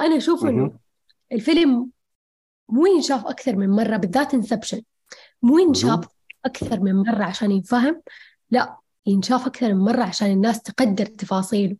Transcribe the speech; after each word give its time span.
أنا 0.00 0.16
أشوف 0.16 0.46
إنه. 0.46 0.72
الفيلم 1.32 1.90
مو 2.68 2.86
ينشاف 2.86 3.26
أكثر 3.26 3.56
من 3.56 3.70
مرة 3.70 3.96
بالذات 3.96 4.34
انسبشن 4.34 4.82
مو 5.42 5.58
ينشاف 5.58 6.04
أكثر 6.44 6.80
من 6.80 6.94
مرة 6.94 7.24
عشان 7.24 7.50
ينفهم 7.50 8.02
لا 8.50 8.76
ينشاف 9.06 9.46
أكثر 9.46 9.74
من 9.74 9.80
مرة 9.80 10.02
عشان 10.02 10.30
الناس 10.30 10.62
تقدر 10.62 11.06
تفاصيله. 11.06 11.76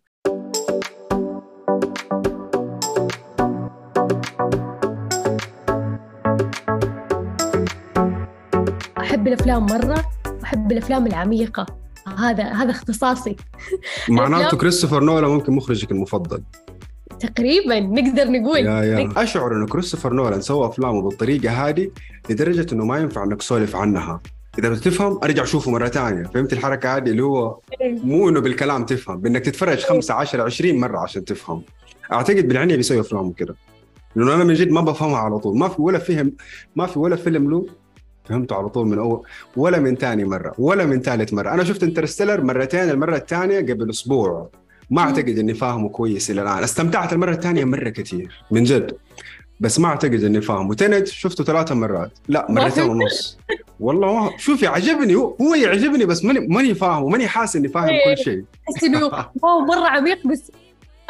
أحب 8.98 9.28
الأفلام 9.28 9.66
مرة 9.66 10.04
وأحب 10.26 10.72
الأفلام 10.72 11.06
العميقة. 11.06 11.66
هذا 12.18 12.44
هذا 12.44 12.70
اختصاصي. 12.70 13.36
معناته 14.08 14.56
كريستوفر 14.56 15.04
نولان 15.04 15.30
ممكن 15.30 15.52
مخرجك 15.52 15.90
المفضل. 15.90 16.42
تقريبا 17.20 17.80
نقدر 17.80 18.30
نقول. 18.30 18.58
يا 18.58 18.82
يا. 18.82 19.12
أشعر 19.16 19.52
انه 19.52 19.66
كريستوفر 19.66 20.12
نولان 20.12 20.40
سوى 20.40 20.66
افلامه 20.66 21.02
بالطريقة 21.02 21.50
هذه 21.50 21.90
لدرجة 22.30 22.66
إنه 22.72 22.84
ما 22.84 22.98
ينفع 22.98 23.24
إنك 23.24 23.38
تسولف 23.38 23.76
عنها. 23.76 24.20
إذا 24.58 24.68
بتفهم 24.68 25.18
أرجع 25.24 25.42
أشوفه 25.42 25.70
مرة 25.70 25.88
ثانية 25.88 26.22
فهمت 26.22 26.52
الحركة 26.52 26.96
هذه 26.96 27.08
اللي 27.10 27.22
هو 27.22 27.58
مو 27.80 28.28
إنه 28.28 28.40
بالكلام 28.40 28.86
تفهم 28.86 29.20
بإنك 29.20 29.44
تتفرج 29.44 29.78
5 29.78 30.14
10 30.14 30.42
20 30.42 30.80
مرة 30.80 30.98
عشان 30.98 31.24
تفهم. 31.24 31.62
أعتقد 32.12 32.48
بالعنيه 32.48 32.76
بيسوي 32.76 33.00
أفلامه 33.00 33.32
كده. 33.32 33.54
لأنه 34.16 34.34
أنا 34.34 34.44
من 34.44 34.54
جد 34.54 34.70
ما 34.70 34.80
بفهمها 34.80 35.18
على 35.18 35.38
طول. 35.38 35.58
ما 35.58 35.68
في 35.68 35.82
ولا 35.82 35.98
فهم 35.98 36.32
ما 36.76 36.86
في 36.86 36.98
ولا 36.98 37.16
فيلم 37.16 37.50
له 37.50 37.66
فهمته 38.24 38.56
على 38.56 38.68
طول 38.68 38.86
من 38.86 38.98
أول 38.98 39.22
ولا 39.56 39.78
من 39.78 39.94
ثاني 39.96 40.24
مرة 40.24 40.54
ولا 40.58 40.86
من 40.86 41.00
ثالث 41.00 41.32
مرة. 41.32 41.54
أنا 41.54 41.64
شفت 41.64 41.82
انترستيلر 41.82 42.40
مرتين 42.40 42.90
المرة 42.90 43.16
الثانية 43.16 43.60
قبل 43.60 43.90
أسبوع. 43.90 44.50
ما 44.90 45.02
أعتقد 45.02 45.38
إني 45.38 45.54
فاهمه 45.54 45.88
كويس 45.88 46.30
إلى 46.30 46.42
الآن. 46.42 46.62
استمتعت 46.62 47.12
المرة 47.12 47.32
الثانية 47.32 47.64
مرة 47.64 47.88
كثير 47.88 48.44
من 48.50 48.64
جد. 48.64 48.96
بس 49.60 49.80
ما 49.80 49.88
أعتقد 49.88 50.24
إني 50.24 50.40
فاهمه. 50.40 50.74
انت 50.74 51.06
شفته 51.06 51.44
ثلاث 51.44 51.72
مرات. 51.72 52.12
لا 52.28 52.46
مرتين؟ 52.50 52.84
ونص. 52.84 53.38
والله 53.80 54.14
ما 54.14 54.30
شوفي 54.38 54.66
عجبني. 54.66 55.14
هو 55.14 55.36
هو 55.40 55.54
يعجبني 55.54 56.04
بس 56.04 56.24
ماني 56.24 56.40
ماني 56.40 56.74
فاهمه. 56.74 57.08
ماني 57.08 57.28
حاسس 57.28 57.56
إني 57.56 57.68
فاهم 57.68 57.88
إيه. 57.88 58.14
كل 58.16 58.22
شيء. 58.24 58.44
احس 58.70 58.84
إنه 58.84 59.04
واو 59.42 59.60
مرة 59.60 59.88
عميق 59.88 60.26
بس 60.26 60.52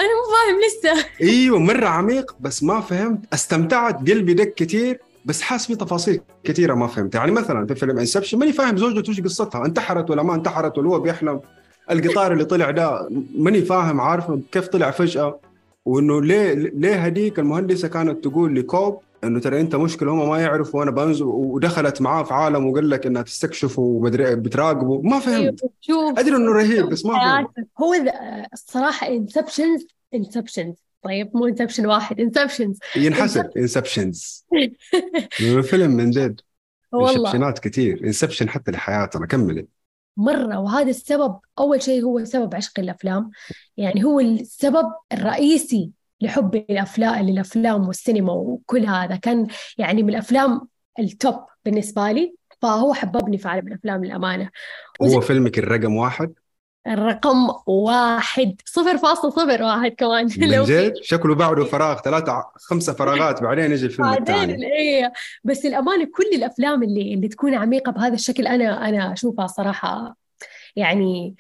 أنا 0.01 0.09
مو 0.09 0.25
فاهم 0.35 0.59
لسه. 0.67 1.07
إيوه 1.23 1.59
مرة 1.59 1.87
عميق 1.87 2.37
بس 2.41 2.63
ما 2.63 2.81
فهمت. 2.81 3.35
استمتعت 3.35 4.11
قلبي 4.11 4.35
دق 4.35 4.55
كثير 4.55 5.01
بس 5.25 5.43
حاس 5.43 5.67
في 5.67 5.75
تفاصيل 5.77 6.21
كثيرة 6.45 6.75
ما 6.75 6.87
فهمت. 6.87 7.15
يعني 7.15 7.33
مثلا 7.33 7.67
في 7.67 7.75
فيلم 7.75 7.99
انسبشن 7.99 8.39
ماني 8.39 8.53
فاهم 8.53 8.77
زوجته 8.77 9.11
وش 9.11 9.21
قصتها 9.21 9.67
انتحرت 9.67 10.11
ولا 10.11 10.23
ما 10.23 10.35
انتحرت 10.35 10.79
ولا 10.79 10.89
هو 10.89 11.01
بيحلم. 11.01 11.41
القطار 11.91 12.33
اللي 12.33 12.45
طلع 12.45 12.71
ده 12.71 13.09
ماني 13.35 13.63
فاهم 13.63 14.01
عارف 14.01 14.25
كيف 14.53 14.69
طلع 14.69 14.91
فجأة 14.91 15.41
وإنه 15.85 16.23
ليه 16.23 16.53
ليه 16.55 16.95
هديك 16.95 17.39
المهندسة 17.39 17.89
كانت 17.89 18.25
تقول 18.25 18.55
لكوب 18.57 19.01
إنه 19.25 19.41
ترى 19.41 19.61
أنت 19.61 19.77
مشكلة 19.77 20.13
هم 20.13 20.29
ما 20.29 20.39
يعرفوا 20.41 20.81
وأنا 20.81 20.91
بنزل 20.91 21.25
ودخلت 21.25 22.01
معاه 22.01 22.23
في 22.23 22.35
عالم 22.35 22.67
وقال 22.67 22.91
لك 22.91 23.07
إنها 23.07 23.23
تستكشفه 23.23 23.83
ومدري 23.83 24.37
بتراقبه. 24.37 25.01
ما 25.03 25.19
فهمت. 25.19 25.61
شوف 25.81 26.19
أدري 26.19 26.37
إنه 26.37 26.53
رهيب 26.53 26.87
بس 26.89 27.07
ما 27.07 27.13
فهمت. 27.19 27.69
هو 27.81 27.95
الصراحة 28.53 29.09
inceptions 29.09 29.87
inceptions 30.15 30.75
طيب 31.03 31.31
مو 31.35 31.47
انسبشن 31.47 31.87
واحد 31.87 32.21
inceptions 32.21 32.79
ينحسب 32.97 33.51
inceptions 33.57 34.45
فيلم 35.71 35.91
من 35.91 36.11
جد. 36.11 36.41
والله. 36.93 37.11
انسبشنات 37.31 37.59
كثير 37.59 38.01
inception 38.05 38.49
حتى 38.49 38.71
لحياتنا 38.71 39.27
كملي. 39.27 39.67
مرة 40.19 40.59
وهذا 40.59 40.91
السبب 40.91 41.39
أول 41.59 41.83
شيء 41.83 42.05
هو 42.05 42.25
سبب 42.25 42.55
عشق 42.55 42.79
الأفلام. 42.79 43.31
يعني 43.77 44.05
هو 44.05 44.21
السبب 44.21 44.87
الرئيسي 45.13 45.91
لحب 46.21 46.55
الأفلام 46.55 47.27
للأفلام 47.29 47.87
والسينما 47.87 48.33
وكل 48.33 48.87
هذا. 48.87 49.17
كان 49.17 49.47
يعني 49.79 50.03
من 50.03 50.09
الأفلام 50.09 50.69
ال 50.99 51.10
top 51.10 51.45
بالنسبة 51.65 52.13
لي 52.13 52.35
فهو 52.63 52.95
حببني 52.95 53.39
في 53.39 53.49
عالم 53.49 53.69
الأفلام 53.69 54.05
للأمانة. 54.05 54.51
هو 55.03 55.21
فيلمك 55.21 55.59
الرقم 55.59 55.97
واحد؟ 55.97 56.33
الرقم 56.89 57.49
واحد 57.67 58.61
صفر 58.65 58.99
فاصلة 58.99 59.31
صفر 59.31 59.63
واحد 59.63 59.91
كمان. 59.91 60.29
لو 60.57 60.65
جد؟ 60.65 60.95
شكله 61.03 61.35
بعده 61.35 61.65
فراغ 61.65 62.01
ثلاثة 62.01 62.45
خمسة 62.57 62.93
فراغات 62.93 63.43
بعدين 63.43 63.73
يجي 63.73 63.87
الفيلم 63.87 64.09
الثاني. 64.09 64.67
إيه. 64.67 65.13
بس 65.45 65.67
الأمانة 65.67 66.05
كل 66.05 66.31
الأفلام 66.35 66.83
اللي 66.83 67.15
اللي 67.15 67.29
تكون 67.29 67.55
عميقة 67.55 67.93
بهذا 67.93 68.15
الشكل 68.15 68.47
أنا 68.47 68.89
أنا 68.89 69.13
أشوفها 69.13 69.47
صراحة 69.47 70.17
يعني 70.77 71.35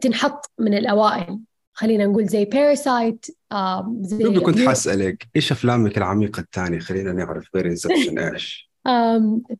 تنحط 0.00 0.50
من 0.58 0.74
الأوائل. 0.74 1.38
خلينا 1.72 2.06
نقول 2.06 2.26
زي 2.26 2.44
باراسايت 2.44 3.26
زي 4.00 4.22
دوبي 4.22 4.40
كنت 4.40 4.60
حاسألك 4.60 5.28
إيش 5.36 5.52
أفلامك 5.52 5.98
العميقة 5.98 6.40
الثانية؟ 6.40 6.78
خلينا 6.78 7.12
نعرف 7.12 7.48
غير 7.54 7.66
انسبشن 7.66 8.18
إيش؟ 8.18 8.69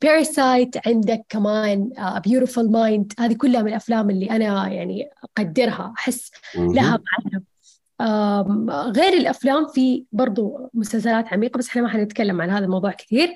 باراسايت 0.03 0.87
عندك 0.89 1.25
كمان 1.29 1.91
بيوتيفول 2.27 2.71
مايند 2.71 3.13
هذه 3.19 3.35
كلها 3.35 3.63
من 3.63 3.69
الأفلام 3.69 4.11
اللي 4.11 4.31
أنا 4.31 4.69
يعني 4.69 5.11
أقدرها 5.39 5.95
أحس 5.99 6.31
لها 6.57 6.99
معنى. 7.33 7.45
آم، 8.01 8.71
غير 8.71 9.13
الأفلام 9.13 9.67
في 9.67 10.05
برضو 10.13 10.71
مسلسلات 10.75 11.33
عميقة 11.33 11.59
بس 11.59 11.69
إحنا 11.69 11.83
ما 11.83 11.89
حنتكلم 11.89 12.41
عن 12.41 12.51
هذا 12.51 12.65
الموضوع 12.65 12.91
كثير. 12.93 13.35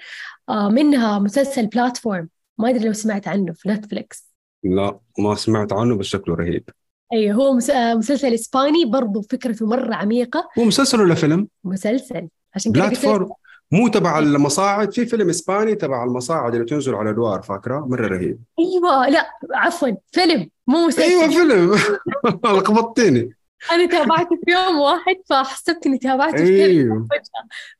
آه، 0.48 0.68
منها 0.68 1.18
مسلسل 1.18 1.66
بلاتفورم 1.66 2.28
ما 2.58 2.70
أدري 2.70 2.86
لو 2.86 2.92
سمعت 2.92 3.28
عنه 3.28 3.52
في 3.52 3.68
نتفليكس 3.68 4.34
لا 4.64 4.98
ما 5.18 5.34
سمعت 5.34 5.72
عنه 5.72 5.96
بس 5.96 6.06
شكله 6.06 6.34
رهيب. 6.34 6.68
أيوه 7.12 7.34
هو 7.36 7.54
مس- 7.54 7.70
آه، 7.70 7.94
مسلسل 7.94 8.34
إسباني 8.34 8.84
برضو 8.84 9.22
فكرته 9.22 9.66
مرة 9.66 9.94
عميقة. 9.94 10.48
هو 10.58 10.64
مسلسل 10.64 11.00
ولا 11.00 11.14
فيلم؟ 11.14 11.48
مسلسل. 11.64 12.28
عشان 12.54 12.72
كذا 12.72 12.82
بلاتفورم 12.82 13.28
مو 13.72 13.88
تبع 13.88 14.18
المصاعد 14.18 14.92
في 14.92 15.06
فيلم 15.06 15.28
إسباني 15.28 15.74
تبع 15.74 16.04
المصاعد 16.04 16.54
اللي 16.54 16.66
تنزل 16.66 16.94
على 16.94 17.10
أدوار 17.10 17.42
فاكرة؟ 17.42 17.86
مرة 17.86 18.06
رهيب. 18.08 18.38
أيوه 18.58 19.08
لا 19.08 19.30
عفوا 19.54 19.88
فيلم 20.12 20.50
مو 20.66 20.86
مسلسل. 20.86 21.02
أيوه 21.02 21.28
فيلم. 21.28 21.74
لخبطتني 22.58 23.30
أنا 23.72 23.86
تابعته 23.86 24.38
في 24.44 24.50
يوم 24.52 24.78
واحد 24.78 25.16
فحسبت 25.26 25.86
إني 25.86 25.98
تابعته 25.98 26.36
في 26.36 26.64
أيوه. 26.64 27.08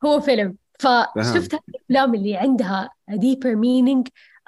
هو 0.05 0.21
فيلم. 0.21 0.57
فشفت 0.79 1.55
الافلام 1.69 2.15
اللي 2.15 2.37
عندها 2.37 2.91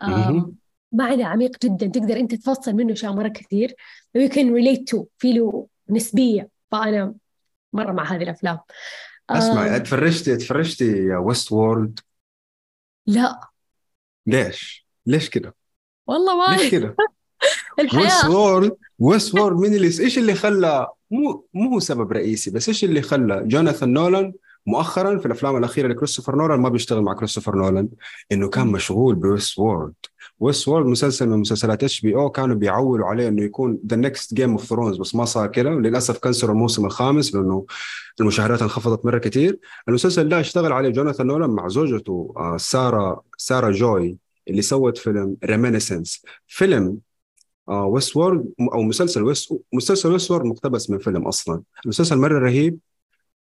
آم، 0.02 0.10
مهم. 0.10 0.54
معنى 0.92 1.24
عميق 1.24 1.50
جدا. 1.64 1.86
تقدر 1.86 2.16
أنت 2.16 2.34
تفصل 2.34 2.72
منه 2.72 2.92
اشياء 2.92 3.12
مره 3.12 3.28
كثير. 3.28 3.74
You 4.18 4.28
can 4.30 4.46
relate 4.50 4.96
to 4.96 5.04
في 5.18 5.32
له 5.32 5.66
نسبية. 5.90 6.48
فأنا 6.72 7.14
مرة 7.72 7.92
مع 7.92 8.04
هذه 8.04 8.22
الأفلام. 8.22 8.58
أسمع 9.30 9.76
آم، 9.76 9.82
تفرجتي 9.82 10.36
تفرجتي 10.36 11.14
ويست 11.16 11.52
وورلد 11.52 12.00
لا 13.06 13.50
ليش؟ 14.26 14.86
ليش 15.06 15.30
كده؟ 15.30 15.54
والله 16.06 16.36
ما 16.38 16.44
ليش 16.46 16.70
كده؟ 16.70 16.98
ويست 17.92 18.24
الحياة 18.24 18.30
وورلد 18.30 18.76
ويست 18.98 19.34
وورلد 19.34 19.60
مين 19.60 19.74
اللي 19.74 19.86
إيش 19.86 20.18
اللي 20.18 20.34
خلى 20.34 20.88
مو 21.10 21.46
مو 21.54 21.70
هو 21.74 21.80
سبب 21.80 22.12
رئيسي 22.12 22.50
بس 22.50 22.68
إيش 22.68 22.84
اللي 22.84 23.02
خلى 23.02 23.42
جوناثان 23.48 23.92
نولان 23.92 24.32
مؤخرا 24.66 25.18
في 25.18 25.26
الأفلام 25.26 25.56
الأخيرة 25.56 25.88
لكريستوفر 25.88 26.36
نولان 26.36 26.60
ما 26.60 26.68
بيشتغل 26.68 27.02
مع 27.02 27.14
كريستوفر 27.14 27.56
نولان 27.56 27.88
إنه 28.32 28.48
كان 28.48 28.66
مشغول 28.66 29.14
بويست 29.14 29.58
وورلد 29.58 29.94
ويست 30.40 30.68
وورلد 30.68 30.86
مسلسل 30.86 31.28
من 31.28 31.38
مسلسلات 31.38 31.84
اتش 31.84 32.00
بي 32.00 32.14
أو 32.14 32.30
كانوا 32.30 32.56
بيعولوا 32.56 33.06
عليه 33.06 33.28
إنه 33.28 33.42
يكون 33.42 33.78
the 33.86 33.96
next 33.96 34.34
جيم 34.34 34.50
اوف 34.50 34.64
ثرونز 34.64 34.96
بس 34.96 35.14
ما 35.14 35.24
صار 35.24 35.46
كده. 35.46 35.70
للاسف 35.70 36.18
كنسلوا 36.18 36.52
الموسم 36.52 36.86
الخامس 36.86 37.34
لأنه 37.34 37.66
المشاهدات 38.20 38.62
انخفضت 38.62 39.06
مرة 39.06 39.18
كثير 39.18 39.58
المسلسل 39.88 40.28
ده 40.28 40.40
اشتغل 40.40 40.72
عليه 40.72 40.88
جوناثان 40.88 41.26
نولان 41.26 41.50
مع 41.50 41.68
زوجته 41.68 42.34
آه، 42.36 42.56
سارة 42.56 43.22
سارة 43.38 43.70
جوي 43.70 44.18
اللي 44.48 44.62
سوت 44.62 44.98
فيلم 44.98 45.36
ريمينيسنس 45.44 46.22
فيلم 46.46 46.98
ويست 47.68 48.16
وورلد 48.16 48.44
أو 48.72 48.82
مسلسل 48.82 49.22
ويست 49.22 49.60
مسلسل 49.72 50.12
ويست 50.12 50.30
وورلد 50.30 50.44
مقتبس 50.44 50.90
من 50.90 50.98
فيلم 50.98 51.26
أصلا. 51.28 51.62
المسلسل 51.84 52.16
مرة 52.18 52.38
رهيب. 52.38 52.78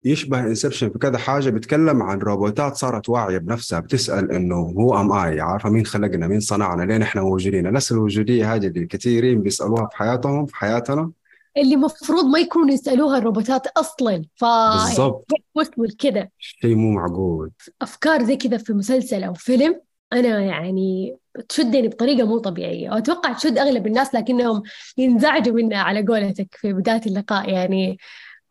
يشبه 0.06 0.40
انسبشن 0.40 0.90
في 0.90 1.00
كذا 1.00 1.18
حاجة 1.18 1.50
بيتكلم 1.50 2.04
عن 2.04 2.20
روبوتات 2.20 2.76
صارت 2.76 3.10
واعية 3.10 3.38
بنفسها 3.38 3.80
بتسأل 3.80 4.32
إنه 4.32 4.56
هو 4.56 5.02
who 5.02 5.08
am 5.08 5.12
I 5.12 5.40
عارفة؟ 5.40 5.70
مين 5.70 5.86
خلقنا؟ 5.86 6.28
مين 6.28 6.40
صنعنا؟ 6.40 6.84
ليش 6.84 7.02
إحنا 7.02 7.22
موجودين؟ 7.22 7.68
الاسئله 7.68 8.00
الوجودية 8.00 8.56
هذه 8.56 8.68
اللي 8.68 8.86
كثيرين 8.86 9.42
بيسألوها 9.42 9.88
في 9.92 9.98
حياتهم 9.98 10.46
في 10.46 10.56
حياتنا. 10.56 11.12
اللي 11.58 11.76
مفروض 11.76 12.26
ما 12.26 12.40
يكونوا 12.40 12.74
يسألوها 12.74 13.18
الروبوتات 13.18 13.68
أصلا 13.68 14.26
ف 14.36 14.46
بالضبط. 14.46 15.32
لكذا 15.78 16.28
شيء 16.40 16.76
مو 16.76 16.92
معقول. 16.92 17.52
أفكار 17.82 18.24
زي 18.24 18.36
كذا 18.36 18.58
في 18.58 18.74
مسلسل 18.74 19.24
أو 19.24 19.34
فيلم 19.34 19.82
أنا 20.14 20.40
يعني 20.40 21.18
تشدني 21.50 21.88
بطريقة 21.88 22.28
مو 22.28 22.38
طبيعية. 22.38 22.90
وأتوقع 22.90 23.34
تشد 23.34 23.58
أغلب 23.58 23.88
الناس 23.88 24.16
لكنهم 24.16 24.64
ينزعجوا 24.98 25.54
منها 25.54 25.78
على 25.78 26.06
قولتك 26.06 26.48
في 26.52 26.74
بداية 26.74 27.02
اللقاء 27.06 27.50
يعني 27.50 27.98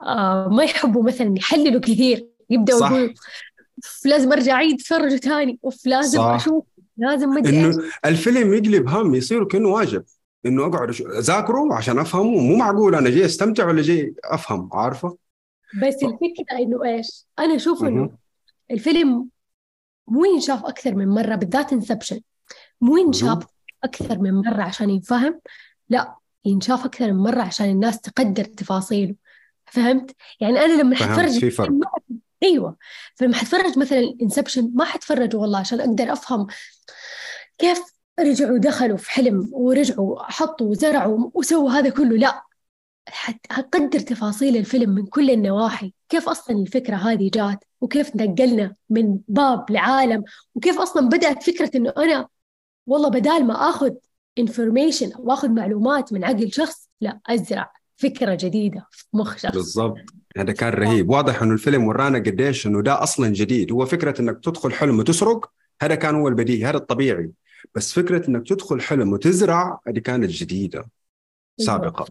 آه 0.02 0.48
ما 0.48 0.64
يحبوا 0.64 1.02
مثلا 1.02 1.34
يحللوا 1.38 1.80
كثير 1.80 2.28
يبدأوا. 2.50 2.86
يقولوا 2.86 3.08
"أوف، 3.08 4.06
لازم 4.06 4.32
أرجع 4.32 4.52
أعيد 4.52 4.74
اتفرج 4.74 5.16
ثاني 5.16 5.58
أوف 5.64 5.86
لازم 5.86 6.18
صح. 6.18 6.24
أشوف 6.24 6.64
لازم 6.96 7.28
ما 7.28 7.38
أدري 7.38 7.60
إنه. 7.66 7.82
الفيلم 8.04 8.54
يقلب 8.54 8.88
هم 8.88 9.14
يصير 9.14 9.44
كأنه 9.44 9.68
واجب 9.68 10.04
إنه 10.46 10.66
أقعد 10.66 10.90
أذاكره 11.00 11.74
عشان 11.74 11.98
أفهمه 11.98 12.40
مو 12.40 12.56
معقول 12.56 12.94
أنا 12.94 13.10
جاي 13.10 13.24
أستمتع 13.24 13.66
ولا 13.66 13.82
جاي 13.82 14.14
أفهم 14.24 14.70
عارفة 14.72 15.16
بس 15.82 15.94
الفكرة 15.94 16.58
إنه 16.58 16.84
إيش؟ 16.84 17.26
أنا 17.38 17.56
أشوف 17.56 17.84
إنه 17.84 18.10
الفيلم 18.70 19.28
مو 20.08 20.24
ينشاف 20.24 20.64
أكثر 20.64 20.94
من 20.94 21.08
مرة 21.08 21.34
بالذات 21.34 21.72
انسبشن 21.72 22.20
مو 22.80 22.96
ينشاف 22.96 23.44
أكثر 23.84 24.18
من 24.18 24.34
مرة 24.34 24.62
عشان 24.62 24.90
ينفهم 24.90 25.40
لا 25.88 26.14
ينشاف 26.44 26.84
أكثر 26.84 27.12
من 27.12 27.18
مرة 27.22 27.42
عشان 27.42 27.70
الناس 27.70 28.00
تقدر 28.00 28.44
تفاصيله 28.44 29.14
فهمت؟ 29.66 30.16
يعني 30.40 30.64
أنا 30.64 30.82
لما 30.82 30.96
حتفرج 30.96 31.38
في 31.38 31.50
فرق. 31.50 31.72
أيوه. 32.42 32.76
فلما 33.14 33.34
حتفرج 33.34 33.78
مثلا 33.78 34.16
انسبشن 34.22 34.70
ما 34.74 34.84
حتفرج 34.84 35.36
والله 35.36 35.58
عشان 35.58 35.80
أقدر 35.80 36.12
أفهم 36.12 36.46
كيف 37.58 37.82
رجعوا 38.20 38.58
دخلوا 38.58 38.96
في 38.96 39.10
حلم 39.10 39.48
ورجعوا 39.52 40.22
حطوا 40.22 40.66
وزرعوا 40.66 41.30
وسووا 41.34 41.70
هذا 41.70 41.90
كله. 41.90 42.16
لا 42.16 42.42
حقدر 43.50 44.00
تفاصيل 44.00 44.56
الفيلم 44.56 44.90
من 44.90 45.06
كل 45.06 45.30
النواحي. 45.30 45.92
كيف 46.08 46.28
أصلا 46.28 46.56
الفكرة 46.56 46.96
هذه 46.96 47.30
جات؟ 47.34 47.64
وكيف 47.80 48.16
نقلنا 48.16 48.74
من 48.90 49.18
باب 49.28 49.70
لعالم؟ 49.70 50.24
وكيف 50.54 50.78
أصلا 50.78 51.08
بدأت 51.08 51.42
فكرة 51.42 51.70
إنه 51.76 51.92
أنا 51.96 52.28
والله 52.86 53.08
بدال 53.08 53.46
ما 53.46 53.68
أخذ 53.68 53.90
information 54.38 55.12
أو 55.12 55.32
أخذ 55.32 55.48
معلومات 55.48 56.12
من 56.12 56.24
عقل 56.24 56.52
شخص 56.52 56.88
لا 57.00 57.20
أزرع. 57.26 57.72
فكرة 57.96 58.34
جديدة 58.40 58.86
في 58.90 59.04
مخ 59.12 59.36
شخص. 59.36 59.54
بالضبط. 59.54 59.98
هذا 60.36 60.52
كان 60.52 60.72
رهيب. 60.72 61.10
واضح 61.10 61.42
إنه 61.42 61.52
الفيلم 61.52 61.84
ورانا 61.84 62.18
قديش 62.18 62.66
إنه 62.66 62.82
ده 62.82 63.02
أصلا 63.02 63.28
جديد. 63.28 63.72
هو 63.72 63.86
فكرة 63.86 64.20
إنك 64.20 64.44
تدخل 64.44 64.72
حلم 64.72 64.98
وتسرق 64.98 65.50
هذا 65.82 65.94
كان 65.94 66.14
هو 66.14 66.28
البديهي 66.28 66.64
هذا 66.64 66.76
الطبيعي. 66.76 67.30
بس 67.74 67.92
فكرة 67.92 68.28
إنك 68.28 68.48
تدخل 68.48 68.80
حلم 68.80 69.12
وتزرع 69.12 69.80
هذه 69.88 69.98
كانت 69.98 70.30
جديدة 70.30 70.88
سابقه 71.58 72.06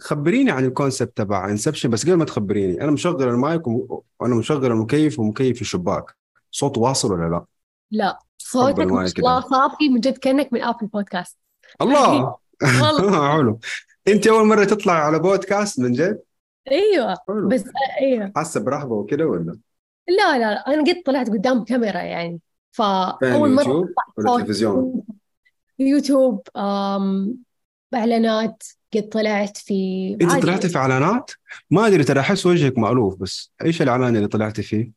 خبريني 0.00 0.50
عن 0.50 0.64
ال 0.64 0.70
concept 0.70 1.16
تبع 1.16 1.50
انسبشن 1.50 1.90
بس 1.90 2.04
قبل 2.04 2.14
ما 2.14 2.24
تخبريني 2.24 2.80
أنا 2.82 2.90
مشغل 2.90 3.28
المايك 3.28 3.62
وأنا 3.66 4.34
مشغل 4.34 4.66
المكيف 4.66 5.18
ومكيف 5.18 5.60
الشباك 5.60 6.16
صوت 6.50 6.78
واصل 6.78 7.12
ولا 7.12 7.30
لا؟ 7.30 7.44
لا. 7.90 8.18
صوتك 8.38 8.80
الله 9.18 9.40
صافي 9.40 9.88
من 9.88 10.00
جد 10.00 10.18
كأنك 10.18 10.52
من 10.52 10.62
ابل 10.62 10.86
بودكاست 10.86 11.38
الله! 11.80 12.36
حلو. 13.36 13.58
انت 14.08 14.26
اول 14.26 14.46
مره 14.46 14.64
تطلع 14.64 14.92
على 14.92 15.18
بودكاست 15.18 15.80
من 15.80 15.92
جد؟ 15.92 16.22
أيوه 16.70 17.16
حلو. 17.28 17.48
بس 17.48 17.64
أيوه 18.00 18.32
حاسه 18.36 18.60
برهبه 18.60 18.94
وكده 18.94 19.26
ولا؟ 19.26 19.58
لا 20.08 20.38
لا 20.38 20.74
أنا 20.74 20.82
قد 20.82 21.02
طلعت 21.06 21.30
قدام 21.30 21.64
كاميرا 21.64 22.00
يعني 22.00 22.40
فأول 22.72 23.50
مرة 23.50 23.64
يوتيوب 23.64 23.88
ولا 24.16 24.44
تلفزيون؟ 24.44 25.02
يوتيوب 25.78 26.48
إعلانات 27.94 28.62
قد 28.94 29.08
طلعت 29.08 29.56
في 29.56 30.10
انت 30.20 30.32
طلعتي 30.42 30.68
في 30.68 30.78
إعلانات؟ 30.78 31.30
ما 31.70 31.86
أدري 31.86 32.04
ترى 32.04 32.20
أحس 32.20 32.46
وجهك 32.46 32.78
مألوف 32.78 33.16
بس 33.16 33.52
إيش 33.64 33.82
الإعلان 33.82 34.16
اللي 34.16 34.28
طلعتي 34.28 34.62
فيه؟ 34.62 34.90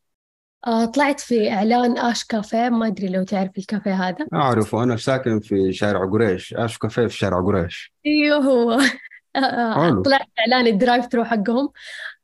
آه 0.68 0.86
طلعت 0.86 1.20
في 1.20 1.52
إعلان 1.52 1.98
آش 1.98 2.24
كافيه 2.24 2.70
ما 2.70 2.88
أدري 2.88 3.08
لو 3.08 3.24
تعرف 3.24 3.58
الكافيه 3.58 3.94
هذا. 3.94 4.28
أعرفه 4.34 4.84
أنا 4.84 4.98
ساكن 4.98 5.40
في 5.40 5.74
شارع 5.74 6.06
قريش. 6.06 6.54
آش 6.54 6.78
كافيه 6.78 7.08
في 7.08 7.18
شارع 7.18 7.42
قريش. 7.42 7.94
أيوه 8.06 8.38
هو. 8.38 8.80
آه 9.36 10.02
طلعت 10.02 10.22
في 10.22 10.42
إعلان 10.42 10.68
ال 10.68 10.74
drive 10.74 11.06
thru 11.06 11.24
حقهم. 11.24 11.70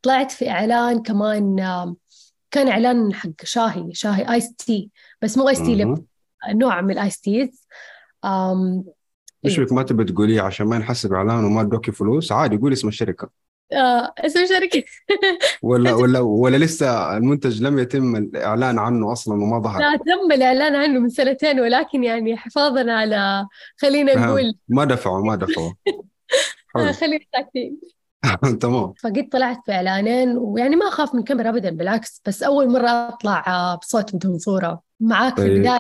طلعت 0.02 0.32
في 0.32 0.50
إعلان 0.50 1.02
كمان 1.02 1.60
آه 1.60 1.96
كان 2.52 2.68
إعلان 2.68 3.14
حق 3.14 3.30
شاهي 3.44 3.90
شاهي 3.94 4.34
iced 4.34 4.56
tea 4.56 4.90
بس 5.22 5.38
مو 5.38 5.50
iced 5.50 5.62
tea 5.62 5.96
نوع 6.54 6.82
من 6.82 6.92
ال 6.92 6.98
iced 6.98 7.20
teas. 7.20 7.68
إيش 9.46 9.60
بك 9.60 9.74
ما 9.74 9.84
تبي 9.84 10.04
تقوليه؟ 10.04 10.42
عشان 10.42 10.68
ما 10.68 10.78
نحسب 10.78 11.14
إعلان 11.14 11.46
وما 11.46 11.62
ادوكي 11.62 11.92
فلوس. 11.92 12.32
عادي 12.32 12.58
قولي 12.58 12.74
اسم 12.74 12.88
الشركة. 12.88 13.45
آه 13.74 14.14
اسم 14.20 14.40
الشركة 14.40 14.84
ولا 15.64 15.94
ولا 15.94 16.20
ولا 16.20 16.58
لسه 16.58 17.18
المنتج 17.18 17.62
لم 17.62 17.80
يتم 17.80 18.16
الإعلان 18.16 18.80
عنه 18.80 19.12
أصلا 19.12 19.34
وما 19.34 19.60
ظهر؟ 19.60 19.80
لا 19.80 19.98
تم 19.98 20.32
الإعلان 20.32 20.76
عنه 20.76 21.00
من 21.00 21.10
سنتين 21.10 21.60
ولكن 21.60 22.04
يعني 22.04 22.38
حفاظا 22.38 22.92
على 22.92 23.48
خلينا 23.78 24.16
نقول. 24.16 24.54
ما 24.68 24.86
دفعوا 24.86 25.26
ما 25.26 25.36
دفعوا. 25.36 25.72
خلينا 27.02 27.26
ساكتين. 27.34 27.80
تمام. 28.62 28.94
فقد 29.04 29.30
طلعت 29.32 29.58
في 29.66 29.72
اعلانين 29.72 30.38
ويعني 30.38 30.76
ما 30.76 30.88
أخاف 30.88 31.14
من 31.14 31.20
الكاميرا 31.20 31.50
ابدا 31.50 31.70
بالعكس 31.70 32.22
بس 32.26 32.44
أول 32.44 32.72
مرة 32.72 32.90
أطلع 32.90 33.76
بصوت 33.76 34.16
بدون 34.16 34.40
صوره 34.40 34.82
معاك 35.00 35.38
طيب. 35.38 35.48
في 35.48 35.54
البدايه 35.54 35.80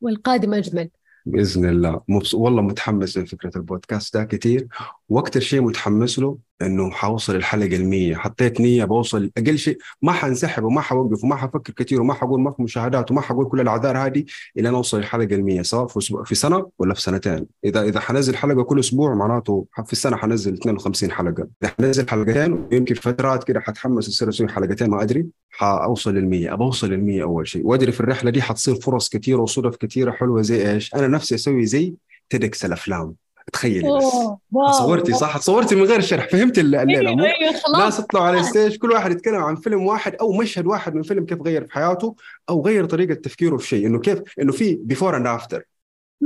والقادم 0.00 0.54
أجمل. 0.54 0.90
بإذن 1.26 1.68
الله. 1.68 2.00
مبس... 2.08 2.34
والله 2.34 2.62
متحمس 2.62 3.18
لفكرة 3.18 3.50
البودكاست 3.56 4.16
ده 4.16 4.24
كثير 4.24 4.68
وأكثر 5.08 5.40
شيء 5.40 5.60
متحمس 5.60 6.18
له 6.18 6.38
إنه 6.62 6.90
حوصل 6.90 7.36
الحلقة 7.36 7.76
ال 7.76 8.16
حطيت 8.16 8.60
نية 8.60 8.84
بوصل 8.84 9.30
أقل 9.36 9.58
شيء 9.58 9.78
ما 10.02 10.12
حنسحب 10.12 10.64
وما 10.64 10.80
حوقف 10.80 11.24
وما 11.24 11.36
حفكر 11.36 11.72
كثير 11.72 12.00
وما 12.00 12.14
حقول 12.14 12.40
ما 12.40 12.50
في 12.50 12.62
مشاهدات 12.62 13.10
وما 13.10 13.20
حقول 13.20 13.48
كل 13.48 13.60
الأعذار 13.60 13.98
هذه 13.98 14.24
إلى 14.58 14.70
نوصل 14.70 14.98
الحلقة 14.98 15.34
ال 15.34 15.66
سواء 15.66 15.86
في, 15.86 16.22
في 16.24 16.34
سنة 16.34 16.70
ولا 16.78 16.94
في 16.94 17.00
سنتين. 17.00 17.46
إذا 17.64 17.82
إذا 17.82 18.00
حنزل 18.00 18.36
حلقة 18.36 18.62
كل 18.62 18.80
أسبوع 18.80 19.14
معناته 19.14 19.66
في 19.86 19.92
السنة 19.92 20.16
حنزل 20.16 20.54
52 20.54 21.10
حلقة. 21.10 21.48
إذا 21.62 21.72
حنزل 21.78 22.08
حلقتين 22.08 22.68
يمكن 22.72 22.94
فترات 22.94 23.44
كده 23.44 23.60
حتحمس 23.60 24.08
اصير 24.08 24.28
أسوي 24.28 24.48
حلقتين 24.48 24.90
ما 24.90 25.02
أدري. 25.02 25.26
حأوصل 25.50 26.14
لل100 26.14 26.52
ابى 26.52 26.64
أوصل 26.64 26.88
لل100 26.88 27.22
أول 27.22 27.48
شيء. 27.48 27.66
وأدري 27.66 27.92
في 27.92 28.00
الرحلة 28.00 28.30
دي 28.30 28.42
حتصير 28.42 28.74
فرص 28.74 29.08
كثيره 29.08 29.40
وصدف 29.40 29.76
كثيره 29.76 30.10
حلوة 30.10 30.42
زي 30.42 30.72
إيش؟ 30.72 30.94
أنا 30.94 31.08
نفسي 31.08 31.34
أسوي 31.34 31.66
زي 31.66 31.94
TEDx 32.30 32.64
الأفلام. 32.64 33.23
تخيلي 33.52 33.88
بس. 33.88 34.76
صورتي 34.76 35.12
صح؟ 35.12 35.38
صورتي 35.38 35.74
من 35.74 35.82
غير 35.82 36.00
شرح 36.00 36.28
فهمت 36.28 36.58
الليلة. 36.58 37.10
أيوة 37.10 37.24
أيوة 37.24 37.52
خلاص. 37.52 37.78
ناس 37.78 37.98
يطلعوا 37.98 38.26
على 38.26 38.40
ال 38.40 38.46
stage 38.46 38.76
كل 38.76 38.90
واحد 38.90 39.12
يتكلم 39.12 39.42
عن 39.42 39.56
فيلم 39.56 39.86
واحد 39.86 40.14
أو 40.14 40.32
مشهد 40.32 40.66
واحد 40.66 40.94
من 40.94 41.02
فيلم 41.02 41.24
كيف 41.26 41.42
غير 41.42 41.66
في 41.66 41.72
حياته 41.72 42.16
أو 42.50 42.66
غير 42.66 42.84
طريقة 42.84 43.14
تفكيره 43.14 43.56
في 43.56 43.66
شيء. 43.66 43.86
إنه 43.86 43.98
كيف؟ 43.98 44.18
إنه 44.40 44.52
في 44.52 44.74
before 44.74 45.16
and 45.16 45.26
after 45.26 45.62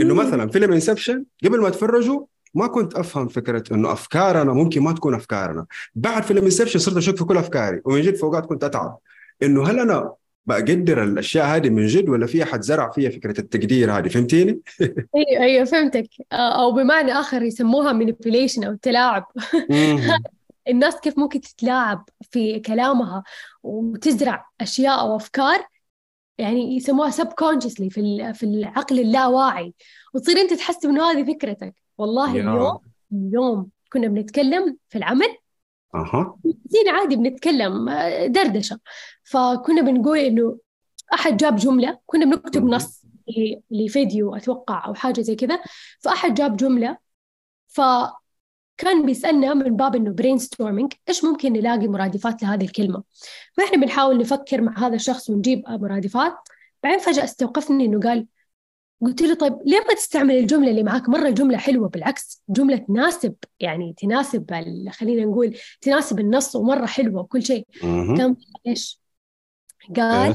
إنه 0.01 0.15
مثلا 0.15 0.49
فيلم 0.49 0.73
Inception 0.73 1.25
قبل 1.45 1.61
ما 1.61 1.69
اتفرجه 1.69 2.27
ما 2.55 2.67
كنت 2.67 2.95
أفهم 2.95 3.29
فكرة 3.29 3.65
إنه 3.73 3.93
أفكارنا 3.93 4.53
ممكن 4.53 4.83
ما 4.83 4.93
تكون 4.93 5.15
أفكارنا. 5.15 5.67
بعد 5.95 6.23
فيلم 6.23 6.45
Inception 6.45 6.79
صرت 6.79 6.97
اشك 6.97 7.17
في 7.17 7.25
كل 7.25 7.37
أفكاري 7.37 7.81
ومن 7.85 8.01
جد 8.01 8.17
في 8.17 8.27
أوقات 8.27 8.47
كنت 8.47 8.65
أتعب. 8.65 8.99
إنه 9.43 9.69
هل 9.69 9.79
أنا 9.79 10.13
بقدر 10.49 11.05
الأشياء 11.05 11.47
هذه 11.47 11.71
من 11.71 11.87
جد 11.87 12.09
ولا 12.09 12.27
في 12.27 12.43
أحد 12.43 12.61
زرع 12.61 12.91
فيها 12.91 13.11
فكرة 13.11 13.41
التقدير 13.41 13.99
هذه؟ 13.99 14.09
فهمتيني؟ 14.09 14.61
أيوه 15.17 15.43
أيوه 15.43 15.65
فهمتك. 15.65 16.09
أو 16.33 16.73
بمعنى 16.73 17.13
آخر 17.13 17.43
يسموها 17.43 17.93
مانيبيوليشن 17.93 18.65
أو 18.65 18.73
التلاعب 18.73 19.27
الناس 20.69 20.97
كيف 21.01 21.19
ممكن 21.19 21.41
تتلاعب 21.41 22.09
في 22.31 22.61
كلامها 22.61 23.23
وتزرع 23.63 24.47
أشياء 24.61 25.01
أو 25.01 25.17
أفكار؟ 25.17 25.67
يعني 26.39 26.77
يسموها 26.77 27.11
سب 27.11 27.27
كونشسلي 27.27 27.91
في 27.91 28.33
في 28.35 28.43
العقل 28.43 29.01
اللاواعي. 29.01 29.75
وتصير 30.15 30.37
أنت 30.37 30.53
تحسب 30.55 30.89
إنه 30.89 31.11
هذه 31.11 31.33
فكرتك. 31.35 31.75
والله 31.99 32.33
اليوم 32.33 32.79
اليوم 33.13 33.71
كنا 33.93 34.09
بنتكلم 34.09 34.77
في 34.89 34.99
العمل 34.99 35.37
أها. 35.95 36.39
زين 36.45 36.89
عادي 36.89 37.17
بنتكلم 37.17 37.91
دردشة. 38.27 38.79
فكنا 39.25 39.83
بنقول 39.83 40.19
إنه 40.19 40.59
أحد 41.15 41.37
جاب 41.37 41.57
جملة 41.57 41.99
كنا 42.07 42.25
بنكتب 42.25 42.65
نص 42.65 43.03
لفيديو 43.71 44.35
أتوقع 44.35 44.87
أو 44.87 44.95
حاجة 44.95 45.21
زي 45.21 45.35
كذا. 45.35 45.61
فأحد 46.01 46.35
جاب 46.35 46.57
جملة 46.57 46.99
فكان 47.67 49.07
بيسألنا 49.07 49.55
من 49.55 49.77
باب 49.77 49.97
إنه 49.97 50.11
brainstorming 50.11 50.93
إيش 51.09 51.25
ممكن 51.25 51.53
نلاقي 51.53 51.89
مرادفات 51.89 52.43
لهذه 52.43 52.65
الكلمة؟ 52.65 53.03
فإحنا 53.53 53.79
بنحاول 53.79 54.19
نفكر 54.19 54.61
مع 54.61 54.79
هذا 54.79 54.95
الشخص 54.95 55.31
ونجيب 55.31 55.63
مرادفات. 55.69 56.35
بعدين 56.83 56.99
فجأة 56.99 57.25
استوقفني 57.25 57.85
إنه 57.85 58.01
قال 58.01 58.27
قلت 59.03 59.23
له 59.23 59.35
طيب 59.35 59.59
ليه 59.67 59.79
ما 59.89 59.95
تستعمل 59.95 60.37
الجملة 60.37 60.71
اللي 60.71 60.83
معك 60.83 61.09
مرة 61.09 61.29
الجملة 61.29 61.59
حلوة 61.59 61.89
بالعكس 61.89 62.43
جملة 62.49 62.77
تناسب 62.77 63.35
يعني 63.61 63.95
تناسب 63.99 64.51
خلينا 64.91 65.25
نقول 65.25 65.57
تناسب 65.81 66.21
النص 66.21 66.57
ومرة 66.57 66.87
حلوة 66.87 67.21
وكل 67.21 67.43
شيء. 67.43 67.67
كان 68.17 68.37
إيش؟ 68.67 69.01
قال؟ 69.97 70.35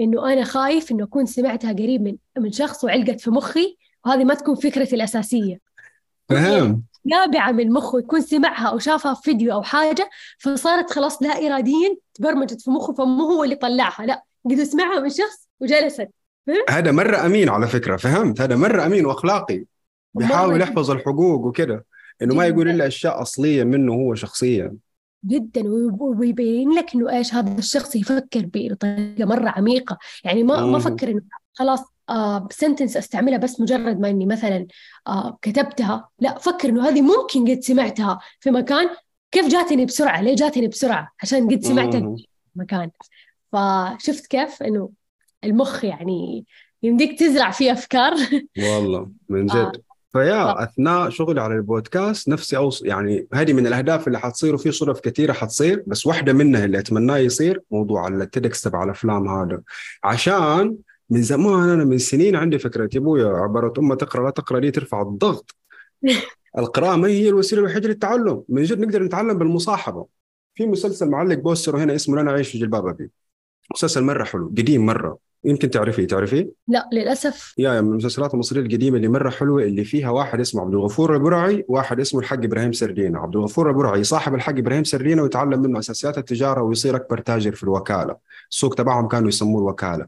إنه 0.00 0.32
أنا 0.32 0.44
خايف 0.44 0.92
إنه 0.92 1.04
أكون 1.04 1.26
سمعتها 1.26 1.72
قريب 1.72 2.02
من 2.02 2.16
من 2.38 2.52
شخص 2.52 2.84
وعلقت 2.84 3.20
في 3.20 3.30
مخي 3.30 3.76
وهذه 4.06 4.24
ما 4.24 4.34
تكون 4.34 4.54
فكرتي 4.54 4.96
الأساسية. 4.96 5.60
فهم. 6.28 6.82
نابعة 7.04 7.52
من 7.52 7.72
مخه 7.72 7.98
يكون 7.98 8.20
سمعها 8.20 8.68
أو 8.68 8.78
شافها 8.78 9.14
في 9.14 9.22
فيديو 9.22 9.52
أو 9.52 9.62
حاجة 9.62 10.10
فصارت 10.38 10.90
خلاص 10.90 11.22
لا 11.22 11.46
اراديا 11.46 11.96
تبرمجت 12.14 12.60
في 12.60 12.70
مخه 12.70 12.92
فمو 12.92 13.24
هو 13.24 13.44
اللي 13.44 13.54
طلعها 13.54 14.06
لا. 14.06 14.24
قد 14.50 14.62
سمعها 14.62 15.00
من 15.00 15.10
شخص 15.10 15.48
وجلست. 15.60 16.08
هذا 16.68 16.92
مره 16.92 17.26
أمين 17.26 17.48
على 17.48 17.66
فكرة 17.66 17.96
فهمت؟ 17.96 18.40
هذا 18.40 18.56
مره 18.56 18.86
أمين 18.86 19.06
وأخلاقي 19.06 19.64
بيحاول 20.14 20.60
يحفظ 20.60 20.90
الحقوق 20.90 21.46
وكده 21.46 21.86
إنه 22.22 22.34
ما 22.34 22.46
يقول 22.46 22.68
إلا 22.68 22.86
أشياء 22.86 23.22
أصلية 23.22 23.64
منه 23.64 23.92
هو 23.94 24.14
شخصيا. 24.14 24.76
جدا 25.24 25.62
ويبين 26.00 26.70
لك 26.70 26.94
إنه 26.94 27.10
إيش 27.10 27.34
هذا 27.34 27.58
الشخص 27.58 27.96
يفكر 27.96 28.48
بطريقة 28.54 29.24
مرة 29.24 29.48
عميقة. 29.48 29.98
يعني 30.24 30.42
ما 30.42 30.66
ما 30.66 30.78
فكر 30.78 31.10
إنه 31.10 31.22
خلاص 31.54 31.80
آه 32.08 32.48
سنتنس 32.50 32.96
أستعملها 32.96 33.38
بس 33.38 33.60
مجرد 33.60 34.00
ما 34.00 34.10
إني 34.10 34.26
مثلا 34.26 34.66
آه 35.06 35.38
كتبتها. 35.42 36.08
لا 36.18 36.38
فكر 36.38 36.68
إنه 36.68 36.88
هذه 36.88 37.02
ممكن 37.02 37.50
قد 37.50 37.60
سمعتها 37.60 38.18
في 38.40 38.50
مكان. 38.50 38.88
كيف 39.32 39.46
جاتني 39.46 39.84
بسرعة؟ 39.84 40.20
ليه 40.20 40.34
جاتني 40.34 40.68
بسرعة؟ 40.68 41.12
عشان 41.22 41.50
قد 41.50 41.62
سمعت 41.62 42.02
مكان. 42.56 42.90
فشفت 43.52 44.26
كيف؟ 44.26 44.62
إنه 44.62 44.90
المخ 45.44 45.84
يعني 45.84 46.44
يمديك 46.82 47.18
تزرع 47.18 47.50
فيه 47.50 47.72
أفكار. 47.72 48.12
والله 48.58 49.10
من 49.28 49.50
آه. 49.50 49.72
جد 49.72 49.82
فيا 50.12 50.62
أثناء 50.62 51.08
شغلي 51.10 51.40
على 51.40 51.54
البودكاست 51.54 52.28
نفسي 52.28 52.56
اوصل 52.56 52.86
يعني 52.86 53.26
هذه 53.34 53.52
من 53.52 53.66
الأهداف 53.66 54.06
اللي 54.06 54.18
حتصير 54.18 54.54
وفي 54.54 54.72
صدف 54.72 55.00
كثيرة 55.00 55.32
حتصير 55.32 55.84
بس 55.86 56.06
واحدة 56.06 56.32
منها 56.32 56.64
اللي 56.64 56.78
اتمناه 56.78 57.18
يصير 57.18 57.62
موضوع 57.70 58.08
ال 58.08 58.19
TEDx 58.19 58.62
تبع 58.62 58.84
الافلام 58.84 59.28
هذا. 59.28 59.62
عشان 60.04 60.76
من 61.10 61.22
زمان 61.22 61.68
أنا 61.68 61.84
من 61.84 61.98
سنين 61.98 62.36
عندي 62.36 62.58
فكرة 62.58 62.88
يا 62.94 63.00
أبويا 63.00 63.28
عبارة 63.28 63.72
أمة 63.78 63.94
تقرأ 63.94 64.24
لا 64.24 64.30
تقرأ 64.30 64.58
دي 64.58 64.70
ترفع 64.70 65.02
الضغط. 65.02 65.56
القراءة 66.58 66.96
ما 66.96 67.08
هي 67.08 67.28
الوسيلة 67.28 67.62
الوحيدة 67.62 67.88
للتعلم. 67.88 68.42
من 68.48 68.62
جد 68.62 68.80
نقدر 68.80 69.02
نتعلم 69.02 69.38
بالمصاحبة. 69.38 70.06
في 70.54 70.66
مسلسل 70.66 71.08
معلق 71.08 71.38
poster 71.38 71.76
هنا 71.76 71.94
اسمه 71.94 72.20
أنا 72.20 72.32
عايش 72.32 72.48
في 72.48 72.58
جلباب 72.58 72.86
أبي. 72.86 73.10
مسلسل 73.74 74.02
مرة 74.02 74.24
حلو 74.24 74.48
قديم 74.48 74.86
مرة. 74.86 75.29
يمكن 75.44 75.70
تعرفيه 75.70 76.06
تعرفيه؟ 76.06 76.50
لا 76.68 76.88
للأسف 76.92 77.54
يا 77.58 77.80
من 77.80 77.88
المسلسلات 77.88 78.34
المصرية 78.34 78.60
القديمة 78.60 78.96
اللي 78.96 79.08
مرة 79.08 79.30
حلوة 79.30 79.62
اللي 79.62 79.84
فيها 79.84 80.10
واحد 80.10 80.40
اسمه 80.40 80.62
عبد 80.62 80.74
الغفور 80.74 81.14
البرعي 81.14 81.64
واحد 81.68 82.00
اسمه 82.00 82.20
الحاج 82.20 82.44
إبراهيم 82.44 82.72
سردينة، 82.72 83.18
عبد 83.18 83.36
الغفور 83.36 83.70
البرعي 83.70 84.04
صاحب 84.04 84.34
الحاج 84.34 84.58
إبراهيم 84.58 84.84
سردينة 84.84 85.22
ويتعلم 85.22 85.62
منه 85.62 85.78
أساسيات 85.78 86.18
التجارة 86.18 86.62
ويصير 86.62 86.96
أكبر 86.96 87.18
تاجر 87.18 87.54
في 87.54 87.62
الوكالة، 87.62 88.16
السوق 88.50 88.74
تبعهم 88.74 89.08
كانوا 89.08 89.28
يسموه 89.28 89.62
الوكالة. 89.62 90.06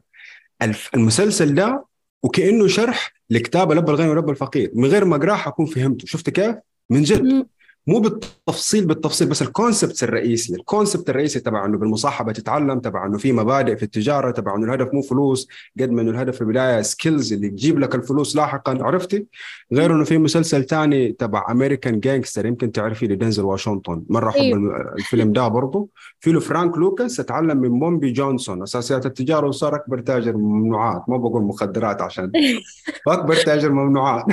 المسلسل 0.95 1.55
ده 1.55 1.85
وكأنه 2.23 2.67
شرح 2.67 3.13
لكتاب 3.29 3.71
الاب 3.71 3.89
الغني 3.89 4.09
والاب 4.09 4.29
الفقير 4.29 4.71
من 4.73 4.85
غير 4.89 5.05
ما 5.05 5.15
أقرأه 5.15 5.35
حكون 5.35 5.65
فهمته، 5.65 6.05
شفت 6.07 6.29
كيف؟ 6.29 6.55
من 6.89 7.03
جد 7.03 7.47
مو 7.87 7.99
بالتفصيل 7.99 8.85
بالتفصيل 8.85 9.29
بس 9.29 9.41
ال 9.41 9.49
concept 9.49 10.03
الرئيسي 10.03 10.55
ال 10.55 10.62
concept 10.62 11.09
الرئيسي 11.09 11.39
تبع 11.39 11.65
إنه 11.65 11.77
بالمصاحبة 11.77 12.31
تتعلم 12.31 12.79
تبع 12.79 13.05
إنه 13.05 13.17
في 13.17 13.31
مبادئ 13.31 13.75
في 13.75 13.83
التجارة 13.83 14.31
تبع 14.31 14.55
إنه 14.55 14.65
الهدف 14.65 14.93
مو 14.93 15.01
فلوس 15.01 15.47
قد 15.79 15.89
ما 15.89 16.01
إنه 16.01 16.11
الهدف 16.11 16.35
في 16.35 16.41
البداية 16.41 16.81
skills 16.81 17.33
اللي 17.33 17.49
تجيب 17.49 17.79
لك 17.79 17.95
الفلوس 17.95 18.35
لاحقا 18.35 18.77
عرفتي؟ 18.81 19.25
غير 19.73 19.95
إنه 19.95 20.03
في 20.03 20.17
مسلسل 20.17 20.63
ثاني 20.65 21.11
تبع 21.11 21.51
American 21.51 21.99
Gangster 21.99 22.45
يمكن 22.45 22.71
تعرفيه 22.71 23.07
لدنزل 23.07 23.43
واشنطن 23.43 24.03
مرة 24.09 24.29
أحب 24.29 24.39
أيوه. 24.39 24.93
الفيلم 24.97 25.33
ده 25.33 25.47
برضه 25.47 25.89
في 26.19 26.31
له 26.31 26.39
فرانك 26.39 26.77
لوكاس 26.77 27.19
اتعلم 27.19 27.57
من 27.57 27.79
بومبي 27.79 28.11
جونسون 28.11 28.63
أساسيات 28.63 29.05
التجارة 29.05 29.47
وصار 29.47 29.75
أكبر 29.75 29.99
تاجر 29.99 30.37
ممنوعات. 30.37 31.03
ما 31.07 31.17
بقول 31.17 31.43
مخدرات 31.43 32.01
عشان 32.01 32.31
أكبر 33.07 33.35
تاجر 33.35 33.71
ممنوعات. 33.71 34.25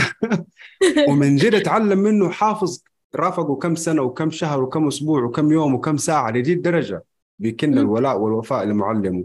ومن 1.09 1.37
جد 1.37 1.55
اتعلم 1.55 1.99
منه 1.99 2.31
حافظ 2.31 2.83
رافقه 3.17 3.59
كم 3.59 3.75
سنة 3.75 4.03
وكم 4.03 4.31
شهر 4.31 4.63
وكم 4.63 4.87
أسبوع 4.87 5.25
وكم 5.25 5.53
يوم 5.53 5.75
وكم 5.75 5.97
ساعة 5.97 6.31
لدي 6.31 6.53
الدرجة 6.53 7.05
بيكن 7.39 7.79
الولاء 7.79 8.19
والوفاء 8.19 8.65
لمعلمه. 8.65 9.25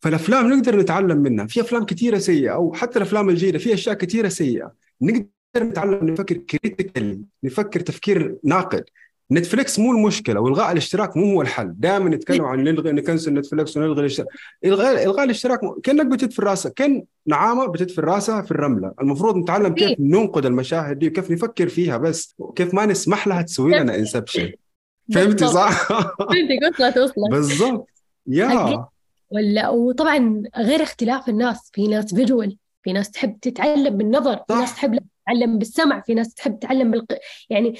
فالأفلام 0.00 0.52
نقدر 0.52 0.80
نتعلم 0.80 1.18
منها. 1.18 1.46
في 1.46 1.60
أفلام 1.60 1.84
كثيره 1.84 2.18
سيئة 2.18 2.50
أو 2.50 2.72
حتى 2.72 2.98
الأفلام 2.98 3.28
الجيدة 3.28 3.58
في 3.58 3.74
أشياء 3.74 3.94
كثيره 3.94 4.28
سيئة. 4.28 4.72
نقدر 5.02 5.26
نتعلم 5.56 6.08
نفكر 6.08 6.36
critically 6.36 7.20
نفكر 7.44 7.80
تفكير 7.80 8.38
ناقد. 8.44 8.84
Netflix 9.32 9.78
مو 9.78 9.92
المشكلة 9.92 10.40
والغاء 10.40 10.72
الاشتراك 10.72 11.16
مو 11.16 11.32
هو 11.34 11.42
الحل. 11.42 11.74
دائما 11.76 12.10
نتكلم 12.10 12.44
عن 12.44 12.64
نلغي 12.64 12.92
نcancel 12.92 13.34
Netflix 13.34 13.76
ونلغي 13.76 14.00
الاشتراك. 14.00 14.28
الغاء 14.64 15.04
الغاء 15.04 15.24
الاشتراك 15.24 15.60
كأنك 15.82 16.06
بتدفن 16.06 16.42
راسك 16.42 16.74
كأن 16.74 17.04
نعامة 17.26 17.66
بتدفن 17.66 18.02
راسها 18.02 18.42
في 18.42 18.50
الرملة. 18.50 18.92
المفروض 19.00 19.36
نتعلم 19.36 19.74
كيف 19.74 20.00
ننقد 20.00 20.46
المشاهد 20.46 20.98
دي 20.98 21.08
وكيف 21.08 21.30
نفكر 21.30 21.68
فيها 21.68 21.96
بس 21.96 22.34
وكيف 22.38 22.74
ما 22.74 22.86
نسمح 22.86 23.28
لها 23.28 23.42
تسوي 23.42 23.78
لنا 23.78 23.94
inception. 23.94 24.52
فهمتي 25.14 25.46
صح؟ 25.46 25.88
فهمتي 25.88 26.58
قلت 26.62 26.94
توصلك. 26.94 27.30
بالضبط. 27.30 27.88
يا. 28.26 28.86
ولا 29.30 29.68
وطبعا 29.68 30.42
غير 30.56 30.82
اختلاف 30.82 31.28
الناس. 31.28 31.70
في 31.72 31.88
ناس 31.88 32.14
visual 32.14 32.56
في 32.82 32.92
ناس 32.92 33.10
تحب 33.10 33.38
تتعلم 33.40 33.96
بالنظر 33.96 34.36
في 34.48 34.54
ناس 34.54 34.74
تحب 34.74 34.98
تتعلم 35.24 35.58
بالسمع 35.58 36.00
في 36.00 36.14
ناس 36.14 36.34
تحب 36.34 36.58
تتعلم 36.58 36.90
بالق... 36.90 37.06
يعني 37.50 37.74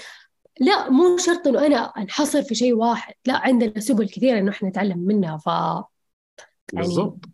لا 0.62 0.90
مو 0.90 1.19
شرط 1.19 1.47
إنه 1.47 1.66
أنا 1.66 1.76
أنحصر 1.76 2.42
في 2.42 2.54
شيء 2.54 2.73
واحد 2.75 3.14
لا 3.26 3.37
عندنا 3.37 3.81
سبل 3.81 4.09
كثيرة 4.09 4.38
إنه 4.38 4.50
إحنا 4.50 4.69
نتعلم 4.69 4.99
منها 4.99 5.37
ف 5.38 5.47
يعني 5.47 6.87
بالضبط. 6.87 7.25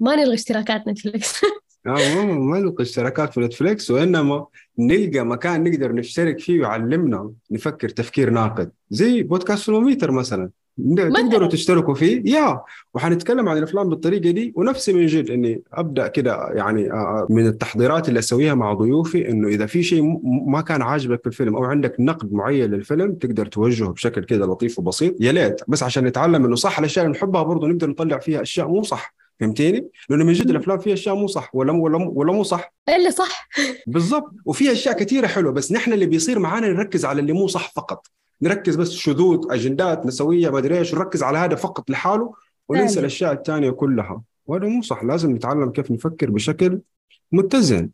ما 0.00 0.16
نلغي 0.16 0.34
اشتراكات 0.34 0.88
Netflix 0.88 1.44
آه 1.86 2.24
ما 2.24 2.58
نلغي 2.58 2.74
اشتراكات 2.80 3.34
في 3.34 3.40
Netflix 3.40 3.90
وإنما 3.90 4.46
نلقى 4.78 5.20
مكان 5.20 5.64
نقدر 5.64 5.92
نشترك 5.92 6.40
فيه 6.40 6.60
ويعلمنا 6.60 7.32
نفكر 7.50 7.88
تفكير 7.88 8.30
ناقد. 8.30 8.72
زي 8.90 9.22
بودكاست 9.22 9.64
فيلموميتر 9.64 10.10
مثلا. 10.10 10.50
تقدروا 10.96 11.48
تشتركوا 11.48 11.94
فيه؟ 11.94 12.22
يا. 12.24 12.60
وحنتكلم 12.94 13.48
عن 13.48 13.58
الإفلام 13.58 13.88
بالطريقة 13.88 14.30
دي 14.30 14.52
ونفسي 14.56 14.92
من 14.92 15.06
جد 15.06 15.30
إني 15.30 15.62
أبدأ 15.72 16.08
كده 16.08 16.48
يعني 16.54 16.88
من 17.30 17.46
التحضيرات 17.46 18.08
اللي 18.08 18.18
أسويها 18.18 18.54
مع 18.54 18.72
ضيوفي 18.72 19.28
إنه 19.28 19.48
إذا 19.48 19.66
في 19.66 19.82
شيء 19.82 20.20
ما 20.46 20.60
كان 20.60 20.82
عاجبك 20.82 21.20
في 21.20 21.26
الفيلم 21.26 21.56
أو 21.56 21.64
عندك 21.64 21.96
نقد 21.98 22.32
معين 22.32 22.70
للفيلم 22.70 23.14
تقدر 23.14 23.46
توجهه 23.46 23.88
بشكل 23.88 24.24
كده 24.24 24.46
لطيف 24.46 24.78
وبسيط. 24.78 25.14
يا 25.20 25.32
ليت. 25.32 25.60
بس 25.68 25.82
عشان 25.82 26.04
نتعلم 26.04 26.44
إنه 26.44 26.56
صح 26.56 26.78
الأشياء 26.78 27.06
اللي 27.06 27.16
نحبها 27.16 27.42
برضه 27.42 27.66
نقدر 27.68 27.90
نطلع 27.90 28.18
فيها 28.18 28.42
أشياء 28.42 28.68
مو 28.68 28.82
صح. 28.82 29.14
فهمتيني؟ 29.40 29.88
لأنه 30.10 30.24
من 30.24 30.32
جد 30.32 30.50
الأفلام 30.50 30.78
فيها 30.78 30.94
أشياء 30.94 31.14
مو 31.14 31.26
صح 31.26 31.54
ولا 31.54 31.72
ولا 31.72 32.10
ولا 32.14 32.32
مو 32.32 32.42
صح. 32.42 32.72
إلا 32.88 33.10
صح. 33.10 33.48
بالضبط. 33.86 34.32
وفي 34.44 34.72
أشياء 34.72 34.96
كثيره 34.96 35.26
حلوة 35.26 35.52
بس 35.52 35.72
نحن 35.72 35.92
اللي 35.92 36.06
بيصير 36.06 36.38
معانا 36.38 36.68
نركز 36.68 37.04
على 37.04 37.20
اللي 37.20 37.32
مو 37.32 37.46
صح 37.46 37.72
فقط. 37.76 38.06
نركز 38.42 38.76
بس 38.76 38.90
شذوذ 38.90 39.52
أجندات 39.52 40.06
نسوية 40.06 40.50
ما 40.50 40.58
أدري 40.58 40.78
إيش 40.78 40.94
ونركز 40.94 41.22
على 41.22 41.38
هذا 41.38 41.54
فقط 41.54 41.90
لحاله 41.90 42.34
وننسى 42.68 43.00
الأشياء 43.00 43.32
الثانية 43.32 43.70
كلها. 43.70 44.22
وهذا 44.46 44.66
مو 44.66 44.82
صح 44.82 45.04
لازم 45.04 45.36
نتعلم 45.36 45.70
كيف 45.70 45.90
نفكر 45.90 46.30
بشكل 46.30 46.80
متزن. 47.32 47.90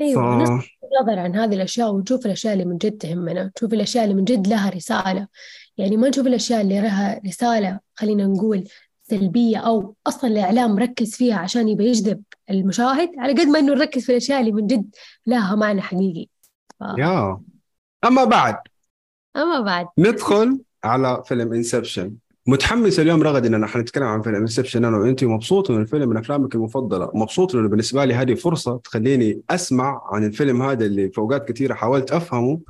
أيوه 0.00 0.58
ف... 0.58 0.64
نظر 1.02 1.18
عن 1.18 1.36
هذه 1.36 1.54
الأشياء 1.54 1.94
ونشوف 1.94 2.26
الأشياء 2.26 2.52
اللي 2.52 2.64
من 2.64 2.78
جد 2.78 2.98
تهمنا 2.98 3.52
نشوف 3.56 3.72
الأشياء 3.72 4.04
اللي 4.04 4.14
من 4.14 4.24
جد 4.24 4.46
لها 4.46 4.70
رسالة. 4.70 5.26
يعني 5.78 5.96
ما 5.96 6.08
نشوف 6.08 6.26
الأشياء 6.26 6.60
اللي 6.60 6.80
لها 6.80 7.20
رسالة 7.26 7.80
خلينا 7.94 8.26
نقول 8.26 8.64
سلبية 9.02 9.58
أو 9.58 9.94
أصلا 10.06 10.30
الإعلام 10.30 10.74
مركز 10.74 11.14
فيها 11.14 11.36
عشان 11.36 11.68
يبي 11.68 11.88
يجذب 11.88 12.22
المشاهد 12.50 13.10
على 13.18 13.32
قد 13.32 13.46
ما 13.46 13.58
إنه 13.58 13.74
نركز 13.74 14.04
في 14.04 14.12
الأشياء 14.12 14.40
اللي 14.40 14.52
من 14.52 14.66
جد 14.66 14.94
لها 15.26 15.54
معنى 15.54 15.80
حقيقي. 15.80 16.28
ف... 16.80 16.84
Yeah. 16.98 17.40
أما 18.04 18.24
بعد 18.24 18.56
اما 19.36 19.60
بعد. 19.60 19.86
ندخل 19.98 20.60
على 20.84 21.22
فيلم 21.26 21.52
Inception 21.52 22.12
متحمس 22.46 23.00
اليوم 23.00 23.22
رغد 23.22 23.46
إننا 23.46 23.66
حنتكلم 23.66 24.04
عن 24.04 24.22
فيلم 24.22 24.36
Inception 24.36 24.84
أنا 24.84 24.96
وأنت 24.96 25.24
مبسوط 25.24 25.70
من 25.70 25.80
الفيلم 25.80 26.08
من 26.08 26.16
أفلامك 26.16 26.54
المفضلة. 26.54 27.10
مبسوط 27.14 27.54
لأنه 27.54 27.68
بالنسبة 27.68 28.04
لي 28.04 28.14
هذه 28.14 28.34
فرصة 28.34 28.76
تخليني 28.76 29.40
أسمع 29.50 30.02
عن 30.12 30.24
الفيلم 30.24 30.62
هذا 30.62 30.84
اللي 30.84 31.10
في 31.10 31.18
اوقات 31.18 31.48
كثيرة 31.48 31.74
حاولت 31.74 32.12
أفهمه 32.12 32.60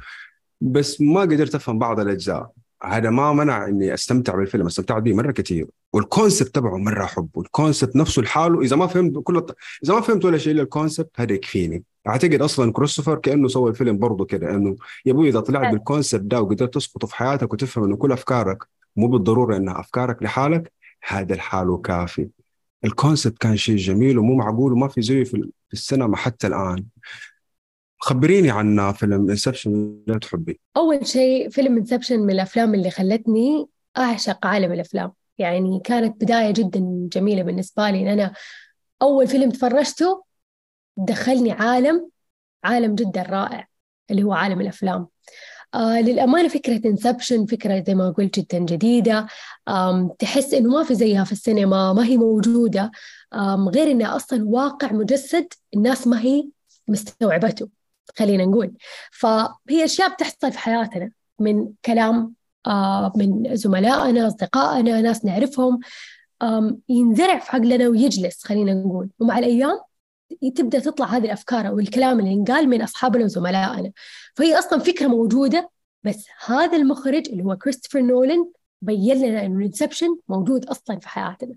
بس 0.60 1.00
ما 1.00 1.20
قدرت 1.20 1.54
أفهم 1.54 1.78
بعض 1.78 2.00
الأجزاء. 2.00 2.50
هذا 2.84 3.10
ما 3.10 3.32
منع 3.32 3.66
إني 3.66 3.94
أستمتع 3.94 4.36
بالفيلم. 4.36 4.66
استمتعت 4.66 5.02
به 5.02 5.14
مرة 5.14 5.32
كثير. 5.32 5.66
وال 5.92 6.06
concept 6.06 6.54
تبعه 6.54 6.76
مرة 6.76 7.04
احبه 7.04 7.28
وال 7.34 7.48
concept 7.48 7.96
نفسه 7.96 8.22
لحاله. 8.22 8.60
إذا 8.60 8.76
ما 8.76 8.86
فهمت 8.86 9.18
كل 9.22 9.36
الط... 9.36 9.56
إذا 9.84 9.94
ما 9.94 10.00
فهمت 10.00 10.24
ولا 10.24 10.38
شيء 10.38 10.52
إلا 10.52 10.62
ال 10.62 10.68
concept 10.68 11.10
هذا 11.16 11.32
يكفيني. 11.32 11.84
أعتقد 12.08 12.42
أصلا 12.42 12.72
كريستوفر 12.72 13.18
كأنه 13.18 13.48
سوى 13.48 13.70
الفيلم 13.70 13.98
برضه 13.98 14.24
كده 14.24 14.50
إنه 14.50 14.76
يا 15.06 15.12
أبوي 15.12 15.28
إذا 15.28 15.40
طلعت 15.40 15.72
بال 15.72 15.83
concept 15.83 16.22
ده 16.22 16.40
وقدرت 16.40 16.74
تسقطه 16.74 17.06
في 17.06 17.16
حياتك 17.16 17.52
وتفهم 17.52 17.84
إنه 17.84 17.96
كل 17.96 18.12
أفكارك 18.12 18.64
مو 18.96 19.06
بالضرورة 19.08 19.56
إنها 19.56 19.80
أفكارك 19.80 20.22
لحالك 20.22 20.72
هذا 21.06 21.34
الحال 21.34 21.80
كافي. 21.82 22.28
ال 22.84 22.91
concept 22.91 23.38
كان 23.38 23.56
شيء 23.56 23.76
جميل 23.76 24.18
ومو 24.18 24.34
معقول 24.34 24.72
وما 24.72 24.88
في 24.88 25.02
زيه 25.02 25.24
في 25.24 25.50
السينما 25.72 26.16
حتى 26.16 26.46
الآن. 26.46 26.84
خبريني 27.98 28.50
عن 28.50 28.92
فيلم 28.92 29.30
Inception 29.30 29.96
لا 30.06 30.18
تحبي. 30.18 30.60
أول 30.76 31.06
شيء 31.06 31.50
فيلم 31.50 31.76
Inception 31.76 32.20
من 32.20 32.30
الأفلام 32.30 32.74
اللي 32.74 32.90
خلتني 32.90 33.68
أعشق 33.98 34.46
عالم 34.46 34.72
الأفلام. 34.72 35.12
يعني 35.38 35.80
كانت 35.84 36.24
بداية 36.24 36.50
جدا 36.50 37.08
جميلة 37.12 37.42
بالنسبة 37.42 37.90
لي 37.90 38.02
إن 38.02 38.08
أنا 38.08 38.32
أول 39.02 39.28
فيلم 39.28 39.50
تفرجته 39.50 40.31
دخلني 40.96 41.52
عالم 41.52 42.10
عالم 42.64 42.94
جدا 42.94 43.22
رائع 43.22 43.68
اللي 44.10 44.22
هو 44.22 44.32
عالم 44.32 44.60
الأفلام. 44.60 45.06
آه 45.74 46.00
للأمانة 46.00 46.48
فكرة 46.48 46.88
Inception 46.88 47.46
فكرة 47.46 47.84
زي 47.86 47.94
ما 47.94 48.10
قلت 48.10 48.38
جدا 48.38 48.58
جديدة. 48.58 49.26
تحس 50.18 50.54
إنه 50.54 50.70
ما 50.70 50.84
في 50.84 50.94
زيها 50.94 51.24
في 51.24 51.32
السينما 51.32 51.92
ما 51.92 52.04
هي 52.04 52.16
موجودة. 52.16 52.90
غير 53.74 53.90
إنها 53.90 54.16
أصلا 54.16 54.48
واقع 54.48 54.92
مجسد 54.92 55.46
الناس 55.74 56.06
ما 56.06 56.20
هي 56.20 56.48
مستوعبته 56.88 57.68
خلينا 58.18 58.44
نقول. 58.44 58.72
فهي 59.12 59.84
أشياء 59.84 60.14
بتحصل 60.14 60.52
في 60.52 60.58
حياتنا 60.58 61.10
من 61.38 61.68
كلام 61.84 62.34
آه 62.66 63.12
من 63.16 63.56
زملائنا 63.56 64.26
أصدقائنا 64.26 65.00
ناس 65.00 65.24
نعرفهم. 65.24 65.80
ينزرع 66.88 67.38
في 67.38 67.56
عقلنا 67.56 67.88
ويجلس 67.88 68.44
خلينا 68.44 68.74
نقول. 68.74 69.08
ومع 69.18 69.38
الأيام 69.38 69.80
تبدأ 70.56 70.78
تطلع 70.78 71.06
هذه 71.06 71.24
الأفكار 71.24 71.68
أو 71.68 71.78
الكلام 71.78 72.20
اللي 72.20 72.30
ينقال 72.30 72.68
من 72.68 72.82
أصحابنا 72.82 73.24
وزملائنا. 73.24 73.92
فهي 74.36 74.58
أصلا 74.58 74.78
فكرة 74.78 75.06
موجودة 75.06 75.70
بس 76.04 76.26
هذا 76.46 76.76
المخرج 76.76 77.28
اللي 77.28 77.44
هو 77.44 77.56
كريستوفر 77.56 78.00
نولان 78.00 78.46
بين 78.82 79.18
لنا 79.18 79.46
إنه 79.46 79.58
ال 79.58 79.64
inception 79.64 80.16
موجود 80.28 80.64
أصلا 80.64 80.98
في 80.98 81.08
حياتنا. 81.08 81.54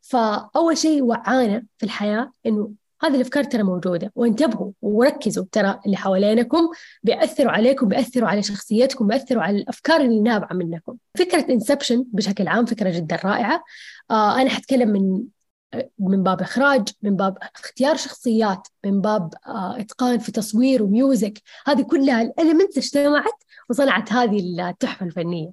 فأول 0.00 0.78
شيء 0.78 1.02
وعانا 1.02 1.66
في 1.78 1.86
الحياة 1.86 2.32
إنه 2.46 2.72
هذه 3.02 3.14
الأفكار 3.14 3.44
ترى 3.44 3.62
موجودة. 3.62 4.12
وانتبهوا 4.14 4.72
وركزوا 4.82 5.44
ترى 5.52 5.80
اللي 5.86 5.96
حوالينكم 5.96 6.68
بيأثروا 7.02 7.52
عليكم 7.52 7.88
بيأثروا 7.88 8.28
على 8.28 8.42
شخصيتكم 8.42 9.06
بيأثروا 9.06 9.42
على 9.42 9.56
الأفكار 9.56 10.00
اللي 10.00 10.20
نابعة 10.20 10.52
منكم. 10.52 10.96
فكرة 11.14 11.52
Inception 11.52 12.04
بشكل 12.12 12.48
عام 12.48 12.64
فكرة 12.64 12.90
جدا 12.90 13.18
رائعة. 13.24 13.64
آه 14.10 14.40
أنا 14.40 14.50
حتكلم 14.50 14.88
من 14.88 15.22
من 15.98 16.22
باب 16.22 16.40
إخراج 16.40 16.88
من 17.02 17.16
باب 17.16 17.38
اختيار 17.54 17.96
شخصيات 17.96 18.68
من 18.84 19.00
باب 19.00 19.34
آه، 19.46 19.80
إتقان 19.80 20.18
في 20.18 20.32
تصوير 20.32 20.82
و 20.82 20.91
music. 20.91 21.42
هذه 21.66 21.82
كلها 21.82 22.22
ال 22.22 22.28
elements 22.28 22.78
اجتمعت 22.78 23.42
وصنعت 23.70 24.12
هذه 24.12 24.68
التحفة 24.68 25.06
الفنية. 25.06 25.50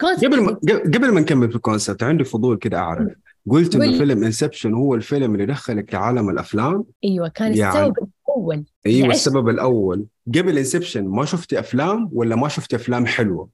قبل 0.00 0.40
ما 0.40 0.60
قبل 0.94 1.12
ما 1.12 1.20
نكمل 1.20 1.50
في 1.50 1.56
ال 1.56 1.62
concept 1.62 2.02
عندي 2.02 2.24
فضول 2.24 2.56
كده 2.56 2.78
أعرف. 2.78 3.12
قلت 3.50 3.74
إنه 3.74 3.98
فيلم 3.98 4.24
Inception 4.24 4.74
هو 4.74 4.94
الفيلم 4.94 5.34
اللي 5.34 5.46
دخلك 5.46 5.94
لعالم 5.94 6.30
الأفلام؟ 6.30 6.84
أيوه 7.04 7.28
كان 7.28 7.56
يعني 7.56 7.86
السبب 7.86 8.08
الأول 8.28 8.64
أيوه 8.86 9.08
السبب 9.08 9.48
الأول. 9.48 10.06
قبل 10.28 10.58
Inception 10.58 11.04
ما 11.04 11.24
شفتي 11.24 11.58
أفلام 11.58 12.10
ولا 12.12 12.36
ما 12.36 12.48
شفتي 12.48 12.76
أفلام 12.76 13.06
حلوة؟ 13.06 13.48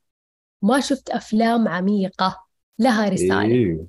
ما 0.63 0.81
شفت 0.81 1.11
أفلام 1.11 1.69
عميقة 1.69 2.45
لها 2.79 3.09
رسالة. 3.09 3.41
أيوه 3.41 3.87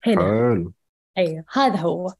حلو. 0.00 0.72
أيوه 1.18 1.44
هذا 1.52 1.76
هو. 1.76 2.12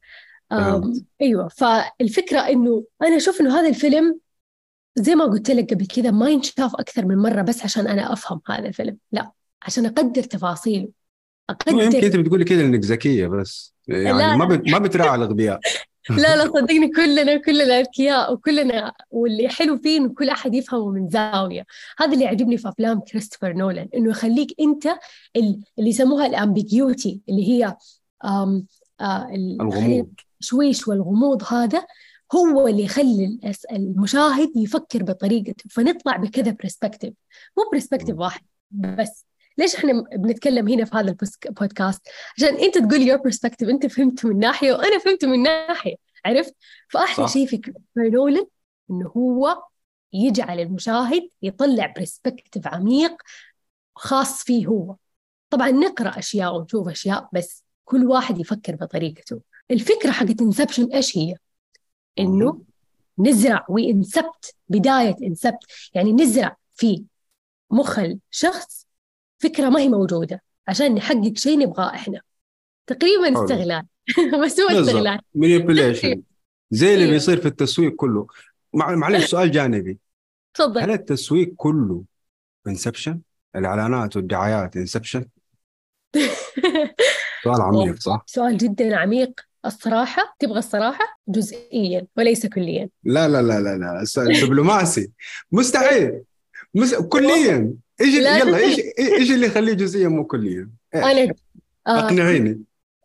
أيوه 1.21 1.47
فالفكرة 1.47 2.39
إنه 2.39 2.83
أنا 3.01 3.17
أشوف 3.17 3.41
إنه 3.41 3.59
هذا 3.59 3.69
الفيلم 3.69 4.19
زي 4.95 5.15
ما 5.15 5.25
قلت 5.25 5.51
لك 5.51 5.73
قبل 5.73 5.87
كذا 5.87 6.11
ما 6.11 6.29
ينشاف 6.29 6.75
أكثر 6.75 7.05
من 7.05 7.17
مرة 7.17 7.41
بس 7.41 7.63
عشان 7.63 7.87
أنا 7.87 8.13
أفهم 8.13 8.41
هذا 8.47 8.67
الفيلم 8.67 8.97
لا 9.11 9.31
عشان 9.63 9.85
أقدر 9.85 10.23
تفاصيله. 10.23 10.89
أقدر 11.49 11.83
يمكن 11.83 12.03
أنت 12.03 12.15
بتقولي 12.15 12.45
كذا 12.45 12.61
إنك 12.61 12.85
ذكية 12.85 13.27
بس. 13.27 13.73
يعني 13.87 14.17
لا 14.17 14.35
ما 14.35 14.45
بت... 14.45 14.69
ما 14.69 14.79
بتراعي 14.79 15.15
الأغبياء. 15.15 15.59
لا 16.09 16.35
لا 16.35 16.45
صدقني 16.53 16.87
كلنا 16.87 17.37
كلنا 17.37 17.79
أذكياء 17.79 18.33
وكلنا 18.33 18.93
واللي 19.11 19.49
حلو 19.49 19.77
فيه 19.77 19.97
إنه 19.97 20.09
كل 20.09 20.29
أحد 20.29 20.53
يفهمه 20.55 20.91
من 20.91 21.09
زاوية. 21.09 21.65
هذا 21.97 22.13
اللي 22.13 22.25
يعجبني 22.25 22.57
في 22.57 22.69
أفلام 22.69 22.99
كريستوفر 22.99 23.53
نولان 23.53 23.89
إنه 23.95 24.09
يخليك 24.09 24.55
أنت 24.59 24.87
اللي 25.35 25.89
يسموها 25.89 26.25
الامبيجيوتي 26.25 27.21
اللي 27.29 27.47
هي 27.47 27.75
الغموض. 29.01 30.09
التشويش 30.39 30.87
والغموض 30.87 31.43
هذا 31.53 31.85
هو 32.35 32.67
اللي 32.67 32.83
يخلي 32.83 33.39
المشاهد 33.71 34.51
يفكر 34.55 35.03
بطريقته 35.03 35.63
فنطلع 35.69 36.17
بكذا 36.17 36.51
perspective 36.51 37.13
مو 37.57 37.63
perspective 37.71 38.17
واحد 38.17 38.41
بس. 38.71 39.25
ليش 39.57 39.75
إحنا 39.75 40.03
بنتكلم 40.15 40.67
هنا 40.67 40.85
في 40.85 40.97
هذا 40.97 41.15
البودكاست 41.45 42.07
عشان 42.37 42.55
أنت 42.55 42.77
تقول 42.77 43.01
your 43.01 43.17
perspective 43.17 43.69
أنت 43.69 43.85
فهمت 43.85 44.25
من 44.25 44.39
ناحية 44.39 44.73
وأنا 44.73 44.99
فهمت 44.99 45.25
من 45.25 45.43
ناحية 45.43 45.95
عرفت؟ 46.25 46.55
فأحلى 46.89 47.27
شيء 47.27 47.47
في 47.47 47.61
نولن 47.97 48.45
إنه 48.91 49.11
هو 49.17 49.63
يجعل 50.13 50.59
المشاهد 50.59 51.29
يطلع 51.41 51.93
ب 51.97 52.03
perspective 52.03 52.67
عميق 52.67 53.21
خاص 53.95 54.43
فيه 54.43 54.67
هو. 54.67 54.95
طبعا 55.49 55.71
نقرأ 55.71 56.19
أشياء 56.19 56.55
ونشوف 56.55 56.87
أشياء 56.87 57.29
بس. 57.33 57.63
كل 57.87 58.05
واحد 58.05 58.39
يفكر 58.39 58.75
بطريقته. 58.75 59.41
الفكرة 59.71 60.11
حقت 60.11 60.41
inception 60.41 60.91
إيش 60.93 61.17
هي؟ 61.17 61.35
إنه 62.19 62.61
نزرع 63.19 63.65
و 63.69 63.81
incept 63.81 64.55
بداية 64.69 65.15
incept 65.23 65.57
يعني 65.93 66.13
نزرع 66.13 66.57
في 66.75 67.03
مخ 67.71 67.99
الشخص 67.99 68.87
فكرة 69.39 69.69
ما 69.69 69.79
هي 69.79 69.87
موجودة. 69.89 70.43
عشان 70.67 70.95
نحقق 70.95 71.33
شيء 71.35 71.59
نبغاه 71.59 71.95
إحنا. 71.95 72.21
تقريبا 72.87 73.43
استغلال. 73.43 73.85
بس 74.43 74.59
هو 74.59 74.79
استغلال. 74.79 75.19
manipulation 75.35 76.21
زي 76.71 76.93
اللي 76.93 77.07
بيصير 77.11 77.37
في 77.37 77.47
التسويق 77.47 77.95
كله. 77.95 78.27
معلش 78.73 79.25
سؤال 79.31 79.51
جانبي. 79.51 79.97
تفضل. 80.53 80.81
هل 80.81 80.91
التسويق 80.91 81.53
كله 81.57 82.03
inception؟ 82.67 83.21
الإعلانات 83.55 84.15
والدعايات 84.15 84.77
inception؟ 84.77 85.25
سؤال 87.43 87.61
عميق 87.61 87.99
صح؟ 87.99 88.23
سؤال 88.25 88.57
جدا 88.57 88.95
عميق. 88.95 89.41
الصراحة 89.65 90.35
تبغى 90.39 90.59
الصراحة؟ 90.59 91.19
جزئيا 91.27 92.07
وليس 92.17 92.45
كليا. 92.45 92.89
لا 93.03 93.27
لا 93.27 93.41
لا 93.41 93.59
لا 93.59 93.77
لا 93.77 94.41
دبلوماسي. 94.45 95.11
مستحيل. 95.51 96.21
مس... 96.75 96.95
كليا. 96.95 97.73
إيش 98.01 98.13
يلا 98.15 98.57
إيش 98.57 98.79
إيش 98.99 99.31
اللي 99.31 99.45
يخليه 99.45 99.73
جزئيا 99.73 100.07
مو 100.07 100.25
كليا؟ 100.25 100.69
أنا 100.95 101.33
آه. 101.87 101.99
أقنعيني. 101.99 102.61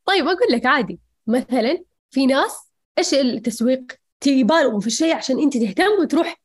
طيب 0.07 0.25
أقول 0.25 0.49
لك 0.51 0.67
عادي. 0.67 0.99
مثلا 1.27 1.85
في 2.11 2.27
ناس 2.27 2.53
إيش 2.99 3.15
التسويق؟ 3.15 3.83
يبالغوا 4.27 4.81
في 4.81 4.87
الشيء 4.87 5.15
عشان 5.15 5.39
أنت 5.39 5.57
تهتم 5.57 6.01
وتروح 6.01 6.41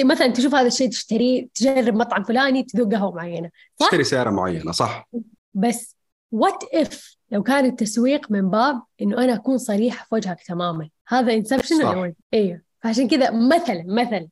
مثلا 0.00 0.26
تشوف 0.26 0.54
هذا 0.54 0.66
الشيء 0.66 0.90
تشتريه 0.90 1.48
تجرب 1.54 1.94
مطعم 1.94 2.24
فلاني 2.24 2.62
تذوق 2.62 2.92
قهوة 2.92 3.14
معينة 3.14 3.50
صح؟ 3.80 3.86
تشتري 3.86 4.04
سيارة 4.04 4.30
معينة 4.30 4.72
صح. 4.72 5.08
بس 5.54 5.96
what 6.32 6.64
if 6.74 7.16
لو 7.30 7.42
كان 7.42 7.64
التسويق 7.64 8.30
من 8.30 8.50
باب 8.50 8.82
إنه 9.02 9.24
أنا 9.24 9.34
أكون 9.34 9.58
صريحه 9.58 10.06
في 10.08 10.14
وجهك 10.14 10.42
تماما. 10.42 10.88
هذا 11.08 11.34
inception 11.34 12.14
أيوه 12.34 12.60
فعشان 12.82 13.08
كذا 13.08 13.30
مثلا 13.30 13.84
مثلا 13.86 14.28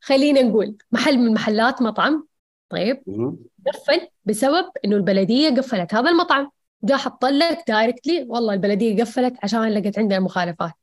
خلينا 0.00 0.42
نقول 0.42 0.76
محل 0.92 1.18
من 1.18 1.34
محلات 1.34 1.82
مطعم. 1.82 2.26
طيب. 2.68 3.02
قفل 3.66 4.08
بسبب 4.24 4.70
إنه 4.84 4.96
البلدية 4.96 5.50
قفلت 5.50 5.94
هذا 5.94 6.10
المطعم. 6.10 6.50
جاء 6.82 6.98
حط 6.98 7.24
لك 7.24 7.64
directly 7.68 8.26
والله 8.28 8.54
البلدية 8.54 9.02
قفلت 9.02 9.34
عشان 9.42 9.68
لقت 9.68 9.98
عندنا 9.98 10.20
مخالفات. 10.20 10.74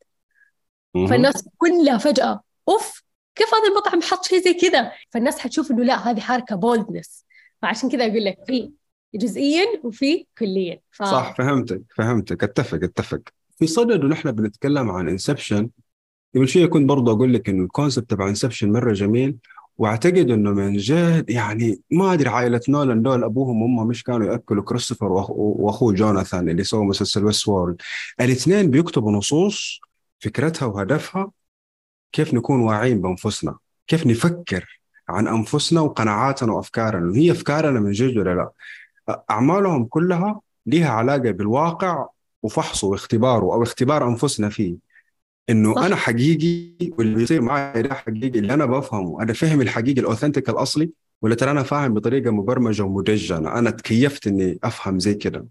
فالناس 0.93 1.50
كلها 1.58 1.97
فجأة 1.97 2.41
أوف 2.69 3.04
كيف 3.36 3.54
هذا 3.54 3.71
المطعم 3.71 4.02
حط 4.02 4.26
شيء 4.26 4.41
زي 4.41 4.54
كذا؟ 4.54 4.91
فالناس 5.10 5.39
حتشوف 5.39 5.71
إنه 5.71 5.84
لا 5.84 6.10
هذه 6.10 6.19
حركة 6.19 6.56
boldness 6.56 7.26
فعشان 7.62 7.89
كذا 7.89 8.06
أقول 8.06 8.26
لك 8.26 8.38
في 8.47 8.71
جزئيا 9.15 9.65
وفي 9.84 10.26
كليا. 10.38 10.80
ف... 10.91 11.04
صح 11.04 11.36
فهمتك 11.38 11.82
فهمتك 11.95 12.43
أتفق 12.43 12.80
أتفق. 12.84 13.21
في 13.60 13.67
صدد 13.67 13.91
انه 13.91 14.08
نحن 14.08 14.32
بنتكلم 14.32 14.89
عن 14.91 15.10
Inception 15.10 15.70
قبل 16.36 16.47
شوية 16.47 16.65
كنت 16.65 16.89
برضه 16.89 17.12
أقول 17.12 17.34
لك 17.34 17.50
إنه 17.50 17.63
ال 17.64 17.69
concept 17.69 18.10
تبع 18.10 18.30
Inception 18.30 18.72
مرة 18.71 18.93
جميل 18.93 19.38
وأعتقد 19.78 20.32
إنه 20.32 20.52
من 20.52 20.78
جد 20.78 21.30
يعني 21.30 21.82
ما 21.91 22.13
أدري 22.13 22.30
عائلة 22.30 22.62
نولان 22.69 23.02
دول 23.02 23.24
أبوهم 23.24 23.62
وأمهم 23.62 23.88
مش 23.88 24.04
كانوا 24.04 24.32
يأكلوا 24.32 24.63
كريستوفر 24.63 25.12
وأخوه 25.12 25.93
جوناثان 25.93 26.50
اللي 26.50 26.63
سووا 26.63 26.86
مسلسل 26.86 27.26
Westworld 27.26 27.82
الاثنين 28.21 28.69
بيكتبوا 28.71 29.12
نصوص 29.12 29.80
فكرتها 30.19 30.65
وهدفها 30.65 31.32
كيف 32.12 32.34
نكون 32.34 32.60
واعيين 32.60 33.02
بأنفسنا 33.02 33.58
كيف 33.88 34.08
نفكر 34.08 34.82
عن 35.10 35.28
أنفسنا 35.28 35.82
وقناعاتنا 35.82 36.54
وأفكارنا 36.54 37.17
هي 37.17 37.32
أفكارنا 37.32 37.80
من 37.80 37.91
جد 37.91 38.17
ولا 38.17 38.36
لا. 38.36 38.52
أعمالهم 39.32 39.86
كلها 39.86 40.42
لها 40.66 40.90
علاقة 40.90 41.32
بالواقع 41.32 42.08
وفحصه 42.44 42.88
واختباره 42.88 43.44
أو 43.44 43.64
اختبار 43.64 44.08
أنفسنا 44.08 44.50
فيه. 44.50 44.76
إنه 45.50 45.76
صح. 45.76 45.82
أنا 45.82 45.96
حقيقي 45.96 46.76
واللي 46.98 47.16
بيصير 47.16 47.42
معي 47.42 47.82
ده 47.82 47.94
حقيقي 47.94 48.40
اللي 48.40 48.54
أنا 48.54 48.66
بفهمه 48.66 49.22
أنا 49.24 49.34
فهم 49.34 49.62
الحقيقي 49.62 50.02
الأوثنتيك 50.02 50.50
الأصلي 50.50 50.90
ولا 51.22 51.36
ترى 51.36 51.52
أنا 51.52 51.64
فاهم 51.64 51.94
بطريقة 51.94 52.32
مبرمجة 52.32 52.84
ومدجنه 52.84 53.60
أنا 53.60 53.70
تكيفت 53.70 54.28
إني 54.28 54.60
أفهم 54.64 55.00
زي 55.00 55.14
كده. 55.14 55.46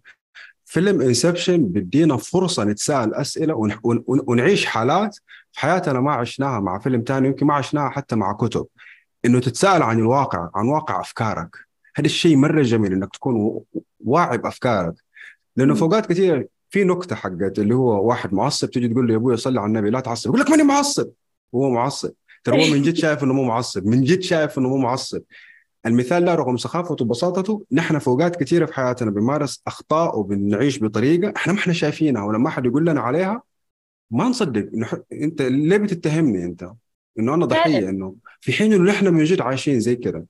فيلم 0.64 1.00
انسبشن 1.00 1.66
بيدينا 1.66 2.16
فرصة 2.16 2.64
نتساءل 2.64 3.14
أسئلة 3.14 3.70
ونعيش 4.04 4.66
حالات 4.66 5.16
في 5.52 5.60
حياتنا 5.60 6.00
ما 6.00 6.12
عشناها 6.12 6.60
مع 6.60 6.78
فيلم 6.78 7.04
ثاني 7.06 7.28
يمكن 7.28 7.46
ما 7.46 7.54
عشناها 7.54 7.90
حتى 7.90 8.16
مع 8.16 8.32
كتب. 8.32 8.66
إنه 9.24 9.40
تتساءل 9.40 9.82
عن 9.82 9.98
الواقع 9.98 10.50
عن 10.54 10.68
واقع 10.68 11.00
أفكارك. 11.00 11.56
هذا 12.00 12.06
الشيء 12.06 12.36
مرة 12.36 12.62
جميل 12.62 12.92
إنك 12.92 13.10
تكون 13.12 13.60
واعي 14.00 14.38
بأفكارك. 14.38 14.94
لأنه 15.56 15.74
في 15.74 15.82
اوقات 15.82 16.06
كثير 16.06 16.46
في 16.70 16.84
نكتة 16.84 17.16
حقت 17.16 17.58
اللي 17.58 17.74
هو 17.74 18.08
واحد 18.08 18.34
معصب 18.34 18.70
تيجي 18.70 18.88
تقول 18.88 19.06
له 19.06 19.12
يا 19.12 19.18
أبوي 19.18 19.36
صلي 19.36 19.60
على 19.60 19.68
النبي 19.68 19.90
لا 19.90 20.00
تعصب. 20.00 20.28
يقول 20.28 20.40
لك 20.40 20.50
ماني 20.50 20.62
معصب. 20.62 21.10
هو 21.54 21.70
معصب. 21.70 22.10
ترى 22.44 22.68
هو 22.68 22.74
من 22.74 22.82
جد 22.82 22.96
شايف 22.96 23.24
إنه 23.24 23.32
مو 23.32 23.44
معصب. 23.44 23.86
من 23.86 24.04
جد 24.04 24.20
شايف 24.20 24.58
إنه 24.58 24.68
مو 24.68 24.76
معصب. 24.76 25.22
المثال 25.86 26.24
لا 26.24 26.34
رغم 26.34 26.56
سخافته 26.56 27.04
وبساطته 27.04 27.64
نحن 27.72 27.98
في 27.98 28.08
اوقات 28.08 28.36
كثيره 28.36 28.66
في 28.66 28.74
حياتنا 28.74 29.10
بنمارس 29.10 29.62
أخطاء 29.66 30.18
وبنعيش 30.18 30.82
بطريقة 30.82 31.32
إحنا 31.36 31.52
ما 31.52 31.58
إحنا 31.58 31.72
شايفينها 31.72 32.24
ولما 32.24 32.48
أحد 32.48 32.66
يقول 32.66 32.86
لنا 32.86 33.00
عليها. 33.00 33.42
ما 34.10 34.24
نصدق. 34.24 34.70
انه 34.74 34.88
أنت 35.12 35.42
ليه 35.42 35.76
بتتهمني 35.76 36.44
أنت؟ 36.44 36.72
إنه 37.18 37.34
أنا 37.34 37.46
ضحية 37.46 37.88
إنه 37.88 38.14
في 38.40 38.52
حين 38.52 38.72
إنه 38.72 38.90
نحن 38.90 39.08
من 39.08 39.24
جد 39.24 39.40
عايشين 39.40 39.80
زي 39.80 39.96
كده. 39.96 40.26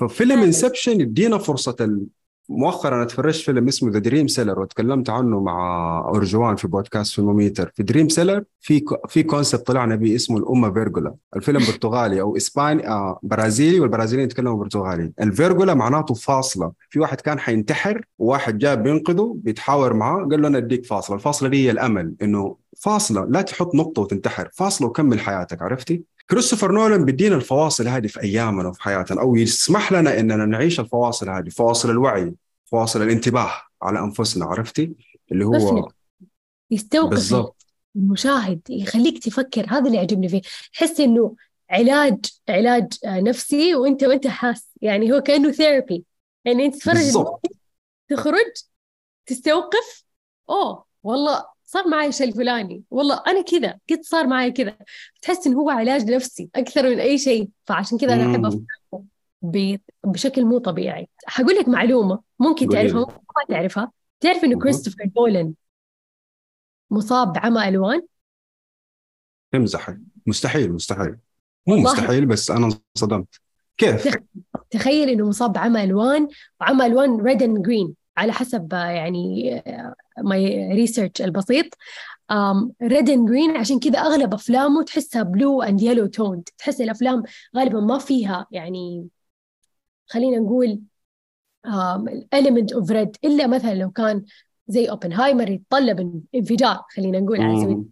ففيلم 0.00 0.38
Inception 0.42 1.00
يدينا 1.00 1.38
فرصة 1.38 2.00
مؤخرا 2.48 2.96
أنا 2.96 3.04
تفرجت 3.04 3.44
فيلم 3.44 3.68
اسمه 3.68 3.90
The 3.90 3.98
Dream 3.98 4.28
Seller 4.28 4.60
وتكلمت 4.60 5.10
عنه 5.10 5.40
مع 5.40 5.98
أرجوان 6.14 6.56
في 6.56 6.68
بودكاست 6.68 7.14
Filmometer. 7.14 7.72
في 7.74 7.82
Dream 7.82 8.08
Seller 8.08 8.44
في 8.60 8.84
في 9.08 9.22
concept 9.22 9.66
طلعنا 9.66 9.96
به 9.96 10.14
اسمه 10.14 10.38
uma 10.38 10.72
vírgula 10.72 11.14
الفيلم 11.36 11.58
برتغالي 11.58 12.20
أو 12.20 12.36
إسباني 12.36 12.88
آه 12.88 13.20
برازيلي 13.22 13.80
والبرازيليين 13.80 14.28
يتكلموا 14.28 14.56
برتغالي. 14.58 15.12
ال 15.20 15.27
vírgula 15.27 15.74
معناته 15.74 16.14
فاصلة. 16.14 16.72
في 16.90 17.00
واحد 17.00 17.20
كان 17.20 17.38
حينتحر 17.38 18.04
وواحد 18.18 18.58
جاء 18.58 18.74
بينقذه 18.74 19.36
بيتحاور 19.36 19.94
معاه 19.94 20.24
قال 20.30 20.42
له 20.42 20.48
أنا 20.48 20.58
أديك 20.58 20.86
فاصلة. 20.86 21.16
الفاصلة 21.16 21.48
دي 21.48 21.66
هي 21.66 21.70
الأمل 21.70 22.14
إنه 22.22 22.56
فاصلة 22.76 23.24
لا 23.24 23.42
تحط 23.42 23.74
نقطة 23.74 24.02
وتنتحر. 24.02 24.48
فاصلة 24.52 24.88
وكمل 24.88 25.20
حياتك 25.20 25.62
عرفتي؟ 25.62 26.02
كريستوفر 26.30 26.72
نولان 26.72 27.04
بيدينا 27.04 27.36
الفواصل 27.36 27.88
هذه 27.88 28.06
في 28.06 28.22
أيامنا 28.22 28.68
وفي 28.68 28.82
حياتنا 28.82 29.20
أو 29.20 29.36
يسمح 29.36 29.92
لنا 29.92 30.20
إننا 30.20 30.46
نعيش 30.46 30.80
الفواصل 30.80 31.30
هذه 31.30 31.48
فواصل 31.48 31.90
الوعي 31.90 32.34
فواصل 32.64 33.02
الانتباه 33.02 33.52
على 33.82 33.98
أنفسنا 33.98 34.44
عرفتي؟ 34.44 34.92
اللي 35.32 35.44
هو 35.44 35.88
يستوقف 36.70 37.10
بالضبط. 37.10 37.66
المشاهد 37.96 38.60
يخليك 38.70 39.24
تفكر 39.24 39.66
هذا 39.68 39.86
اللي 39.86 39.96
يعجبني 39.96 40.28
فيه 40.28 40.40
تحس 40.72 41.00
إنه 41.00 41.34
علاج 41.70 42.24
علاج 42.48 42.92
نفسي 43.04 43.74
وأنت 43.74 44.04
وأنت 44.04 44.26
حاس 44.26 44.68
يعني 44.82 45.12
هو 45.12 45.20
كأنه 45.20 45.50
ثيرابي 45.50 46.04
يعني 46.44 46.66
أنت 46.66 46.74
تتفرج 46.74 47.24
تخرج 48.08 48.52
تستوقف 49.26 50.04
أوه 50.50 50.84
والله 51.02 51.44
صار 51.70 51.88
معي 51.88 52.08
الشيء 52.08 52.28
الفلاني. 52.28 52.82
والله 52.90 53.22
أنا 53.26 53.42
كذا 53.42 53.78
قد 53.90 54.00
صار 54.02 54.26
معي 54.26 54.50
كذا. 54.50 54.76
تحس 55.22 55.46
انه 55.46 55.58
هو 55.58 55.70
علاج 55.70 56.10
نفسي 56.10 56.50
أكثر 56.54 56.90
من 56.90 57.00
أي 57.00 57.18
شيء 57.18 57.48
فعشان 57.64 57.98
كذا 57.98 58.14
أنا 58.14 58.30
أحب 58.30 58.44
افكره 58.44 59.80
بشكل 60.04 60.44
مو 60.44 60.58
طبيعي. 60.58 61.08
حقول 61.26 61.54
لك 61.54 61.68
معلومة 61.68 62.20
ممكن 62.38 62.68
تعرفها 62.68 63.00
ممكن 63.00 63.12
ما 63.12 63.56
تعرفها. 63.56 63.92
تعرف 64.20 64.44
انه 64.44 64.58
كريستوفر 64.58 65.10
نولان 65.16 65.54
مصاب 66.90 67.32
بعمى 67.32 67.68
ألوان؟ 67.68 68.02
امزح 69.54 69.96
مستحيل 70.26 70.72
مستحيل. 70.72 71.16
مو 71.66 71.76
مستحيل 71.76 72.26
بس 72.26 72.50
أنا 72.50 72.80
انصدمت. 72.96 73.40
كيف؟ 73.76 74.16
تخيل 74.70 75.08
إنه 75.08 75.28
مصاب 75.28 75.52
بعمى 75.52 75.84
ألوان 75.84 76.28
وعمى 76.60 76.86
ألوان 76.86 77.20
red 77.20 77.42
and 77.42 77.62
green 77.62 77.94
على 78.16 78.32
حسب 78.32 78.72
يعني 78.72 79.62
my 80.22 80.72
research 80.72 81.20
البسيط. 81.20 81.66
red 82.82 83.10
and 83.10 83.28
green 83.28 83.56
عشان 83.56 83.80
كذا 83.80 83.98
أغلب 83.98 84.34
أفلامه 84.34 84.82
تحسها 84.82 85.22
blue 85.22 85.62
and 85.62 85.82
yellow 85.82 86.06
tone 86.06 86.44
تحس 86.58 86.80
الأفلام 86.80 87.22
غالبا 87.56 87.80
ما 87.80 87.98
فيها 87.98 88.46
يعني 88.50 89.08
خلينا 90.06 90.38
نقول 90.38 90.80
ال 92.08 92.16
element 92.16 92.72
of 92.72 92.90
red 92.90 93.16
إلا 93.24 93.46
مثلا 93.46 93.74
لو 93.74 93.90
كان 93.90 94.24
زي 94.68 94.90
Oppenheimer 94.90 95.50
يتطلب 95.50 96.22
انفجار 96.34 96.82
خلينا 96.96 97.20
نقول 97.20 97.40
على 97.40 97.60
سبيل 97.60 97.84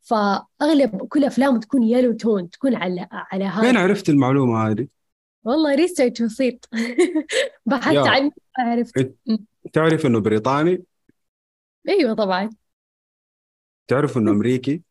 فأغلب 0.00 0.96
كل 1.08 1.24
أفلامه 1.24 1.58
تكون 1.58 1.82
yellow 1.82 2.12
tone 2.12 2.50
تكون 2.50 2.74
على 2.74 3.08
على 3.10 3.44
هذا. 3.44 3.60
فين 3.60 3.76
عرفت 3.76 4.08
المعلومة 4.08 4.68
هذه؟ 4.68 4.86
والله 5.44 5.74
research 5.74 6.22
بسيط. 6.22 6.68
بحثت 7.66 7.96
عنه 7.96 8.30
عرفت. 8.58 9.14
تعرف 9.72 10.06
إنه 10.06 10.20
بريطاني؟ 10.20 10.82
أيوه 11.88 12.14
طبعا. 12.14 12.50
تعرف 13.88 14.18
إنه 14.18 14.30
أمريكي؟ 14.30 14.82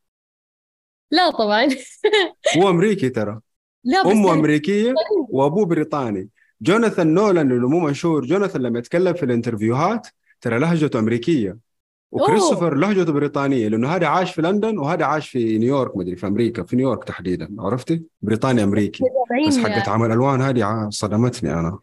لا 1.10 1.30
طبعا. 1.30 1.68
هو 2.58 2.70
أمريكي 2.70 3.08
ترى. 3.08 3.40
لا 3.84 4.02
بس 4.02 4.12
أمه 4.12 4.32
أمريكية 4.32 4.94
وأبوه 5.28 5.66
بريطاني. 5.66 6.28
جوناثان 6.60 7.14
نولان 7.14 7.52
اللي 7.52 7.66
مو 7.66 7.80
مشهور 7.80 8.24
جوناثان 8.24 8.62
لما 8.62 8.78
يتكلم 8.78 9.14
في 9.14 9.22
ال 9.22 9.29
interviewهات 9.29 10.08
ترى 10.40 10.58
لهجته 10.58 10.98
أمريكية. 10.98 11.58
وكريستوفر 12.12 12.74
لهجته 12.74 13.12
بريطانية 13.12 13.68
لأنه 13.68 13.88
هذا 13.88 14.06
عاش 14.06 14.34
في 14.34 14.42
لندن 14.42 14.78
وهذا 14.78 15.04
عاش 15.04 15.28
في 15.28 15.58
نيويورك 15.58 15.96
مدري 15.96 16.16
في 16.16 16.26
أمريكا 16.26 16.62
في 16.62 16.76
نيويورك 16.76 17.04
تحديدا 17.04 17.56
عرفتي؟ 17.58 18.02
بريطاني 18.22 18.64
أمريكي. 18.64 19.04
بس 19.48 19.58
حقت 19.58 19.88
عمل 19.88 20.12
ألوان 20.12 20.42
هذه 20.42 20.88
صدمتني 20.90 21.52
أنا. 21.52 21.78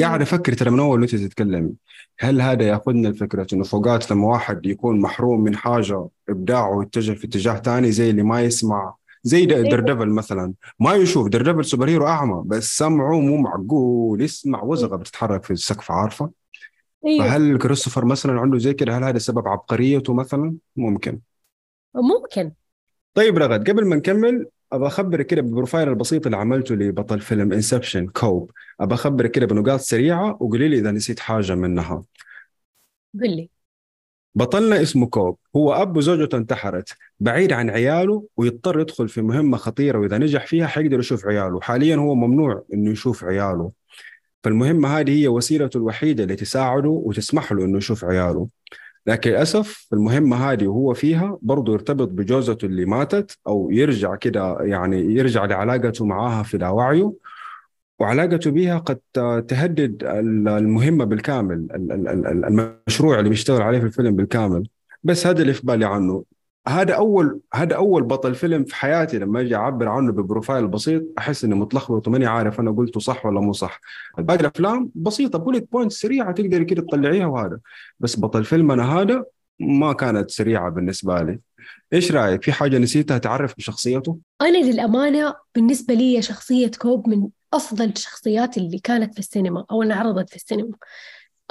قاعد 0.00 0.22
أفكر 0.22 0.52
ترى 0.52 0.70
من 0.70 0.80
أول 0.80 1.02
انت 1.02 1.14
تتكلمي 1.14 1.72
هل 2.20 2.40
هذا 2.40 2.62
يأخذنا 2.68 3.08
لفكره 3.08 3.46
إنه 3.52 3.64
فوقات 3.64 4.10
لما 4.10 4.26
واحد 4.26 4.66
يكون 4.66 5.00
محروم 5.00 5.40
من 5.40 5.56
حاجة 5.56 6.08
إبداعه 6.28 6.82
يتجه 6.82 7.12
في 7.12 7.26
اتجاه 7.26 7.56
ثاني 7.56 7.92
زي 7.92 8.10
اللي 8.10 8.22
ما 8.22 8.42
يسمع 8.42 8.94
زي 9.22 9.46
دردفل 9.46 10.08
مثلا 10.08 10.54
ما 10.80 10.94
يشوف 10.94 11.28
دردفل 11.28 11.64
سوبر 11.64 11.88
هيرو 11.88 12.06
أعمى 12.06 12.42
بس 12.46 12.76
سمعه 12.76 13.20
مو 13.20 13.36
معقول 13.36 14.22
يسمع 14.22 14.62
وزغة 14.62 14.96
بتتحرك 14.96 15.44
في 15.44 15.50
السقف 15.52 15.90
عارفة. 15.90 16.30
أيوه. 17.06 17.26
فهل 17.26 17.58
كريستوفر 17.58 18.04
مثلا 18.04 18.40
عنده 18.40 18.58
زي 18.58 18.74
كده 18.74 18.98
هل 18.98 19.04
هذا 19.04 19.18
سبب 19.18 19.48
عبقريته 19.48 20.14
مثلا؟ 20.14 20.54
ممكن. 20.76 21.20
ممكن. 21.94 22.52
طيب 23.14 23.38
رغد 23.38 23.70
قبل 23.70 23.86
ما 23.86 23.96
نكمل 23.96 24.46
ابى 24.72 24.86
أخبرك 24.86 25.26
كده 25.26 25.42
بال 25.42 25.52
profile 25.52 25.88
البسيط 25.88 26.26
اللي 26.26 26.36
عملته 26.36 26.74
لبطل 26.74 27.20
فيلم 27.20 27.52
Inception 27.52 28.06
كوب. 28.06 28.50
ابى 28.80 28.94
أخبرك 28.94 29.30
كده 29.30 29.46
بنقاط 29.46 29.80
سريعة 29.80 30.30
وقولي 30.30 30.68
لي 30.68 30.78
إذا 30.78 30.90
نسيت 30.90 31.20
حاجة 31.20 31.54
منها. 31.54 32.04
قل 33.20 33.36
لي. 33.36 33.50
بطلنا 34.34 34.82
اسمه 34.82 35.06
كوب. 35.06 35.38
هو 35.56 35.72
أب 35.72 35.96
وزوجته 35.96 36.38
انتحرت. 36.38 36.96
بعيد 37.20 37.52
عن 37.52 37.70
عياله 37.70 38.26
ويضطر 38.36 38.80
يدخل 38.80 39.08
في 39.08 39.22
مهمة 39.22 39.56
خطيرة 39.56 39.98
وإذا 39.98 40.18
نجح 40.18 40.46
فيها 40.46 40.66
حيقدر 40.66 40.98
يشوف 40.98 41.26
عياله. 41.26 41.60
حاليا 41.60 41.96
هو 41.96 42.14
ممنوع 42.14 42.64
إنه 42.74 42.90
يشوف 42.90 43.24
عياله. 43.24 43.72
فالمهمة 44.44 44.98
هذه 44.98 45.22
هي 45.22 45.28
وسيلته 45.28 45.78
الوحيدة 45.78 46.24
اللي 46.24 46.36
تساعده 46.36 46.88
وتسمح 46.88 47.52
له 47.52 47.64
إنه 47.64 47.78
يشوف 47.78 48.04
عياله. 48.04 48.48
لكن 49.06 49.30
للأسف 49.30 49.86
المهمه 49.92 50.36
هذه 50.36 50.66
وهو 50.66 50.94
فيها 50.94 51.38
برضه 51.42 51.72
يرتبط 51.72 52.08
بجوزته 52.08 52.66
اللي 52.66 52.84
ماتت 52.84 53.38
أو 53.46 53.70
يرجع 53.70 54.14
كده 54.14 54.56
يعني 54.60 55.14
يرجع 55.14 55.44
لعلاقته 55.44 56.04
معاها 56.04 56.42
في 56.42 56.58
لاوعيه 56.58 57.12
وعلاقته 57.98 58.50
بها 58.50 58.78
قد 58.78 58.98
تهدد 59.48 60.04
المهمة 60.48 61.04
بالكامل 61.04 61.66
المشروع 62.44 63.18
اللي 63.18 63.30
بيشتغل 63.30 63.62
عليه 63.62 63.78
في 63.78 63.86
الفيلم 63.86 64.16
بالكامل. 64.16 64.68
بس 65.02 65.26
هذا 65.26 65.42
اللي 65.42 65.52
في 65.52 65.66
بالي 65.66 65.84
عنه. 65.84 66.24
هذا 66.68 66.94
أول 66.94 67.40
هذا 67.54 67.76
أول 67.76 68.02
بطل 68.02 68.34
فيلم 68.34 68.64
في 68.64 68.74
حياتي 68.74 69.18
لما 69.18 69.40
أجي 69.40 69.56
اعبر 69.56 69.88
عنه 69.88 70.12
ببروفايل 70.12 70.68
بسيط 70.68 71.02
أحس 71.18 71.44
إني 71.44 71.54
متلخبط 71.54 72.08
وماني 72.08 72.26
عارف 72.26 72.60
أنا 72.60 72.70
قلته 72.70 73.00
صح 73.00 73.26
ولا 73.26 73.40
مو 73.40 73.52
صح. 73.52 73.80
باقي 74.18 74.40
الأفلام 74.40 74.90
بسيطة 74.94 75.38
bullet 75.38 75.72
point 75.72 75.92
سريعة 75.92 76.32
تقدري 76.32 76.64
كده 76.64 76.82
تطلعيها 76.82 77.26
وهذا. 77.26 77.58
بس 78.00 78.20
بطل 78.20 78.44
فيلمنا 78.44 78.92
هذا 78.92 79.24
ما 79.60 79.92
كانت 79.92 80.30
سريعة 80.30 80.70
بالنسبة 80.70 81.22
لي. 81.22 81.38
إيش 81.92 82.12
رأيك؟ 82.12 82.42
في 82.42 82.52
حاجة 82.52 82.78
نسيتها 82.78 83.18
تعرف 83.18 83.54
بشخصيته؟ 83.56 84.18
أنا 84.40 84.58
للأمانة 84.58 85.34
بالنسبة 85.54 85.94
لي 85.94 86.22
شخصية 86.22 86.70
كوب 86.78 87.08
من 87.08 87.28
أفضل 87.54 87.84
الشخصيات 87.84 88.56
اللي 88.56 88.78
كانت 88.78 89.14
في 89.14 89.18
السينما 89.18 89.64
أو 89.70 89.82
انعرضت 89.82 90.30
في 90.30 90.36
السينما. 90.36 90.72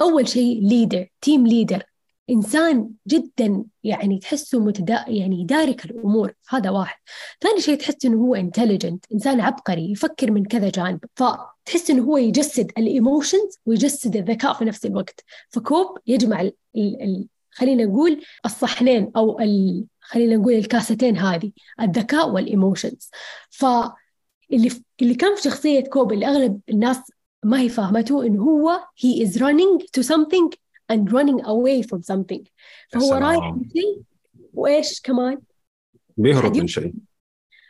أول 0.00 0.28
شيء 0.28 0.68
leader 0.68 1.06
team 1.20 1.46
leader 1.46 1.82
إنسان 2.30 2.90
جدا 3.06 3.64
يعني 3.84 4.18
تحسه 4.18 4.60
متدا 4.60 5.04
يعني 5.08 5.40
يدارك 5.40 5.84
الأمور 5.84 6.32
هذا 6.48 6.70
واحد. 6.70 6.98
ثاني 7.40 7.60
شيء 7.60 7.78
تحس 7.78 8.04
إنه 8.04 8.16
هو 8.16 8.34
intelligent 8.34 9.04
إنسان 9.12 9.40
عبقري 9.40 9.92
يفكر 9.92 10.30
من 10.30 10.44
كذا 10.44 10.70
جانب. 10.70 11.00
فتحس 11.16 11.90
إنه 11.90 12.02
هو 12.02 12.16
يجسد 12.16 12.72
ال 12.78 12.87
emotions 12.87 13.58
ويجسد 13.66 14.16
الذكاء 14.16 14.52
في 14.52 14.64
نفس 14.64 14.86
الوقت. 14.86 15.24
فكوب 15.50 15.98
يجمع 16.06 16.40
ال 16.40 16.52
ال 16.76 17.28
خلينا 17.50 17.84
نقول 17.84 18.22
الصحنين 18.46 19.12
أو 19.16 19.40
ال 19.40 19.84
خلينا 20.00 20.36
نقول 20.36 20.54
الكاستين 20.54 21.16
هذه 21.16 21.52
الذكاء 21.80 22.30
وال 22.30 22.46
emotions 22.46 23.10
ف 23.50 23.64
اللي 24.52 24.70
اللي 25.02 25.14
كان 25.14 25.36
في 25.36 25.42
شخصية 25.42 25.80
كوب 25.80 26.12
اللي 26.12 26.26
أغلب 26.26 26.60
الناس 26.68 27.12
ما 27.42 27.60
هي 27.60 27.68
فاهمته 27.68 28.26
إنه 28.26 28.42
هو 28.42 28.80
he 28.96 29.26
is 29.26 29.30
running 29.30 29.86
to 29.98 30.02
something 30.02 30.56
and 30.90 31.12
running 31.12 31.40
away 31.44 31.82
from 31.82 32.02
something. 32.02 32.42
فهو 32.92 33.14
رايح 33.14 33.54
من 33.54 33.70
شيء 33.70 34.02
وإيش 34.54 35.00
كمان؟ 35.00 35.38
بيهرب 36.16 36.56
من 36.56 36.66
شيء. 36.66 36.94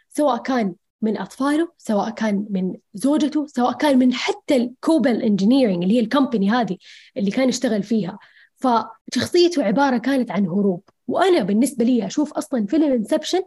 سواء 0.09 0.43
كان 0.43 0.75
من 1.03 1.19
أطفاله 1.19 1.73
سواء 1.79 2.11
كان 2.11 2.47
من 2.51 2.75
زوجته 2.95 3.47
سواء 3.47 3.73
كان 3.73 3.99
من 3.99 4.15
حتى 4.15 4.57
Cobol 4.57 5.23
Engineering 5.23 5.83
اللي 5.83 5.95
هي 5.95 6.01
ال 6.01 6.07
company 6.07 6.51
هذه 6.51 6.77
اللي 7.17 7.31
كان 7.31 7.49
يشتغل 7.49 7.83
فيها. 7.83 8.19
فشخصيته 8.57 9.65
عبارة 9.65 9.99
كانت 9.99 10.31
عن 10.31 10.47
هروب. 10.47 10.83
وأنا 11.09 11.43
بالنسبة 11.43 11.85
لي 11.85 12.07
أشوف 12.07 12.33
أصلا 12.33 12.67
فيلم 12.67 12.93
Inception 12.93 13.43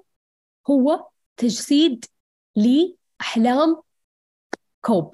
هو 0.69 1.07
تجسيد 1.37 2.05
لأحلام 2.55 3.81
كوب 4.81 5.13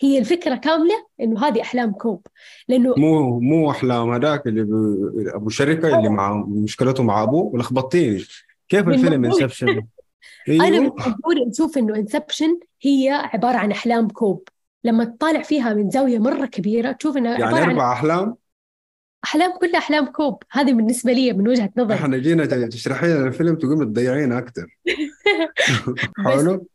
هي 0.00 0.18
الفكرة 0.18 0.54
كاملة 0.56 1.06
إنه 1.20 1.46
هذه 1.46 1.62
أحلام 1.62 1.92
كوب. 1.92 2.26
لأنه 2.68 2.94
مو 2.96 3.40
مو 3.40 3.70
أحلام 3.70 4.10
هذاك 4.10 4.46
اللي 4.46 4.62
أبو 5.34 5.48
شركه 5.48 5.98
اللي 5.98 6.08
مع 6.08 6.44
مشكلته 6.48 7.02
مع 7.02 7.22
أبوه 7.22 7.42
ولخبطتيني 7.42 8.24
كيف 8.68 8.88
الفيلم 8.88 9.24
Inception 9.24 9.68
أيوه. 10.48 10.66
أنا 10.66 10.80
من 10.80 11.48
نشوف 11.48 11.78
إنه 11.78 11.96
Inception 11.96 12.58
هي 12.82 13.10
عبارة 13.10 13.56
عن 13.56 13.70
أحلام 13.70 14.08
كوب. 14.08 14.48
لما 14.84 15.04
تطالع 15.04 15.42
فيها 15.42 15.74
من 15.74 15.90
زاوية 15.90 16.18
مرة 16.18 16.46
كبيرة 16.46 16.92
تشوف 16.92 17.16
إنها 17.16 17.38
يعني 17.38 17.58
أربع 17.58 17.92
أحلام؟ 17.92 18.36
أحلام 19.24 19.58
كلها 19.58 19.78
أحلام 19.78 20.06
كوب. 20.06 20.42
هذه 20.50 20.72
بالنسبة 20.72 21.12
لي 21.12 21.32
من 21.32 21.48
وجهة 21.48 21.70
نظري 21.76 21.94
إحنا 21.94 22.18
جينا 22.18 22.66
تشرحي 22.66 23.06
لنا 23.06 23.26
الفيلم 23.26 23.56
تقوم 23.56 23.84
تضيعين 23.84 24.32
أكثر 24.32 24.78
حلو. 26.24 26.66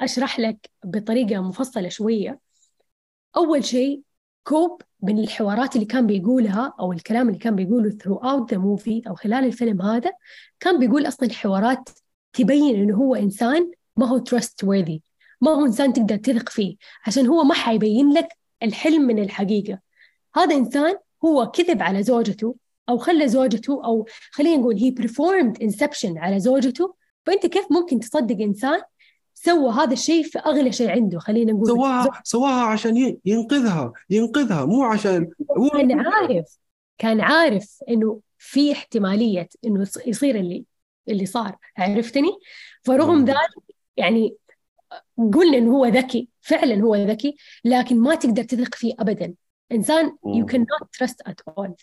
أشرح 0.00 0.40
لك 0.40 0.70
بطريقة 0.84 1.40
مفصلة 1.40 1.88
شوية. 1.88 2.38
أول 3.36 3.64
شيء 3.64 4.02
كوب 4.44 4.82
من 5.02 5.18
الحوارات 5.18 5.74
اللي 5.74 5.86
كان 5.86 6.06
بيقولها 6.06 6.74
أو 6.80 6.92
الكلام 6.92 7.28
اللي 7.28 7.38
كان 7.38 7.56
بيقوله 7.56 7.90
throughout 7.90 8.54
the 8.54 8.58
movie 8.58 9.08
أو 9.08 9.14
خلال 9.14 9.44
الفيلم 9.44 9.82
هذا 9.82 10.12
كان 10.60 10.78
بيقول 10.78 11.08
أصلا 11.08 11.32
حوارات 11.32 11.88
تبين 12.32 12.76
إنه 12.76 12.96
هو 12.96 13.14
إنسان 13.14 13.70
ما 13.96 14.06
هو 14.06 14.24
trustworthy 14.24 14.98
ما 15.40 15.50
هو 15.50 15.66
إنسان 15.66 15.92
تقدر 15.92 16.16
تثق 16.16 16.48
فيه 16.48 16.76
عشان 17.06 17.26
هو 17.26 17.44
ما 17.44 17.54
حيبين 17.54 18.12
لك 18.12 18.28
الحلم 18.62 19.02
من 19.02 19.18
الحقيقة. 19.18 19.78
هذا 20.34 20.54
إنسان 20.56 20.96
هو 21.24 21.50
كذب 21.50 21.82
على 21.82 22.02
زوجته 22.02 22.56
أو 22.88 22.98
خلى 22.98 23.28
زوجته 23.28 23.84
أو 23.84 24.06
خلينا 24.32 24.56
نقول 24.56 24.76
هي 24.76 24.94
performed 24.94 25.56
inception 25.62 26.16
على 26.16 26.40
زوجته. 26.40 26.94
فأنت 27.26 27.46
كيف 27.46 27.64
ممكن 27.70 28.00
تصدق 28.00 28.40
إنسان 28.40 28.82
سوى 29.44 29.72
هذا 29.72 29.92
الشيء 29.92 30.22
في 30.22 30.38
أغلى 30.38 30.72
شيء 30.72 30.90
عنده 30.90 31.18
خلينا 31.18 31.52
نقول. 31.52 31.66
سواها 31.66 32.20
سواها 32.24 32.62
عشان 32.62 33.18
ينقذها 33.24 33.92
ينقذها 34.10 34.64
مو 34.64 34.84
عشان 34.84 35.30
هو 35.58 35.68
كان 35.68 36.00
عارف 36.00 36.58
كان 36.98 37.20
عارف 37.20 37.78
إنه 37.88 38.20
في 38.38 38.72
احتمالية 38.72 39.48
إنه 39.64 39.86
يصير 40.06 40.36
اللي 40.36 40.64
اللي 41.08 41.26
صار 41.26 41.56
عرفتني؟ 41.78 42.30
فرغم 42.82 43.24
ذلك 43.24 43.36
يعني 43.96 44.36
قلنا 45.34 45.58
إنه 45.58 45.72
هو 45.76 45.86
ذكي 45.86 46.28
فعلا 46.40 46.82
هو 46.82 46.96
ذكي 46.96 47.36
لكن 47.64 48.00
ما 48.00 48.14
تقدر 48.14 48.42
تثق 48.42 48.74
فيه 48.74 48.94
ابدا. 48.98 49.34
إنسان 49.72 50.16
يو 50.26 50.46
كان 50.46 50.60
نوت 50.60 50.94
تراست 50.98 51.20
ات 51.20 51.40
اول 51.48 51.74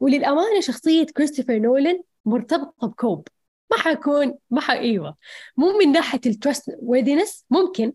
وللأمانة 0.00 0.60
شخصية 0.60 1.06
كريستوفر 1.06 1.58
نولان 1.58 2.02
مرتبطة 2.24 2.86
بكوب. 2.86 3.28
ما 3.70 3.76
حكون 3.76 4.34
ما 4.50 4.60
ح... 4.60 4.70
إيوه. 4.70 5.16
مو 5.56 5.78
من 5.78 5.92
ناحية 5.92 6.20
ال 6.26 6.76
trustworthiness 6.78 7.44
ممكن. 7.50 7.92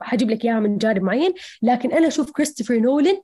حجيب 0.00 0.30
لك 0.30 0.44
إياها 0.44 0.60
من 0.60 0.78
جانب 0.78 1.02
معين. 1.02 1.34
لكن 1.62 1.92
أنا 1.92 2.08
أشوف 2.08 2.30
كريستوفر 2.30 2.78
نولان 2.78 3.20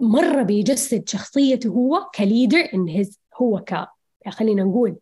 مرة 0.00 0.42
بيجسد 0.42 1.08
شخصيته 1.08 1.68
هو 1.68 3.60
ك 3.60 3.62
leader 3.62 3.72
ان 3.72 3.74
he's 3.74 3.81
هو 3.81 3.84
ك 3.84 3.86
خلينا 4.28 4.62
نقول 4.62 4.96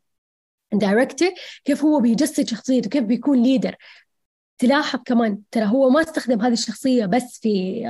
director 0.73 1.31
كيف 1.65 1.85
هو 1.85 2.01
بيجسد 2.01 2.49
شخصيته 2.49 2.91
كيف 2.91 3.05
بيكون 3.05 3.43
leader 3.43 3.77
تلاحظ 4.59 5.01
كمان 5.07 5.39
ترى 5.51 5.65
هو 5.65 5.91
ما 5.91 6.01
استخدم 6.01 6.41
هذه 6.41 6.53
الشخصية 6.53 7.07
بس 7.07 7.39
في 7.43 7.85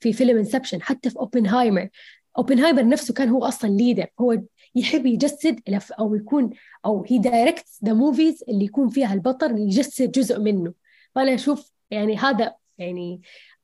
في 0.00 0.12
فيلم 0.12 0.38
Inception 0.38 0.82
حتى 0.82 1.10
في 1.10 1.16
Oppenheimer 1.16 1.88
أوبنهايمر 2.38 2.88
نفسه 2.88 3.14
كان 3.14 3.28
هو 3.28 3.44
أصلا 3.44 3.70
leader 3.70 4.06
هو 4.20 4.38
يحب 4.74 5.06
يجسد 5.06 5.60
أو 5.98 6.14
يكون 6.14 6.50
أو 6.86 7.04
he 7.08 7.18
direct 7.18 7.66
the 7.84 7.92
movies 7.92 8.44
اللي 8.48 8.64
يكون 8.64 8.88
فيها 8.88 9.14
البطل 9.14 9.58
يجسد 9.58 10.10
جزء 10.10 10.40
منه. 10.40 10.74
فأنا 11.14 11.34
أشوف 11.34 11.72
يعني 11.90 12.16
هذا 12.16 12.54
يعني 12.78 13.20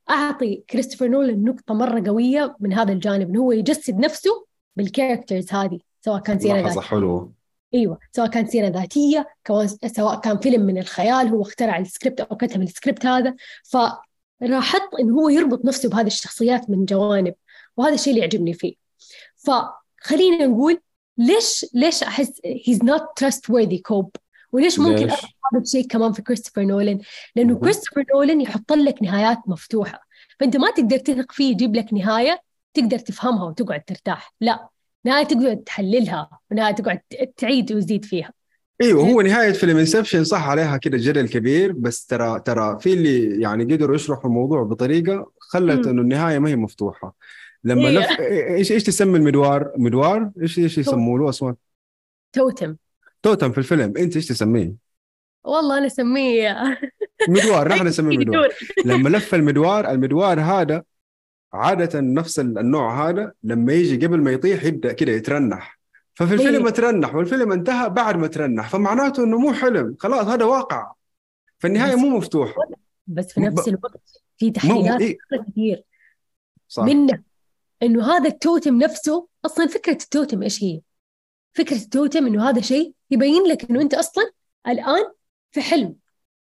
أعطي 0.09 0.63
كريستوفر 0.69 1.07
نولان 1.07 1.43
نقطة 1.43 1.73
مرة 1.73 2.03
قوية 2.07 2.55
من 2.59 2.73
هذا 2.73 2.93
الجانب 2.93 3.29
إنه 3.29 3.41
هو 3.41 3.51
يجسد 3.51 3.99
نفسه 3.99 4.45
بال 4.75 4.88
characters 4.88 5.53
هذه 5.53 5.79
سواء 6.01 6.19
كان 6.19 6.39
سيرة 6.39 6.61
ذاتية. 6.61 6.81
حلو 6.81 7.33
أيوه 7.73 7.99
سواء 8.11 8.27
كان 8.27 8.47
سيرة 8.47 8.67
ذاتية 8.67 9.27
سواء 9.85 10.19
كان 10.19 10.37
فيلم 10.37 10.61
من 10.61 10.77
الخيال 10.77 11.27
هو 11.27 11.41
اخترع 11.41 11.77
السكريبت 11.77 12.19
أو 12.19 12.37
كتب 12.37 12.61
السكريبت 12.61 13.05
هذا. 13.05 13.35
فلاحظت 13.63 14.93
انه 14.99 15.15
هو 15.15 15.29
يربط 15.29 15.65
نفسه 15.65 15.89
بهذه 15.89 16.07
الشخصيات 16.07 16.69
من 16.69 16.85
جوانب 16.85 17.33
وهذا 17.77 17.93
الشيء 17.93 18.13
اللي 18.13 18.21
يعجبني 18.21 18.53
فيه. 18.53 18.73
فخلينا 19.35 20.45
نقول 20.45 20.81
ليش 21.17 21.65
ليش 21.73 22.03
أحس 22.03 22.41
he's 22.67 22.83
not 22.83 23.01
trustworthy 23.15 23.77
كوب 23.77 24.15
وليش 24.51 24.79
ممكن 24.79 25.09
هذا 25.09 25.61
الشيء 25.61 25.87
كمان 25.87 26.11
في 26.13 26.21
كريستوفر 26.21 26.61
نولان 26.61 26.99
لأنه 27.35 27.59
كريستوفر 27.59 28.03
نولان 28.15 28.41
يحط 28.41 28.73
لك 28.73 29.03
نهايات 29.03 29.37
مفتوحة. 29.47 30.07
فأنت 30.39 30.57
ما 30.57 30.71
تقدر 30.71 30.97
تثق 30.97 31.31
فيه 31.31 31.51
يجيب 31.51 31.75
لك 31.75 31.93
نهاية 31.93 32.41
تقدر 32.73 32.99
تفهمها 32.99 33.43
وتقعد 33.43 33.83
ترتاح. 33.83 34.33
لا 34.41 34.67
نهاية 35.05 35.25
تقعد 35.25 35.57
تحللها 35.57 36.29
ونهاية 36.51 36.73
تقعد 36.75 36.99
تعيد 37.37 37.73
وتزيد 37.73 38.05
فيها. 38.05 38.33
أيوه 38.81 39.03
هو 39.03 39.21
نهاية 39.21 39.51
فيلم 39.51 39.77
انسبشن 39.77 40.23
صح 40.23 40.49
عليها 40.49 40.77
كده 40.77 40.97
جدل 40.97 41.27
كبير 41.27 41.71
بس 41.71 42.05
ترى 42.05 42.39
ترى 42.39 42.79
في 42.79 42.93
اللي 42.93 43.41
يعني 43.41 43.63
قدروا 43.63 43.95
يشرحوا 43.95 44.25
الموضوع 44.25 44.63
بطريقة 44.63 45.31
خلت 45.39 45.87
إنه 45.87 46.01
النهاية 46.01 46.39
ما 46.39 46.49
هي 46.49 46.55
مفتوحة. 46.55 47.15
لما 47.63 47.87
إيه. 47.87 47.99
لف 47.99 48.19
إيش 48.19 48.71
إيش 48.71 48.83
تسمي 48.83 49.17
المدوار؟ 49.17 49.71
مدوار؟ 49.77 50.31
إيش 50.41 50.59
إيش 50.59 50.77
يسموه 50.77 51.19
له 51.19 51.29
أصلا؟ 51.29 51.55
توتم 52.33 52.75
توتم 53.21 53.51
في 53.51 53.57
الفيلم 53.57 53.93
أنت 53.97 54.15
إيش 54.15 54.27
تسميه؟ 54.27 54.87
والله 55.43 55.77
أنا 55.77 55.85
أسميه 55.85 56.79
مدوار 57.29 57.67
نحن 57.67 57.87
نسميه 57.87 58.17
مدوار 58.17 58.49
لما 58.85 59.09
لف 59.09 59.35
المدوار 59.35 59.91
المدوار 59.91 60.39
هذا 60.39 60.83
عادة 61.53 61.99
نفس 61.99 62.39
النوع 62.39 63.09
هذا 63.09 63.33
لما 63.43 63.73
يجي 63.73 64.05
قبل 64.05 64.21
ما 64.21 64.31
يطيح 64.31 64.63
يبدأ 64.63 64.93
كده 64.93 65.11
يترنح 65.11 65.79
ففي 66.13 66.33
الفيلم 66.33 66.65
إيه. 66.65 66.73
ترنح 66.73 67.15
والفيلم 67.15 67.51
انتهى 67.51 67.89
بعد 67.89 68.17
ما 68.17 68.27
ترنح 68.27 68.69
فمعناته 68.69 69.23
إنه 69.23 69.37
مو 69.37 69.53
حلم 69.53 69.95
خلاص 69.99 70.27
هذا 70.27 70.45
واقع 70.45 70.91
فالنهايه 71.59 71.95
مو 71.95 72.17
مفتوحه 72.17 72.55
بس 73.07 73.33
في 73.33 73.41
نفس 73.41 73.67
الوقت 73.67 74.21
في 74.37 74.51
تحليلات 74.51 75.01
إيه؟ 75.01 75.17
كثير 75.47 75.83
صح 76.67 76.83
منه 76.83 77.23
إنه 77.83 78.11
هذا 78.11 78.29
التوتم 78.29 78.77
نفسه 78.77 79.27
أصلا 79.45 79.67
فكرة 79.67 79.93
التوتم 80.03 80.43
إيش 80.43 80.63
هي؟ 80.63 80.81
فكرة 81.53 81.77
التوتم 81.77 82.27
إنه 82.27 82.49
هذا 82.49 82.61
شيء 82.61 82.93
يبين 83.11 83.43
لك 83.43 83.69
إنه 83.69 83.81
أنت 83.81 83.93
أصلا 83.93 84.31
الآن 84.67 85.11
في 85.51 85.61
حلم. 85.61 85.95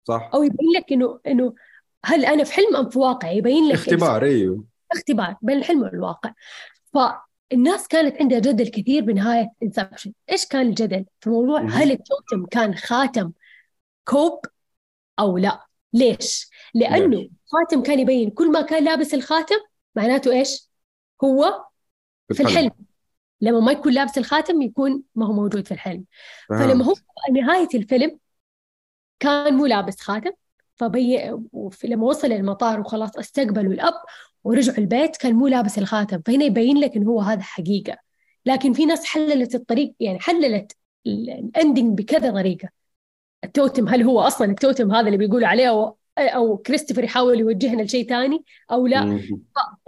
صح. 0.03 0.31
أو 0.33 0.43
يبين 0.43 0.69
لك 0.77 0.91
إنه 0.91 1.19
إنه 1.27 1.53
هل 2.05 2.25
أنا 2.25 2.43
في 2.43 2.53
حلم 2.53 2.75
أم 2.75 2.89
في 2.89 2.99
واقع؟ 2.99 3.31
يبين 3.31 3.67
لك 3.67 3.73
اختبار 3.73 4.23
إيوه. 4.23 4.65
اختبار 4.91 5.35
بين 5.41 5.57
الحلم 5.57 5.81
والواقع 5.81 6.33
فالناس 6.93 7.87
كانت 7.87 8.21
عندها 8.21 8.39
جدل 8.39 8.67
كثير 8.67 9.03
بنهاية 9.03 9.51
انسبشن 9.63 10.13
إيش 10.31 10.45
كان 10.45 10.67
الجدل 10.67 11.05
في 11.21 11.29
موضوع 11.29 11.61
هل 11.61 11.91
التوتم 11.91 12.45
كان 12.45 12.75
خاتم 12.75 13.31
كوب 14.05 14.45
أو 15.19 15.37
لا؟ 15.37 15.65
ليش؟ 15.93 16.49
لأنه 16.73 17.29
خاتم 17.45 17.83
كان 17.83 17.99
يبين 17.99 18.29
كل 18.29 18.51
ما 18.51 18.61
كان 18.61 18.83
لابس 18.83 19.13
الخاتم 19.13 19.55
معناته 19.95 20.31
إيش؟ 20.31 20.69
هو 21.23 21.65
في 22.33 22.43
الحلم. 22.43 22.71
لما 23.41 23.59
ما 23.59 23.71
يكون 23.71 23.93
لابس 23.93 24.17
الخاتم 24.17 24.61
يكون 24.61 25.03
ما 25.15 25.25
هو 25.25 25.33
موجود 25.33 25.67
في 25.67 25.73
الحلم. 25.73 26.03
فلما 26.49 26.85
هو 26.85 26.93
نهاية 27.33 27.67
الفيلم 27.73 28.19
كان 29.19 29.53
مو 29.53 29.65
لابس 29.65 29.99
خاتم 29.99 30.31
فبي 30.75 31.17
لما 31.83 32.05
وصل 32.05 32.31
المطار 32.31 32.79
وخلاص 32.79 33.17
استقبلوا 33.17 33.73
الأب 33.73 33.93
ورجعوا 34.43 34.77
البيت 34.77 35.17
كان 35.17 35.35
مو 35.35 35.47
لابس 35.47 35.77
الخاتم. 35.77 36.21
فهنا 36.25 36.45
يبين 36.45 36.77
لك 36.77 36.95
إنه 36.95 37.09
هو 37.09 37.21
هذا 37.21 37.41
حقيقة. 37.41 37.97
لكن 38.45 38.73
في 38.73 38.85
ناس 38.85 39.05
حللت 39.05 39.55
الطريق 39.55 39.95
يعني 39.99 40.19
حللت 40.19 40.75
ال 41.07 41.20
ending 41.20 41.97
بكذا 41.97 42.31
طريقة. 42.31 42.69
التوتم 43.43 43.87
هل 43.87 44.03
هو 44.03 44.21
أصلا 44.21 44.51
التوتم 44.51 44.91
هذا 44.91 45.07
اللي 45.07 45.17
بيقولوا 45.17 45.47
عليه؟ 45.47 45.95
أو 46.17 46.57
كريستوفر 46.57 47.03
يحاول 47.03 47.39
يوجهنا 47.39 47.81
لشيء 47.81 48.09
ثاني 48.09 48.43
أو 48.71 48.87
لا. 48.87 49.19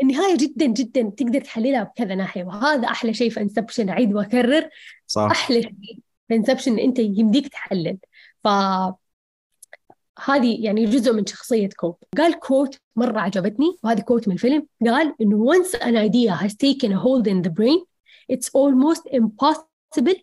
النهايه 0.01 0.37
جدا 0.37 0.65
جدا 0.65 1.01
تقدر 1.17 1.41
تحللها 1.41 1.83
بكذا 1.83 2.15
ناحية 2.15 2.43
وهذا 2.43 2.87
أحلى 2.87 3.13
شيء 3.13 3.29
في 3.29 3.41
Inception 3.41 3.89
اعيد 3.89 4.13
وأكرر. 4.13 4.69
صح. 5.07 5.27
أحلى 5.31 5.61
شيء 5.61 5.99
في 6.27 6.35
Inception 6.35 6.79
أنت 6.79 6.99
يمديك 6.99 7.47
تحلل. 7.47 7.97
ف 8.43 8.47
هذه 10.25 10.65
يعني 10.65 10.85
جزء 10.85 11.13
من 11.13 11.25
شخصية 11.25 11.69
كوب 11.77 11.95
قال 12.17 12.39
quote 12.39 12.79
مرة 12.95 13.19
عجبتني 13.19 13.77
وهذه 13.83 14.01
quote 14.01 14.27
من 14.27 14.33
الفيلم. 14.33 14.67
قال 14.85 15.15
إنه 15.21 15.53
once 15.53 15.79
an 15.79 15.95
idea 15.95 16.33
has 16.35 16.55
taken 16.55 16.91
a 16.91 16.97
hold 16.97 17.27
in 17.27 17.41
the 17.41 17.49
brain 17.49 17.79
it's 18.31 18.49
almost 18.49 19.03
impossible 19.11 20.17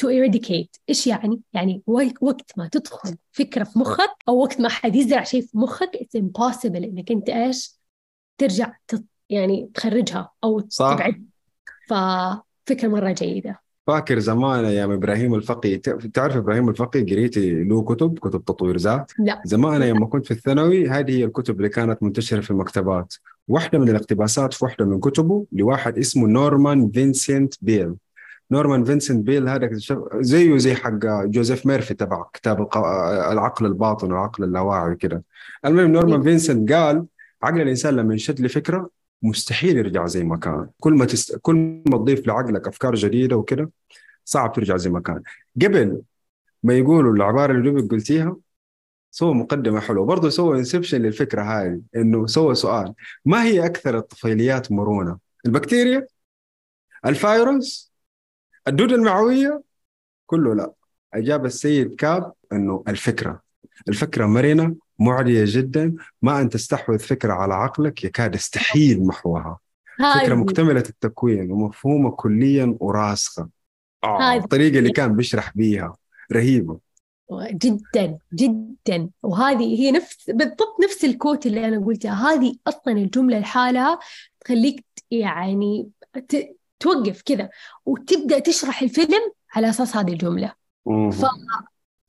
to 0.00 0.06
eradicate. 0.06 0.80
إيش 0.88 1.06
يعني؟ 1.06 1.40
يعني 1.52 1.82
وقت 2.20 2.52
ما 2.56 2.68
تدخل 2.72 3.16
فكرة 3.32 3.64
في 3.64 3.78
مخك 3.78 4.10
أو 4.28 4.42
وقت 4.42 4.60
ما 4.60 4.68
حد 4.68 4.96
يزرع 4.96 5.24
شيء 5.24 5.42
في 5.42 5.58
مخك 5.58 5.90
it's 5.96 6.20
impossible 6.20 6.76
إنك 6.76 7.10
أنت 7.10 7.28
إيش؟ 7.28 7.80
ترجع 8.38 8.72
تط... 8.88 9.04
يعني 9.30 9.70
تخرجها 9.74 10.30
أو 10.44 10.62
صح. 10.68 10.94
تبعد. 10.94 11.24
ففكرة 11.88 12.88
مرة 12.88 13.12
جيدة. 13.12 13.60
فاكر 13.86 14.18
زمان 14.18 14.64
أيام 14.64 14.90
إبراهيم 14.90 15.34
الفقي. 15.34 15.76
تعرف 15.78 16.36
إبراهيم 16.36 16.68
الفقي 16.68 17.02
قريتي 17.02 17.64
له 17.64 17.82
كتب 17.82 18.18
كتب 18.18 18.44
تطوير 18.44 18.76
ذات؟ 18.76 19.12
لا. 19.18 19.42
زمان 19.44 19.82
أيام 19.82 20.00
ما 20.00 20.06
كنت 20.06 20.26
في 20.26 20.30
الثانوي 20.30 20.88
هذه 20.88 21.10
هي 21.10 21.24
الكتب 21.24 21.56
اللي 21.56 21.68
كانت 21.68 22.02
منتشرة 22.02 22.40
في 22.40 22.50
المكتبات. 22.50 23.14
واحدة 23.48 23.78
من 23.78 23.88
الاقتباسات 23.88 24.54
في 24.54 24.64
واحدة 24.64 24.84
من 24.84 25.00
كتبه 25.00 25.46
لواحد 25.52 25.98
اسمه 25.98 26.28
نورمان 26.28 26.90
فينسنت 26.90 27.54
بيل. 27.62 27.94
نورمان 28.50 28.84
فينسنت 28.84 29.26
بيل 29.26 29.48
هذا 29.48 29.70
زيه 30.14 30.56
زي 30.56 30.74
حق 30.74 30.98
جوزيف 31.24 31.66
ميرفي 31.66 31.94
تبع 31.94 32.24
كتاب 32.32 32.68
العقل 33.32 33.66
الباطن 33.66 34.12
والعقل 34.12 34.44
اللاواعي 34.44 34.96
كده 34.96 35.22
المهم 35.64 35.92
نورمان 35.92 36.22
فينسنت 36.22 36.72
قال 36.72 37.06
عقل 37.42 37.60
الإنسان 37.60 37.96
لما 37.96 38.12
ينشد 38.12 38.40
لفكره 38.40 38.90
مستحيل 39.22 39.76
يرجع 39.76 40.06
زي 40.06 40.24
ما 40.24 40.36
كان. 40.36 40.68
كل 40.80 40.92
ما 40.92 41.04
تست... 41.04 41.38
كل 41.42 41.82
ما 41.86 41.96
تضيف 41.98 42.26
لعقلك 42.26 42.68
أفكار 42.68 42.94
جديدة 42.94 43.36
وكده 43.36 43.70
صعب 44.24 44.52
ترجع 44.52 44.76
زي 44.76 44.90
ما 44.90 45.00
كان. 45.00 45.22
قبل 45.62 46.02
ما 46.62 46.74
يقولوا 46.74 47.14
العبارة 47.14 47.52
اللي 47.52 47.70
دوبك 47.70 47.90
قلتيها 47.90 48.36
سوى 49.10 49.34
مقدمة 49.34 49.80
حلوة. 49.80 50.06
برضه 50.06 50.28
سوى 50.28 50.58
inception 50.58 51.02
للفكرة 51.02 51.42
هذه 51.42 51.80
إنه 51.96 52.26
سوى 52.26 52.54
سؤال. 52.54 52.94
ما 53.24 53.42
هي 53.44 53.66
أكثر 53.66 53.98
الطفيليات 53.98 54.72
مرونة؟ 54.72 55.18
البكتيريا؟ 55.46 56.06
الفيروس؟ 57.06 57.89
الدودة 58.68 58.94
المعوية 58.94 59.62
كله 60.26 60.54
لا. 60.54 60.72
أجاب 61.14 61.44
السيد 61.44 61.94
كاب 61.94 62.32
أنه 62.52 62.84
الفكرة 62.88 63.42
الفكرة 63.88 64.26
مرنة 64.26 64.76
معدية 64.98 65.44
جدا. 65.46 65.94
ما 66.22 66.40
أن 66.40 66.48
تستحوذ 66.48 66.98
فكرة 66.98 67.32
على 67.32 67.54
عقلك 67.54 68.04
يكاد 68.04 68.34
يستحيل 68.34 69.02
محوها. 69.06 69.58
فكرة 69.98 70.34
مكتملة 70.34 70.84
التكوين 70.88 71.52
ومفهومة 71.52 72.10
كليا 72.10 72.76
وراسخة. 72.80 73.48
آه 74.04 74.34
الطريقة 74.34 74.78
اللي 74.78 74.90
كان 74.92 75.16
بيشرح 75.16 75.56
بيها 75.56 75.96
رهيبة. 76.32 76.78
جدا 77.50 78.18
جدا. 78.34 79.10
وهذه 79.22 79.80
هي 79.80 79.90
نفس 79.90 80.30
بالضبط 80.30 80.76
نفس 80.84 81.04
الكوت 81.04 81.46
اللي 81.46 81.68
أنا 81.68 81.84
قلتها. 81.84 82.12
هذه 82.12 82.56
أصلا 82.66 82.92
الجملة 82.92 83.38
لحالها 83.38 83.98
تخليك 84.40 84.84
يعني 85.10 85.90
توقف 86.80 87.22
كذا 87.22 87.48
وتبدأ 87.86 88.38
تشرح 88.38 88.82
الفيلم 88.82 89.32
على 89.54 89.70
أساس 89.70 89.96
هذه 89.96 90.12
الجملة. 90.12 90.52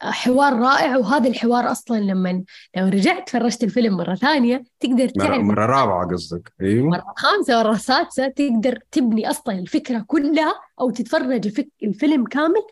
فحوار 0.02 0.54
رائع 0.54 0.98
وهذا 0.98 1.28
الحوار 1.28 1.72
أصلا 1.72 1.98
لما 1.98 2.44
لو 2.78 2.88
رجعت 2.88 3.30
فرجت 3.30 3.64
الفيلم 3.64 3.98
مرة 3.98 4.16
ثانية 4.16 4.64
تقدر 4.80 5.10
تعرف. 5.10 5.44
مرة 5.44 5.66
رابعة 5.66 6.08
قصدك. 6.08 6.54
أيوه. 6.62 6.90
مرة 6.90 7.14
خامسة 7.18 7.64
مره 7.64 7.74
سادسة 7.74 8.28
تقدر 8.28 8.80
تبني 8.92 9.30
أصلا 9.30 9.60
الفكرة 9.60 10.06
كلها 10.08 10.54
أو 10.80 10.90
تتفرج 10.90 11.46
الفك... 11.46 11.68
الفيلم 11.84 12.26
كامل 12.26 12.64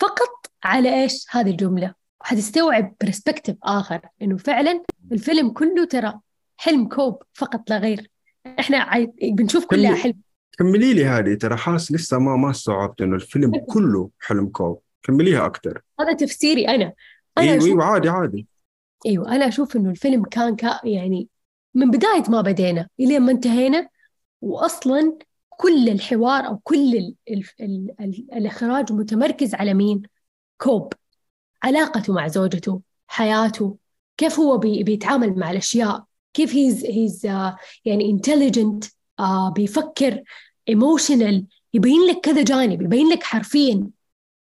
فقط 0.00 0.50
على 0.64 1.02
إيش؟ 1.02 1.26
هذه 1.30 1.50
الجملة. 1.50 1.94
وحتستوعب 2.20 2.94
برسبكتيف 3.00 3.56
آخر 3.62 4.00
إنه 4.22 4.36
فعلا 4.36 4.82
الفيلم 5.12 5.50
كله 5.50 5.84
ترى 5.84 6.20
حلم 6.56 6.88
كوب 6.88 7.22
فقط 7.34 7.70
لا 7.70 7.78
غير. 7.78 8.10
إحنا 8.58 8.78
عاي... 8.78 9.12
بنشوف 9.22 9.66
كلها 9.66 9.94
حلم. 9.94 10.14
كملي 10.58 10.94
لي 10.94 11.04
هذه 11.04 11.34
ترى 11.34 11.56
حاس 11.56 11.92
لسه 11.92 12.18
ما 12.18 12.36
ما 12.36 12.50
استوعبت 12.50 13.00
إنه 13.00 13.16
الفيلم 13.16 13.52
كله 13.72 14.10
حلم 14.20 14.48
كوب. 14.48 14.80
كمليها 15.02 15.46
أكثر 15.46 15.82
هذا 16.00 16.12
تفسيري 16.12 16.68
أنا. 16.68 16.92
أنا 17.38 17.52
إيوه 17.52 17.64
إيوه 17.64 17.84
عادي 17.84 18.08
عادي. 18.08 18.46
أيوه 19.06 19.34
أنا 19.36 19.48
أشوف 19.48 19.76
إنه 19.76 19.90
الفيلم 19.90 20.24
كان 20.24 20.56
كا 20.56 20.80
يعني 20.84 21.28
من 21.74 21.90
بداية 21.90 22.22
ما 22.28 22.40
بدينا 22.40 22.88
إلين 23.00 23.22
ما 23.22 23.32
انتهينا 23.32 23.88
واصلا 24.40 25.18
كل 25.48 25.88
الحوار 25.88 26.46
أو 26.46 26.58
كل 26.58 26.96
ال 26.96 27.14
ال 27.30 27.44
ال 27.60 27.94
ال 28.00 28.26
الإخراج 28.34 28.92
متمركز 28.92 29.54
على 29.54 29.74
مين؟ 29.74 30.02
كوب. 30.58 30.92
علاقته 31.62 32.12
مع 32.12 32.28
زوجته 32.28 32.82
حياته 33.06 33.76
كيف 34.16 34.38
هو 34.40 34.58
بي 34.58 34.82
بيتعامل 34.82 35.38
مع 35.38 35.50
الأشياء 35.50 36.04
كيف 36.34 36.54
he's 36.54 36.84
he's 36.84 37.26
uh, 37.26 37.30
يعني 37.84 38.10
intelligent 38.10 38.84
uh, 39.20 39.52
بيفكر 39.52 40.22
emotional 40.68 41.46
يبين 41.74 42.06
لك 42.08 42.20
كذا 42.20 42.42
جانب 42.42 42.82
يبين 42.82 43.08
لك 43.08 43.22
حرفيا 43.22 43.88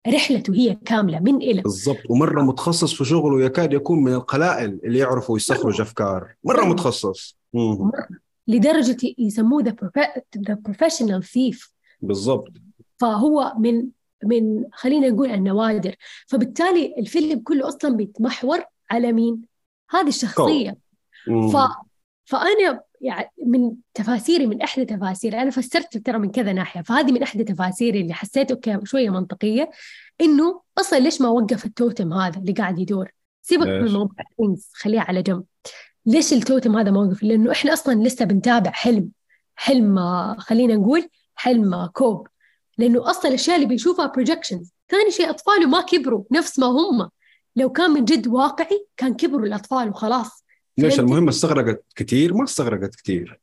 رحلته 0.09 0.55
هي 0.55 0.75
كاملة 0.75 1.19
من 1.19 1.37
إلى. 1.37 1.63
بالضبط. 1.63 1.99
ومرة 2.09 2.43
متخصص 2.43 2.95
في 2.95 3.05
شغله 3.05 3.45
يكاد 3.45 3.73
يكون 3.73 4.05
من 4.05 4.15
القلائل 4.15 4.81
اللي 4.85 4.99
يعرفوا 4.99 5.37
يستخرج 5.37 5.81
أفكار. 5.81 6.35
مرة 6.45 6.65
متخصص. 6.65 7.37
مرة. 7.55 8.09
لدرجة 8.49 9.15
يسموه 9.19 9.63
the 9.63 9.77
professional 10.37 11.25
thief 11.25 11.73
بالضبط. 12.01 12.53
فهو 12.97 13.53
من 13.59 13.89
من 14.25 14.65
خلينا 14.73 15.09
نقول 15.09 15.31
النوادر. 15.31 15.95
فبالتالي 16.27 16.95
الفيلم 16.99 17.41
كله 17.41 17.69
أصلا 17.69 17.97
بيتمحور 17.97 18.65
على 18.91 19.13
مين؟ 19.13 19.43
هذه 19.91 20.09
الشخصية. 20.09 20.77
ف... 21.27 21.57
فأنا 22.25 22.81
يعني 23.01 23.31
من 23.47 23.75
تفاسيري 23.95 24.47
من 24.47 24.63
إحدى 24.63 24.85
تفاسيري 24.85 25.43
أنا 25.43 25.51
فسرت 25.51 25.97
ترى 25.97 26.19
من 26.19 26.31
كذا 26.31 26.53
ناحية 26.53 26.81
فهذه 26.81 27.13
من 27.13 27.23
إحدى 27.23 27.45
تفاسيري 27.45 28.01
اللي 28.01 28.15
حسيت 28.15 28.51
okay 28.51 28.79
شوية 28.85 29.11
منطقية 29.11 29.71
إنه 30.21 30.61
أصلا 30.79 30.99
ليش 30.99 31.21
ما 31.21 31.29
وقف 31.29 31.65
التوتم 31.67 32.13
هذا 32.13 32.39
اللي 32.41 32.53
قاعد 32.53 32.79
يدور؟ 32.79 33.11
سيبك 33.43 33.67
من 33.67 33.93
موضوع 33.93 34.15
خليها 34.73 35.01
على 35.01 35.23
جنب. 35.23 35.45
ليش 36.07 36.33
التوتم 36.33 36.77
هذا 36.77 36.91
ما 36.91 37.01
وقف؟ 37.01 37.23
لأنه 37.23 37.53
إحنا 37.53 37.73
أصلا 37.73 38.03
لسه 38.03 38.25
بنتابع 38.25 38.71
حلم 38.71 39.11
حلم 39.57 39.99
خلينا 40.39 40.75
نقول 40.75 41.09
حلم 41.35 41.87
كوب. 41.87 42.29
لأنه 42.79 43.11
أصلا 43.11 43.29
الأشياء 43.29 43.57
اللي 43.57 43.67
بيشوفها 43.67 44.07
بروجكشنز 44.07 44.73
ثاني 44.89 45.11
شيء 45.11 45.31
أطفاله 45.31 45.67
ما 45.67 45.81
كبروا 45.81 46.25
نفس 46.33 46.59
ما 46.59 46.67
هم. 46.67 47.09
لو 47.57 47.73
كان 47.73 47.91
من 47.91 48.05
جد 48.05 48.27
واقعي 48.27 48.87
كان 48.97 49.15
كبروا 49.15 49.47
الأطفال 49.47 49.89
وخلاص. 49.89 50.45
ليش 50.79 51.01
المهمة 51.01 51.29
استغرقت 51.29 51.85
كثير 51.95 52.35
ما 52.35 52.45
استغرقت 52.45 52.95
كثير 52.95 53.41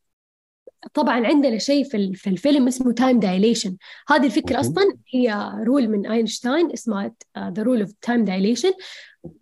طبعا 0.94 1.28
عندنا 1.28 1.58
شيء 1.58 1.84
في 1.84 2.14
في 2.14 2.30
الفيلم 2.30 2.68
اسمه 2.68 2.92
تايم 2.92 3.20
دايليشن 3.20 3.78
هذه 4.08 4.26
الفكرة 4.26 4.60
أصلا 4.60 4.98
هي 5.14 5.52
رول 5.64 5.88
من 5.88 6.08
اينشتاين 6.08 6.72
اسمها 6.72 7.12
ذا 7.38 7.64
رول 7.64 7.82
اوف 7.82 7.92
تايم 8.02 8.26
دايليشن 8.26 8.72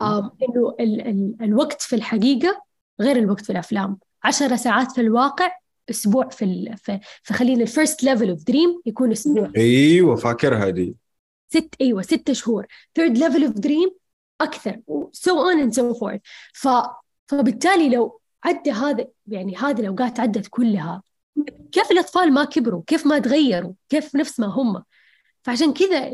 إنه 0.02 0.76
ال 0.80 1.02
ال 1.02 1.36
الوقت 1.42 1.82
في 1.82 1.96
الحقيقة 1.96 2.64
غير 3.02 3.16
الوقت 3.16 3.46
في 3.46 3.50
الأفلام. 3.50 3.98
عشر 4.24 4.56
ساعات 4.56 4.92
في 4.92 5.02
الواقع 5.02 5.52
أسبوع 5.90 6.30
في 6.30 6.46
ال... 6.46 6.78
في, 6.78 7.00
خلينا 7.34 7.62
ال 7.62 7.69
first 7.69 8.04
level 8.04 8.30
of 8.30 8.44
dream 8.44 8.82
يكون 8.86 9.12
أسبوع. 9.12 9.52
أيوه 9.58 10.16
فاكرها 10.16 10.70
دي 10.70 10.96
ست 11.50 11.70
أيوه 11.82 12.02
ست 12.02 12.32
شهور. 12.32 12.66
third 12.96 13.18
level 13.18 13.44
of 13.44 13.54
dream 13.54 13.92
أكثر. 14.42 14.80
so 15.12 15.40
on 15.40 15.60
and 15.60 15.74
so 15.74 15.94
forth 15.94 16.22
فبالتالي 17.38 17.90
لو 17.90 18.20
عدى 18.44 18.72
هذا 18.72 19.08
يعني 19.28 19.56
هذه 19.56 19.82
الأوقات 19.82 20.20
عدت 20.20 20.48
كلها 20.50 21.04
كيف 21.72 21.92
الأطفال 21.92 22.34
ما 22.34 22.44
كبروا؟ 22.44 22.82
كيف 22.88 23.06
ما 23.06 23.20
تغيروا؟ 23.20 23.74
كيف 23.90 24.16
نفس 24.16 24.40
ما 24.40 24.48
هم؟ 24.48 24.84
فعشان 25.44 25.74
كذا 25.74 26.08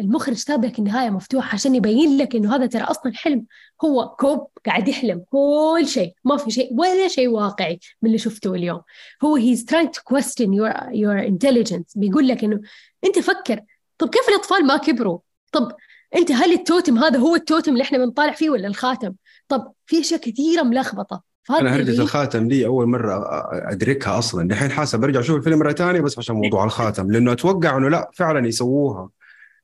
المخرج 0.00 0.36
ساب 0.36 0.64
لك 0.64 0.78
النهاية 0.78 1.10
مفتوحة 1.10 1.54
عشان 1.54 1.74
يبين 1.74 2.18
لك 2.18 2.36
إنه 2.36 2.54
هذا 2.56 2.66
ترى 2.66 2.82
أصلا 2.82 3.12
حلم. 3.14 3.46
هو 3.84 4.16
كوب 4.20 4.48
قاعد 4.66 4.88
يحلم 4.88 5.24
كل 5.30 5.86
شيء 5.86 6.14
ما 6.24 6.36
في 6.36 6.50
شيء 6.50 6.74
ولا 6.74 7.08
شيء 7.08 7.28
واقعي 7.28 7.80
من 8.02 8.06
اللي 8.06 8.18
شفته 8.18 8.54
اليوم. 8.54 8.80
هو 9.24 9.38
he's 9.38 9.58
trying 9.58 9.88
to 9.88 10.00
question 10.14 10.46
your 10.46 10.72
your 10.92 11.28
intelligence. 11.32 11.92
بيقول 11.96 12.28
لك 12.28 12.44
إنه 12.44 12.60
أنت 13.04 13.18
فكر 13.18 13.60
طب 13.98 14.08
كيف 14.08 14.28
الأطفال 14.28 14.66
ما 14.66 14.76
كبروا؟ 14.76 15.18
طب 15.52 15.72
أنت 16.14 16.32
هل 16.32 16.52
التوتم 16.52 16.98
هذا 16.98 17.18
هو 17.18 17.34
التوتم 17.36 17.72
اللي 17.72 17.82
إحنا 17.82 17.98
بنطالع 17.98 18.32
فيه 18.32 18.50
ولا 18.50 18.68
الخاتم؟ 18.68 19.14
طب 19.48 19.72
في 19.86 20.00
أشياء 20.00 20.20
كثيرة 20.20 20.62
ملخبطة. 20.62 21.22
أنا 21.50 21.76
هرجة 21.76 22.02
الخاتم 22.02 22.48
دي 22.48 22.66
أول 22.66 22.86
مرة 22.86 23.24
أدركها 23.52 24.18
أصلا. 24.18 24.48
دحين 24.48 24.70
حاسه 24.70 24.98
برجع 24.98 25.20
أشوف 25.20 25.36
الفيلم 25.36 25.58
مرة 25.58 25.72
ثانية 25.72 26.00
بس 26.00 26.18
عشان 26.18 26.36
موضوع 26.36 26.64
الخاتم 26.64 27.10
لأنه 27.10 27.32
أتوقع 27.32 27.76
إنه 27.76 27.88
لا 27.88 28.10
فعلا 28.14 28.48
يسووها. 28.48 29.08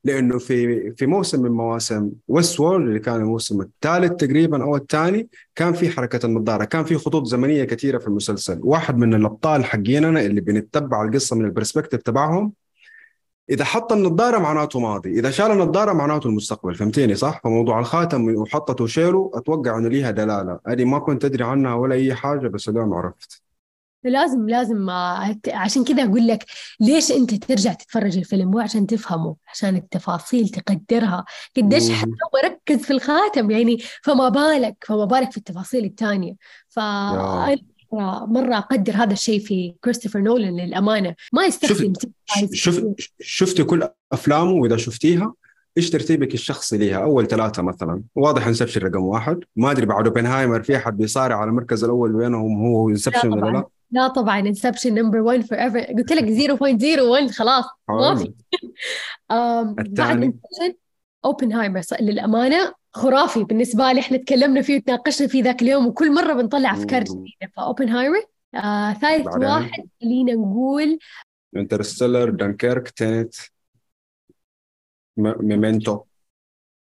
لأنه 0.03 0.37
في 0.37 0.91
في 0.91 1.05
موسم 1.05 1.41
من 1.41 1.51
مواسم 1.51 2.11
Westworld 2.27 2.87
اللي 2.87 2.99
كان 2.99 3.15
الموسم 3.15 3.61
الثالث 3.61 4.11
تقريبا 4.11 4.63
أو 4.63 4.75
الثاني 4.75 5.27
كان 5.55 5.73
في 5.73 5.89
حركة 5.89 6.25
النظارة 6.25 6.65
كان 6.65 6.83
في 6.83 6.95
خطوط 6.95 7.25
زمنية 7.25 7.63
كثيرة 7.63 7.97
في 7.97 8.07
المسلسل. 8.07 8.59
واحد 8.63 8.97
من 8.97 9.13
الأبطال 9.13 9.65
حقيننا 9.65 10.21
اللي 10.21 10.41
بنتبع 10.41 11.03
القصة 11.03 11.35
من 11.35 11.45
ال 11.45 11.50
perspective 11.50 12.01
تبعهم 12.01 12.53
إذا 13.49 13.65
حط 13.65 13.93
النظارة 13.93 14.37
معناته 14.37 14.79
ماضي. 14.79 15.19
إذا 15.19 15.31
شال 15.31 15.51
النظارة 15.51 15.93
معناته 15.93 16.27
المستقبل. 16.27 16.75
فهمتيني 16.75 17.15
صح؟ 17.15 17.41
فموضوع 17.43 17.79
الخاتم 17.79 18.35
وحطته 18.35 18.83
وشيله 18.83 19.31
أتوقع 19.33 19.77
إنه 19.77 19.89
ليها 19.89 20.11
دلالة. 20.11 20.59
هذه 20.67 20.85
ما 20.85 20.99
كنت 20.99 21.25
أدري 21.25 21.43
عنها 21.43 21.73
ولا 21.73 21.95
أي 21.95 22.15
حاجة 22.15 22.47
بس 22.47 22.69
اليوم 22.69 22.93
عرفت. 22.93 23.41
لازم 24.03 24.49
لازم 24.49 24.89
عشان 25.47 25.83
كذا 25.83 26.03
أقول 26.03 26.27
لك 26.27 26.45
ليش 26.79 27.11
أنت 27.11 27.33
ترجع 27.33 27.73
تتفرج 27.73 28.17
الفيلم؟ 28.17 28.51
مو 28.51 28.59
عشان 28.59 28.87
تفهمه 28.87 29.35
عشان 29.51 29.75
التفاصيل 29.75 30.49
تقدرها. 30.49 31.25
قديش 31.57 31.91
حتى 31.91 32.11
ركز 32.45 32.83
في 32.83 32.93
الخاتم 32.93 33.51
يعني. 33.51 33.77
فما 34.03 34.29
بالك 34.29 34.77
فما 34.87 35.05
بالك 35.05 35.31
في 35.31 35.37
التفاصيل 35.37 35.85
الثانية 35.85 36.35
ف 36.69 36.79
مرة 38.25 38.57
أقدر 38.57 38.93
هذا 38.93 39.13
الشيء 39.13 39.39
في 39.39 39.75
كريستوفر 39.83 40.19
نولان 40.19 40.59
للأمانة. 40.59 41.15
ما 41.33 41.45
يستخدم 41.45 41.93
شوف 42.53 42.83
شفتي 43.19 43.63
كل 43.63 43.87
أفلامه 44.11 44.51
وإذا 44.51 44.77
شفتيها 44.77 45.33
إيش 45.77 45.89
ترتيبك 45.89 46.33
الشخصي 46.33 46.77
ليها؟ 46.77 47.03
أول 47.03 47.27
ثلاثة 47.27 47.61
مثلا، 47.61 48.01
واضح 48.15 48.47
Inception 48.47 48.81
رقم 48.81 49.03
واحد، 49.03 49.39
ما 49.55 49.71
أدري 49.71 49.85
بعد 49.85 50.07
Oppenheimer 50.07 50.63
في 50.63 50.75
أحد 50.75 50.97
بيصارع 50.97 51.35
على 51.35 51.49
المركز 51.49 51.83
الأول 51.83 52.13
بينهم 52.13 52.65
هو 52.65 52.89
Inception 52.89 53.33
ولا 53.33 53.51
لا؟ 53.51 53.65
لا 53.91 54.07
طبعا 54.07 54.39
Inception 54.39 54.93
number 54.93 55.19
1 55.19 55.41
forever 55.41 55.79
قلت 55.79 56.11
لك 56.11 56.23
0.01 56.23 57.31
خلاص. 57.31 57.65
ما 57.89 58.15
في. 58.15 58.33
بعد 59.97 60.23
Inception 60.23 60.75
Oppenheimer 61.25 61.81
للأمانة 62.01 62.73
خرافي. 62.95 63.43
بالنسبة 63.43 63.91
لي 63.91 63.99
إحنا 63.99 64.17
تكلمنا 64.17 64.61
فيه 64.61 64.77
وتناقشنا 64.77 65.27
فيه 65.27 65.43
ذاك 65.43 65.61
اليوم 65.61 65.87
وكل 65.87 66.13
مرة 66.13 66.33
بنطلع 66.33 66.73
أفكار. 66.73 67.03
جديدة. 67.03 67.51
ف 67.57 67.63
Oppenheimer 67.63 68.23
آه 68.55 68.93
ثالث؟ 68.93 69.27
واحد 69.27 69.89
خلينا 70.01 70.33
نقول 70.33 70.99
Interstellar 71.55 72.29
Dunkirk 72.29 72.89
Tenet 72.89 73.35
م- 75.17 75.47
Memento 75.47 75.99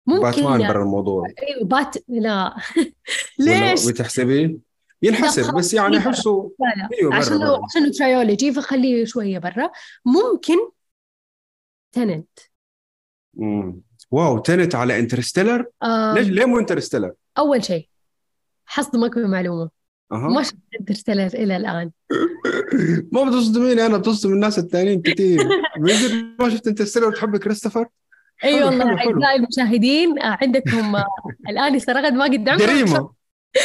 ممكن 0.06 0.22
باتمان 0.22 0.68
برا 0.68 0.82
الموضوع. 0.82 1.26
أيوه 1.42 1.64
بات 1.68 1.96
لا. 2.08 2.56
ليش؟ 3.38 3.88
بتحسبيه؟ 3.88 4.56
ينحسب 5.02 5.54
بس 5.54 5.74
يعني. 5.74 5.98
احسه 5.98 6.50
أيوه 7.00 7.10
برا 7.10 7.18
عشان 7.18 7.38
برا 7.38 7.60
عشان 7.64 7.90
trilogy 7.92 8.52
فخليه 8.52 9.04
شوية 9.04 9.38
برا. 9.38 9.70
ممكن 10.04 10.54
Tenet 11.92 12.38
مم. 13.34 13.80
واو 14.10 14.38
Tenet 14.38 14.74
على 14.74 14.98
Interstellar؟ 14.98 15.64
ليش؟ 16.14 16.28
ليه 16.28 16.44
مو 16.44 16.58
Interstellar؟ 16.58 17.12
أول 17.38 17.64
شيء 17.64 17.88
حصدمك 18.66 19.18
بمعلومة 19.18 19.70
ما 20.10 20.38
أها. 20.38 20.42
شفت 20.42 20.56
Interstellar 20.80 21.26
إلى 21.26 21.56
الآن. 21.56 21.90
ما 23.12 23.24
بتصدميني 23.24 23.86
أنا 23.86 23.98
بتصدم 23.98 24.32
الناس 24.32 24.58
الثانيين 24.58 25.02
كثير 25.02 25.48
ما 26.40 26.48
شفت 26.50 26.66
Interstellar 26.66 27.06
وتحب 27.08 27.36
كريستوفر؟ 27.36 27.86
أي 28.44 28.56
حلو، 28.56 28.66
والله. 28.66 28.84
أعزائي 28.84 29.36
المشاهدين 29.36 30.18
آه، 30.22 30.38
عندكم 30.42 30.96
آه، 30.96 31.04
الآن 31.48 31.74
استرغد 31.74 32.12
ما 32.12 32.24
قد 32.24 32.48
عمره 32.48 32.66
جريمة. 32.66 33.10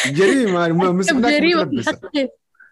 جريمة. 0.08 0.68
ما- 0.74 1.30
جريمة 1.32 1.70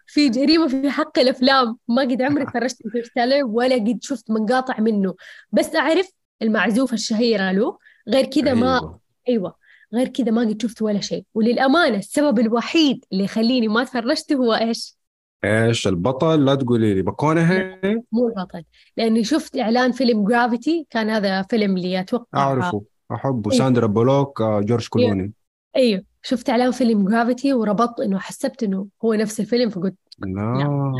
في 0.06 0.28
جريمة 0.28 0.68
في 0.68 0.90
حق 0.90 1.18
الأفلام. 1.18 1.76
ما 1.88 2.02
قد 2.02 2.22
عمري 2.22 2.44
تفرجت 2.44 2.76
انترستيلر 2.86 3.44
ولا 3.44 3.74
قد 3.74 3.98
شفت 4.02 4.30
مقاطع 4.30 4.80
منه. 4.80 5.14
بس 5.52 5.74
أعرف 5.76 6.08
المعزوفة 6.42 6.94
الشهيرة 6.94 7.52
له 7.52 7.78
غير 8.08 8.24
كذا 8.24 8.54
ما 8.54 8.78
أيوة. 8.78 9.00
أيوه. 9.28 9.54
غير 9.94 10.08
كذا 10.08 10.30
ما 10.30 10.40
قد 10.40 10.62
شفت 10.62 10.82
ولا 10.82 11.00
شيء. 11.00 11.24
وللأمانة 11.34 11.96
السبب 11.96 12.38
الوحيد 12.38 13.04
اللي 13.12 13.24
يخليني 13.24 13.68
ما 13.68 13.84
تفرجت 13.84 14.32
هو 14.32 14.54
إيش؟ 14.54 14.96
إيش؟ 15.44 15.88
البطل؟ 15.88 16.44
لا 16.44 16.54
تقولي 16.54 16.94
لي. 16.94 17.02
بكونهي 17.02 17.78
مو 18.12 18.28
البطل. 18.28 18.64
لأني 18.96 19.24
شفت 19.24 19.58
إعلان 19.58 19.92
فيلم 19.92 20.24
Gravity 20.24 20.86
كان 20.90 21.10
هذا 21.10 21.42
فيلم 21.42 21.76
اللي 21.76 22.00
أتوقع 22.00 22.26
أعرفه. 22.38 22.82
أحبه. 23.12 23.50
أيوة. 23.52 23.64
ساندرا 23.64 23.86
بولوك 23.86 24.40
آه، 24.40 24.60
جورج 24.60 24.88
كلوني. 24.88 25.32
أيوه 25.76 26.04
شفت 26.22 26.50
إعلان 26.50 26.70
فيلم 26.70 27.08
Gravity 27.08 27.52
وربطت 27.52 28.00
إنه 28.00 28.18
حسبت 28.18 28.62
إنه 28.62 28.86
هو 29.04 29.14
نفس 29.14 29.40
الفيلم 29.40 29.70
فقلت 29.70 29.94
لا. 30.18 30.92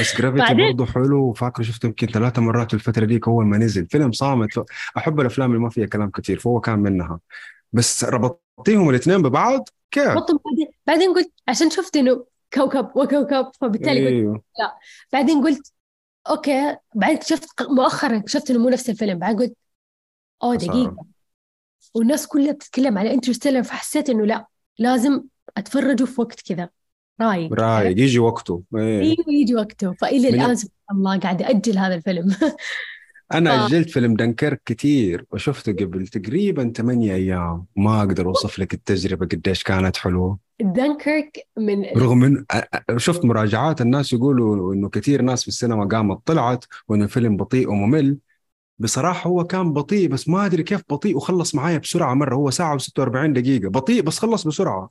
بس 0.00 0.16
Gravity 0.16 0.54
برضه 0.54 0.86
حلو. 0.86 1.28
وفاكره 1.28 1.62
شفته 1.62 1.86
يمكن 1.86 2.06
ثلاثة 2.06 2.42
مرات 2.42 2.68
في 2.68 2.74
الفترة 2.74 3.04
ديك 3.04 3.28
أول 3.28 3.44
ما 3.46 3.58
نزل. 3.58 3.86
فيلم 3.86 4.12
صامت. 4.12 4.64
أحب 4.96 5.20
الأفلام 5.20 5.50
اللي 5.50 5.62
ما 5.62 5.70
فيها 5.70 5.86
كلام 5.86 6.10
كثير 6.10 6.38
فهو 6.38 6.60
كان 6.60 6.78
منها. 6.78 7.20
بس 7.72 8.04
ربطتيهم 8.04 8.90
الاثنين 8.90 9.22
ببعض؟ 9.22 9.68
كيف؟ 9.90 10.08
بعدين 10.08 10.68
بعدين 10.86 11.14
قلت 11.14 11.32
عشان 11.48 11.70
شفت 11.70 11.96
إنه 11.96 12.24
كوكب 12.54 12.90
وكوكب. 12.96 13.50
فبالتالي 13.60 14.00
قلت 14.00 14.12
إيوه. 14.12 14.42
بعدين 15.12 15.44
قلت 15.44 15.72
okay. 16.30 16.76
بعدين 16.94 17.16
اكتشفت 17.16 17.50
ق- 17.50 17.70
مؤخرا 17.70 18.16
اكتشفت 18.16 18.50
إنه 18.50 18.58
مو 18.58 18.68
نفس 18.68 18.90
الفيلم. 18.90 19.18
بعدين 19.18 19.38
قلت 19.38 19.56
صعب. 20.42 20.56
دقيقة. 20.58 21.04
والناس 21.94 22.26
كلها 22.26 22.52
بتتكلم 22.52 22.98
على 22.98 23.14
Interstellar 23.14 23.62
فحسيت 23.62 24.10
إنه 24.10 24.26
لا 24.26 24.46
لازم 24.78 25.22
اتفرجه 25.56 26.04
في 26.04 26.20
وقت 26.20 26.40
كذا. 26.40 26.68
رايق 27.22 27.52
رايق 27.52 27.98
يجي 27.98 28.18
وقته. 28.18 28.62
أيوه 28.76 29.14
يجي 29.28 29.54
وقته. 29.54 29.92
فإلى 29.92 30.28
من- 30.30 30.34
الآن 30.40 30.54
سبحان 30.54 30.96
الله 30.96 31.18
قاعدة 31.18 31.50
أجل 31.50 31.78
هذا 31.78 31.94
الفيلم. 31.94 32.36
أنا 33.32 33.66
ف- 33.68 33.72
أجلت 33.72 33.90
فيلم 33.90 34.14
دنكرك 34.14 34.62
كثير 34.66 35.24
وشفته 35.30 35.72
قبل 35.72 36.06
تقريبا 36.06 36.72
ثمانية 36.76 37.14
أيام. 37.14 37.64
ما 37.76 37.98
أقدر 37.98 38.26
أوصف 38.26 38.58
لك 38.58 38.74
التجربة 38.74 39.26
قديش 39.26 39.62
كانت 39.62 39.96
حلوة. 39.96 40.38
دنكرك 40.60 41.46
من 41.58 41.84
رغم 41.96 42.18
من 42.18 42.44
شفت 42.96 43.24
مراجعات 43.24 43.80
الناس 43.80 44.12
يقولوا 44.12 44.74
إنه 44.74 44.88
كثير 44.88 45.22
ناس 45.22 45.42
في 45.42 45.48
السينما 45.48 45.84
قامت 45.84 46.18
طلعت 46.26 46.64
وإنه 46.88 47.04
الفيلم 47.04 47.36
بطيء 47.36 47.70
وممل. 47.70 48.18
بصراحة 48.78 49.30
هو 49.30 49.44
كان 49.44 49.72
بطيء 49.72 50.08
بس 50.08 50.28
ما 50.28 50.46
أدري 50.46 50.62
كيف 50.62 50.82
بطيء 50.90 51.16
وخلص 51.16 51.54
معايا 51.54 51.78
بسرعة 51.78 52.14
مرة. 52.14 52.34
هو 52.34 52.50
ساعة 52.50 52.78
و46 52.78 53.32
دقيقة. 53.32 53.68
بطيء 53.68 54.02
بس 54.02 54.18
خلص 54.18 54.46
بسرعة. 54.46 54.90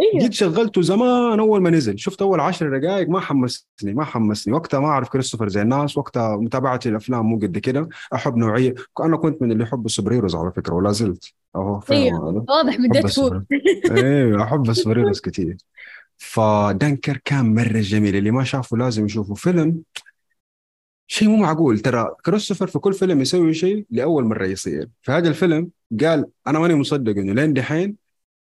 أيوه 0.00 0.22
جيت 0.22 0.32
شغلته 0.32 0.82
زمان 0.82 1.40
أول 1.40 1.62
ما 1.62 1.70
نزل. 1.70 1.98
شفت 1.98 2.22
أول 2.22 2.40
عشر 2.40 2.78
دقائق 2.78 3.08
ما 3.08 3.20
حمسني 3.20 3.64
ما 3.82 4.04
حمسني. 4.04 4.54
وقتها 4.54 4.80
ما 4.80 4.86
أعرف 4.86 5.08
كريستوفر 5.08 5.48
زي 5.48 5.62
الناس 5.62 5.98
وقتها 5.98 6.36
متابعتي 6.36 6.88
الأفلام 6.88 7.26
مو 7.26 7.36
قد 7.36 7.58
كده. 7.58 7.88
أحب 8.14 8.36
نوعية 8.36 8.74
أنا 9.00 9.16
كنت 9.16 9.42
من 9.42 9.52
اللي 9.52 9.62
يحب 9.62 9.86
ال 9.86 10.12
superheroes 10.12 10.34
على 10.34 10.52
فكرة 10.52 10.74
ولا 10.74 10.92
زلت. 10.92 11.32
أيوه 11.56 12.30
هذا 12.30 12.44
واضح 12.48 12.78
من 12.78 12.88
Deadpool. 12.88 13.04
السوبر 13.04 13.44
أيوه 13.90 14.42
أحب 14.42 14.70
السوبر 14.70 14.98
هيروز 14.98 15.20
كثير 15.20 15.56
فدنكر 16.16 17.20
كان 17.24 17.54
مره 17.54 17.80
جميل 17.80 18.16
اللي 18.16 18.30
ما 18.30 18.44
شافه 18.44 18.76
لازم 18.76 19.04
يشوفه. 19.04 19.34
فيلم 19.34 19.82
شيء 21.06 21.28
مو 21.28 21.36
معقول. 21.36 21.78
ترى 21.78 22.14
كريستوفر 22.24 22.66
في 22.66 22.78
كل 22.78 22.92
فيلم 22.92 23.20
يسوي 23.20 23.54
شيء 23.54 23.86
لأول 23.90 24.24
مرة 24.24 24.46
يصير. 24.46 24.88
في 25.02 25.12
هذا 25.12 25.28
الفيلم 25.28 25.68
قال 26.00 26.26
أنا 26.46 26.58
ماني 26.58 26.74
مصدق 26.74 27.12
إنه 27.12 27.32
لين 27.32 27.52
دحين 27.52 27.99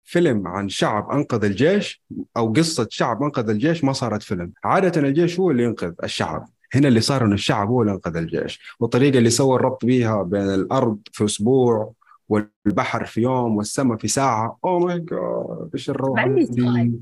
فيلم 0.10 0.48
عن 0.48 0.70
شعب 0.70 1.10
أنقذ 1.12 1.46
الجيش 1.46 2.04
أو 2.38 2.54
قصة 2.54 2.88
شعب 2.90 3.24
أنقذ 3.24 3.50
الجيش 3.50 3.84
ما 3.84 3.94
صارت 3.94 4.24
فيلم. 4.24 4.52
عادة 4.64 5.02
الجيش 5.02 5.40
هو 5.40 5.52
اللي 5.52 5.64
ينقذ 5.64 5.94
الشعب. 6.04 6.50
هنا 6.74 6.88
اللي 6.88 7.02
صار 7.02 7.26
انه 7.26 7.34
الشعب 7.34 7.68
هو 7.68 7.82
اللي 7.82 7.94
انقذ 7.94 8.18
الجيش. 8.18 8.76
والطريقة 8.80 9.18
اللي 9.18 9.30
سوى 9.30 9.56
الربط 9.56 9.86
بيها 9.86 10.24
بين 10.24 10.54
الأرض 10.54 11.00
في 11.12 11.26
أسبوع 11.26 11.94
والبحر 12.30 13.06
في 13.06 13.22
يوم 13.22 13.58
والسماء 13.58 13.98
في 13.98 14.08
ساعة. 14.08 14.58
oh 14.66 14.80
my 14.80 15.00
God 15.00 15.70
إيش 15.74 15.90
الروعه 15.90 16.22
عندي 16.22 16.44
دي؟ 16.44 16.62
سؤال. 16.62 17.00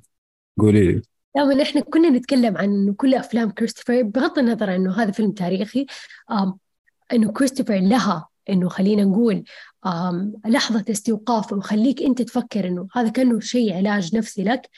قولي 0.59 0.91
لي. 0.91 1.01
دائما 1.35 1.61
إحنا 1.61 1.81
كنا 1.81 2.09
نتكلم 2.09 2.57
عن 2.57 2.63
إنه 2.63 2.93
كل 2.93 3.13
أفلام 3.13 3.49
كريستوفر 3.49 4.01
بغض 4.01 4.39
النظر 4.39 4.75
إنه 4.75 5.01
هذا 5.01 5.11
فيلم 5.11 5.31
تاريخي 5.31 5.85
إنه 7.13 7.31
كريستوفر 7.31 7.79
لها 7.79 8.27
إنه 8.49 8.69
خلينا 8.69 9.03
نقول 9.03 9.43
لحظة 10.45 10.85
استيقاف 10.89 11.53
وخليك 11.53 12.01
أنت 12.01 12.21
تفكر 12.21 12.67
إنه 12.67 12.87
هذا 12.93 13.09
كأنه 13.09 13.39
شيء 13.39 13.73
علاج 13.75 14.15
نفسي 14.15 14.43
لك. 14.43 14.69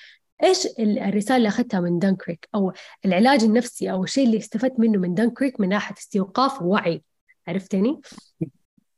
إيش 0.43 0.65
ال- 0.65 0.99
الرسالة 0.99 1.37
اللي 1.37 1.47
أخذتها 1.47 1.79
من 1.79 1.99
دانكريك 1.99 2.49
أو 2.55 2.73
العلاج 3.05 3.43
النفسي 3.43 3.91
أو 3.91 4.03
الشيء 4.03 4.25
اللي 4.25 4.37
استفدت 4.37 4.79
منه 4.79 4.99
من 4.99 5.13
دانكريك 5.13 5.59
من 5.59 5.69
ناحية 5.69 5.95
استيقاف 5.97 6.61
ووعي. 6.61 7.03
عرفتني؟ 7.47 8.01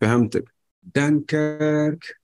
فهمتك. 0.01 0.53
دانكيرك 0.95 2.17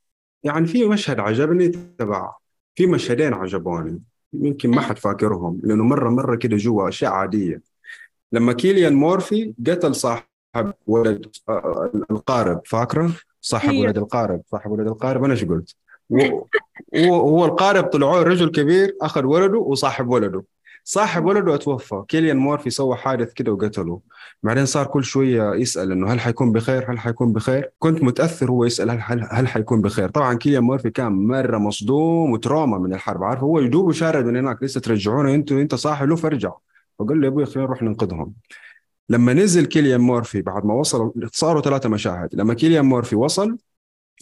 يعني 0.44 0.68
في 0.68 0.86
مشهد 0.86 1.20
عجبني 1.20 1.68
تبع 1.68 2.36
في 2.76 2.86
مشهدين 2.88 3.34
عجبوني 3.34 4.02
يمكن 4.34 4.70
ما 4.72 4.82
حد 4.82 4.98
فاكرهم 4.98 5.60
لأنه 5.64 5.84
مرة 5.84 6.10
مرة 6.10 6.36
كده 6.36 6.58
جوا 6.58 6.90
أشياء 6.90 7.12
عادية. 7.12 7.62
لما 8.32 8.54
كيليان 8.54 8.94
مورفي 8.94 9.54
قتل 9.68 9.96
صاحب 9.96 10.26
ولد 10.88 11.26
آه، 11.50 11.92
القارب 12.12 12.62
فاكره؟ 12.66 13.12
صاحب 13.42 13.70
أيوه. 13.70 13.84
ولد 13.86 13.98
القارب 13.98 14.42
صاحب 14.52 14.72
ولد 14.72 14.88
القارب 14.88 15.24
أنا 15.24 15.34
إيش 15.34 15.46
قلت؟ 15.46 15.76
هو 16.96 17.46
القارب 17.46 17.84
طلعوه 17.84 18.24
رجل 18.24 18.52
كبير 18.52 18.96
أخذ 19.02 19.26
ولده 19.26 19.58
وصاحب 19.58 20.08
ولده. 20.08 20.44
صاحب 20.84 21.26
ولده 21.26 21.56
أتوفى. 21.56 22.04
كيليان 22.08 22.38
مورفي 22.38 22.70
سوى 22.70 22.96
حادث 22.96 23.34
كده 23.34 23.52
وقتله. 23.52 24.00
بعدين 24.44 24.66
صار 24.66 24.88
كل 24.88 25.04
شوية 25.04 25.54
يسأل 25.54 25.92
إنه 25.92 26.14
هل 26.14 26.20
حيكون 26.20 26.52
بخير؟ 26.52 26.92
هل 26.92 27.00
حيكون 27.00 27.34
بخير؟ 27.34 27.72
كنت 27.80 28.04
متأثر 28.04 28.52
هو 28.52 28.66
يسأل 28.66 28.90
هل 28.90 29.00
هل, 29.02 29.28
هل 29.32 29.48
حيكون 29.48 29.82
بخير؟ 29.82 30.10
طبعا 30.10 30.34
كيليان 30.34 30.64
مورفي 30.64 30.90
كان 30.90 31.12
مرة 31.12 31.58
مصدوم 31.58 32.32
و 32.32 32.38
trauma 32.38 32.78
من 32.78 32.94
الحرب. 32.94 33.24
عارف 33.24 33.40
هو 33.40 33.60
يدوب 33.60 33.92
شارد 33.92 34.26
من 34.26 34.38
هناك 34.38 34.64
لسه 34.64 34.82
ترجعونه 34.82 35.36
أنتوا 35.36 35.62
أنت 35.62 35.76
صاحي 35.76 36.06
له 36.06 36.16
فارجع 36.16 36.52
فقال 37.00 37.20
له 37.20 37.26
يا 37.26 37.32
أبوي 37.32 37.46
خلينا 37.46 37.68
نروح 37.68 37.84
ننقذهم. 37.84 38.34
لما 39.10 39.34
نزل 39.34 39.66
كيليان 39.66 40.02
مورفي 40.02 40.42
بعد 40.42 40.66
ما 40.66 40.74
وصل 40.74 41.12
صاروا 41.34 41.62
ثلاثة 41.62 41.90
مشاهد. 41.90 42.30
لما 42.34 42.54
كيليان 42.54 42.86
مورفي 42.86 43.16
وصل 43.16 43.58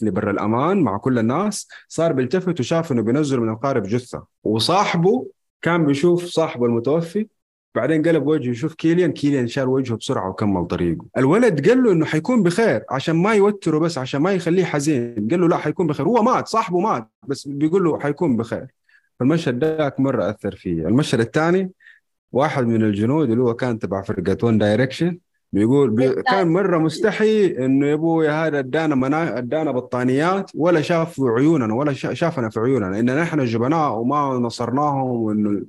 لبر 0.02 0.30
الأمان 0.30 0.80
مع 0.82 0.96
كل 0.98 1.18
الناس 1.18 1.68
صار 1.88 2.12
بيلتفت 2.12 2.60
وشاف 2.60 2.92
إنه 2.92 3.02
بينزل 3.02 3.40
من 3.40 3.48
القارب 3.48 3.82
جثة. 3.82 4.24
وصاحبه 4.44 5.26
كان 5.62 5.86
بيشوف 5.86 6.24
صاحبه 6.24 6.66
المتوفي 6.66 7.26
بعدين 7.74 8.02
قلب 8.02 8.26
وجهه 8.26 8.50
يشوف 8.50 8.74
كيليان 8.74 9.12
كيليان 9.12 9.48
شال 9.48 9.68
وجهه 9.68 9.96
بسرعة 9.96 10.28
وكمل 10.30 10.66
طريقه. 10.66 11.04
الولد 11.16 11.68
قال 11.68 11.82
له 11.82 11.92
إنه 11.92 12.04
حيكون 12.04 12.42
بخير 12.42 12.84
عشان 12.90 13.16
ما 13.16 13.34
يوتره 13.34 13.78
بس 13.78 13.98
عشان 13.98 14.20
ما 14.20 14.32
يخليه 14.32 14.64
حزين. 14.64 15.28
قال 15.30 15.40
له 15.40 15.48
لا 15.48 15.56
حيكون 15.56 15.86
بخير. 15.86 16.06
هو 16.06 16.22
مات 16.22 16.48
صاحبه 16.48 16.80
مات 16.80 17.08
بس 17.26 17.48
بيقول 17.48 17.84
له 17.84 18.00
حيكون 18.00 18.36
بخير. 18.36 18.66
فالمشهد 19.20 19.64
ذاك 19.64 20.00
مرة 20.00 20.30
أثر 20.30 20.56
فيه. 20.56 20.88
المشهد 20.88 21.20
الثاني 21.20 21.70
واحد 22.32 22.66
من 22.66 22.82
الجنود 22.82 23.30
اللي 23.30 23.42
هو 23.42 23.54
كان 23.54 23.78
تبع 23.78 24.02
فرقة 24.02 24.46
One 24.46 24.58
Direction 24.58 25.18
بيقول 25.52 25.90
بي 25.90 26.22
كان 26.22 26.48
مرة 26.48 26.78
مستحي 26.78 27.46
إنه 27.46 27.86
يا 27.86 27.94
أبوي 27.94 28.28
هذا 28.28 28.58
أدانا 28.58 28.94
منا... 28.94 29.38
أدانا 29.38 29.70
بطانيات 29.70 30.50
ولا 30.54 30.80
شاف 30.80 31.14
في 31.14 31.22
عيوننا 31.22 31.74
ولا 31.74 31.92
شا- 31.92 32.14
شافنا 32.14 32.50
في 32.50 32.60
عيوننا 32.60 32.98
ان 32.98 33.20
نحن 33.20 33.44
جبناء 33.44 33.92
وما 33.92 34.38
نصرناهم 34.38 35.10
وإنه 35.10 35.50
ال- 35.50 35.66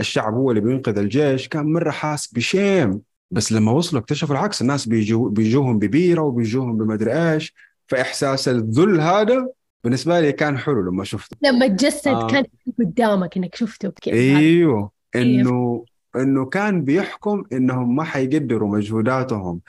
الشعب 0.00 0.34
هو 0.34 0.50
اللي 0.50 0.60
بينقذ 0.60 0.98
الجيش. 0.98 1.48
كان 1.48 1.72
مرة 1.72 1.90
حاس 1.90 2.32
بشيم. 2.32 3.00
بس 3.30 3.52
لما 3.52 3.72
وصلوا 3.72 4.02
اكتشفوا 4.02 4.34
العكس 4.36 4.62
الناس 4.62 4.88
بيجو... 4.88 5.28
بيجوهم 5.28 5.78
ببيرة 5.78 6.20
وبيجوهم 6.22 6.76
بمدري 6.76 7.32
إيش. 7.32 7.54
فإحساس 7.86 8.48
الذل 8.48 9.00
هذا 9.00 9.48
بالنسبة 9.84 10.20
لي 10.20 10.32
كان 10.32 10.58
حلو 10.58 10.80
لما 10.90 11.04
شفته. 11.04 11.36
لما 11.42 11.66
تجسد 11.66 12.08
آه. 12.08 12.26
كان 12.26 12.44
قدامك 12.78 13.36
إنك 13.36 13.54
شفته 13.54 13.88
كيف 13.90 14.14
أيوه. 14.14 14.97
إنه 15.16 15.84
إنه 16.16 16.44
كان 16.44 16.84
بيحكم 16.84 17.44
إنهم 17.52 17.96
ما 17.96 18.04
حيقدروا 18.04 18.76
مجهوداتهم. 18.76 19.60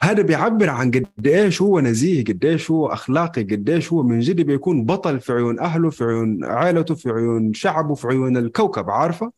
هذا 0.00 0.22
بيعبر 0.22 0.70
عن 0.70 0.90
قد 0.90 1.26
إيش 1.26 1.62
هو 1.62 1.80
نزيه 1.80 2.24
قد 2.24 2.44
إيش 2.44 2.70
هو 2.70 2.86
أخلاقي 2.86 3.42
قد 3.42 3.70
إيش 3.70 3.92
هو 3.92 4.02
من 4.02 4.20
جد 4.20 4.40
بيكون 4.40 4.84
بطل 4.84 5.20
في 5.20 5.32
عيون 5.32 5.60
أهله 5.60 5.90
في 5.90 6.04
عيون 6.04 6.44
عائلته 6.44 6.94
في 6.94 7.10
عيون 7.10 7.54
شعبه 7.54 7.94
في 7.94 8.06
عيون 8.08 8.36
الكوكب 8.36 8.90
عارفة؟ 8.90 9.32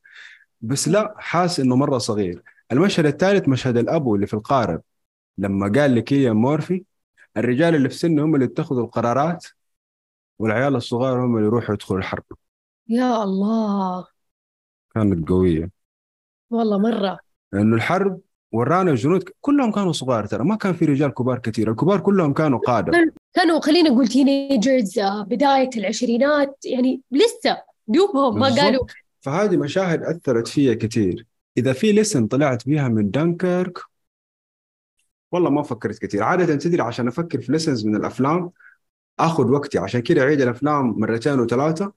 بس 0.61 0.88
لا 0.88 1.14
حاس 1.18 1.61
إنه 1.61 1.76
مرة 1.76 1.98
صغير. 1.98 2.42
المشهد 2.72 3.07
الثالث 3.07 3.48
مشهد 3.48 3.76
الابو 3.76 4.14
اللي 4.14 4.26
في 4.26 4.34
القارب. 4.34 4.82
لما 5.38 5.72
قال 5.80 5.94
لكيا 5.94 6.32
مورفي 6.32 6.84
الرجال 7.36 7.74
اللي 7.74 7.88
في 7.88 7.94
سنه 7.94 8.24
هم 8.24 8.34
اللي 8.34 8.46
اتخذوا 8.46 8.84
القرارات 8.84 9.46
والعيال 10.38 10.76
الصغار 10.76 11.24
هم 11.24 11.36
اللي 11.36 11.46
يروحوا 11.46 11.74
يدخلوا 11.74 11.98
الحرب. 11.98 12.24
يا 12.88 13.24
الله. 13.24 14.07
كانت 14.95 15.28
قوية. 15.28 15.70
والله 16.51 16.78
مرة. 16.78 17.18
لأنه 17.53 17.76
الحرب 17.76 18.20
ورانا 18.53 18.90
الجنود 18.90 19.28
كلهم 19.40 19.72
كانوا 19.72 19.93
صغار 19.93 20.26
ترى 20.26 20.45
ما 20.45 20.57
كان 20.57 20.72
في 20.72 20.84
رجال 20.84 21.14
كبار 21.14 21.38
كثير 21.38 21.70
الكبار 21.70 22.01
كلهم 22.01 22.32
كانوا 22.32 22.59
قادة. 22.59 23.12
كانوا 23.34 23.61
خلينا 23.61 23.90
نقول 23.90 24.09
تينيجرز 24.09 24.99
آه، 24.99 25.22
بداية 25.22 25.70
العشرينات 25.76 26.59
يعني 26.64 27.01
لسه 27.11 27.62
دوبهم 27.88 28.38
ما 28.38 28.47
قالوا. 28.47 28.86
فهذه 29.20 29.57
مشاهد 29.57 30.03
أثرت 30.03 30.49
فيها 30.49 30.74
كثير. 30.74 31.26
إذا 31.57 31.72
في 31.72 31.93
لسن 31.93 32.26
طلعت 32.26 32.66
بيها 32.66 32.88
من 32.88 33.11
دنكرك 33.11 33.78
والله 35.32 35.51
ما 35.51 35.62
فكرت 35.62 35.99
كثير. 35.99 36.22
عادة 36.22 36.57
تدري 36.57 36.82
عشان 36.82 37.09
أفكر 37.09 37.40
في 37.40 37.53
لسنز 37.53 37.86
من 37.86 37.97
الأفلام 37.97 38.51
أخذ 39.18 39.51
وقتي 39.51 39.78
عشان 39.78 40.01
كذا 40.01 40.22
أعيد 40.22 40.40
الأفلام 40.40 41.01
مرتين 41.01 41.40
وثلاثة. 41.40 41.93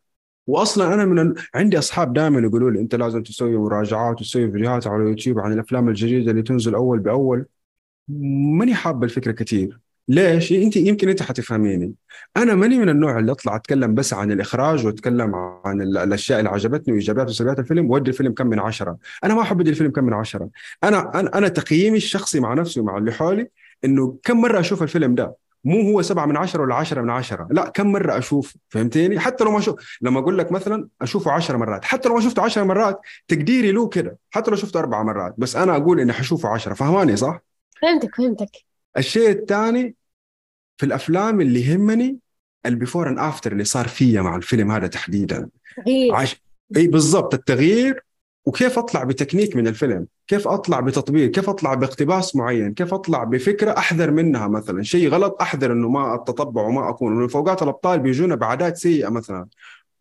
واصلا 0.48 0.94
أنا 0.94 1.06
من 1.06 1.20
ال... 1.20 1.36
عندي 1.56 1.78
أصحاب 1.80 2.14
دائما 2.14 2.40
يقولوا 2.40 2.72
لي 2.72 2.80
أنت 2.80 2.96
لازم 2.96 3.24
تسوي 3.24 3.58
مراجعات 3.58 4.22
وتسوي 4.22 4.52
فيديوهات 4.52 4.88
على 4.88 5.04
اليوتيوب 5.04 5.40
عن 5.40 5.54
الأفلام 5.54 5.90
الجديدة 5.90 6.32
اللي 6.32 6.42
تنزل 6.42 6.76
أول 6.76 7.00
بأول. 7.00 7.46
ماني 8.08 8.76
حاب 8.76 9.04
الفكرة 9.04 9.32
كثير 9.32 9.80
ليش؟ 10.08 10.52
أنت 10.52 10.76
يمكن 10.76 11.10
أنت 11.10 11.24
حتفهميني. 11.24 11.94
أنا 12.38 12.56
ماني 12.56 12.78
من 12.78 12.90
النوع 12.90 13.20
اللي 13.20 13.32
أطلع 13.32 13.56
أتكلم 13.56 13.94
بس 13.96 14.14
عن 14.14 14.32
الإخراج 14.32 14.86
وأتكلم 14.86 15.36
عن 15.66 15.82
الأشياء 15.82 16.40
اللي 16.40 16.50
عجبتني 16.50 16.94
وإيجابيات 16.94 17.28
وسلبيات 17.28 17.60
الفيلم 17.60 17.92
وأدي 17.92 18.12
الفيلم 18.12 18.34
كم 18.34 18.48
من 18.48 18.60
عشرة. 18.60 18.98
أنا 19.24 19.34
ما 19.34 19.42
أحب 19.42 19.62
أدي 19.62 19.70
الفيلم 19.70 19.92
كم 19.92 20.04
من 20.04 20.14
عشرة. 20.14 20.50
أنا 20.84 21.20
أنا 21.20 21.38
أنا 21.38 21.48
تقييمي 21.48 21.98
الشخصي 21.98 22.40
مع 22.40 22.54
نفسي 22.54 22.80
ومع 22.80 22.98
اللي 22.98 23.12
حولي 23.12 23.48
إنه 23.86 24.18
كم 24.24 24.42
مرة 24.42 24.60
أشوف 24.60 24.84
الفيلم 24.84 25.16
ده. 25.16 25.36
مو 25.66 25.82
هو 25.82 26.02
سبعة 26.02 26.26
من 26.26 26.38
عشرة 26.38 26.62
ولا 26.62 26.76
عشرة 26.76 27.02
من 27.02 27.10
عشرة. 27.10 27.48
لا 27.52 27.70
كم 27.70 27.92
مرة 27.92 28.18
أشوف 28.18 28.56
فهمتيني 28.70 29.20
حتى 29.20 29.44
لو 29.44 29.52
ما 29.52 29.58
أشوف 29.58 29.98
لما 30.02 30.20
أقول 30.20 30.38
لك 30.38 30.52
مثلا 30.52 30.88
أشوفه 31.02 31.32
عشرة 31.32 31.58
مرات. 31.58 31.86
حتى 31.86 32.10
لو 32.10 32.16
ما 32.16 32.22
شفته 32.22 32.42
عشرة 32.42 32.64
مرات 32.64 33.00
تقديري 33.28 33.72
له 33.72 33.88
كده. 33.88 34.18
حتى 34.32 34.52
لو 34.52 34.58
شفته 34.58 34.80
أربع 34.80 35.04
مرات. 35.04 35.36
بس 35.38 35.56
أنا 35.56 35.76
أقول 35.76 36.00
إني 36.00 36.14
حشوفه 36.14 36.50
عشرة. 36.50 36.74
فهماني 36.74 37.16
صح؟ 37.16 37.40
فهمتك 37.82 38.16
فهمتك. 38.16 38.52
الشيء 38.98 39.30
الثاني 39.30 39.96
في 40.78 40.86
الأفلام 40.86 41.42
اللي 41.42 41.62
يهمني 41.68 42.18
ال 42.66 42.72
before 42.72 43.10
and 43.10 43.20
after 43.20 43.52
اللي 43.52 43.64
صار 43.64 43.88
فيها 43.88 44.22
مع 44.22 44.36
الفيلم 44.36 44.72
هذا 44.72 44.88
تحديدا. 44.88 45.50
عش... 46.12 46.42
إي 46.78 46.88
بالضبط. 46.88 47.34
التغيير 47.34 48.04
وكيف 48.46 48.80
أطلع 48.80 49.04
بتكنيك 49.04 49.56
من 49.56 49.68
الفيلم؟ 49.68 50.08
كيف 50.28 50.48
أطلع 50.48 50.80
بتطبيق؟ 50.80 51.32
كيف 51.32 51.50
أطلع 51.50 51.74
باقتباس 51.74 52.36
معين؟ 52.36 52.74
كيف 52.74 52.94
أطلع 52.94 53.24
بفكرة 53.24 53.78
أحذر 53.78 54.12
منها 54.12 54.48
مثلا؟ 54.48 54.84
شيء 54.84 55.10
غلط 55.10 55.42
أحذر 55.42 55.72
إنه 55.72 55.90
ما 55.90 56.16
أتطبع 56.16 56.62
وما 56.62 56.90
أكون. 56.90 57.14
إنه 57.14 57.28
فوقات 57.28 57.64
الأبطال 57.64 58.00
بيجونا 58.00 58.36
بعادات 58.36 58.78
سيئة 58.78 59.10
مثلا 59.10 59.48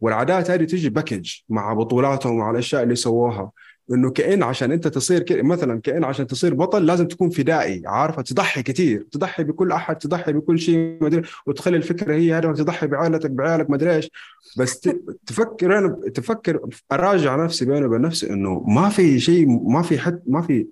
والعادات 0.00 0.50
هذه 0.50 0.64
تيجي 0.64 0.88
package 0.88 1.32
مع 1.48 1.72
بطولاتهم 1.72 2.34
ومع 2.34 2.50
الأشياء 2.50 2.82
اللي 2.82 2.94
سووها. 2.96 3.50
إنه 3.92 4.10
كأن 4.10 4.42
عشان 4.42 4.72
أنت 4.72 4.88
تصير 4.88 5.22
ك... 5.22 5.32
مثلا 5.32 5.80
كأن 5.80 6.04
عشان 6.04 6.26
تصير 6.26 6.54
بطل 6.54 6.86
لازم 6.86 7.08
تكون 7.08 7.30
فدائي 7.30 7.82
عارفة؟ 7.86 8.22
تضحي 8.22 8.62
كثير 8.62 9.06
تضحي 9.12 9.44
بكل 9.44 9.72
أحد 9.72 9.96
تضحي 9.96 10.32
بكل 10.32 10.58
شيء 10.58 10.98
ما 11.00 11.06
أدري 11.06 11.22
وتخلي 11.46 11.76
الفكرة 11.76 12.14
هي 12.14 12.34
هذا 12.34 12.52
تضحي 12.52 12.86
بعائلتك 12.86 13.30
بعيالك 13.30 13.70
ما 13.70 13.76
أدري 13.76 13.96
إيش. 13.96 14.10
بس 14.58 14.80
ت... 14.80 15.00
تفكر 15.26 15.78
أنا 15.78 15.88
تفكر 16.14 16.60
أراجع 16.92 17.36
نفسي 17.44 17.64
بيني 17.64 17.86
وبين 17.86 18.00
نفسي 18.00 18.30
إنه 18.30 18.64
ما 18.66 18.88
في 18.88 19.20
شيء 19.20 19.46
ما 19.48 19.82
في 19.82 19.98
حد 19.98 20.22
ما 20.26 20.42
في 20.42 20.66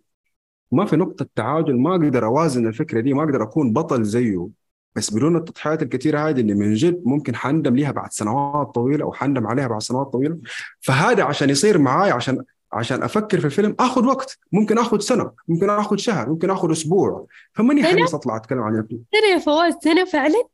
ما 0.72 0.84
في 0.84 0.96
نقطة 0.96 1.26
تعادل 1.36 1.80
ما 1.80 1.90
أقدر 1.90 2.24
أوازن 2.26 2.66
الفكرة 2.66 3.00
دي 3.00 3.14
ما 3.14 3.22
أقدر 3.24 3.42
أكون 3.42 3.72
بطل 3.72 4.04
زيه. 4.04 4.48
بس 4.96 5.14
بدون 5.14 5.36
التضحيات 5.36 5.82
الكثيره 5.82 6.18
هذه 6.28 6.40
اللي 6.40 6.54
من 6.54 6.74
جد 6.74 7.02
ممكن 7.04 7.36
حندم 7.36 7.76
ليها 7.76 7.90
بعد 7.92 8.12
سنوات 8.12 8.74
طويلة 8.74 9.04
أو 9.04 9.12
حندم 9.12 9.46
عليها 9.46 9.66
بعد 9.68 9.82
سنوات 9.82 10.06
طويلة. 10.06 10.38
فهذا 10.80 11.22
عشان 11.24 11.50
يصير 11.50 11.78
معاي 11.78 12.10
عشان 12.10 12.44
عشان 12.72 13.02
أفكر 13.02 13.38
في 13.40 13.44
الفيلم 13.44 13.76
آخذ 13.80 14.06
وقت. 14.06 14.38
ممكن 14.52 14.78
آخذ 14.78 14.98
سنة 14.98 15.32
ممكن 15.48 15.70
آخذ 15.70 15.96
شهر 15.96 16.28
ممكن 16.28 16.50
آخذ 16.50 16.70
أسبوع. 16.70 17.26
فماني 17.52 17.84
حريص 17.84 18.14
أطلع 18.14 18.36
أتكلم 18.36 18.62
عن 18.62 18.78
الفيلم 18.78 19.04
سنة 19.12 19.32
يا 19.32 19.38
فواز 19.38 19.74
سنة 19.84 20.04
فعلا؟ 20.04 20.44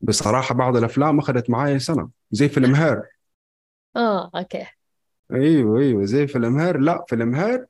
بصراحة 0.00 0.54
بعض 0.54 0.76
الأفلام 0.76 1.18
أخذت 1.18 1.50
معي 1.50 1.78
سنة 1.78 2.08
زي 2.30 2.48
فيلم 2.48 2.74
هير. 2.74 3.02
آه 3.96 4.30
okay. 4.34 4.66
أيوه 5.32 5.80
أيوه 5.80 6.04
زي 6.04 6.26
فيلم 6.26 6.58
Her. 6.58 6.78
لا 6.78 7.04
فيلم 7.08 7.34
Her 7.34 7.66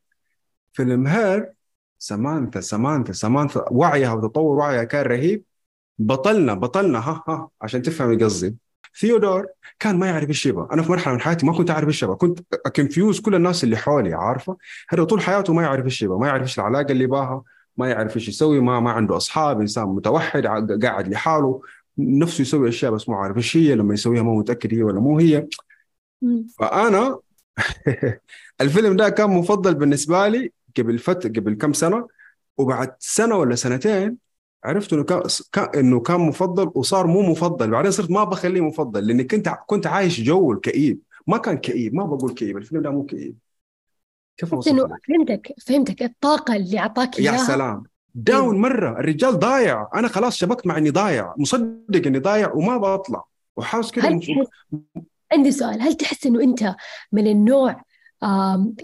فيلم 0.73 1.07
Her 1.07 1.53
سمانثا 1.99 2.61
سمانثا 2.61 3.13
سمانثا 3.13 3.65
وعيها 3.71 4.13
وتطور 4.13 4.57
وعيها 4.57 4.85
كان 4.85 5.07
رهيب. 5.07 5.45
بطلنا 5.99 6.55
بطلنا. 6.55 6.99
ها 6.99 7.25
ها 7.29 7.49
عشان 7.63 7.83
تفهمي 7.83 8.25
قصدي. 8.25 8.57
ثيودور 9.01 9.47
كان 9.78 9.97
ما 9.99 10.07
يعرف 10.07 10.28
إيش 10.28 10.47
يبغى 10.47 10.68
أنا 10.72 10.82
في 10.82 10.91
مرحلة 10.91 11.14
من 11.14 11.20
حياتي 11.20 11.47
ما 11.47 11.53
كنت 11.53 11.70
أعرف 11.70 11.89
إيش 11.89 12.03
يبغى 12.03 12.16
كنت 12.16 12.41
confused 12.77 13.21
كل 13.20 13.34
الناس 13.34 13.64
اللي 13.64 13.76
حولي 13.76 14.14
عارفة؟ 14.14 14.57
هذا 14.89 15.05
طول 15.05 15.20
حياته 15.20 15.53
ما 15.53 15.62
يعرف 15.62 15.84
إيش 15.84 16.03
يبغى 16.03 16.18
ما 16.18 16.26
يعرف 16.26 16.43
إيش 16.43 16.59
العلاقة 16.59 16.93
اللي 16.93 17.05
يباها 17.05 17.43
ما 17.76 17.89
يعرف 17.91 18.16
إيش 18.16 18.28
يسوي 18.28 18.61
ما 18.61 18.80
ما 18.80 18.91
عنده 18.91 19.16
أصحاب 19.16 19.61
إنسان 19.61 19.84
متوحد 19.84 20.47
قاعد 20.82 21.09
لحاله 21.09 21.62
نفسه 21.99 22.43
يسوي 22.43 22.68
أشياء 22.68 22.93
بس 22.93 23.09
مو 23.09 23.14
عارف 23.14 23.36
إيش 23.36 23.57
هي. 23.57 23.74
لما 23.74 23.95
يسويها 23.95 24.22
مو 24.22 24.39
متأكد 24.39 24.74
هي 24.74 24.82
ولا 24.82 25.01
مو 25.01 25.18
هي. 25.18 25.47
فأنا 26.59 27.18
الفيلم 28.61 28.97
ده 28.97 29.09
كان 29.09 29.30
مفضل 29.30 29.74
بالنسبة 29.74 30.28
لي 30.28 30.53
قبل 30.78 30.99
فت 30.99 31.26
قبل 31.39 31.55
كم 31.55 31.72
سنة. 31.72 32.09
وبعد 32.59 32.95
سنة 32.99 33.36
ولا 33.36 33.55
سنتين 33.55 34.28
عرفت 34.65 34.93
إنه 34.93 35.05
كان 35.05 35.23
إنه 35.75 36.01
كان 36.01 36.21
مفضل 36.21 36.71
وصار 36.75 37.07
مو 37.07 37.23
مفضل. 37.23 37.71
بعدين 37.71 37.91
صرت 37.91 38.11
ما 38.11 38.25
بخليه 38.25 38.61
مفضل 38.61 39.07
لأني 39.07 39.25
كنت 39.25 39.49
كنت 39.67 39.87
عايش 39.87 40.21
جو 40.21 40.53
الكئيب. 40.53 41.01
ما 41.27 41.39
كان 41.39 41.59
كئيب 41.59 41.95
ما 41.95 42.05
بقول 42.05 42.35
كئيب 42.35 42.57
الفيلم 42.57 42.83
ده 42.83 42.91
مو 42.91 43.05
كئيب. 43.05 43.37
كيف 44.37 44.55
إنه 44.69 44.89
فهمتك 45.09 45.53
فهمتك 45.67 46.03
الطاقة 46.03 46.57
اللي 46.57 46.79
أعطاك 46.79 47.19
إياها. 47.19 47.33
يا 47.33 47.39
سلام 47.39 47.83
داون 48.15 48.55
إيه. 48.55 48.61
مرة 48.61 48.91
الرجال 48.91 49.39
ضايع. 49.39 49.89
أنا 49.95 50.09
خلاص 50.09 50.37
شبكت 50.37 50.67
مع 50.67 50.79
إني 50.79 50.91
ضايع 50.91 51.35
مصدق 51.37 52.07
إني 52.07 52.19
ضايع 52.19 52.53
وما 52.53 52.77
بطلع. 52.77 53.25
وحاس 53.57 53.93
كذا 53.93 54.21
عندي 55.33 55.51
سؤال 55.51 55.83
هل 55.83 55.95
تحس 55.95 56.27
إنه 56.27 56.43
أنت 56.43 56.75
من 57.13 57.27
النوع 57.27 57.83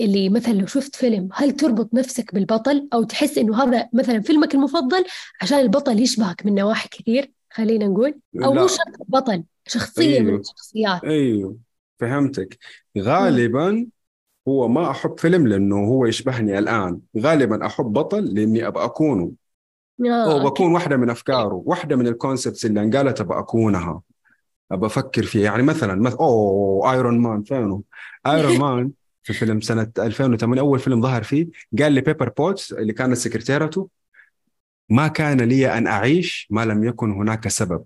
اللي 0.01 0.29
مثلا 0.29 0.53
لو 0.53 0.67
شفت 0.67 0.97
فيلم 0.97 1.29
هل 1.33 1.53
تربط 1.53 1.95
نفسك 1.95 2.35
بالبطل؟ 2.35 2.89
أو 2.93 3.03
تحس 3.03 3.39
إنه 3.39 3.63
هذا 3.63 3.89
مثلا 3.93 4.21
فيلمك 4.21 4.55
المفضل 4.55 5.05
عشان 5.43 5.59
البطل 5.59 6.01
يشبهك 6.01 6.47
من 6.47 6.55
نواحي 6.55 6.89
كثير 6.89 7.33
خلينا 7.51 7.87
نقول؟ 7.87 8.21
أو 8.45 8.53
مو 8.53 8.67
شرط 8.67 8.97
بطل 9.09 9.45
شخصيه 9.67 10.19
أيوه. 10.19 10.33
من 10.33 10.41
الشخصيات. 10.41 11.05
أيوه. 11.05 11.57
فهمتك. 11.99 12.59
غالبا 12.99 13.87
هو 14.49 14.69
ما 14.69 14.91
أحب 14.91 15.19
فيلم 15.19 15.47
لأنه 15.47 15.77
هو 15.77 16.07
يشبهني 16.07 16.59
الآن. 16.59 17.01
غالبا 17.19 17.67
أحب 17.67 17.85
بطل 17.85 18.25
لأني 18.25 18.67
أبغى 18.67 18.85
أكونه. 18.85 19.33
آه، 20.07 20.33
أو 20.33 20.51
بكون 20.51 20.73
واحدة 20.73 20.97
من 20.97 21.11
أفكاره. 21.11 21.63
واحدة 21.67 21.97
من 21.97 22.07
ال 22.07 22.13
concepts 22.13 22.67
اللي 22.67 22.83
انقالت 22.83 23.21
أبغى 23.21 23.39
أكونها. 23.39 24.03
ابى 24.73 24.87
أفكر 24.87 25.23
فيها. 25.23 25.45
يعني 25.45 25.63
مثلا 25.63 25.95
مثلا 25.95 26.21
أوه 26.21 26.93
ايرون 26.93 27.19
مان 27.19 27.43
فينه؟ 27.43 27.83
ايرون 28.27 28.59
مان 28.59 28.91
في 29.25 29.33
فيلم 29.33 29.61
سنة 29.61 29.93
2008 29.99 30.61
أول 30.63 30.79
فيلم 30.79 31.03
ظهر 31.03 31.23
فيه 31.23 31.49
قال 31.79 31.93
لي 31.93 32.01
بيبر 32.01 32.29
بوتس 32.29 32.73
اللي 32.73 32.93
كانت 32.93 33.17
سكرتيرته 33.17 33.89
ما 34.89 35.09
كان 35.09 35.41
لي 35.41 35.79
أن 35.79 35.87
أعيش 35.87 36.49
ما 36.51 36.65
لم 36.65 36.85
يكن 36.85 37.13
هناك 37.13 37.49
سبب. 37.49 37.85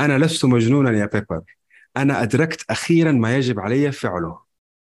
أنا 0.00 0.18
لست 0.18 0.44
مجنونا 0.44 0.90
يا 0.98 1.06
بيبر 1.06 1.42
أنا 1.96 2.22
أدركت 2.22 2.64
أخيرا 2.70 3.12
ما 3.12 3.36
يجب 3.36 3.60
علي 3.60 3.92
فعله 3.92 4.38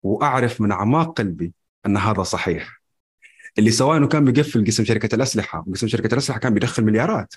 وأعرف 0.03 0.61
من 0.61 0.72
أعماق 0.72 1.18
قلبي 1.18 1.53
أن 1.86 1.96
هذا 1.96 2.22
صحيح. 2.22 2.80
اللي 3.59 3.70
سواء 3.70 3.96
إنه 3.96 4.09
كان 4.09 4.24
بيقفل 4.24 4.66
قسم 4.66 4.84
شركة 4.84 5.14
الأسلحة 5.14 5.66
قسم 5.74 5.88
شركة 5.88 6.12
الأسلحة 6.14 6.38
كان 6.40 6.55
بيدخل 6.55 6.84
مليارات. 6.84 7.34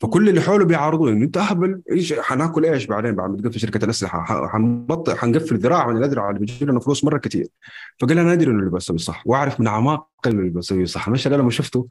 فكل 0.00 0.28
اللي 0.28 0.40
حوله 0.40 0.64
بيعارضوه. 0.64 1.10
انه 1.10 1.24
انت 1.24 1.36
اهبل 1.36 1.80
إيش 1.92 2.12
حناكل 2.12 2.64
عيش 2.64 2.86
بعدين؟ 2.86 3.14
بعد 3.14 3.30
ما 3.30 3.36
تقفل 3.36 3.60
شركة 3.60 3.84
الأسلحة. 3.84 4.48
حنبطل 4.48 5.16
حنقفل 5.18 5.56
ذراع 5.56 5.90
من 5.90 5.96
الاذرع 5.96 6.28
اللي 6.28 6.40
بيجي 6.40 6.64
لنا 6.64 6.80
فلوس 6.80 7.04
مرة 7.04 7.18
كثير 7.18 7.46
فقال 8.00 8.18
أنا 8.18 8.32
ادري 8.32 8.50
إنه 8.50 8.58
اللي 8.58 8.70
بسوي 8.70 8.98
صح 8.98 9.22
وأعرف 9.26 9.60
من 9.60 9.66
أعماق 9.66 10.08
قلبي 10.24 10.38
اللي 10.38 10.50
بسويه 10.50 10.84
صح. 10.84 11.06
المشهد 11.06 11.32
لما 11.32 11.50
شفته. 11.50 11.86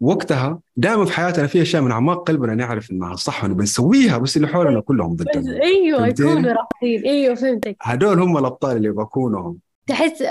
وقتها 0.00 0.60
دائما 0.76 1.04
في 1.04 1.12
حياتنا 1.12 1.46
في 1.46 1.62
أشياء 1.62 1.82
من 1.82 1.90
أعماق 1.90 2.28
قلبنا 2.28 2.54
نعرف 2.54 2.90
إنها 2.90 3.16
صح 3.16 3.44
ونبي 3.44 3.62
نسويها 3.62 4.18
بس 4.18 4.36
اللي 4.36 4.48
حولنا 4.48 4.80
كلهم 4.80 5.16
ضدنا. 5.16 5.62
أيوه؟ 5.62 6.06
يكونوا 6.06 6.52
رافضين 6.52 7.04
أيوه 7.04 7.34
فهمتك. 7.34 7.76
هدول 7.82 8.20
هم 8.20 8.38
الأبطال 8.38 8.76
اللي 8.76 8.90
بكونهم. 8.90 9.58
تحس 9.86 10.22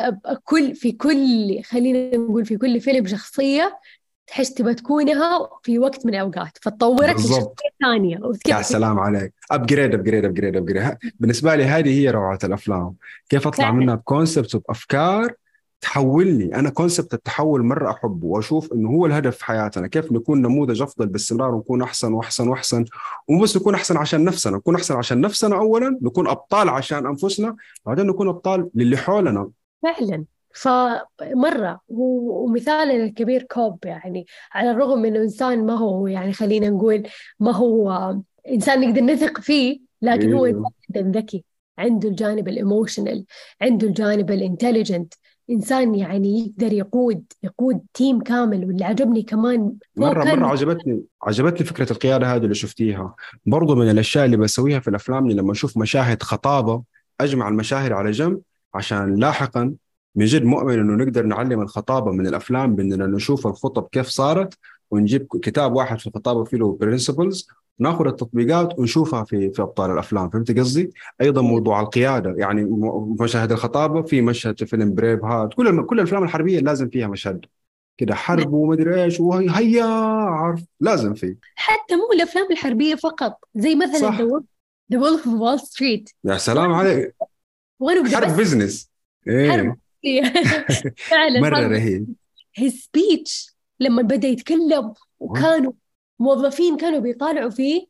كل 0.43 0.75
في 0.75 0.91
كل 0.91 1.61
خلينا 1.63 2.17
نقول 2.17 2.45
في 2.45 2.57
كل 2.57 2.81
فيلم 2.81 3.07
شخصية 3.07 3.79
تحس 4.27 4.53
تبى 4.53 4.73
تكونها 4.73 5.49
في 5.63 5.79
وقت 5.79 6.05
من 6.05 6.13
الأوقات 6.15 6.57
فتطورك 6.61 7.15
بالضبط. 7.15 7.31
لشخصية 7.31 7.69
ثانية. 7.81 8.19
يا 8.47 8.61
سلام 8.61 8.99
عليك. 8.99 9.33
upgrade 9.51 9.93
upgrade 9.93 10.25
upgrade 10.25 10.55
upgrade 10.55 10.97
بالنسبة 11.19 11.55
لي 11.55 11.63
هذه 11.63 11.99
هي 11.99 12.09
روعة 12.09 12.39
الأفلام. 12.43 12.93
كيف 13.29 13.47
أطلع 13.47 13.65
فعلا. 13.65 13.77
منها؟ 13.77 13.95
بكونسبت 13.95 14.55
وبافكار 14.55 15.33
تحولني. 15.81 16.55
أنا 16.55 16.69
كونسبت 16.69 17.13
التحول 17.13 17.63
مرة 17.63 17.91
أحبه 17.91 18.27
وأشوف 18.27 18.73
إنه 18.73 18.89
هو 18.89 19.05
الهدف 19.05 19.37
في 19.37 19.45
حياتنا. 19.45 19.87
كيف 19.87 20.11
نكون 20.11 20.41
نموذج 20.41 20.81
أفضل 20.81 21.07
باستمرار 21.07 21.55
ونكون 21.55 21.81
أحسن 21.81 22.13
وأحسن 22.13 22.47
وأحسن؟ 22.47 22.85
ومو 23.27 23.43
بس 23.43 23.57
نكون 23.57 23.75
أحسن 23.75 23.97
عشان 23.97 24.23
نفسنا 24.23 24.57
نكون 24.57 24.75
أحسن 24.75 24.95
عشان 24.95 25.21
نفسنا 25.21 25.55
اولا 25.55 25.99
نكون 26.01 26.27
أبطال 26.27 26.69
عشان 26.69 27.05
أنفسنا 27.05 27.55
بعدين 27.85 28.07
نكون 28.07 28.27
أبطال 28.27 28.69
للي 28.75 28.97
حولنا. 28.97 29.49
فعلا. 29.83 30.23
فمرة 30.53 31.79
و- 31.87 32.43
ومثالنا 32.43 33.03
الكبير 33.03 33.43
كوب 33.43 33.79
يعني 33.85 34.25
على 34.53 34.71
الرغم 34.71 34.99
من 34.99 35.05
إنه 35.15 35.23
إنسان 35.23 35.65
ما 35.65 35.73
هو 35.77 36.07
يعني 36.07 36.33
خلينا 36.33 36.69
نقول 36.69 37.03
ما 37.39 37.51
هو 37.51 38.15
إنسان 38.49 38.81
نقدر 38.81 39.01
نثق 39.03 39.39
فيه 39.41 39.79
لكن 40.01 40.33
هو. 40.33 40.45
إنسان 40.45 40.63
جدا 40.89 41.19
ذكي. 41.19 41.43
عنده 41.77 42.09
الجانب 42.09 42.47
ال 42.47 42.55
emotional 42.55 43.25
عنده 43.61 43.87
الجانب 43.87 44.31
ال 44.31 44.38
intelligent 44.38 45.13
إنسان 45.49 45.95
يعني 45.95 46.39
يقدر 46.39 46.73
يقود 46.73 47.23
يقود 47.43 47.81
team 47.93 48.21
كامل 48.21 48.65
واللي 48.65 48.85
عجبني 48.85 49.21
كمان 49.23 49.73
مرة 49.97 50.23
كان 50.23 50.39
مرة 50.39 50.47
عجبتني 50.47 51.03
عجبتني 51.23 51.65
فكرة 51.67 51.91
القيادة 51.91 52.35
هذه 52.35 52.43
اللي 52.43 52.55
شفتيها. 52.55 53.15
برضو 53.45 53.75
من 53.75 53.89
الأشياء 53.89 54.25
اللي 54.25 54.37
بسويها 54.37 54.79
في 54.79 54.87
الأفلام 54.87 55.29
لما 55.31 55.51
أشوف 55.51 55.77
مشاهد 55.77 56.23
خطابة 56.23 56.83
أجمع 57.21 57.47
المشاهد 57.49 57.91
على 57.91 58.11
جنب 58.11 58.41
عشان 58.73 59.15
لاحقا 59.15 59.73
من 60.15 60.25
جد 60.25 60.43
مؤمن 60.43 60.79
إنه 60.79 61.03
نقدر 61.03 61.25
نعلم 61.25 61.61
الخطابة 61.61 62.11
من 62.11 62.27
الأفلام 62.27 62.75
بأننا 62.75 63.07
نشوف 63.07 63.47
الخطب 63.47 63.87
كيف 63.91 64.07
صارت 64.07 64.53
ونجيب 64.91 65.27
كتاب 65.41 65.73
واحد 65.75 65.99
في 65.99 66.07
الخطابة 66.07 66.43
فيه 66.43 66.57
له 66.57 66.77
principles 66.81 67.47
ناخذ 67.79 68.07
التطبيقات 68.07 68.79
ونشوفها 68.79 69.23
في 69.23 69.51
في 69.53 69.61
أبطال 69.61 69.91
الأفلام. 69.91 70.29
فهمت 70.29 70.59
قصدي؟ 70.59 70.93
أيضا 71.21 71.41
موضوع 71.41 71.81
القيادة 71.81 72.33
يعني 72.37 72.63
مشاهد 73.19 73.51
الخطابة 73.51 74.01
في 74.01 74.21
مشهد 74.21 74.59
في 74.59 74.65
فيلم 74.65 74.93
Braveheart 74.93 75.53
كل 75.53 75.67
الم- 75.67 75.81
كل 75.85 75.99
الأفلام 75.99 76.23
الحربية 76.23 76.59
لازم 76.59 76.89
فيها 76.89 77.07
مشهد 77.07 77.45
كده 77.97 78.15
حرب 78.15 78.53
ومدري 78.53 79.03
إيش 79.03 79.19
وهيا 79.19 79.83
عارف 80.29 80.63
لازم 80.79 81.13
في 81.13 81.35
حتى 81.55 81.95
مو 81.95 82.11
الأفلام 82.13 82.47
الحربية 82.51 82.95
فقط 82.95 83.37
زي 83.55 83.75
مثلا 83.75 84.41
Wolf 84.93 85.19
of 85.19 85.27
Wall 85.27 85.61
Street. 85.65 86.13
يا 86.23 86.37
سلام 86.37 86.71
عليك. 86.73 87.15
حرب 88.13 88.37
business 88.37 88.89
إيه. 89.27 89.51
حرب. 89.51 89.77
فعلا 91.09 91.39
مرة. 91.39 91.67
رهيب. 91.67 92.15
his 92.59 92.71
speech 92.71 93.53
لما 93.79 94.01
بدأ 94.01 94.27
يتكلم 94.27 94.93
وكانوا 95.19 95.71
موظفين 96.19 96.77
كانوا 96.77 96.99
بيطالعوا 96.99 97.49
فيه 97.49 97.87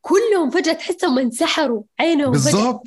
كلهم 0.00 0.50
فجأة 0.50 0.72
تحسهم 0.72 1.18
انسحروا 1.18 1.82
عينهم 2.00 2.30
بالضبط. 2.30 2.82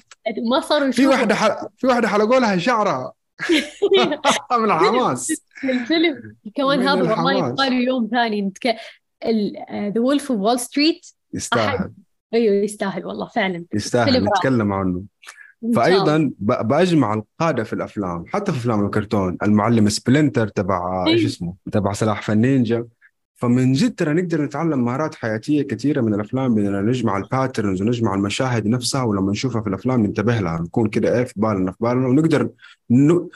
ما 0.49 0.59
صاروا 0.59 0.91
في 0.91 1.07
واحدة 1.07 1.35
حل... 1.35 1.55
في 1.77 1.87
واحدة 1.87 2.07
حلقوا 2.07 2.39
لها 2.39 2.57
شعرها. 2.57 3.13
من 4.59 4.71
الحماس. 4.71 5.41
الفيلم 5.63 6.35
كمان 6.55 6.87
هذا 6.87 6.93
والله. 6.93 7.47
يبغى 7.47 7.69
له 7.69 7.75
يوم 7.75 8.07
ثاني. 8.11 8.41
نتك... 8.41 8.75
The 9.71 10.01
Wolf 10.01 10.31
of 10.31 10.41
Wall 10.41 10.59
Street 10.59 11.07
يستاهل. 11.33 11.91
أيوه 12.33 12.55
يستاهل 12.55 13.05
والله 13.05 13.27
فعلا. 13.27 13.65
يستاهل. 13.73 14.23
نتكلم 14.23 14.73
عنه. 14.73 15.03
فايضا 15.75 16.31
بأجمع 16.39 17.13
القادة 17.13 17.63
في 17.63 17.73
الأفلام. 17.73 18.25
حتى 18.27 18.51
في 18.51 18.57
أفلام 18.57 18.85
الكرتون 18.85 19.37
المعلم 19.43 19.89
سبلنتر 19.89 20.47
تبع 20.47 21.05
إيه. 21.07 21.13
إيش 21.13 21.25
اسمه؟ 21.25 21.55
تبع 21.71 21.93
سلاحف 21.93 22.21
النينجا. 22.21 22.85
فمن 23.35 23.73
جد 23.73 23.95
ترى 23.95 24.13
نقدر 24.13 24.41
نتعلم 24.41 24.85
مهارات 24.85 25.15
حياتية 25.15 25.61
كثيرة 25.61 26.01
من 26.01 26.13
الأفلام 26.13 26.55
باننا 26.55 26.81
نجمع 26.81 27.17
ال 27.17 27.24
patterns 27.24 27.81
ونجمع 27.81 28.15
المشاهد 28.15 28.67
نفسها 28.67 29.03
ولما 29.03 29.31
نشوفها 29.31 29.61
في 29.61 29.69
الأفلام 29.69 30.05
ننتبه 30.05 30.39
لها 30.39 30.61
نكون 30.61 30.89
كده 30.89 31.17
إيه 31.17 31.23
في 31.23 31.33
بالنا 31.35 31.71
في 31.71 31.77
بالنا 31.79 32.07
ونقدر 32.07 32.49
ن... 32.89 33.27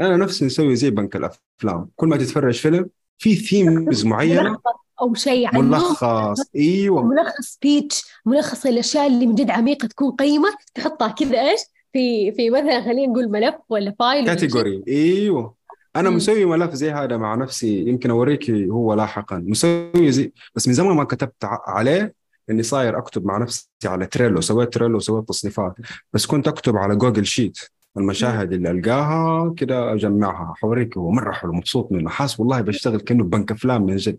أنا 0.00 0.16
نفسي 0.16 0.44
نسوي 0.44 0.76
زي 0.76 0.90
بنك 0.90 1.16
الأفلام. 1.16 1.88
كل 1.96 2.08
ما 2.08 2.16
تتفرج 2.16 2.54
فيلم 2.54 2.88
في 3.18 3.34
themes 3.34 4.06
معينة 4.06 4.58
أو 5.00 5.14
شيء 5.14 5.46
عنه 5.48 5.60
ملخص 5.60 6.40
إيوه. 6.56 7.02
ملخص 7.02 7.40
speech 7.40 8.04
ملخص 8.26 8.66
الأشياء 8.66 9.06
اللي 9.06 9.26
من 9.26 9.34
جد 9.34 9.50
عميقة 9.50 9.88
تكون 9.88 10.10
قيمة 10.10 10.48
تحطها 10.74 11.08
كذا 11.08 11.40
إيش 11.40 11.60
في 11.92 12.32
في 12.32 12.50
مثلا 12.50 12.80
خلينا 12.80 13.06
نقول 13.12 13.30
ملف 13.30 13.54
ولا 13.68 13.94
file. 13.98 14.26
category 14.26 14.84
إيوه. 14.88 15.54
أنا. 15.96 16.10
مسوي 16.10 16.44
ملف 16.44 16.74
زي 16.74 16.90
هذا 16.90 17.16
مع 17.16 17.34
نفسي 17.34 17.88
يمكن 17.88 18.10
أوريك 18.10 18.50
هو 18.50 18.94
لاحقا. 18.94 19.36
مسوي 19.46 20.12
زي 20.12 20.32
بس 20.54 20.68
من 20.68 20.74
زمان 20.74 20.96
ما 20.96 21.04
كتبت 21.04 21.44
عليه 21.44 22.14
إني 22.50 22.62
صاير 22.62 22.98
أكتب 22.98 23.26
مع 23.26 23.38
نفسي 23.38 23.68
على 23.84 24.06
Trello 24.06 24.40
سويت 24.40 24.72
Trello 24.74 24.96
وسويت 24.96 25.28
تصنيفات 25.28 25.74
بس 26.12 26.26
كنت 26.26 26.48
أكتب 26.48 26.76
على 26.76 26.96
Google 26.96 27.26
Sheet 27.26 27.58
المشاهد 27.98 28.52
اللي 28.52 28.70
ألقاها 28.70 29.54
كده 29.56 29.92
أجمعها 29.92 30.54
حوريك 30.56 30.96
هو 30.96 31.10
مره 31.10 31.32
حلو 31.32 31.52
مبسوط 31.52 31.92
منه 31.92 32.10
حاس 32.10 32.40
والله 32.40 32.60
بشتغل 32.60 33.00
كأنه 33.00 33.24
بنك 33.24 33.50
أفلام 33.52 33.82
من 33.82 33.96
جد. 33.96 34.18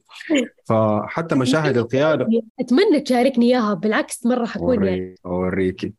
فحتى 0.66 1.36
مشاهد 1.36 1.78
القيادة 1.84 2.28
أتمنى 2.60 3.00
تشاركني 3.00 3.46
إياها 3.46 3.74
بالعكس 3.74 4.26
مرة 4.26 4.46
حكون 4.46 4.84
يعني. 4.84 5.16
أوريكي 5.26 5.94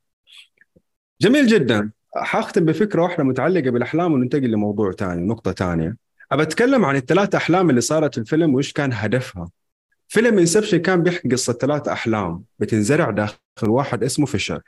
جميل 1.20 1.46
جدا. 1.46 1.90
حاختم 2.16 2.64
بفكرة 2.64 3.02
واحدة 3.02 3.24
متعلقة 3.24 3.70
بالأحلام 3.70 4.12
وننتقل 4.12 4.50
لموضوع 4.50 4.92
ثاني 4.92 5.26
نقطة 5.26 5.52
ثانية 5.52 5.96
أبى 6.32 6.42
أتكلم 6.42 6.84
عن 6.84 6.96
الثلاث 6.96 7.34
أحلام 7.34 7.70
اللي 7.70 7.80
صارت 7.80 8.14
في 8.14 8.20
الفيلم 8.20 8.54
وإيش 8.54 8.72
كان 8.72 8.92
هدفها. 8.92 9.50
فيلم 10.08 10.38
Inception 10.38 10.78
كان 10.78 11.02
بيحكي 11.02 11.28
قصة 11.28 11.52
ثلاث 11.52 11.88
أحلام 11.88 12.44
بتنزرع 12.58 13.10
داخل 13.10 13.38
واحد 13.62 14.04
اسمه 14.04 14.26
فيشر 14.26 14.62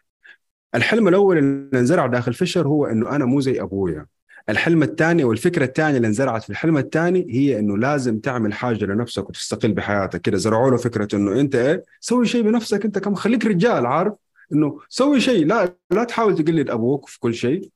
الحلم 0.74 1.08
الأول 1.08 1.38
اللي 1.38 1.78
انزرع 1.78 2.06
داخل 2.06 2.34
فيشر 2.34 2.68
هو 2.68 2.86
إنه 2.86 3.16
أنا 3.16 3.24
مو 3.24 3.40
زي 3.40 3.62
أبويا. 3.62 4.06
الحلم 4.48 4.82
الثاني 4.82 5.24
والفكرة 5.24 5.64
الثانية 5.64 5.96
اللي 5.96 6.08
انزرعت 6.08 6.42
في 6.42 6.50
الحلم 6.50 6.78
الثاني 6.78 7.26
هي 7.30 7.58
إنه 7.58 7.78
لازم 7.78 8.18
تعمل 8.18 8.52
حاجة 8.52 8.84
لنفسك 8.84 9.28
وتستقل 9.28 9.72
بحياتك. 9.72 10.20
كده 10.20 10.36
زرعوا 10.36 10.70
له 10.70 10.76
فكرة 10.76 11.16
إنه 11.16 11.40
أنت 11.40 11.54
إيه؟ 11.54 11.84
سوي 12.00 12.26
شيء 12.26 12.42
بنفسك 12.42 12.84
أنت 12.84 12.98
كم 12.98 13.14
خليك 13.14 13.44
رجال 13.44 13.86
عارف؟ 13.86 14.12
إنه 14.52 14.80
سوي 14.88 15.20
شيء. 15.20 15.46
لا 15.46 15.74
لا 15.90 16.04
تحاول 16.04 16.34
تقلد 16.34 16.70
أبوك 16.70 17.08
في 17.08 17.20
كل 17.20 17.34
شيء. 17.34 17.68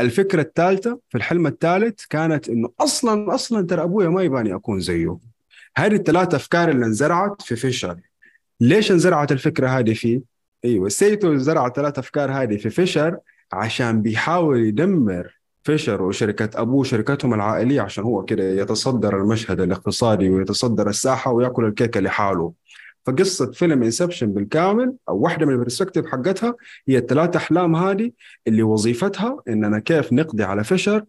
الفكرة 0.00 0.40
الثالثة 0.42 1.00
في 1.08 1.18
الحلم 1.18 1.46
الثالث 1.46 2.04
كانت 2.10 2.48
إنه 2.48 2.70
أصلا 2.80 3.34
أصلا 3.34 3.66
ترى 3.66 3.82
أبويا 3.82 4.08
ما 4.08 4.22
يباني 4.22 4.54
أكون 4.54 4.80
زيه. 4.80 5.18
هذه 5.76 5.94
الثلاث 5.94 6.34
أفكار 6.34 6.70
اللي 6.70 6.86
انزرعت 6.86 7.42
في 7.42 7.56
فيشر 7.56 7.96
ليش 8.60 8.92
انزرعت 8.92 9.32
الفكرة 9.32 9.68
هذه 9.68 9.94
فيه؟ 9.94 10.35
أيوه 10.64 10.88
سايتو 10.88 11.36
زرع 11.36 11.68
ثلاث 11.68 11.98
أفكار 11.98 12.32
هذه 12.32 12.56
في 12.56 12.70
فيشر 12.70 13.18
عشان 13.52 14.02
بيحاول 14.02 14.60
يدمر 14.60 15.36
فيشر 15.62 16.02
وشركة 16.02 16.60
أبوه 16.62 16.84
شركتهم 16.84 17.34
العائلية 17.34 17.80
عشان 17.80 18.04
هو 18.04 18.24
كده 18.24 18.44
يتصدر 18.44 19.16
المشهد 19.16 19.60
الاقتصادي 19.60 20.28
ويتصدر 20.28 20.88
الساحة 20.88 21.32
ويأكل 21.32 21.64
الكيكة 21.64 22.00
لحاله 22.00 22.52
فقصة 23.06 23.52
فيلم 23.52 23.82
Inception 23.82 24.32
بالكامل 24.32 24.94
أو 25.08 25.18
واحدة 25.18 25.46
من 25.46 25.52
ال 25.52 25.56
perspective 25.56 26.06
حقتها 26.06 26.54
هي 26.88 26.98
الثلاث 26.98 27.36
أحلام 27.36 27.76
هذه 27.76 28.12
اللي 28.46 28.62
وظيفتها 28.62 29.42
إننا 29.48 29.78
كيف 29.78 30.12
نقضي 30.12 30.44
على 30.44 30.64
فيشر 30.64 31.04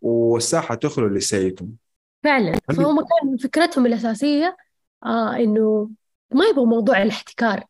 والساحة 0.00 0.74
تخلو 0.74 1.08
لسايتو 1.08 1.66
فعلا. 2.24 2.58
فهم 2.68 2.96
كان 2.98 3.36
فكرتهم 3.36 3.86
الأساسية 3.86 4.56
آه 5.04 5.36
إنه 5.36 5.90
ما 6.34 6.44
يبغوا 6.44 6.66
موضوع 6.66 7.02
الاحتكار. 7.02 7.64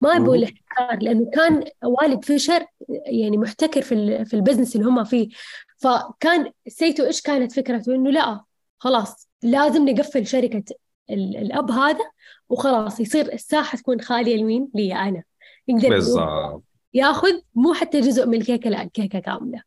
ما 0.00 0.14
يبغوا 0.14 0.36
مم. 0.80 0.84
الاحتكار 0.84 1.02
لأنه 1.02 1.30
كان 1.30 1.64
والد 1.84 2.24
فيشر 2.24 2.66
يعني 3.06 3.38
محتكر 3.38 3.82
في 3.82 3.92
ال- 3.94 4.26
في 4.26 4.34
ال 4.34 4.39
business 4.39 4.76
اللي 4.76 4.86
هم 4.86 5.04
فيه. 5.04 5.28
فكان 5.78 6.50
سايتو 6.68 7.04
إيش 7.04 7.20
كانت 7.20 7.52
فكرته؟ 7.52 7.94
إنه 7.94 8.10
لا 8.10 8.40
خلاص 8.78 9.28
لازم 9.42 9.88
نقفل 9.88 10.26
شركة 10.26 10.64
ال- 11.10 11.36
الأب 11.36 11.70
هذا 11.70 12.04
وخلاص 12.48 13.00
يصير 13.00 13.32
الساحة 13.32 13.78
تكون 13.78 14.00
خالية 14.00 14.36
لمين؟ 14.36 14.68
لي 14.74 14.94
أنا. 14.94 15.22
يقدر 15.68 15.88
بالضبط. 15.88 16.62
ياخذ 16.94 17.32
مو 17.54 17.72
حتى 17.74 18.00
جزء 18.00 18.26
من 18.26 18.34
الكيكه 18.40 18.70
لا 18.70 18.82
الكيكه 18.82 19.18
كاملة. 19.18 19.62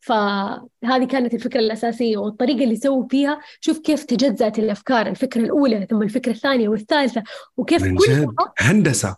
فهذه 0.00 1.04
كانت 1.10 1.34
الفكرة 1.34 1.60
الأساسية 1.60 2.16
والطريقة 2.16 2.64
اللي 2.64 2.76
سووا 2.76 3.08
فيها. 3.08 3.40
شوف 3.60 3.78
كيف 3.78 4.04
تجزأت 4.04 4.58
الأفكار 4.58 5.06
الفكرة 5.06 5.40
الأولى 5.40 5.86
ثم 5.90 6.02
الفكرة 6.02 6.32
الثانية 6.32 6.68
والثالثة 6.68 7.22
وكيف 7.56 7.82
كلها 7.82 8.26
هندسة. 8.58 9.16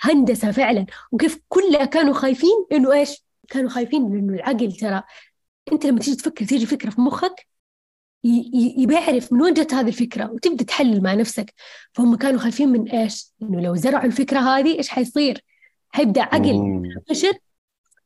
هندسة 0.00 0.50
فعلا. 0.50 0.86
وكيف 1.12 1.40
كلها 1.48 1.84
كانوا 1.84 2.14
خايفين 2.14 2.66
إنه 2.72 2.92
إيش؟ 2.92 3.24
كانوا 3.48 3.70
خايفين 3.70 4.02
إنه 4.02 4.34
العقل 4.34 4.72
ترى 4.72 5.02
أنت 5.72 5.86
لما 5.86 5.98
تيجي 5.98 6.16
تفكر 6.16 6.44
تيجي 6.44 6.66
فكرة 6.66 6.90
في 6.90 7.00
مخك 7.00 7.46
يعرف 8.90 9.32
من 9.32 9.42
وين 9.42 9.54
جت 9.54 9.74
هذه 9.74 9.88
الفكرة 9.88 10.30
وتبدأ 10.30 10.64
تحلل 10.64 11.02
مع 11.02 11.14
نفسك. 11.14 11.54
فهم 11.92 12.16
كانوا 12.16 12.40
خايفين 12.40 12.68
من 12.68 12.88
إيش؟ 12.88 13.32
إنه 13.42 13.60
لو 13.60 13.74
زرعوا 13.74 14.04
الفكرة 14.04 14.38
هذه 14.38 14.78
إيش 14.78 14.88
حيصير؟ 14.88 15.44
حيبدأ 15.88 16.22
عقل 16.22 16.82
البشر 16.96 17.32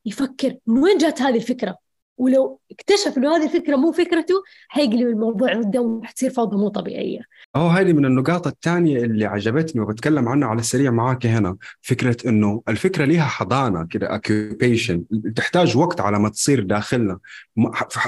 يفكر 0.05 0.57
من 0.67 0.79
وين 0.83 0.99
جت 0.99 1.23
هذه 1.23 1.37
الفكرة؟ 1.37 1.79
ولو 2.21 2.61
اكتشف 2.71 3.19
إنه 3.19 3.37
هذه 3.37 3.45
الفكرة 3.45 3.77
مو 3.77 3.93
فكرته 3.93 4.35
حيقلب 4.69 5.09
الموضوع 5.09 5.55
قدام 5.55 5.85
وحتصير 5.85 6.31
فوضى 6.31 6.57
مو 6.57 6.69
طبيعية. 6.69 7.21
آه 7.57 7.71
هذه 7.71 7.93
من 7.93 8.05
النقاط 8.05 8.47
الثانية 8.47 8.99
اللي 8.99 9.25
عجبتني 9.25 9.83
وبتكلم 9.83 10.29
عنها 10.29 10.49
على 10.49 10.61
السريع 10.61 10.91
معاك 10.91 11.27
هنا 11.27 11.57
فكرة 11.81 12.17
إنه 12.29 12.63
الفكرة 12.69 13.05
لها 13.05 13.25
حضانة 13.25 13.87
كده 13.87 14.07
اوكيبيشن 14.07 15.05
تحتاج 15.37 15.77
وقت 15.77 16.01
على 16.01 16.19
ما 16.19 16.29
تصير 16.29 16.63
داخلنا. 16.63 17.19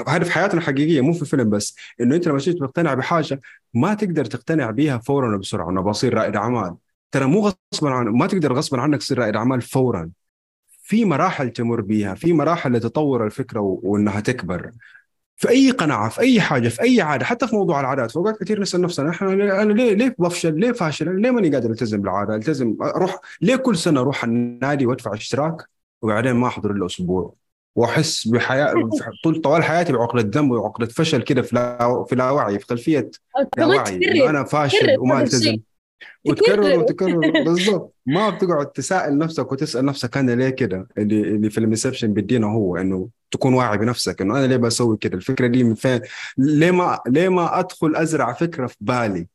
هذا 0.07 0.23
في 0.23 0.31
حياتنا 0.31 0.59
الحقيقية 0.59 1.01
مو 1.01 1.13
في 1.13 1.25
فيلم 1.25 1.49
بس. 1.49 1.75
إنه 2.01 2.15
أنت 2.15 2.27
لما 2.27 2.39
تيجي 2.39 2.59
تقتنع 2.59 2.93
بحاجة 2.93 3.39
ما 3.73 3.93
تقدر 3.93 4.25
تقتنع 4.25 4.71
بها 4.71 4.97
فورا 4.97 5.35
وبسرعة 5.35 5.69
انه 5.69 5.81
بصير 5.81 6.13
رائد 6.13 6.35
أعمال. 6.35 6.75
ترى 7.11 7.25
مو 7.25 7.39
غصبا 7.73 7.89
عن 7.89 8.05
ما 8.05 8.27
تقدر 8.27 8.53
غصبا 8.53 8.81
عنك 8.81 8.99
تصير 8.99 9.19
رائد 9.19 9.35
أعمال 9.35 9.61
فورا. 9.61 10.09
في 10.93 11.05
مراحل 11.05 11.49
تمر 11.49 11.81
بيها 11.81 12.15
في 12.15 12.33
مراحل 12.33 12.71
لتطور 12.73 13.25
الفكرة 13.25 13.59
وإنها 13.83 14.19
تكبر. 14.19 14.71
في 15.35 15.49
أي 15.49 15.71
قناعة 15.71 16.09
في 16.09 16.21
أي 16.21 16.41
حاجة 16.41 16.69
في 16.69 16.81
أي 16.81 17.01
عادة 17.01 17.25
حتى 17.25 17.47
في 17.47 17.55
موضوع 17.55 17.79
العادات 17.79 18.11
في 18.11 18.17
اوقات 18.17 18.43
كثير 18.43 18.61
نسأل 18.61 18.81
نفسنا 18.81 19.09
إحنا 19.09 19.33
أنا 19.61 19.73
ليه 19.73 19.93
ليه 19.93 20.15
بفشل؟ 20.19 20.59
ليه 20.59 20.71
فاشل؟ 20.71 21.21
ليه 21.21 21.31
ماني 21.31 21.49
قادر 21.49 21.69
ألتزم 21.69 22.01
بالعادة؟ 22.01 22.35
ألتزم 22.35 22.77
أروح 22.81 23.19
ليه 23.41 23.55
كل 23.55 23.77
سنة 23.77 24.01
أروح 24.01 24.23
النادي 24.23 24.85
وأدفع 24.85 25.13
اشتراك 25.13 25.55
وبعدين 26.01 26.33
ما 26.33 26.47
أحضر 26.47 26.71
إلا 26.71 26.85
أسبوع؟ 26.85 27.33
وأحس 27.75 28.27
بحياة 28.27 28.73
طول 29.23 29.41
طوال 29.41 29.63
حياتي 29.63 29.93
بعقده 29.93 30.21
ذنب 30.39 30.51
وعقده 30.51 30.85
فشل 30.85 31.21
كده 31.21 31.41
في 31.41 31.55
لا 31.55 32.03
في 32.09 32.15
لا 32.15 32.29
وعي 32.29 32.59
في 32.59 32.65
خلفية 32.65 33.11
لا 33.57 33.65
وعي 33.65 34.29
أنا 34.29 34.43
فاشل 34.43 34.99
وما 34.99 35.21
ألتزم. 35.21 35.57
وتكرر 36.25 36.79
وتكرر. 36.79 37.19
بالضبط. 37.45 37.93
ما 38.05 38.29
بتقعد 38.29 38.71
تسائل 38.71 39.17
نفسك 39.17 39.51
وتسأل 39.51 39.85
نفسك 39.85 40.17
أنا 40.17 40.31
ليه 40.31 40.49
كده؟ 40.49 40.87
اللي 40.97 41.21
اللي 41.21 41.49
في 41.49 41.57
المسبشن 41.57 42.13
بيدينا 42.13 42.47
هو 42.47 42.77
إنه 42.77 43.09
تكون 43.31 43.53
واعي 43.53 43.77
بنفسك 43.77 44.21
إنه 44.21 44.37
أنا 44.39 44.45
ليه 44.47 44.57
بسوي 44.57 44.97
كده؟ 44.97 45.17
الفكرة 45.17 45.47
دي 45.47 45.63
من 45.63 45.75
فين؟ 45.75 46.01
ليه 46.37 46.71
ما 46.71 46.99
ليه 47.07 47.29
ما 47.29 47.59
أدخل 47.59 47.95
أزرع 47.95 48.33
فكرة 48.33 48.67
في 48.67 48.75
بالي؟ 48.81 49.27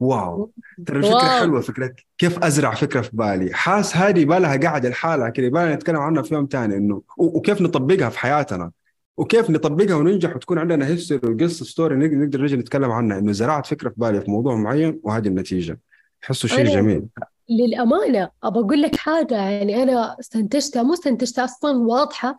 واو. 0.00 0.50
ترى 0.86 0.98
الفكرة 0.98 1.14
واو. 1.14 1.40
حلوة 1.40 1.60
فكرة 1.60 1.94
كيف 2.18 2.38
أزرع 2.44 2.74
فكرة 2.74 3.00
في 3.00 3.10
بالي؟ 3.12 3.54
حاس 3.54 3.96
هذه 3.96 4.24
بالها 4.24 4.56
قاعدة 4.56 4.88
لحالها 4.88 5.28
كده 5.28 5.46
يبغى 5.46 5.74
نتكلم 5.74 5.96
عنها 5.96 6.22
في 6.22 6.34
يوم 6.34 6.48
ثاني 6.50 6.76
إنه 6.76 7.02
وكيف 7.18 7.60
نطبقها 7.60 8.08
في 8.08 8.18
حياتنا؟ 8.18 8.70
وكيف 9.16 9.50
نطبقها 9.50 9.94
وننجح 9.94 10.36
وتكون 10.36 10.58
عندنا 10.58 10.86
history 10.86 11.34
وقصة 11.34 11.64
story 11.64 11.96
نقدر 11.96 12.42
نجي 12.42 12.56
نتكلم 12.56 12.90
عنها؟ 12.90 13.18
إنه 13.18 13.32
زرعت 13.32 13.66
فكرة 13.66 13.88
في 13.88 13.94
بالي 13.98 14.20
في 14.20 14.30
موضوع 14.30 14.54
معين 14.56 15.00
وهذه 15.02 15.28
النتيجة. 15.28 15.80
احسه 16.24 16.48
شيء 16.48 16.64
جميل. 16.64 17.06
للأمانة 17.50 18.30
أبى 18.42 18.58
أقول 18.58 18.82
لك 18.82 18.96
حاجة 18.96 19.34
يعني 19.34 19.82
أنا 19.82 20.16
استنتجتها 20.20 20.82
مو 20.82 20.92
استنتجتها 20.92 21.44
أصلا 21.44 21.78
واضحة 21.78 22.36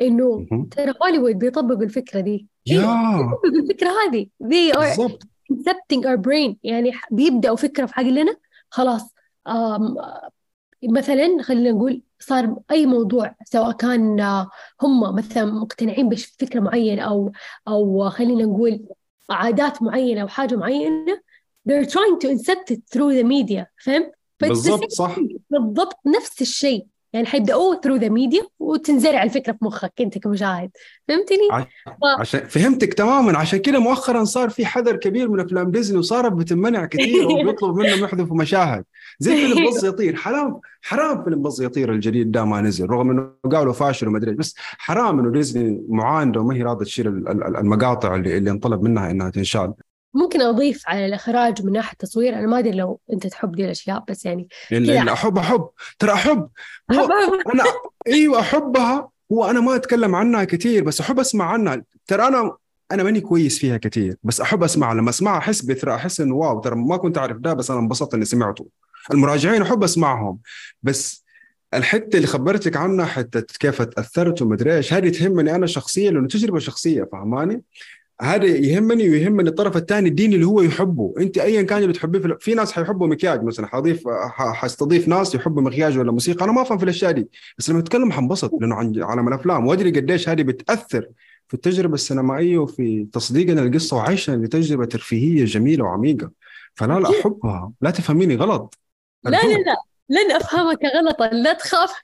إنه 0.00 0.46
ترى 0.70 0.94
هوليوود 1.02 1.38
بيطبقوا 1.38 1.82
الفكرة 1.82 2.20
دي. 2.20 2.46
يا 2.66 2.80
بيطبقوا 2.80 3.62
الفكرة 3.62 3.88
هذه. 3.88 4.26
They 4.44 4.76
are 4.76 4.98
بالضبط. 4.98 5.22
incepting 5.52 6.00
our 6.04 6.16
brain. 6.16 6.54
يعني 6.62 6.92
بيبدأوا 7.10 7.56
فكرة 7.56 7.86
في 7.86 7.92
عقلنا 7.96 8.36
خلاص 8.70 9.14
مثلا 10.84 11.42
خلينا 11.42 11.70
نقول 11.70 12.02
صار 12.18 12.56
أي 12.70 12.86
موضوع 12.86 13.34
سواء 13.44 13.72
كان 13.72 14.20
هم 14.82 15.14
مثلا 15.14 15.44
مقتنعين 15.44 16.08
بفكرة 16.08 16.60
معينة 16.60 17.02
أو 17.02 17.32
أو 17.68 18.10
خلينا 18.10 18.44
نقول 18.44 18.86
عادات 19.30 19.82
معينة 19.82 20.22
أو 20.22 20.28
حاجة 20.28 20.56
معينة 20.56 21.20
they're 21.68 21.86
trying 21.86 22.18
to 22.22 22.28
incept 22.28 22.70
it 22.70 22.80
through 22.92 23.12
the 23.20 23.24
media 23.24 23.64
فهمت؟ 23.84 24.12
بالضبط 24.40 24.90
صح. 24.90 25.16
بالضبط 25.50 25.98
نفس 26.16 26.42
الشيء. 26.42 26.86
يعني 27.12 27.26
حيبدأوه 27.26 27.80
through 27.84 27.96
the 27.96 28.08
media 28.08 28.42
وتنزرع 28.58 29.22
الفكرة 29.22 29.52
في 29.52 29.58
مخك 29.62 29.92
أنت 30.00 30.18
كمشاهد. 30.18 30.70
فهمتني؟ 31.08 31.48
ع... 31.52 31.60
ف... 31.62 32.20
عشان 32.20 32.40
فهمتك 32.40 32.94
تماما. 32.94 33.38
عشان 33.38 33.58
كذا 33.58 33.78
مؤخرا 33.78 34.24
صار 34.24 34.50
في 34.50 34.66
حذر 34.66 34.96
كبير 34.96 35.28
من 35.28 35.40
أفلام 35.40 35.70
ديزني 35.70 35.98
وصارت 35.98 36.32
بتمنع 36.32 36.84
كثير 36.86 37.26
وبيطلب 37.32 37.76
منهم 37.76 38.04
يحذفوا 38.04 38.36
مشاهد. 38.36 38.84
زي 39.18 39.32
فيلم 39.36 39.66
Buzz 39.68 39.84
Lightyear. 39.84 40.16
حرام 40.16 40.60
حرام 40.82 41.24
فيلم 41.24 41.42
Buzz 41.42 41.60
Lightyear 41.60 41.92
الجديد 41.92 42.30
ده 42.30 42.44
ما 42.44 42.60
نزل 42.60 42.86
رغم 42.90 43.10
إنه 43.10 43.30
قالوا 43.52 43.72
فاشل 43.72 44.08
وما 44.08 44.18
أدري 44.18 44.34
بس 44.34 44.54
حرام 44.58 45.18
إنه 45.20 45.30
ديزني 45.30 45.84
معاندة 45.88 46.40
وما 46.40 46.54
هي 46.54 46.62
راضية 46.62 46.84
تشيل 46.84 47.06
المقاطع 47.08 48.14
اللي, 48.14 48.38
اللي 48.38 48.50
انطلب 48.50 48.82
منها 48.82 49.10
إنها 49.10 49.30
تنشال. 49.30 49.74
ممكن 50.16 50.40
أضيف 50.40 50.82
على 50.88 51.06
الإخراج 51.06 51.62
من 51.64 51.72
ناحية 51.72 51.92
التصوير 51.92 52.34
أنا 52.38 52.46
ما 52.46 52.58
أدري 52.58 52.76
لو 52.76 53.00
أنت 53.12 53.26
تحب 53.26 53.52
دي 53.52 53.64
الأشياء 53.64 54.04
بس 54.08 54.26
يعني 54.26 54.48
لا 54.70 55.12
أحب 55.12 55.38
أحب. 55.38 55.68
ترى 55.98 56.12
أحب. 56.12 56.48
أنا 56.90 57.64
إيوه 58.06 58.40
أحبها. 58.40 59.08
هو 59.32 59.44
أنا 59.50 59.60
ما 59.60 59.76
أتكلم 59.76 60.14
عنها 60.14 60.44
كثير 60.44 60.84
بس 60.84 61.00
أحب 61.00 61.20
أسمع 61.20 61.44
عنها. 61.44 61.82
ترى 62.06 62.28
أنا 62.28 62.56
أنا 62.92 63.02
ماني 63.02 63.20
كويس 63.20 63.58
فيها 63.58 63.76
كثير 63.76 64.16
بس 64.22 64.40
أحب 64.40 64.62
اسمع 64.62 64.92
لما 64.92 65.10
أسمعها 65.10 65.38
أحس 65.38 65.62
بثرى 65.62 65.94
أحس 65.94 66.20
إنه 66.20 66.34
واو 66.34 66.60
ترى 66.60 66.76
ما 66.76 66.96
كنت 66.96 67.18
أعرف 67.18 67.36
ده 67.36 67.54
بس 67.54 67.70
أنا 67.70 67.80
انبسطت 67.80 68.14
إني 68.14 68.24
سمعته. 68.24 68.66
المراجعين 69.12 69.62
أحب 69.62 69.84
أسمعهم 69.84 70.38
بس 70.82 71.24
الحتة 71.74 72.16
اللي 72.16 72.26
خبرتك 72.26 72.76
عنها 72.76 73.06
حتة 73.06 73.40
كيف 73.58 73.82
تأثرت 73.82 74.42
ومدري 74.42 74.76
إيش 74.76 74.92
هذه 74.92 75.08
تهمني 75.08 75.54
أنا 75.54 75.66
شخصيا 75.66 76.10
لأنه 76.10 76.28
تجربة 76.28 76.58
شخصية 76.58 77.08
فهماني؟ 77.12 77.62
هذا 78.20 78.44
يهمني 78.44 79.10
ويهمني 79.10 79.48
الطرف 79.48 79.76
الثاني 79.76 80.08
الدين 80.08 80.32
اللي 80.32 80.46
هو 80.46 80.60
يحبه. 80.60 81.14
انت 81.18 81.38
ايا 81.38 81.62
كان 81.62 81.82
اللي 81.82 81.92
تحبيه 81.92 82.18
في, 82.18 82.36
في 82.40 82.54
ناس 82.54 82.72
حيحبوا 82.72 83.06
مكياج 83.06 83.42
مثلا 83.42 83.66
حضيف 83.66 84.08
حستضيف 84.38 85.08
ناس 85.08 85.34
يحبوا 85.34 85.62
مكياج 85.62 85.98
ولا 85.98 86.12
موسيقى. 86.12 86.44
أنا 86.44 86.52
ما 86.52 86.62
أفهم 86.62 86.78
في 86.78 86.84
الأشياء 86.84 87.12
دي. 87.12 87.28
بس 87.58 87.70
لما 87.70 87.78
أتكلم 87.78 88.12
حنبسط 88.12 88.52
لأنه 88.60 88.74
عن 88.74 89.02
عالم 89.02 89.28
الأفلام 89.28 89.66
وأدري 89.66 89.90
قديش 89.90 90.28
هذه 90.28 90.42
بتأثر 90.42 91.08
في 91.48 91.54
التجربة 91.54 91.94
السينمائية 91.94 92.58
وفي 92.58 93.06
تصديقنا 93.12 93.60
للقصة 93.60 93.96
وعيشنا 93.96 94.46
لتجربه 94.46 94.84
ترفيهية 94.84 95.44
جميلة 95.44 95.84
وعميقة. 95.84 96.30
فلا 96.74 97.00
لا 97.00 97.10
أحبها. 97.20 97.72
لا 97.80 97.90
تفهميني 97.90 98.36
غلط. 98.36 98.78
لا 99.24 99.30
لا 99.30 99.58
لا. 99.58 99.76
لن 100.08 100.32
أفهمك 100.32 100.78
غلطا. 100.96 101.26
لا 101.26 101.52
تخاف. 101.52 101.90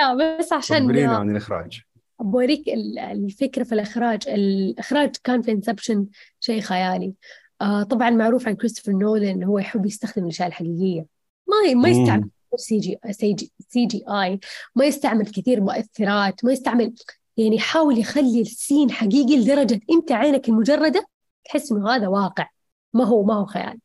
لا 0.00 0.38
بس 0.38 0.52
عشان 0.52 0.98
عن 0.98 1.30
الإخراج. 1.30 1.82
بوريك 2.22 2.68
الفكرة 2.98 3.64
في 3.64 3.72
الإخراج. 3.74 4.28
الإخراج 4.28 5.16
كان 5.24 5.42
في 5.42 5.52
Inception 5.52 6.06
شيء 6.40 6.60
خيالي. 6.60 7.12
آه 7.60 7.82
طبعا 7.82 8.10
معروف 8.10 8.48
عن 8.48 8.54
كريستوفر 8.54 8.92
نولان 8.92 9.42
هو 9.44 9.58
يحب 9.58 9.86
يستخدم 9.86 10.24
الأشياء 10.24 10.48
الحقيقية. 10.48 11.06
ما 11.48 11.74
ما 11.74 11.88
يستعمل 11.88 12.28
سي 12.56 12.78
جي 12.78 12.98
سي 13.10 13.32
جي, 13.32 13.52
سي 13.68 13.86
جي 13.86 14.04
آي 14.08 14.40
ما 14.74 14.84
يستعمل 14.84 15.26
كثير 15.26 15.60
مؤثرات 15.60 16.44
ما 16.44 16.52
يستعمل 16.52 16.94
يعني 17.36 17.56
يحاول 17.56 17.98
يخلي 17.98 18.40
ال 18.40 18.48
scene 18.48 18.90
حقيقي 18.90 19.36
لدرجة 19.36 19.80
أنت 19.90 20.12
عينك 20.12 20.48
المجردة 20.48 21.06
تحس 21.44 21.72
إنه 21.72 21.90
هذا 21.90 22.08
واقع. 22.08 22.48
ما 22.94 23.04
هو 23.04 23.22
ما 23.22 23.34
هو 23.34 23.46
خيال. 23.46 23.78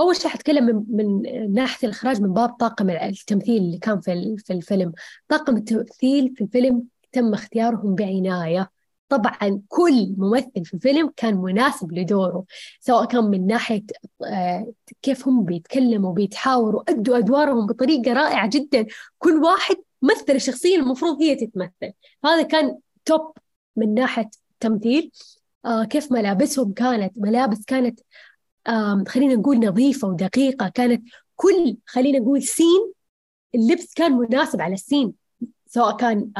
أول 0.00 0.16
شيء 0.16 0.30
حتكلم 0.30 0.66
من, 0.88 0.96
من 0.96 1.52
ناحية 1.52 1.88
الإخراج 1.88 2.20
من 2.20 2.32
باب 2.32 2.48
طاقم 2.48 2.90
التمثيل 2.90 3.62
اللي 3.62 3.78
كان 3.78 4.00
في 4.00 4.36
في 4.38 4.52
الفيلم. 4.52 4.92
طاقم 5.28 5.56
التمثيل 5.56 6.34
في 6.36 6.44
الفيلم 6.44 6.84
تم 7.12 7.34
اختيارهم 7.34 7.94
بعناية. 7.94 8.70
طبعا 9.08 9.62
كل 9.68 10.14
ممثل 10.18 10.64
في 10.64 10.74
الفيلم 10.74 11.12
كان 11.16 11.36
مناسب 11.36 11.92
لدوره 11.92 12.44
سواء 12.80 13.04
كان 13.04 13.24
من 13.24 13.46
ناحية 13.46 13.82
آه، 14.26 14.72
كيف 15.02 15.28
هم 15.28 15.44
بيتكلموا 15.44 16.12
بيتحاوروا 16.14 16.82
أدوا 16.90 17.18
أدوارهم 17.18 17.66
بطريقة 17.66 18.12
رائعة 18.12 18.50
جدا. 18.52 18.86
كل 19.18 19.32
واحد 19.42 19.76
مثل 20.02 20.24
الشخصية 20.34 20.76
المفروض 20.76 21.22
هي 21.22 21.34
تتمثل. 21.36 21.92
هذا 22.24 22.42
كان 22.42 22.78
توب 23.04 23.32
من 23.76 23.94
ناحية 23.94 24.30
التمثيل 24.52 25.10
آه 25.64 25.84
كيف 25.84 26.12
ملابسهم 26.12 26.72
كانت؟ 26.72 27.12
ملابس 27.16 27.64
كانت 27.64 28.00
خلينا 29.08 29.34
نقول 29.34 29.58
نظيفة 29.58 30.08
ودقيقة. 30.08 30.68
كانت 30.68 31.08
كل 31.36 31.76
خلينا 31.86 32.18
نقول 32.18 32.42
scene 32.42 32.92
اللبس 33.54 33.94
كان 33.94 34.12
مناسب 34.12 34.60
على 34.60 34.74
ال 34.74 34.80
scene 34.80 35.12
سواء 35.66 35.96
كان 35.96 36.32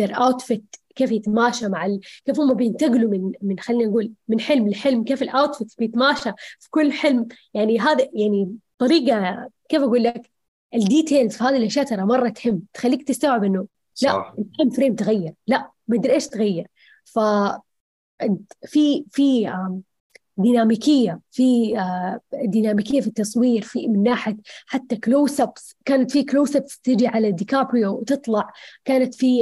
their 0.00 0.10
outfit 0.10 0.62
كيف 0.94 1.12
يتماشى 1.12 1.68
مع 1.68 1.86
ال... 1.86 2.00
كيف 2.24 2.40
هم 2.40 2.54
بينتقلوا 2.54 3.10
من 3.10 3.32
من 3.42 3.58
خلينا 3.58 3.84
نقول 3.84 4.12
من 4.28 4.40
حلم 4.40 4.68
لحلم 4.68 5.04
كيف 5.04 5.22
ال 5.22 5.29
outfit 5.29 5.74
بيتماشى 5.78 6.30
في 6.60 6.70
كل 6.70 6.92
حلم. 6.92 7.28
يعني 7.54 7.80
هذا 7.80 8.08
يعني 8.12 8.56
طريقة 8.78 9.48
كيف 9.68 9.82
أقول 9.82 10.02
لك 10.02 10.30
ال 10.74 10.82
details 10.82 11.36
في 11.36 11.44
هذه 11.44 11.56
الأشياء 11.56 11.84
ترى 11.84 12.02
مرة 12.02 12.28
تهم 12.28 12.62
تخليك 12.74 13.08
تستوعب 13.08 13.44
إنه 13.44 13.66
لا 14.02 14.34
ال 14.38 14.43
frame 14.43 14.70
frame 14.70 14.94
تغير 14.94 15.34
لا 15.46 15.70
ما 15.88 15.96
أدري 15.96 16.12
إيش 16.12 16.26
تغير. 16.28 16.66
ف 17.04 17.18
في 18.66 19.04
في 19.10 19.52
ديناميكية 20.38 21.20
في 21.30 21.78
آه، 21.78 22.20
ديناميكية 22.44 23.00
في 23.00 23.06
التصوير 23.06 23.62
في 23.62 23.88
من 23.88 24.02
ناحية 24.02 24.36
حتى 24.66 24.96
close 24.96 25.40
ups 25.40 25.76
كانت 25.84 26.10
في 26.10 26.24
close 26.24 26.56
ups 26.56 26.80
تجي 26.80 27.06
على 27.06 27.32
ديكابريو 27.32 27.92
وتطلع. 27.92 28.52
كانت 28.84 29.14
في 29.14 29.40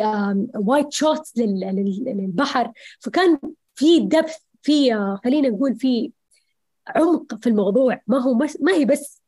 wide 0.55 0.93
shots 0.93 1.33
للبحر. 1.39 2.73
فكان 3.01 3.39
في 3.75 4.01
depth 4.01 4.37
في 4.63 4.95
آه، 4.95 5.21
خلينا 5.25 5.49
نقول 5.49 5.77
في 5.77 6.13
عمق 6.87 7.35
في 7.35 7.47
الموضوع. 7.49 8.01
ما 8.07 8.19
هو. 8.19 8.35
ما 8.35 8.73
هي 8.73 8.85
بس 8.85 9.23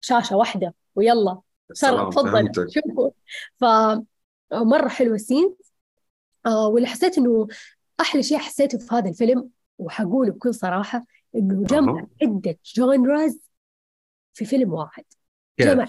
شاشة 0.00 0.36
واحدة. 0.36 0.74
ويلا 0.94 1.40
صار 1.72 2.10
تفضل. 2.10 2.52
شوفوا. 2.54 3.10
فمرة 3.56 4.88
حلوة 4.88 5.14
ال 5.14 5.20
scene. 5.20 5.54
آه 6.46 6.68
واللي 6.68 6.88
حسيت 6.88 7.18
إنه 7.18 7.48
أحلى 8.00 8.22
شيء 8.22 8.38
حسيته 8.38 8.78
في 8.78 8.94
هذا 8.94 9.08
الفيلم 9.08 9.50
وحقوله 9.80 10.32
بكل 10.32 10.54
صراحة 10.54 11.06
إنه 11.36 11.64
جمع 11.64 12.06
عدة 12.22 12.58
genres 12.76 13.38
في 14.34 14.44
فيلم 14.44 14.72
واحد. 14.72 15.04
جمع 15.60 15.86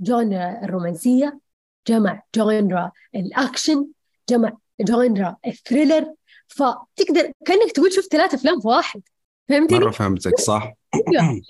genre 0.00 0.64
الرومانسية 0.64 1.40
جمع 1.88 2.22
genre 2.34 2.92
ال 3.14 3.24
action 3.24 3.86
جمع 4.28 4.52
genre 4.80 5.36
ال 5.46 5.53
thriller. 5.53 6.14
فتقدر 6.48 7.32
كأنك 7.46 7.72
تقول 7.74 7.92
شفت 7.92 8.12
ثلاث 8.12 8.34
أفلام 8.34 8.60
في 8.60 8.68
واحد. 8.68 9.02
فهمتني؟ 9.48 9.78
مرة 9.78 9.90
فهمتك 9.90 10.38
صح. 10.38 10.72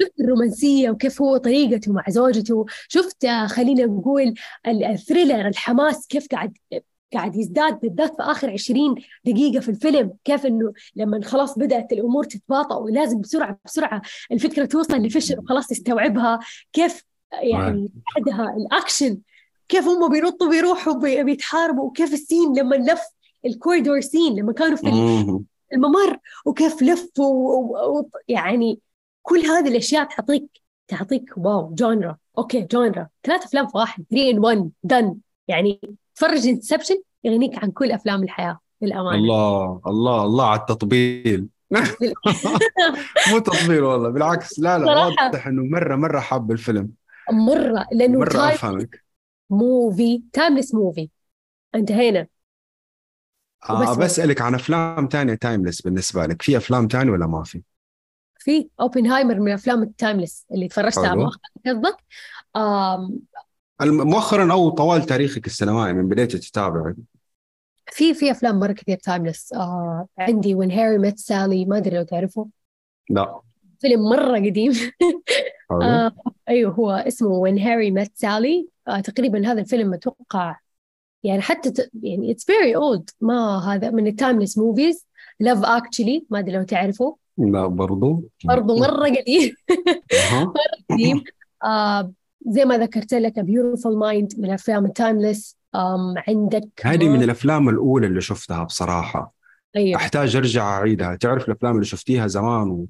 شفت 0.01 0.21
الرومانسية 0.21 0.91
وكيف 0.91 1.23
هو 1.23 1.37
طريقته 1.37 1.93
مع 1.93 2.05
زوجته 2.09 2.67
شفت 2.89 3.27
خلينا 3.47 3.85
نقول 3.85 4.35
ال 4.67 4.76
thriller 4.76 5.49
الحماس 5.49 6.07
كيف 6.07 6.27
قاعد 6.29 6.59
قاعد 7.15 7.37
يزداد 7.37 7.81
بالذات 7.81 8.17
في 8.17 8.23
آخر 8.23 8.51
20 8.51 8.95
دقيقة 9.25 9.61
في 9.61 9.69
الفيلم. 9.69 10.13
كيف 10.25 10.47
إنه 10.47 10.73
لما 10.97 11.21
خلاص 11.25 11.59
بدأت 11.59 11.93
الأمور 11.93 12.25
تتباطأ 12.25 12.77
ولازم 12.77 13.21
بسرعة 13.21 13.59
بسرعة 13.65 14.03
الفكرة 14.33 14.65
توصل 14.65 14.97
لفشل 14.97 15.39
وخلاص 15.39 15.73
يستوعبها. 15.73 16.41
كيف 16.73 17.05
يعني 17.33 17.93
بعدها 18.15 18.57
الأكشن 18.57 19.19
كيف 19.69 19.89
هم 19.89 20.13
بينطوا 20.13 20.49
بيروحوا 20.49 21.23
بيتحاربوا 21.23 21.85
وكيف 21.85 22.13
ال 22.13 22.20
scene 22.20 22.59
لما 22.59 22.75
لف 22.75 23.03
ال 23.47 23.53
corridor 23.53 24.01
scene 24.01 24.37
لما 24.37 24.53
كانوا 24.53 24.77
في 24.77 24.87
الممر 25.73 26.19
وكيف 26.47 26.83
لفوا 26.83 28.03
يعني 28.29 28.81
كل 29.23 29.41
هذه 29.41 29.69
الأشياء 29.69 30.05
تعطيك 30.05 30.63
تعطيك 30.89 31.31
wow 31.37 31.75
genre 31.75 32.17
okay 32.39 32.61
genre 32.61 33.09
ثلاث 33.23 33.45
أفلام 33.45 33.67
في 33.67 33.79
واحد 33.79 34.05
3 34.11 34.31
in 34.31 34.39
1 34.39 34.71
done 34.83 35.17
يعني 35.49 35.81
تفرج 36.15 36.47
Inception 36.47 37.03
يغنيك 37.25 37.59
عن 37.65 37.71
كل 37.71 37.93
أفلام 37.93 38.23
الحياة 38.23 38.59
للأمانة. 38.83 39.17
الله 39.19 39.81
الله 39.87 40.25
الله 40.25 40.47
على 40.47 40.61
التطبيل. 40.61 41.49
مو 43.31 43.39
تطبيل 43.39 43.83
والله 43.83 44.09
بالعكس. 44.09 44.59
لا 44.59 44.79
لا 44.79 45.07
واضح 45.07 45.47
إنه 45.47 45.65
مرة 45.65 45.97
مرة 45.97 46.21
حاب 46.21 46.53
الفيلم. 46.53 46.91
مرة 47.33 47.87
لأنه 47.93 48.19
مرة 48.19 48.49
أفهمك. 48.49 49.05
movie 49.51 50.23
timeless 50.33 50.75
movie. 50.75 51.09
انتهينا. 51.75 52.27
آه 53.71 53.95
بسألك 53.95 54.41
عن 54.41 54.55
أفلام 54.55 55.07
تانية 55.07 55.35
timeless 55.35 55.83
بالنسبة 55.83 56.27
لك. 56.27 56.43
في 56.43 56.57
أفلام 56.57 56.89
تانية 56.89 57.13
ولا 57.13 57.27
ما 57.27 57.43
في؟ 57.43 57.63
في 58.39 58.69
اوبنهايمر 58.81 59.41
من 59.41 59.49
الافلام 59.49 59.83
ال 59.83 59.90
timeless 59.90 60.47
اللي 60.53 60.69
تفرجتها 60.69 61.31
قصدك؟ 61.67 61.97
مؤخرا 63.81 64.53
أو 64.53 64.71
طوال 64.71 65.03
تاريخك 65.03 65.47
السينمائي 65.47 65.93
من 65.93 66.09
بديت 66.09 66.37
تتابع 66.37 66.93
في 67.93 68.15
في 68.15 68.31
أفلام 68.31 68.61
مرة 68.61 68.73
كثير 68.73 68.97
timeless 68.97 69.53
آه 69.53 70.07
عندي 70.19 70.55
When 70.55 70.71
Harry 70.71 70.99
Met 70.99 71.19
Sally 71.19 71.65
ما 71.65 71.77
أدري 71.77 71.97
لو 71.97 72.03
تعرفه. 72.03 72.49
لا. 73.11 73.41
فيلم 73.79 74.09
مرة 74.09 74.37
قديم. 74.37 74.73
آه 75.71 76.13
أيوه 76.49 76.73
هو 76.73 76.91
اسمه 76.91 77.29
When 77.29 77.59
Harry 77.59 77.91
Met 77.91 78.13
Sally 78.15 78.69
آه 78.89 79.01
تقريبا 79.01 79.53
هذا 79.53 79.61
الفيلم 79.61 79.95
أتوقع 79.95 80.57
يعني 81.25 81.43
حتى 81.43 81.71
ت... 81.71 81.91
يعني 82.03 82.31
it's 82.33 82.45
very 82.45 82.77
old 82.77 83.11
ما 83.21 83.59
هذا 83.59 83.91
من 83.91 84.07
ال 84.07 84.12
timeless 84.12 84.59
movies 84.59 85.07
Love 85.41 85.65
Actually 85.65 86.27
ما 86.31 86.39
أدري 86.39 86.57
لو 86.57 86.63
تعرفه. 86.63 87.17
لا 87.39 87.67
برضو. 87.67 88.23
برضو 88.45 88.77
مرة 88.79 89.09
قديم. 89.09 89.55
مرة 90.33 90.55
قديم. 90.91 91.25
آه 91.65 92.13
زي 92.49 92.65
ما 92.65 92.79
ذكرت 92.79 93.15
لك 93.15 93.39
Beautiful 93.39 93.99
Mind 93.99 94.33
من 94.39 94.51
افلام 94.51 94.85
ال 94.85 94.93
timeless 94.93 95.57
عندك 96.29 96.69
هذه 96.83 97.09
من 97.09 97.23
الأفلام 97.23 97.69
الأولى 97.69 98.07
اللي 98.07 98.21
شفتها 98.21 98.65
بصراحة. 98.65 99.35
أيوة. 99.77 99.97
أحتاج 99.97 100.37
أرجع 100.37 100.79
أعيدها. 100.79 101.17
تعرف 101.17 101.49
الأفلام 101.49 101.75
اللي 101.75 101.85
شفتيها 101.85 102.27
زمان 102.27 102.87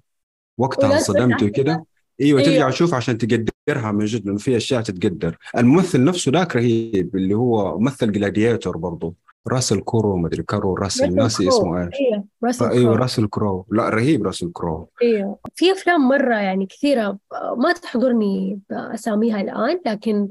ووقتها 0.59 0.95
انصدمت 0.95 1.43
وكذا؟ 1.43 1.83
أيوه 2.21 2.41
أيوة. 2.41 2.43
ترجع 2.43 2.71
تشوف 2.71 2.95
عشان 2.95 3.19
تقدرها 3.19 3.93
من 3.93 4.05
جد 4.05 4.27
لأنه 4.27 4.39
في 4.39 4.57
أشياء 4.57 4.83
تتقدر. 4.83 5.39
الممثل 5.57 6.05
نفسه 6.05 6.33
ذاك 6.33 6.57
رهيب 6.57 7.17
اللي 7.17 7.35
هو 7.35 7.79
ممثل 7.79 8.13
Gladiator 8.13 8.77
برضه 8.77 9.15
راسل 9.49 9.81
كرو 9.81 10.17
ما 10.17 10.29
ادري 10.29 10.43
كرو 10.43 10.75
راسل 10.75 11.15
ناسي 11.15 11.49
اسمه 11.49 11.87
إيش 11.87 11.95
أيوه 12.01 12.25
راسل 12.45 12.71
أيوه 12.71 12.97
راسل 12.97 13.27
كرو 13.27 13.67
لا 13.71 13.89
رهيب 13.89 14.27
راسل 14.27 14.53
كرو 14.53 14.89
أيوه 15.03 15.39
في 15.55 15.73
افلام 15.73 16.09
مره 16.09 16.35
يعني 16.35 16.67
كثيره 16.67 17.19
ما 17.57 17.73
تحضرني 17.73 18.61
باساميها 18.71 19.41
الان 19.41 19.81
لكن 19.87 20.29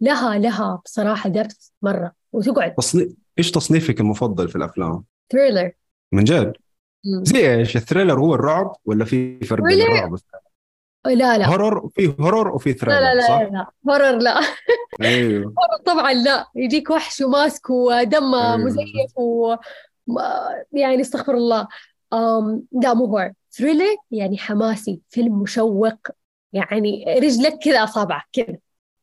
لها 0.00 0.38
لها 0.38 0.82
بصراحه 0.84 1.28
درس 1.28 1.72
مره 1.82 2.12
وتقعد 2.32 2.74
تصنيف 2.74 3.12
إيش 3.38 3.50
تصنيفك 3.50 4.00
المفضل 4.00 4.48
في 4.48 4.56
الأفلام؟ 4.56 5.04
thriller 5.32 5.72
من 6.12 6.24
جد؟ 6.24 6.52
زي 7.04 7.54
إيش؟ 7.54 7.76
ال 7.76 7.81
thriller 7.81 8.20
هو 8.20 8.34
الرعب 8.34 8.76
ولا 8.84 9.04
في 9.04 9.40
فرق 9.40 9.62
بين 9.62 9.82
الرعب 9.82 10.16
لا 11.06 11.38
لا. 11.38 11.46
horror 11.46 11.88
في 11.88 12.14
horror 12.20 12.48
وفي 12.48 12.72
thriller 12.72 13.00
لا 13.00 13.14
لا 13.14 13.20
صح؟ 13.28 13.40
لا 13.40 13.48
لا. 13.48 13.66
horror 13.88 14.18
لا. 14.18 14.40
أيوه. 15.00 15.44
horror 15.58 15.82
طبعا 15.86 16.12
لا. 16.12 16.46
يجيك 16.54 16.90
وحش 16.90 17.20
وماسك 17.20 17.70
ودم 17.70 18.34
أيوه. 18.34 18.56
مزيف 18.56 19.18
و 19.18 19.56
يعني 20.72 21.00
استغفر 21.00 21.34
الله. 21.34 21.68
أم 22.12 22.62
لا 22.82 22.94
مو 22.94 23.04
horror. 23.04 23.32
thriller 23.52 23.96
يعني 24.10 24.38
حماسي 24.38 25.00
فيلم 25.08 25.42
مشوق. 25.42 25.94
يعني 26.52 27.04
رجلك 27.18 27.58
كذا 27.58 27.84
أصابعك 27.84 28.24
كذا 28.32 28.56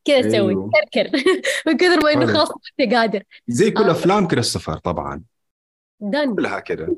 كذا 0.04 0.20
تسوي 0.20 0.50
أيوه. 0.50 0.70
كركر 0.94 1.10
من 1.66 1.76
كثر 1.76 2.02
ما 2.04 2.12
إنه 2.12 2.26
خلاص 2.26 2.50
أنت 2.80 2.94
قادر. 2.94 3.22
زي 3.48 3.70
كل 3.70 3.90
أفلام 3.90 4.28
كريستوفر 4.28 4.76
طبعا. 4.76 5.22
دن 6.00 6.34
كلها 6.34 6.60
كذا. 6.60 6.88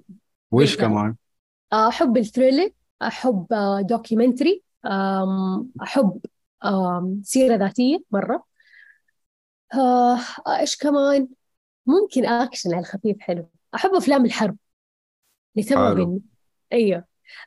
وإيش 0.50 0.76
كمان؟ 0.76 1.14
أحب 1.72 2.16
ال 2.16 2.22
thriller 2.22 2.70
أحب 3.02 3.46
documentary 3.80 4.62
أحب 5.82 6.20
سيرة 7.22 7.56
ذاتية 7.56 7.98
مرة. 8.10 8.44
آه، 9.74 10.18
إيش 10.60 10.76
كمان؟ 10.76 11.28
ممكن 11.86 12.26
أكشن 12.26 12.74
على 12.74 12.80
الخفيف 12.80 13.16
حلو. 13.20 13.50
أحب 13.74 13.90
أفلام 13.94 14.24
الحرب 14.24 14.56
لسبب 15.56 16.20
أيوه. 16.72 17.04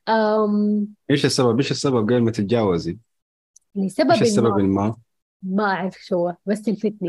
أم... 0.10 0.88
إيش 1.10 1.26
السبب؟ 1.26 1.58
إيش 1.58 1.72
السبب 1.72 1.98
قبل 1.98 2.22
ما 2.22 2.32
تتجاوزي؟ 2.32 2.98
لسبب 3.76 4.12
إيش 4.12 4.22
السبب 4.22 4.58
ما. 4.58 4.96
ما؟ 5.44 5.64
أعرف 5.64 5.98
شو 6.02 6.32
بس 6.46 6.62
تلفتني. 6.62 7.08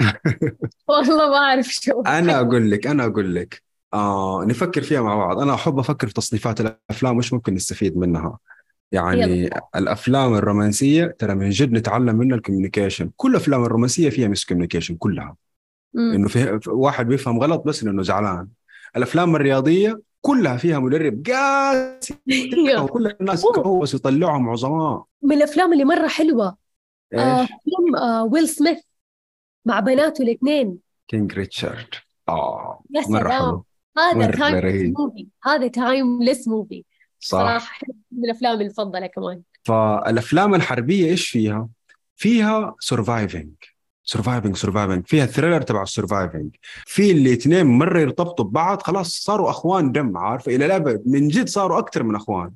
والله 0.89 1.29
ما 1.31 1.37
أعرف 1.37 1.67
شو 1.67 2.01
أنا 2.01 2.41
أقول 2.41 2.71
لك 2.71 2.87
أنا 2.87 3.07
أقول 3.07 3.35
لك. 3.35 3.63
آه 3.95 4.45
نفكر 4.45 4.83
فيها 4.83 5.01
مع 5.01 5.17
بعض. 5.17 5.41
أنا 5.41 5.55
أحب 5.55 5.79
أفكر 5.79 6.07
في 6.07 6.15
تصنيفات 6.15 6.61
الأفلام 6.61 7.17
وش 7.17 7.33
ممكن 7.33 7.55
نستفيد 7.55 7.97
منها؟ 7.97 8.39
يعني 8.95 9.21
يلا. 9.21 9.61
الأفلام 9.77 10.35
الرومانسية 10.35 11.17
ترى 11.19 11.35
من 11.35 11.51
جد 11.51 11.73
نتعلم 11.73 12.17
منها 12.17 12.37
ال 12.37 12.42
communication. 12.42 13.11
كل 13.17 13.31
الأفلام 13.31 13.65
الرومانسية 13.65 14.11
فيها 14.11 14.29
miscommunication 14.29 14.95
كلها. 14.97 15.37
مم. 15.95 16.13
إنه 16.13 16.29
في 16.29 16.61
واحد 16.67 17.09
بيفهم 17.09 17.39
غلط 17.39 17.63
بس 17.67 17.85
لأنه 17.85 18.03
زعلان. 18.03 18.49
الأفلام 18.97 19.37
الرياضية 19.37 20.01
كلها 20.21 20.57
فيها 20.57 20.79
مدرب 20.79 21.23
قاسي. 21.27 22.15
وكل 22.83 23.15
الناس 23.21 23.47
بس 23.83 23.95
يطلعهم 23.95 24.49
عظماء 24.49 25.05
من 25.23 25.37
الأفلام 25.37 25.73
اللي 25.73 25.85
مرة 25.85 26.09
حلوة. 26.09 26.57
آه 27.15 27.47
فيلم 27.47 27.97
آه 27.97 28.25
ويل 28.25 28.49
سميث 28.49 28.79
مع 29.65 29.81
بناته 29.81 30.23
الاثنين. 30.23 30.79
King 31.09 31.33
Richard. 31.33 31.87
آه 32.29 32.83
مرة 33.09 33.29
حلو. 33.29 33.65
هذا 33.99 34.31
time 34.31 34.95
movie 34.99 35.27
هذا 35.45 35.69
timeless 35.69 36.49
movie 36.49 36.85
صح. 37.25 37.39
صراحة 37.39 37.87
من 38.13 38.25
الأفلام 38.25 38.61
المفضلة 38.61 39.07
كمان. 39.07 39.43
فالأفلام 39.63 40.55
الحربية 40.55 41.11
إيش 41.11 41.29
فيها؟ 41.29 41.69
فيها 42.17 42.75
surviving 42.81 43.51
surviving 44.05 44.57
surviving 44.57 45.07
فيها 45.07 45.25
ال 45.25 45.29
thriller 45.29 45.63
تبع 45.63 45.83
ال 45.83 45.90
surviving 45.90 46.57
في 46.87 47.11
الاثنين 47.11 47.67
مرة 47.67 48.01
يرتبطوا 48.01 48.45
ببعض 48.45 48.83
خلاص 48.83 49.09
صاروا 49.09 49.51
أخوان 49.51 49.93
دم 49.93 50.17
عارفة 50.17 50.57
إلى 50.57 50.67
الأبد 50.67 51.03
من 51.07 51.29
جد 51.29 51.49
صاروا 51.49 51.79
أكثر 51.79 52.03
من 52.03 52.17
أخوان. 52.17 52.51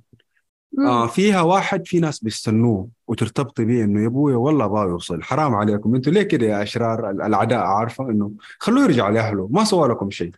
آه 0.79 1.07
فيها 1.07 1.41
واحد 1.41 1.87
في 1.87 2.01
ناس 2.01 2.25
بيستنوه 2.25 2.89
وترتبطي 3.07 3.65
به 3.65 3.85
إنه 3.85 4.03
يا 4.03 4.07
ابويا 4.07 4.37
والله 4.37 4.65
أبغى 4.65 4.89
يوصل 4.89 5.23
حرام 5.23 5.55
عليكم. 5.55 5.95
أنتم 5.95 6.13
ليه 6.13 6.23
كده 6.23 6.47
يا 6.47 6.63
أشرار 6.63 7.11
الأعداء؟ 7.11 7.61
عارفة 7.61 8.11
إنه 8.11 8.33
خلوه 8.59 8.85
يرجع 8.85 9.09
لأهله. 9.09 9.49
ما 9.51 9.65
سوى 9.65 9.89
لكم 9.89 10.11
شيء. 10.11 10.33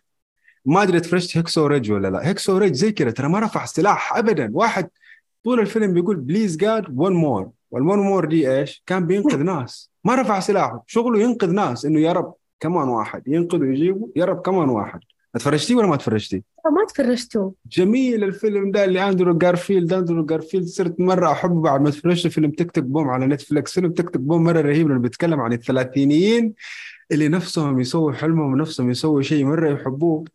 ما 0.65 0.83
أدري 0.83 0.99
تفرجت 0.99 1.37
Hacksaw 1.37 1.67
Ridge 1.67 1.91
ولا 1.91 2.07
لا. 2.07 2.27
Hacksaw 2.27 2.57
Ridge 2.57 2.73
زي 2.73 2.91
كذا 2.91 3.11
ترى 3.11 3.27
ما 3.29 3.39
رفع 3.39 3.65
سلاح 3.65 4.17
ابدا. 4.17 4.51
واحد 4.53 4.89
طول 5.43 5.59
الفيلم 5.59 5.93
بيقول 5.93 6.15
please 6.15 6.57
God 6.57 6.85
one 6.95 7.13
more 7.13 7.49
وال 7.71 7.82
one 7.82 7.99
more 7.99 8.25
دي 8.25 8.51
إيش؟ 8.51 8.83
كان 8.85 9.05
بينقذ 9.05 9.43
ناس. 9.43 9.91
ما 10.03 10.15
رفع 10.15 10.39
سلاحه. 10.39 10.83
شغله 10.87 11.19
ينقذ 11.19 11.51
ناس 11.51 11.85
إنه 11.85 11.99
يا 11.99 12.11
رب 12.11 12.33
كمان 12.59 12.87
واحد. 12.87 13.23
ينقذ 13.27 13.59
ويجيبه 13.59 14.09
يا 14.15 14.25
رب 14.25 14.41
كمان 14.41 14.69
واحد. 14.69 14.99
اتفرجتيه 15.35 15.75
ولا 15.75 15.87
ما 15.87 15.95
تفرجتي؟ 15.95 16.43
ما 16.65 16.85
تفرجته 16.87 17.53
جميل 17.71 18.23
الفيلم 18.23 18.71
ده 18.71 18.85
اللي 18.85 19.09
أندرو 19.09 19.37
جارفيلد. 19.37 19.93
أندرو 19.93 20.25
جارفيلد 20.25 20.65
صرت 20.65 20.99
مرة 20.99 21.31
أحبه 21.31 21.61
بعد 21.61 21.81
ما 21.81 21.89
تفرجت 21.89 22.27
فيلم 22.27 22.51
تك 22.51 22.71
تك 22.71 22.83
بوم 22.83 23.09
على 23.09 23.27
نتفلكس 23.27 23.73
فيلم 23.73 23.91
تك 23.91 24.09
تك 24.09 24.17
بوم 24.19 24.43
مرة 24.43 24.61
رهيب 24.61 24.87
لأنه 24.87 24.99
بيتكلم 24.99 25.39
عن 25.39 25.53
الثلاثينيين 25.53 26.53
اللي 27.11 27.27
نفسهم 27.27 27.79
يسووا 27.79 28.11
حلمهم 28.11 28.53
ونفسهم 28.53 28.89
يسووا 28.89 29.21
شيء 29.21 29.45
مرة 29.45 29.69
يحبوه. 29.69 30.25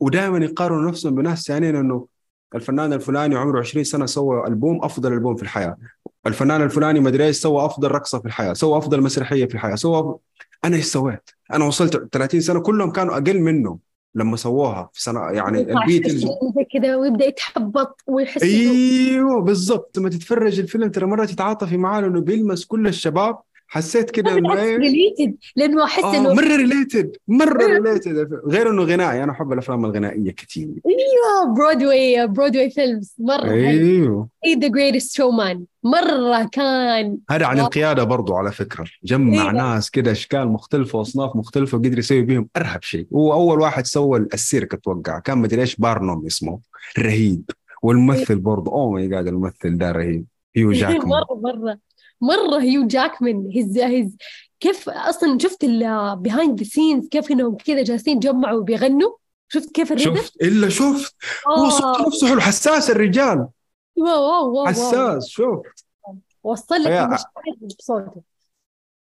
ودائما 0.00 0.44
يقارنوا 0.44 0.90
نفسهم 0.90 1.14
بناس 1.14 1.46
ثانيين 1.46 1.76
إنه 1.76 2.06
الفنان 2.54 2.92
الفلاني 2.92 3.36
عمره 3.36 3.60
20 3.60 3.84
سنة 3.84 4.06
سوى 4.06 4.46
ألبوم 4.46 4.84
أفضل 4.84 5.12
ألبوم 5.12 5.36
في 5.36 5.42
الحياة. 5.42 5.76
الفنان 6.26 6.62
الفلاني 6.62 7.00
مدري 7.00 7.26
إيش 7.26 7.36
سوى 7.36 7.64
أفضل 7.64 7.90
رقصة 7.90 8.18
في 8.18 8.26
الحياة 8.26 8.52
سوى 8.52 8.78
أفضل 8.78 9.02
مسرحية 9.02 9.46
في 9.46 9.54
الحياة 9.54 9.74
سوى 9.74 10.18
أنا 10.64 10.76
إيش 10.76 10.84
سويت؟ 10.84 11.30
أنا 11.52 11.64
وصلت 11.64 12.08
30 12.12 12.40
سنة 12.40 12.60
كلهم 12.60 12.90
كانوا 12.90 13.14
أقل 13.14 13.40
منه 13.40 13.78
لما 14.14 14.36
سووها 14.36 14.90
في 14.92 15.02
سنة 15.02 15.20
يعني 15.30 15.60
البيتلز 15.60 16.26
كذا 16.72 16.96
ويبدأ 16.96 17.24
يتحبط 17.24 18.02
ويحس 18.06 18.42
أيوه 18.42 19.40
بالضبط. 19.40 19.98
لما 19.98 20.08
تتفرج 20.08 20.60
الفيلم 20.60 20.90
ترى 20.90 21.06
مرة 21.06 21.24
تتعاطفي 21.24 21.76
معاه 21.76 22.00
لأنه 22.00 22.20
بيلمس 22.20 22.64
كل 22.64 22.86
الشباب 22.86 23.38
حسيت 23.72 24.10
كده 24.10 24.38
إنه 24.38 24.54
related 24.54 25.36
لأنه 25.56 25.84
أحس 25.84 26.04
آه 26.04 26.16
إنه 26.16 26.34
مرة 26.34 26.56
related 26.56 27.16
مرة 27.28 27.66
related 27.66 28.28
غير 28.46 28.70
إنه 28.70 28.82
غنائي 28.82 29.24
أنا 29.24 29.32
أحب 29.32 29.52
الأفلام 29.52 29.84
الغنائية 29.84 30.30
كثير 30.30 30.68
أيوه 30.86 31.54
برودواي 31.54 32.26
برودواي 32.26 32.70
films 32.70 33.14
مرة 33.18 33.50
أيوه. 33.50 34.28
اي 34.46 34.54
The 34.54 34.68
Greatest 34.68 35.16
Showman 35.16 35.64
مرة 35.84 36.48
كان 36.52 37.18
هذا 37.30 37.46
عن 37.46 37.60
القيادة 37.60 38.04
برضو 38.04 38.34
على 38.34 38.52
فكرة. 38.52 38.84
جمع 39.04 39.44
إيه. 39.46 39.50
ناس 39.50 39.90
كده 39.90 40.12
أشكال 40.12 40.48
مختلفة 40.48 40.98
واصناف 40.98 41.36
مختلفة 41.36 41.78
وقدر 41.78 41.98
يسوي 41.98 42.22
بهم 42.22 42.48
أرهب 42.56 42.82
شيء. 42.82 43.06
هو 43.14 43.32
أول 43.32 43.60
واحد 43.60 43.86
سوى 43.86 44.18
السيرك 44.18 44.74
أتوقع. 44.74 45.18
كان 45.18 45.38
مدري 45.38 45.60
إيش 45.60 45.76
بارنوم 45.76 46.26
اسمه. 46.26 46.60
رهيب. 46.98 47.42
والممثل 47.82 48.38
برضه 48.38 48.72
oh 48.72 48.90
my 48.90 49.08
God 49.08 49.26
الممثل 49.26 49.78
ده 49.78 49.92
رهيب. 49.92 50.24
هيو 50.56 50.72
جاكمان. 50.72 51.08
مرة 51.08 51.40
مرة. 51.42 51.78
مرة 52.20 52.60
هيو 52.60 52.86
جاكمان 52.86 53.52
هز 53.56 53.78
هز 53.78 54.16
كيف 54.60 54.88
أصلا 54.88 55.38
شفت 55.38 55.64
ال 55.64 55.77
behind 55.77 56.58
the 56.58 56.64
scenes 56.64 57.08
كيف 57.08 57.30
انهم 57.30 57.56
كذا 57.56 57.82
جالسين 57.82 58.18
جمعوا 58.18 58.60
وبيغنوا؟ 58.60 59.10
شفت 59.48 59.70
كيف 59.70 59.92
الريتم؟ 59.92 60.16
شفت؟ 60.16 60.42
إلا 60.42 60.68
شفت. 60.68 61.14
هو 61.48 61.66
آه. 61.66 61.70
صوته 61.70 62.06
نفسه 62.06 62.28
حلو 62.28 62.40
حساس 62.40 62.90
الرجال. 62.90 63.46
wow 63.96 64.22
wow 64.22 64.52
wow 64.52 64.66
حساس 64.66 65.28
شفت 65.28 65.84
وصل 66.42 66.74
لك 66.74 67.08
بصوته. 67.78 68.22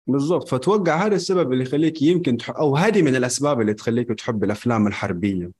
بالضبط. 0.07 0.47
فاتوقع 0.47 1.05
هذا 1.05 1.15
السبب 1.15 1.53
اللي 1.53 1.63
يخليك 1.63 2.01
يمكن 2.01 2.37
تح... 2.37 2.49
أو 2.49 2.75
هذه 2.75 3.01
من 3.01 3.15
الأسباب 3.15 3.61
اللي 3.61 3.73
تخليك 3.73 4.07
تحب 4.07 4.43
الأفلام 4.43 4.87
الحربية. 4.87 5.51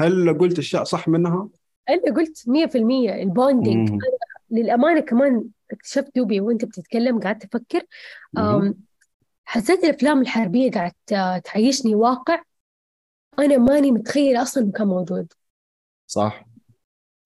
هل 0.00 0.38
قلت 0.38 0.58
اشياء 0.58 0.84
صح 0.84 1.08
منها؟ 1.08 1.48
انت 1.90 2.16
قلت 2.16 2.44
100% 2.48 2.76
ال 3.22 3.31
bonding. 3.31 4.02
مم. 4.50 4.58
للأمانة 4.58 5.00
كمان 5.00 5.44
اكتشفت 5.70 6.16
دوبي 6.16 6.40
وأنت 6.40 6.64
بتتكلم 6.64 7.20
قعدت. 7.20 7.86
أم، 8.38 8.74
حسيت 9.44 9.84
الأفلام 9.84 10.20
الحربية 10.20 10.70
قاعد 10.70 11.42
تعيشني 11.42 11.94
واقع. 11.94 12.42
أنا 13.38 13.56
ماني 13.56 13.90
متخيله 13.90 14.42
أصلا 14.42 14.64
انه 14.64 14.72
كان 14.72 14.86
موجود. 14.86 15.32
صح. 16.06 16.46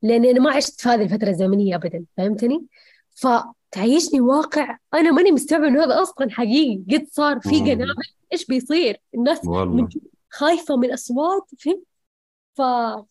لأني 0.03 0.31
أنا 0.31 0.41
ما 0.41 0.51
عشت 0.51 0.81
في 0.81 0.89
هذه 0.89 1.03
الفترة 1.03 1.29
الزمنية 1.29 1.77
ابدا 1.77 2.05
فهمتني؟ 2.17 2.67
فتعيشني 3.15 4.21
واقع. 4.21 4.79
أنا 4.95 5.11
ماني 5.11 5.33
مستوعبه 5.33 5.69
انه 5.69 5.85
هذا 5.85 6.03
أصلا 6.03 6.31
حقيقي. 6.31 6.97
قد 6.97 7.07
صار 7.11 7.41
في. 7.41 7.61
قنابل. 7.61 7.95
إيش 8.33 8.47
بيصير؟ 8.47 9.01
الناس 9.15 9.45
والله. 9.45 9.89
من 10.71 10.93
أصوات 10.93 11.51
فهمت؟ 11.59 11.83
فهذا 12.55 13.09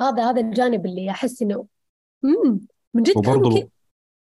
هذا 0.00 0.40
الجانب 0.40 0.86
اللي 0.86 1.10
أحس 1.10 1.42
إنه 1.42 1.66
امم 2.24 2.60
من 2.96 3.02
جد 3.02 3.16
وبرضه 3.16 3.68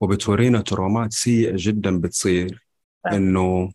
وبتورينا 0.01 0.61
ترومات 0.61 1.13
سيئة 1.13 1.53
جدا 1.57 2.01
بتصير 2.01 2.67
آه. 3.07 3.17
إنه 3.17 3.73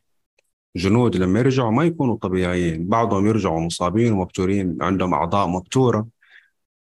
جنود 0.75 1.15
لما 1.15 1.39
يرجعوا 1.39 1.71
ما 1.71 1.83
يكونوا 1.83 2.15
طبيعيين. 2.15 2.87
بعضهم 2.87 3.27
يرجعوا 3.27 3.59
مصابين 3.59 4.13
ومبتورين 4.13 4.77
عندهم 4.81 5.13
أعضاء 5.13 5.47
مبتورة 5.47 6.07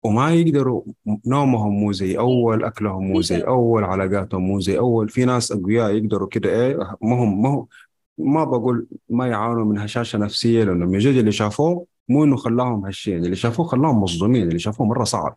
وما 0.03 0.35
يقدروا 0.35 0.83
نومهم 1.27 1.73
مو 1.73 1.93
زي 1.93 2.19
أول 2.19 2.65
أكلهم 2.65 3.05
مو 3.05 3.21
زي 3.21 3.41
أول 3.41 3.85
علاقاتهم 3.85 4.43
مو 4.43 4.61
زي 4.61 4.79
أول. 4.79 5.09
في 5.09 5.25
ناس 5.25 5.53
أقوياء 5.53 5.91
يقدروا 5.91 6.29
كده. 6.29 6.51
إيه 6.51 6.77
ما 7.03 7.17
هم 7.17 7.43
ما 7.43 7.67
ما 8.19 8.45
بقول 8.45 8.87
ما 9.09 9.27
يعانوا 9.27 9.65
من 9.65 9.79
هشاشة 9.79 10.19
نفسية 10.19 10.65
لأنه 10.65 10.87
من 10.87 10.99
جد 10.99 11.17
اللي 11.17 11.33
شافوه 11.33 11.87
مو 12.09 12.25
إنه 12.25 12.37
خلاهم 12.37 12.87
هشين 12.87 13.25
اللي 13.25 13.37
شافوه 13.37 13.67
خلاهم 13.67 14.03
مصدومين 14.03 14.49
اللي 14.49 14.59
شافوه 14.59 14.87
مرة 14.87 15.05
صعب. 15.05 15.37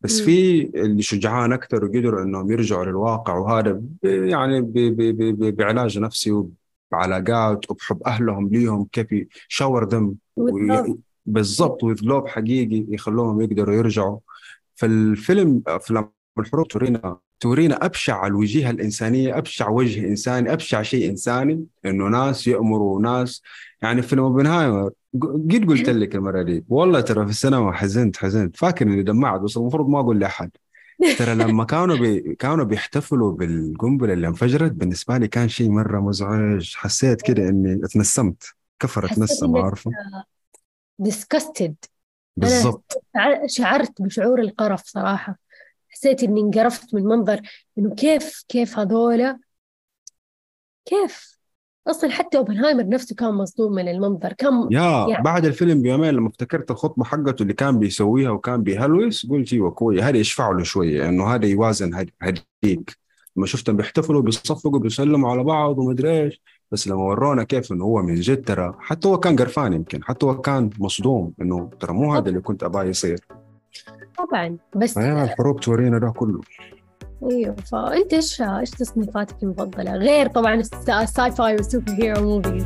بس. 0.00 0.20
في 0.20 0.62
اللي 0.62 1.02
شجعان 1.02 1.52
أكثر 1.52 1.84
وقدروا 1.84 2.22
إنهم 2.22 2.50
يرجعوا 2.52 2.84
للواقع 2.84 3.34
وهذا 3.34 3.82
يعني 4.02 4.60
ب- 4.60 4.72
ب- 4.72 4.96
ب- 5.16 5.44
ب- 5.44 5.56
بعلاج 5.56 5.98
نفسي 5.98 6.30
وبعلاقات 6.92 7.70
وبحب 7.70 8.02
أهلهم 8.02 8.48
ليهم 8.48 8.84
كيف 8.92 9.06
يشاور 9.50 9.88
ذم 9.88 10.14
بالضبط. 10.36 10.98
بالضبط 11.26 11.84
وذلوب 11.84 12.28
حقيقي 12.28 12.84
يخلوهم 12.88 13.40
يقدروا 13.40 13.74
يرجعوا 13.74 14.18
فالفيلم 14.74 15.62
أفلام 15.66 16.10
الحروب 16.38 16.68
تورينا 16.68 17.18
تورينا 17.40 17.84
أبشع 17.86 18.26
الوجيه 18.26 18.70
الإنسانية 18.70 19.38
أبشع 19.38 19.68
وجه 19.68 20.06
إنساني 20.08 20.52
أبشع 20.52 20.82
شيء 20.82 21.10
إنساني 21.10 21.66
إنه 21.86 22.08
ناس 22.08 22.46
يأمروا 22.48 23.00
ناس 23.00 23.42
يعني 23.82 24.02
فيلم 24.02 24.22
اوبنهايمر 24.22 24.90
قد 25.22 25.64
قلت 25.68 25.88
لك 25.90 26.14
المرة 26.14 26.42
دي؟ 26.42 26.64
والله 26.68 27.00
ترى 27.00 27.24
في 27.24 27.30
السينما 27.30 27.72
حزنت 27.72 28.16
حزنت. 28.16 28.56
فاكر 28.56 28.86
إني 28.86 29.02
دمعت 29.02 29.40
بس 29.40 29.56
المفروض 29.56 29.88
ما 29.88 30.00
أقول 30.00 30.18
لأحد. 30.20 30.50
ترى 31.16 31.34
لما 31.34 31.64
كانوا 31.64 31.96
بي 31.96 32.34
كانوا 32.36 32.64
بيحتفلوا 32.64 33.32
بالقنبلة 33.32 34.12
اللي 34.12 34.28
انفجرت 34.28 34.72
بالنسبة 34.72 35.18
لي 35.18 35.28
كان 35.28 35.48
شيء 35.48 35.70
مرة 35.70 36.00
مزعج. 36.00 36.74
حسيت 36.76 37.22
كده 37.22 37.48
إني 37.48 37.80
اتنسمت. 37.86 38.44
كفر 38.80 39.06
اتنسم 39.06 39.56
عارفة؟ 39.56 39.90
disgusted. 40.98 41.74
بالضبط. 42.36 43.02
شع- 43.16 43.46
شعرت 43.46 44.02
بشعور 44.02 44.40
القرف 44.40 44.82
صراحة. 44.86 45.38
حسيت 45.90 46.22
إني 46.22 46.40
انقرفت 46.40 46.94
من 46.94 47.04
منظر 47.04 47.40
إنه 47.78 47.94
كيف 47.94 48.44
كيف 48.48 48.78
هذولا 48.78 49.40
كيف؟ 50.84 51.39
أصلا 51.88 52.10
حتى 52.10 52.38
أوبنهايمر 52.38 52.88
نفسه 52.88 53.16
كان 53.16 53.34
مصدوم 53.34 53.72
من 53.72 53.88
المنظر 53.88 54.32
كان 54.32 54.68
يا 54.70 55.06
يعني- 55.08 55.22
بعد 55.24 55.44
الفيلم 55.44 55.82
بيومين 55.82 56.14
لما 56.14 56.28
افتكرت 56.28 56.70
الخطبة 56.70 57.04
حقته 57.04 57.42
اللي 57.42 57.52
كان 57.52 57.78
بيسويها 57.78 58.30
وكان 58.30 58.62
بيهلوس 58.62 59.26
قلت 59.30 59.52
أيوه 59.52 59.70
كويس 59.70 60.02
هذا 60.02 60.16
يشفع 60.18 60.50
له 60.50 60.62
شوية 60.62 61.08
إنه 61.08 61.34
هذا 61.34 61.46
يوازن 61.46 61.94
هد- 61.94 62.10
هديك. 62.22 62.96
لما 63.36 63.46
شفتهم 63.46 63.76
بيحتفلوا 63.76 64.22
بيصفقوا 64.22 64.78
بيسلموا 64.78 65.30
على 65.30 65.44
بعض 65.44 65.78
ومدري 65.78 66.22
إيش 66.22 66.42
بس 66.70 66.88
لما 66.88 67.02
ورونا 67.04 67.44
كيف 67.44 67.72
إنه 67.72 67.84
هو 67.84 68.02
من 68.02 68.14
جد 68.14 68.44
ترى 68.44 68.74
حتى 68.78 69.08
هو 69.08 69.18
كان 69.20 69.36
قرفان 69.36 69.72
يمكن 69.72 70.04
حتى 70.04 70.26
هو 70.26 70.40
كان 70.40 70.70
مصدوم 70.78 71.32
إنه 71.42 71.70
ترى 71.80 71.92
مو 71.92 72.14
هذا 72.14 72.28
اللي 72.28 72.40
كنت 72.40 72.62
أبغاه 72.62 72.84
يصير. 72.84 73.18
طبعا 74.18 74.56
بس 74.76 74.98
الحروب 74.98 75.60
تورينا 75.60 75.98
ده 75.98 76.10
كله. 76.10 76.40
إيوه 77.30 77.56
فأنت 77.72 78.12
إيش 78.12 78.42
إيش 78.42 78.70
تصنيفاتك 78.70 79.42
المفضلة؟ 79.42 79.92
غير 79.96 80.26
طبعا 80.26 80.54
الس- 80.54 80.90
ال 80.90 81.30
sci-fi 81.30 81.52
وال 81.52 81.92
superhero 81.92 82.20
movies 82.40 82.64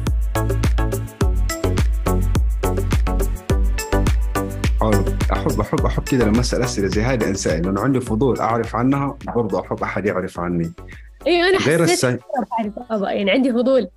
أحب 5.32 5.60
أحب 5.60 5.86
أحب 5.86 6.02
كذا 6.02 6.24
لما 6.24 6.40
أسأل 6.40 6.62
أسئلة 6.62 6.88
زي 6.88 7.02
هذه 7.02 7.28
انسال 7.28 7.62
لأنه 7.62 7.80
عندي 7.80 8.00
فضول 8.00 8.38
أعرف 8.40 8.76
عنها 8.76 9.18
برضه 9.36 9.60
أحب 9.60 9.82
أحد 9.82 10.06
يعرف 10.06 10.40
عني. 10.40 10.72
أيوه 11.26 11.48
أنا 11.48 11.58
غير 11.58 11.82
ال 11.82 11.91
sci 11.91 12.18
يعني 13.02 13.30
عندي 13.30 13.52
فضول. 13.52 13.88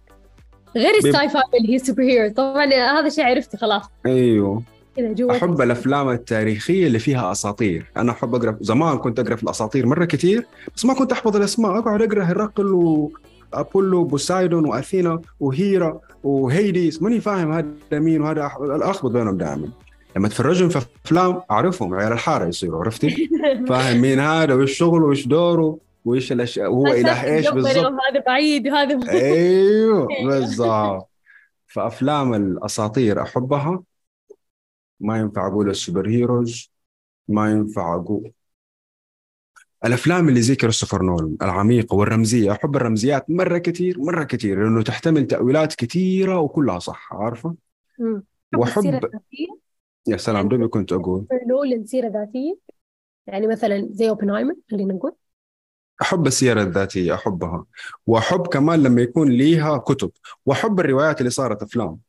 غير 0.76 0.96
ال 0.98 1.30
sci-fi 1.30 1.42
اللي 1.62 1.74
هي 1.74 1.80
superhero 1.80 2.34
طبعا 2.34 2.66
هذا 2.66 3.10
شيء 3.10 3.26
عرفته 3.26 3.58
خلاص. 3.58 3.84
أيوه. 4.06 4.64
كذا 4.98 5.14
جوا 5.14 5.32
أحب 5.32 5.62
الأفلام 5.62 6.10
التاريخية 6.10 6.88
اللي 6.88 7.00
فيها 7.00 7.32
أساطير. 7.32 7.86
أنا 7.98 8.12
أحب 8.12 8.36
أقرأ 8.36 8.58
زمان 8.62 8.98
كنت 8.98 9.20
أقرأ 9.20 9.36
في 9.36 9.44
الأساطير 9.44 9.86
مرة 9.86 10.06
كثير 10.06 10.46
بس 10.76 10.86
ما 10.86 10.94
كنت 10.94 11.12
أحفظ 11.12 11.36
الأسماء. 11.36 11.80
أقعد 11.80 12.02
أقرأ 12.02 12.24
هرقل 12.24 12.66
وابولو 13.54 14.00
وبوسايدون 14.00 14.66
وأثينا 14.66 15.22
وهيرا 15.40 16.00
وهيديس. 16.24 17.02
ماني 17.02 17.20
فاهم 17.22 17.52
هذا 17.52 17.66
مين 18.00 18.22
وهذا 18.22 18.48
أح- 18.48 18.62
اخبط 18.62 19.12
بينهم 19.12 19.38
دائما. 19.38 19.70
لما 20.16 20.28
تفرجهم 20.28 20.70
في 20.70 20.82
أفلام 21.06 21.42
أعرفهم 21.52 21.94
عيال 21.94 22.12
الحارة 22.12 22.46
يصيروا 22.46 22.80
عرفتي؟ 22.80 23.30
فاهم 23.70 24.02
مين 24.02 24.20
هذا 24.20 24.54
وايش 24.54 24.78
شغله 24.78 25.06
وايش 25.06 25.28
دوره 25.28 25.78
وايش 26.06 26.32
الاشياء 26.32 26.72
وهو 26.74 26.88
اله 26.88 27.24
إيش 27.36 27.50
بالضبط؟ 27.50 27.76
هذا 27.76 28.24
بعيد 28.28 28.68
وهذا 28.68 29.12
أيوه 29.12 30.08
بالضبط. 30.26 31.08
فأفلام 31.68 32.34
الأساطير 32.34 33.22
أحبها. 33.22 33.82
ما 35.00 35.18
ينفع 35.18 35.48
أقول 35.48 35.70
السوبر 35.70 36.10
هيروز 36.10 36.72
ما 37.28 37.52
ينفع 37.52 37.96
أقول 37.96 38.32
الأفلام 39.86 40.30
اللي 40.30 40.42
زي 40.42 40.56
كريستوفر 40.56 41.04
نولان 41.04 41.38
العميقة 41.42 41.96
والرمزية. 41.96 42.52
أحب 42.52 42.76
الرمزيات 42.76 43.30
مرة 43.30 43.58
كثير 43.58 44.00
مرة 44.00 44.24
كثير 44.24 44.64
لأنه 44.64 44.84
تحتمل 44.84 45.28
تأويلات 45.28 45.76
كثيره 45.76 46.40
وكلها 46.40 46.80
صح 46.80 47.14
عارفة؟ 47.14 47.56
مم. 48.00 48.24
وأحب- 48.58 48.78
السيرة 48.78 48.96
الذاتية. 48.96 49.48
يا 50.08 50.18
سلام 50.18 50.48
دوبي 50.48 50.68
كنت 50.68 50.94
أقول. 50.94 51.26
نولان 51.48 51.86
سيرة 51.86 52.08
ذاتية. 52.08 52.58
يعني 53.28 53.48
مثلا 53.48 53.88
زي 53.92 54.10
أوبنهايمر 54.10 54.56
خلينا 54.72 54.94
نقول. 54.94 55.12
أحب 56.02 56.28
السيرة 56.28 56.62
الذاتية 56.62 57.14
أحبها. 57.14 57.66
وأحب 58.08 58.48
كمان 58.48 58.84
لما 58.84 59.02
يكون 59.02 59.30
ليها 59.30 59.78
كتب. 59.78 60.12
وأحب 60.46 60.80
الروايات 60.80 61.20
اللي 61.20 61.30
صارت 61.30 61.64
أفلام. 61.64 62.00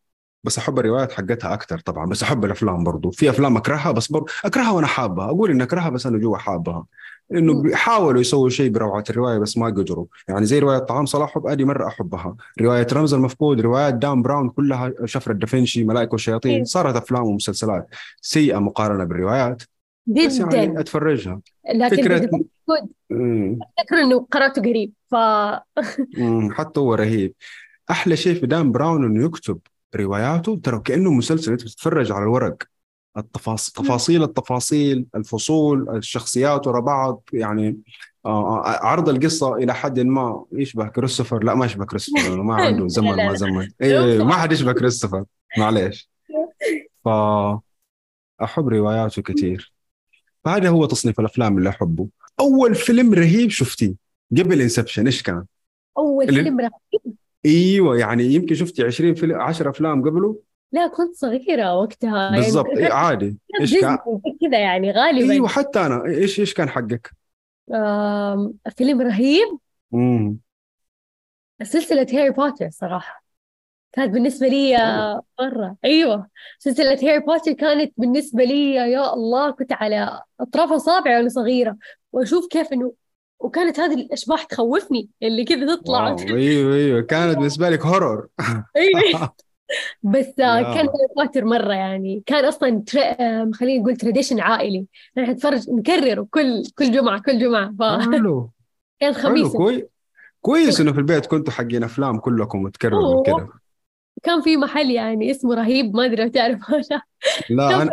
بس 0.44 0.58
أحب 0.58 0.78
الروايات 0.78 1.12
حقتها 1.12 1.54
أكثر 1.54 1.78
طبعا 1.78 2.06
بس 2.06 2.22
أحب 2.22 2.44
الأفلام 2.44 2.84
برضو. 2.84 3.10
في 3.10 3.30
أفلام 3.30 3.56
أكرهها 3.56 3.92
بس 3.92 4.12
برضو 4.12 4.26
أكرهها 4.44 4.70
وأنا 4.70 4.86
حابها. 4.86 5.24
أقول 5.24 5.50
إني 5.50 5.62
أكرهها 5.62 5.88
بس 5.90 6.06
أنا 6.06 6.18
جوا 6.18 6.36
حابها. 6.36 6.86
إنه. 7.34 7.62
بيحاولوا 7.62 8.20
يسووا 8.20 8.48
شيء 8.48 8.70
بروعه 8.70 9.04
الرواية 9.10 9.38
بس 9.38 9.58
ما 9.58 9.66
قدروا. 9.66 10.06
يعني 10.28 10.46
زي 10.46 10.58
رواية 10.58 10.78
طعام 10.78 11.06
صلاح 11.06 11.34
حب 11.34 11.46
أدي 11.46 11.64
مرة 11.64 11.86
أحبها. 11.86 12.36
رواية 12.60 12.86
رمز 12.92 13.14
المفقود 13.14 13.60
روايات 13.60 13.94
دان 13.94 14.22
براون 14.22 14.48
كلها 14.48 14.92
شفرة 15.04 15.32
دافنشي 15.32 15.84
ملائكة 15.84 16.12
والشياطين 16.12 16.52
إيه. 16.56 16.64
صارت 16.64 16.96
أفلام 16.96 17.22
ومسلسلات 17.22 17.86
سيئة 18.20 18.58
مقارنة 18.58 19.04
بالروايات. 19.04 19.62
بس 20.06 20.38
يعني 20.38 20.66
جدا. 20.66 20.80
أتفرجها. 20.80 21.40
لكن 21.74 21.96
فكرة. 21.96 22.16
افتكر 22.16 23.96
إنه 24.02 24.26
قرأته 24.30 24.62
قريب 24.62 24.92
ف. 25.10 25.14
حتى 26.52 26.80
هو 26.80 26.94
رهيب. 26.94 27.34
أحلى 27.90 28.16
شيء 28.16 28.40
في 28.40 28.46
دان 28.46 28.72
براون 28.72 29.04
إنه 29.04 29.24
يكتب. 29.24 29.58
رواياته 29.96 30.60
ترى 30.64 30.80
كأنه 30.80 31.12
مسلسل 31.12 31.52
انت 31.52 31.62
بتتفرج 31.64 32.12
على 32.12 32.22
الورق. 32.22 32.56
التفاصيل 33.16 33.84
تفاصيل 33.84 34.22
التفاصيل 34.22 35.06
الفصول 35.14 35.96
الشخصيات 35.96 36.66
ورا 36.66 36.80
بعض 36.80 37.22
يعني 37.32 37.78
آه، 38.26 38.58
آه، 38.66 38.86
عرض 38.86 39.08
القصة 39.08 39.54
إلى 39.56 39.74
حد 39.74 40.00
ما 40.00 40.44
يشبه 40.52 40.88
كريستوفر. 40.88 41.44
لا 41.44 41.54
ما 41.54 41.66
يشبه 41.66 41.84
كريستوفر 41.84 42.42
ما 42.42 42.54
عنده 42.54 42.88
زمن 42.88 43.16
ما. 43.16 43.34
زمن. 43.34 43.68
إيه 43.82 44.24
ما 44.24 44.34
حد 44.34 44.52
يشبه 44.52 44.72
كريستوفر. 44.72 45.24
معليش. 45.58 46.10
ف 47.04 47.08
أحب 48.42 48.68
رواياته 48.68 49.22
كثير. 49.22 49.72
فهذا 50.44 50.68
هو 50.68 50.86
تصنيف 50.86 51.20
الأفلام 51.20 51.58
اللي 51.58 51.68
أحبه. 51.68 52.08
أول 52.40 52.74
فيلم 52.74 53.14
رهيب 53.14 53.50
شفتيه 53.50 53.94
قبل 54.38 54.60
Inception 54.60 55.06
إيش 55.06 55.22
كان؟ 55.22 55.44
أول 55.98 56.28
اللي- 56.28 56.42
فيلم 56.42 56.60
رهيب. 56.60 57.14
إيوه 57.46 57.98
يعني 57.98 58.24
يمكن 58.24 58.54
شفتي 58.54 58.82
20 58.82 59.14
فيلم 59.14 59.40
10 59.40 59.70
أفلام 59.70 60.02
قبله؟ 60.08 60.38
لا 60.72 60.86
كنت 60.86 61.14
صغيرة 61.14 61.74
وقتها 61.74 62.22
يعني 62.22 62.36
بالضبط. 62.36 62.66
إيه 62.66 62.92
عادي. 62.92 63.36
إيش 63.60 63.80
كان؟ 63.80 63.98
كذا 64.40 64.58
يعني 64.58 64.90
غالبا. 64.90 65.32
إيوه 65.32 65.48
حتى 65.48 65.80
أنا. 65.86 66.04
إيش 66.04 66.40
إيش 66.40 66.54
كان 66.54 66.68
حقك؟ 66.68 67.12
آم، 67.74 68.54
فيلم 68.76 69.00
رهيب. 69.00 69.58
امم 69.94 70.38
سلسلة 71.62 72.06
هاري 72.12 72.30
بوتر 72.30 72.68
صراحة. 72.70 73.24
كانت 73.92 74.14
بالنسبة 74.14 74.48
لي 74.48 74.76
آه، 74.76 75.22
مرة. 75.40 75.76
أيوة. 75.84 76.28
سلسلة 76.58 76.92
هاري 76.92 77.18
بوتر 77.18 77.52
كانت 77.52 77.92
بالنسبة 77.96 78.44
لي 78.44 78.74
يا 78.74 79.14
الله 79.14 79.50
كنت 79.50 79.72
على 79.72 80.22
أطراف 80.40 80.72
أصابعي 80.72 81.16
وأنا 81.16 81.28
صغيرة. 81.28 81.76
وأشوف 82.12 82.46
كيف 82.48 82.72
إنه 82.72 82.92
وكانت 83.40 83.80
هذه 83.80 83.94
الأشباح 83.94 84.44
تخوفني 84.44 85.08
اللي 85.22 85.44
كذا 85.44 85.76
تطلع. 85.76 86.16
أيوه 86.20 86.74
أيوه 86.74 87.00
كانت 87.00 87.36
بالنسبة 87.38 87.70
لك 87.70 87.86
horror 87.86 88.26
أيوة. 88.76 89.34
بس 90.02 90.40
آه،. 90.40 90.74
كان 90.74 90.88
بوتر 91.16 91.44
مرة 91.44 91.72
يعني 91.72 92.22
كان 92.26 92.44
أصلا 92.44 92.82
تر... 92.86 92.98
خلينا 93.52 93.82
نقول 93.82 93.96
tradition 93.96 94.40
عائلي. 94.40 94.86
نحن 95.16 95.30
نتفرج 95.30 95.70
نكرره 95.70 96.26
كل 96.30 96.62
كل 96.78 96.92
جمعة 96.92 97.22
كل 97.22 97.38
جمعة. 97.38 97.74
فكان 97.78 98.12
حلو. 98.12 98.50
حلو 99.00 99.12
خميس. 99.12 99.52
كويس 99.52 99.84
كويس 100.40 100.80
إنه 100.80 100.92
في 100.92 100.98
البيت 100.98 101.26
كنتوا 101.26 101.52
حقين 101.52 101.84
أفلام 101.84 102.18
كلكم 102.18 102.64
وتكرروا. 102.64 103.22
كذا. 103.22 103.48
كان 104.22 104.42
في 104.42 104.56
محل 104.56 104.90
يعني 104.90 105.30
اسمه 105.30 105.54
رهيب 105.54 105.96
ما 105.96 106.04
أدري 106.04 106.24
لو 106.24 106.28
تعرف 106.28 106.70
ولا 106.70 107.02
لا. 107.50 107.82
أنا 107.82 107.90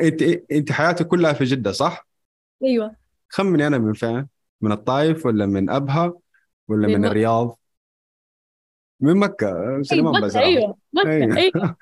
انت 0.00 0.22
إنت 0.52 0.72
حياتك 0.72 1.06
كلها 1.06 1.32
في 1.32 1.44
جدة 1.44 1.72
صح؟ 1.72 2.06
أيوة. 2.64 2.96
خمني 3.28 3.66
أنا 3.66 3.78
من 3.78 3.92
فين؟ 3.92 4.26
من 4.60 4.72
الطايف 4.72 5.26
ولا 5.26 5.46
من 5.46 5.70
أبها 5.70 6.12
ولا 6.68 6.86
من 6.86 6.94
من 6.94 7.00
مكة. 7.00 7.10
الرياض؟ 7.10 7.58
من 9.00 9.16
مكة 9.16 9.82
سليمان 9.82 10.12
مكة 10.12 10.20
بازار 10.20 10.42
أيوة 10.42 10.76
مكة 10.92 11.10
أيوة. 11.10 11.36
أيوة. 11.36 11.76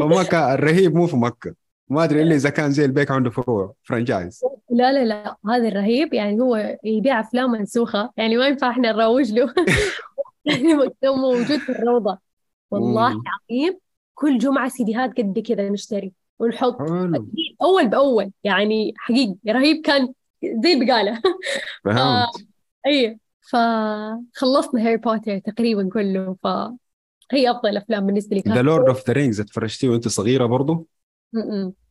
فمكة 0.00 0.54
الرهيب 0.54 0.94
مو 0.94 1.06
في 1.06 1.16
مكة. 1.16 1.54
ما 1.88 2.04
أدري 2.04 2.22
إلا 2.22 2.34
إذا 2.34 2.50
كان 2.50 2.70
زي 2.70 2.84
البيك 2.84 3.10
عنده 3.10 3.30
فروع 3.30 3.74
franchise 3.82 4.44
لا 4.70 4.92
لا 4.92 5.04
لا 5.04 5.36
هذا 5.48 5.68
الرهيب 5.68 6.14
يعني 6.14 6.40
هو 6.40 6.78
يبيع 6.84 7.20
أفلام 7.20 7.50
منسوخة. 7.50 8.12
يعني 8.16 8.36
ما 8.36 8.46
ينفع 8.46 8.70
إحنا 8.70 8.92
نروج 8.92 9.32
له. 9.32 9.54
يعني 10.44 10.74
مكتوب 10.74 11.18
موجود 11.18 11.58
في 11.58 11.72
الروضة. 11.72 12.18
والله. 12.70 13.06
العظيم 13.06 13.78
كل 14.14 14.38
جمعة 14.38 14.68
سيديهات 14.68 15.18
قد 15.18 15.38
كذا 15.38 15.68
نشتري. 15.68 16.12
ونحط 16.38 16.80
أول 17.62 17.88
بأول. 17.88 18.30
يعني 18.44 18.94
حقيقي 18.96 19.36
رهيب 19.48 19.82
كان 19.82 20.12
زي 20.44 20.84
بقالة 20.84 21.22
اي 22.86 23.18
فخلصنا 23.40 24.86
هاري 24.86 24.96
بوتر 24.96 25.38
تقريبا 25.38 25.88
كله 25.92 26.36
ف 26.42 26.46
هي 27.32 27.50
أفضل 27.50 27.76
أفلام 27.76 28.06
بالنسبة 28.06 28.36
لي 28.36 28.42
The 28.48 28.62
Lord 28.62 28.88
of 28.88 29.06
the 29.06 29.12
Rings 29.12 29.40
تفرجتيه 29.40 29.88
وأنت 29.88 30.08
صغيرة 30.08 30.46
برضو؟ 30.46 30.86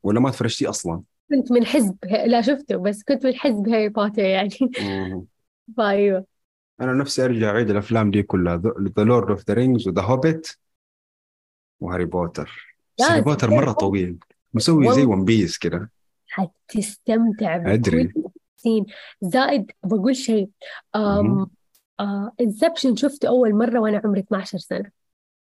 ولا 0.04 0.20
ما 0.20 0.30
تفرجتيه 0.30 0.70
أصلا؟ 0.70 1.02
كنت 1.30 1.52
من 1.52 1.66
حزب 1.66 1.96
لا 2.26 2.42
شفته 2.42 2.78
بس 2.78 3.04
كنت 3.04 3.26
من 3.26 3.36
حزب 3.36 3.70
هاري 3.70 3.90
بوتر 3.90 4.22
يعني. 4.22 4.50
فأيوه. 5.78 6.26
أنا 6.82 6.94
نفسي 6.94 7.26
أرجع 7.26 7.50
أعيد 7.50 7.70
الأفلام 7.70 8.12
دي 8.12 8.24
كلها. 8.24 8.62
The 8.98 9.04
Lord 9.04 9.30
of 9.30 9.48
the 9.48 9.54
Rings 9.54 9.88
و 9.88 9.91
The 9.91 10.02
Hobbit 10.02 10.48
وهاري 11.80 12.06
بوتر. 12.06 12.76
هاري 13.02 13.22
بوتر 13.22 13.50
مرة 13.50 13.72
طويل. 13.72 14.18
مسوي 14.54 14.94
زي 14.94 15.06
One 15.06 15.26
Piece 15.26 15.58
كده. 15.58 15.92
حتستمتع 16.28 17.74
أدري. 17.74 18.14
سين 18.60 18.86
زائد 19.22 19.72
بقول 19.84 20.16
شيء 20.16 20.50
Inception 22.42 22.90
آه، 22.90 22.96
شفته 22.96 23.28
أول 23.28 23.56
مرة 23.56 23.80
وأنا 23.80 24.02
عمري 24.06 24.20
12 24.20 24.58
سنة 24.58 24.92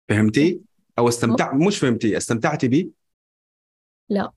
فهمتي؟ 0.09 0.61
أو 0.99 1.07
استمتع 1.07 1.53
مش 1.53 1.77
فهمتي 1.79 2.17
استمتعتي 2.17 2.67
به؟ 2.67 2.89
لا 4.09 4.31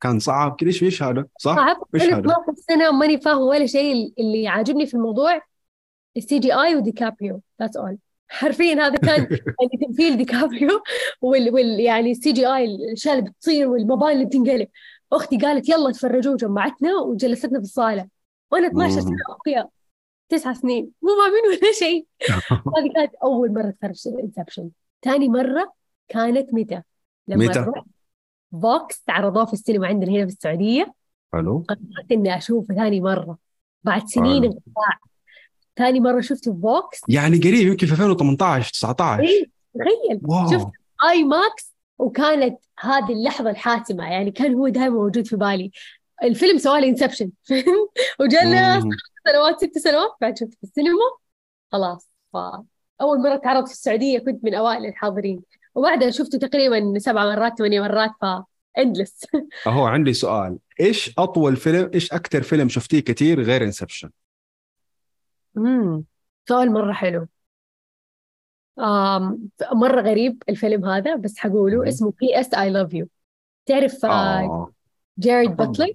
كان 0.00 0.18
صعب 0.18 0.56
كذا 0.56 0.68
إيش 0.68 1.02
هذا؟ 1.02 1.26
صح؟ 1.38 1.56
صعب 1.56 1.76
إيش 1.94 2.02
هذا؟ 2.02 2.18
12 2.20 2.54
سنة 2.54 2.90
ماني 2.90 3.20
فاهمة 3.20 3.40
ولا 3.40 3.66
شيء 3.66 4.14
اللي 4.18 4.48
عاجبني 4.48 4.86
في 4.86 4.94
الموضوع 4.94 5.42
ال 6.16 6.38
CGI 6.38 6.76
وديكابريو 6.76 7.42
that's 7.60 7.76
all 7.76 7.98
حرفيا 8.28 8.74
هذا 8.74 8.96
كان 8.96 9.20
يعني 9.60 9.86
تمثيل 9.86 10.16
ديكابريو 10.16 10.82
وال, 11.20 11.54
وال 11.54 11.80
يعني 11.80 12.10
ال 12.10 12.32
CGI 12.32 12.64
الأشياء 12.64 13.18
اللي 13.18 13.30
بتصير 13.30 13.68
والمباني 13.68 14.12
اللي 14.12 14.24
بتنقلب 14.24 14.68
أختي 15.12 15.38
قالت 15.38 15.68
يلا 15.68 15.92
تفرجوه 15.92 16.36
جمعتنا 16.36 16.96
وجلستنا 16.96 17.58
في 17.58 17.64
الصالة. 17.64 18.08
وأنا 18.50 18.66
12 18.66 19.00
سنة. 19.00 19.16
اخويا 19.30 19.68
تسع 20.28 20.52
سنين. 20.52 20.90
مو 21.02 21.08
فاهمين 21.08 21.60
ولا 21.62 21.72
شيء. 21.72 22.06
هذه 22.76 22.92
كانت 22.94 23.14
أول 23.22 23.52
مرة 23.52 23.68
اتفرج 23.68 24.14
Inception 24.22 24.70
ثاني 25.04 25.28
مرة 25.28 25.72
كانت 26.08 26.54
متى؟ 26.54 26.82
لما 27.28 27.44
متى؟ 27.44 27.72
VOX 28.62 29.02
عرضوه 29.08 29.44
في 29.44 29.52
السينما 29.52 29.86
عندنا 29.86 30.10
هنا 30.10 30.26
في 30.26 30.32
السعودية. 30.32 30.94
حلو. 31.32 31.64
قررت 31.68 32.12
إني 32.12 32.36
اشوفه 32.36 32.74
ثاني 32.74 33.00
مرة. 33.00 33.38
بعد 33.82 34.06
سنين. 34.06 34.44
انقطاع. 34.44 34.98
ثاني 35.76 36.00
مرة 36.00 36.20
شفته 36.20 36.54
في 36.54 36.60
VOX 36.60 37.00
يعني 37.08 37.38
قريب 37.38 37.66
يمكن 37.66 37.86
في 37.86 37.92
2018 37.92 38.72
19 38.72 39.22
إيه 39.22 39.50
تخيل. 39.74 40.20
شفت 40.50 40.66
IMAX 41.10 41.74
وكانت 42.00 42.58
هذه 42.78 43.12
اللحظة 43.12 43.50
الحاسمة 43.50 44.12
يعني 44.12 44.30
كان 44.30 44.54
هو 44.54 44.68
دائما 44.68 44.94
موجود 44.94 45.26
في 45.26 45.36
بالي. 45.36 45.70
الفيلم 46.22 46.58
سوالي 46.58 46.88
Inception 46.88 47.30
وجانا. 48.20 48.80
سنوات 49.28 49.64
ست 49.64 49.78
سنوات 49.78 50.10
بعد 50.20 50.38
شفت 50.38 50.54
في 50.54 50.62
السينما 50.62 50.98
خلاص. 51.72 52.10
فاول 52.32 53.18
مرة 53.18 53.36
تعرض 53.36 53.66
في 53.66 53.72
السعودية 53.72 54.18
كنت 54.18 54.44
من 54.44 54.54
أوائل 54.54 54.86
الحاضرين. 54.86 55.42
وبعدها 55.74 56.10
شفته 56.10 56.38
تقريبا 56.38 56.98
سبع 56.98 57.24
مرات 57.24 57.58
ثمانية 57.58 57.80
مرات 57.80 58.10
ف 58.20 58.24
endless 58.78 59.26
أهو 59.66 59.84
عندي 59.84 60.12
سؤال. 60.12 60.58
إيش 60.80 61.14
أطول 61.18 61.56
فيلم 61.56 61.90
إيش 61.94 62.12
أكثر 62.12 62.42
فيلم 62.42 62.68
شفتيه 62.68 63.00
كثير 63.00 63.42
غير 63.42 63.64
Inception؟ 63.64 64.10
امم 65.56 66.04
سؤال 66.48 66.72
مرة 66.72 66.92
حلو. 66.92 67.26
مرة 69.72 70.00
غريب 70.00 70.42
الفيلم 70.48 70.84
هذا 70.84 71.16
بس 71.16 71.38
حقوله. 71.38 71.88
اسمه 71.88 72.12
P.S. 72.20 72.54
I 72.54 72.70
Love 72.70 72.94
You 72.94 73.08
تعرف 73.66 74.04
آه 74.04 74.08
آه. 74.08 74.70
جيرارد. 75.18 75.56
باتلر 75.56 75.92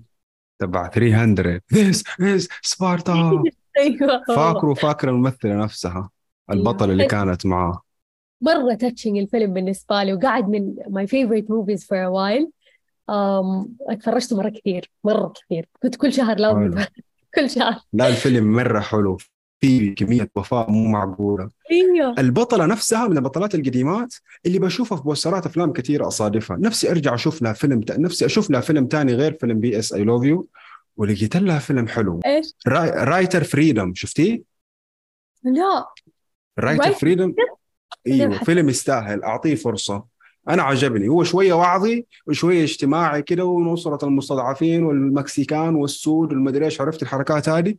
تبع 0.59 0.89
300 0.89 1.61
This 1.73 2.03
is 2.21 2.47
Sparta. 2.61 3.43
فاكره 4.27 4.73
فاكر 4.73 5.09
الممثلة 5.09 5.63
نفسها 5.63 6.09
البطل 6.51 6.91
اللي 6.91 7.05
كانت 7.05 7.45
معاه. 7.45 7.81
مرة 8.41 8.73
touching 8.73 9.17
الفيلم 9.17 9.53
بالنسبة 9.53 10.03
لي 10.03 10.13
وقاعد 10.13 10.49
من 10.49 11.07
favorite 11.07 11.45
movies 11.45 11.81
for 11.83 11.97
a 11.97 12.11
while. 12.15 12.49
آم 13.09 13.75
اتفرجته 13.89 14.37
مرة 14.37 14.49
كثير 14.49 14.91
مرة 15.03 15.33
كثير. 15.35 15.69
كنت 15.81 15.95
كل 15.95 16.13
شهر 16.13 16.37
لازم. 16.37 16.83
كل 17.35 17.49
شهر. 17.49 17.79
لا 17.93 18.07
الفيلم 18.07 18.55
مرة 18.55 18.79
حلو. 18.79 19.17
في 19.61 19.90
كمية 19.90 20.30
وفاء 20.36 20.72
مو 20.72 20.88
معقولة. 20.88 21.49
أيوه. 21.72 22.15
البطلة 22.19 22.65
نفسها 22.65 23.07
من 23.07 23.18
البطلات 23.18 23.56
القديمات 23.56 24.14
اللي 24.45 24.60
بشوفها 24.60 24.98
في 24.98 25.03
بوسترات 25.03 25.45
أفلام 25.45 25.73
كثيره 25.73 26.07
أصادفها. 26.07 26.57
نفسي 26.57 26.91
أرجع 26.91 27.14
أشوف 27.14 27.41
لها 27.41 27.53
فيلم 27.53 27.82
ت... 27.82 27.91
نفسي 27.91 28.26
أشوف 28.26 28.49
لها 28.49 28.61
فيلم 28.61 28.88
ثاني 28.91 29.14
غير 29.14 29.38
فيلم 29.41 29.60
P.S. 29.59 29.93
I 29.93 30.03
Love 30.03 30.23
You 30.23 30.47
ولقيت 30.98 31.38
لها 31.38 31.60
فيلم 31.60 31.88
حلو. 31.88 32.19
إيش؟ 32.26 32.53
Wri... 32.67 32.89
Writer 32.89 33.43
Freedom 33.43 33.93
شفتيه؟ 33.94 34.41
لا. 35.44 35.86
Writer 36.59 36.91
Freedom 36.91 37.34
أيوه 38.07 38.44
فيلم 38.44 38.69
يستاهل 38.69 39.23
أعطيه 39.23 39.56
فرصة. 39.56 40.06
أنا 40.49 40.64
عجبني. 40.64 41.07
هو 41.07 41.23
شوية 41.23 41.53
وعظي 41.53 42.06
وشوية 42.27 42.64
اجتماعي 42.64 43.22
كده 43.22 43.45
ونصرة 43.45 44.06
المستضعفين 44.06 44.84
والمكسيكان 44.84 45.76
والسود 45.76 46.32
والمدري 46.32 46.65
إيش 46.65 46.82
عرفت 46.82 47.02
الحركات 47.02 47.49
هذه؟ 47.49 47.76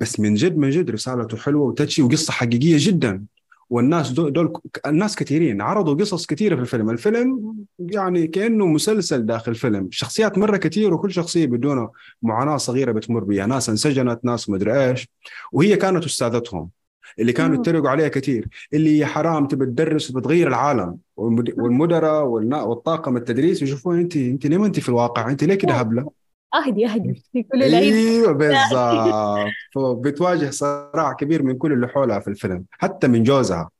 بس 0.00 0.20
من 0.20 0.34
جد 0.34 0.56
من 0.56 0.70
جد 0.70 0.90
رسالته 0.90 1.36
حلوة 1.36 1.66
و 1.66 1.71
touchy 1.71 2.02
وقصة 2.02 2.32
حقيقية 2.32 2.76
جدا. 2.78 3.24
والناس 3.70 4.10
دول, 4.10 4.32
دول 4.32 4.52
الناس 4.86 5.16
كثيرين 5.16 5.60
عرضوا 5.60 5.94
قصص 5.94 6.26
كثيره 6.26 6.54
في 6.56 6.60
الفيلم. 6.62 6.90
الفيلم 6.90 7.54
يعني 7.78 8.26
كأنه 8.26 8.66
مسلسل 8.66 9.26
داخل 9.26 9.54
فيلم. 9.54 9.88
شخصيات 9.90 10.38
مرة 10.38 10.56
كثير 10.56 10.94
وكل 10.94 11.12
شخصية 11.12 11.46
بدون 11.46 11.88
معاناة 12.22 12.56
صغيرة 12.56 12.92
بتمر 12.92 13.24
بها 13.24 13.46
ناس 13.46 13.68
انسجنت 13.68 14.20
ناس 14.24 14.50
مدري 14.50 14.90
إيش. 14.90 15.08
وهي 15.52 15.76
كانت 15.76 16.04
أستاذتهم 16.04 16.70
اللي 17.18 17.32
كانوا. 17.32 17.54
يتريقوا 17.60 17.88
عليها 17.88 18.08
كثير 18.08 18.48
اللي 18.72 18.98
يا 18.98 19.06
حرام 19.06 19.46
تبي 19.46 19.66
تدرس 19.66 20.10
وبتغير 20.10 20.48
العالم. 20.48 20.96
والمد- 21.16 21.54
والمدراء 21.58 22.24
والطاقم 22.26 23.16
التدريس 23.16 23.62
يشوفون 23.62 23.98
انت 23.98 24.16
انت 24.16 24.46
ليه 24.46 24.58
ما 24.58 24.66
انت 24.66 24.80
في 24.80 24.88
الواقع؟ 24.88 25.30
انت 25.30 25.44
ليه 25.44 25.54
كده 25.54 25.72
هبلة؟ 25.74 26.10
أهدي 26.54 26.86
أهدي. 26.86 27.22
في 27.32 27.42
كل 27.52 27.62
العيد 27.62 27.94
أيوه 27.94 28.32
بالضبط. 28.40 29.52
فبتواجه 29.74 30.50
صراع 30.50 31.12
كبير 31.12 31.42
من 31.42 31.58
كل 31.58 31.72
اللي 31.72 31.88
حولها 31.88 32.18
في 32.18 32.28
الفيلم 32.28 32.64
حتى 32.70 33.08
من 33.08 33.22
جوزها. 33.22 33.70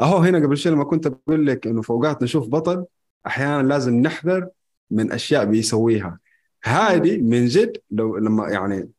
أهو 0.00 0.18
هنا 0.18 0.38
قبل 0.38 0.56
شوي 0.56 0.72
لما 0.72 0.84
كنت 0.84 1.08
بقول 1.08 1.46
لك 1.46 1.66
إنه 1.66 1.82
في 1.82 1.90
اوقات 1.90 2.22
نشوف 2.22 2.48
بطل 2.48 2.84
أحيانا 3.26 3.68
لازم 3.68 3.94
نحذر 3.94 4.48
من 4.90 5.12
أشياء 5.12 5.44
بيسويها. 5.44 6.18
هذه 6.64 7.18
من 7.18 7.46
جد 7.46 7.76
لو 7.90 8.16
لما 8.16 8.48
يعني 8.50 8.90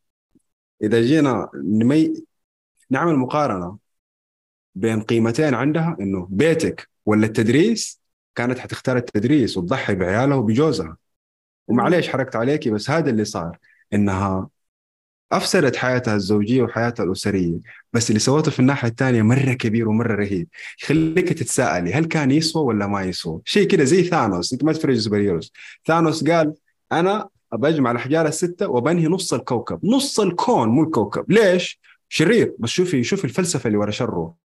إذا 0.84 1.02
جينا 1.02 1.50
نمي 1.56 2.14
نعمل 2.90 3.16
مقارنة 3.16 3.78
بين 4.76 5.02
قيمتين 5.02 5.54
عندها 5.54 5.98
إنه 6.00 6.28
بيتك 6.32 6.90
ولا 7.06 7.26
التدريس 7.26 8.02
كانت 8.36 8.60
حتختار 8.60 8.98
التدريس 8.98 9.58
وتضحي 9.58 9.96
بعيالها 9.96 10.36
وبجوزها 10.38 10.98
ومعليش 11.68 12.10
حركت 12.10 12.36
عليكي 12.36 12.70
بس 12.70 12.90
هذا 12.90 13.10
اللي 13.10 13.26
صار 13.26 13.58
إنها 13.94 14.50
أفسدت 15.32 15.76
حياتها 15.76 16.16
الزوجية 16.16 16.62
وحياتها 16.62 17.04
الأسرية. 17.04 17.60
بس 17.94 18.10
اللي 18.10 18.20
سوته 18.20 18.52
في 18.52 18.60
الناحية 18.60 18.88
الثانية 18.88 19.22
مرة 19.22 19.54
كبير 19.54 19.90
ومرة 19.90 20.16
رهيب. 20.16 20.48
يخليك 20.84 21.30
تتساءلي 21.30 21.94
هل 21.94 22.06
كان 22.06 22.32
يسوى 22.32 22.64
ولا 22.64 22.88
ما 22.88 23.04
يسوى؟ 23.04 23.42
شيء 23.46 23.68
كده 23.68 23.84
زي 23.84 24.04
ثانوس. 24.04 24.54
أنت 24.54 24.64
ما 24.64 24.74
تفرج 24.74 24.98
سوبر 24.98 25.18
هيروز 25.18 25.52
ثانوس 25.88 26.24
قال 26.24 26.54
أنا 26.92 27.30
ابى 27.54 27.68
اجمع 27.68 27.92
الأحجار 27.92 28.28
الستة 28.28 28.68
وبنهي 28.68 29.08
نص 29.08 29.34
الكوكب. 29.34 29.80
نص 29.86 30.20
الكون 30.20 30.70
مو 30.70 30.84
الكوكب. 30.84 31.32
ليش؟ 31.32 31.80
شرير. 32.10 32.56
بس 32.60 32.70
شوفي 32.70 33.04
شوفي 33.04 33.26
الفلسفة 33.26 33.68
اللي 33.68 33.78
ورا 33.78 33.92
شره. 33.92 34.43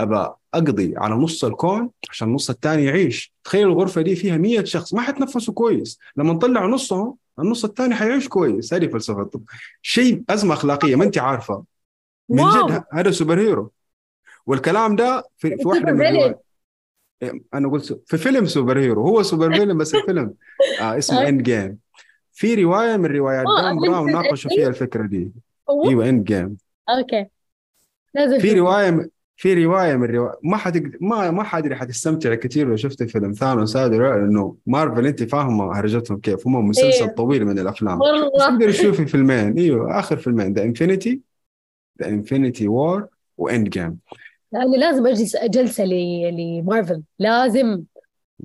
أبى 0.00 0.28
أقضي 0.54 0.94
على 0.96 1.14
نص 1.14 1.44
الكون 1.44 1.90
عشان 2.10 2.28
النص 2.28 2.50
الثاني 2.50 2.84
يعيش 2.84 3.32
تخيل 3.44 3.66
الغرفة 3.66 4.02
دي 4.02 4.16
فيها 4.16 4.36
مية 4.36 4.64
شخص 4.64 4.94
ما 4.94 5.00
حتنفسوا 5.00 5.54
كويس 5.54 5.98
لما 6.16 6.32
نطلع 6.32 6.66
نصهم 6.66 7.16
النص 7.38 7.64
الثاني 7.64 7.94
حيعيش 7.94 8.28
كويس 8.28 8.74
هذه 8.74 8.86
فلسفته 8.86 9.40
شيء 9.82 10.22
أزمة 10.30 10.54
أخلاقية 10.54 10.96
ما 10.96 11.04
انت 11.04 11.18
عارفة 11.18 11.64
من. 12.28 12.42
جد 12.42 12.84
هذا 12.92 13.10
superhero 13.10 13.72
والكلام 14.46 14.96
ده 14.96 15.24
في, 15.36 15.56
في 15.56 15.68
واحدة 15.68 15.92
من. 15.92 16.06
الروايات 16.06 16.44
أنا 17.54 17.68
قلت 17.68 18.02
في 18.06 18.18
فيلم 18.18 18.46
superhero 18.46 19.02
هو 19.02 19.22
supervillain 19.22 19.78
بس 19.78 19.94
الفيلم 19.94 20.34
آه 20.80 20.96
اسمه. 20.98 21.28
Endgame 21.28 21.78
في 22.32 22.54
رواية 22.54 22.96
من 22.96 23.06
روايات 23.06 23.44
براون 23.46 23.78
جزء 23.78 24.12
ناقشوا؟ 24.12 24.50
فيها 24.50 24.68
الفكرة 24.68 25.06
دي. 25.06 25.32
أيوه 25.88 26.08
Endgame 26.08 26.56
okay 26.88 27.26
في. 28.40 28.52
رواية 28.52 29.10
في 29.40 29.64
رواية 29.64 29.96
من 29.96 30.06
روايه 30.06 30.38
ما 30.42 30.56
حد 30.56 30.92
ما 31.00 31.30
ما 31.30 31.42
حدري 31.42 31.76
حتستمتع 31.76 32.34
كثير 32.34 32.68
لو 32.68 32.76
شفت 32.76 33.02
فيلم 33.02 33.32
ثانوس 33.32 33.76
هذا 33.76 33.98
لأنه 33.98 34.56
مارفل 34.66 35.06
أنت 35.06 35.22
فاهمة 35.22 35.78
هرجتهم 35.78 36.20
كيف. 36.20 36.46
هم 36.46 36.68
مسلسل 36.68 37.04
إيه. 37.04 37.14
طويل 37.14 37.44
من 37.44 37.58
الأفلام. 37.58 37.98
تقدر 38.38 38.70
تشوفي 38.70 39.06
فيلمين. 39.06 39.58
إيوه 39.58 39.98
آخر 39.98 40.16
فيلمين. 40.16 40.52
The 40.52 40.62
Infinity 40.62 41.20
the 42.02 42.08
Infinity 42.08 42.68
War 42.68 43.06
و 43.36 43.68
Endgame 43.68 43.98
أنا 44.54 44.76
لازم 44.76 45.06
اجلس 45.06 45.36
جلسة 45.36 45.84
لمارفل 45.84 47.02
لازم. 47.18 47.82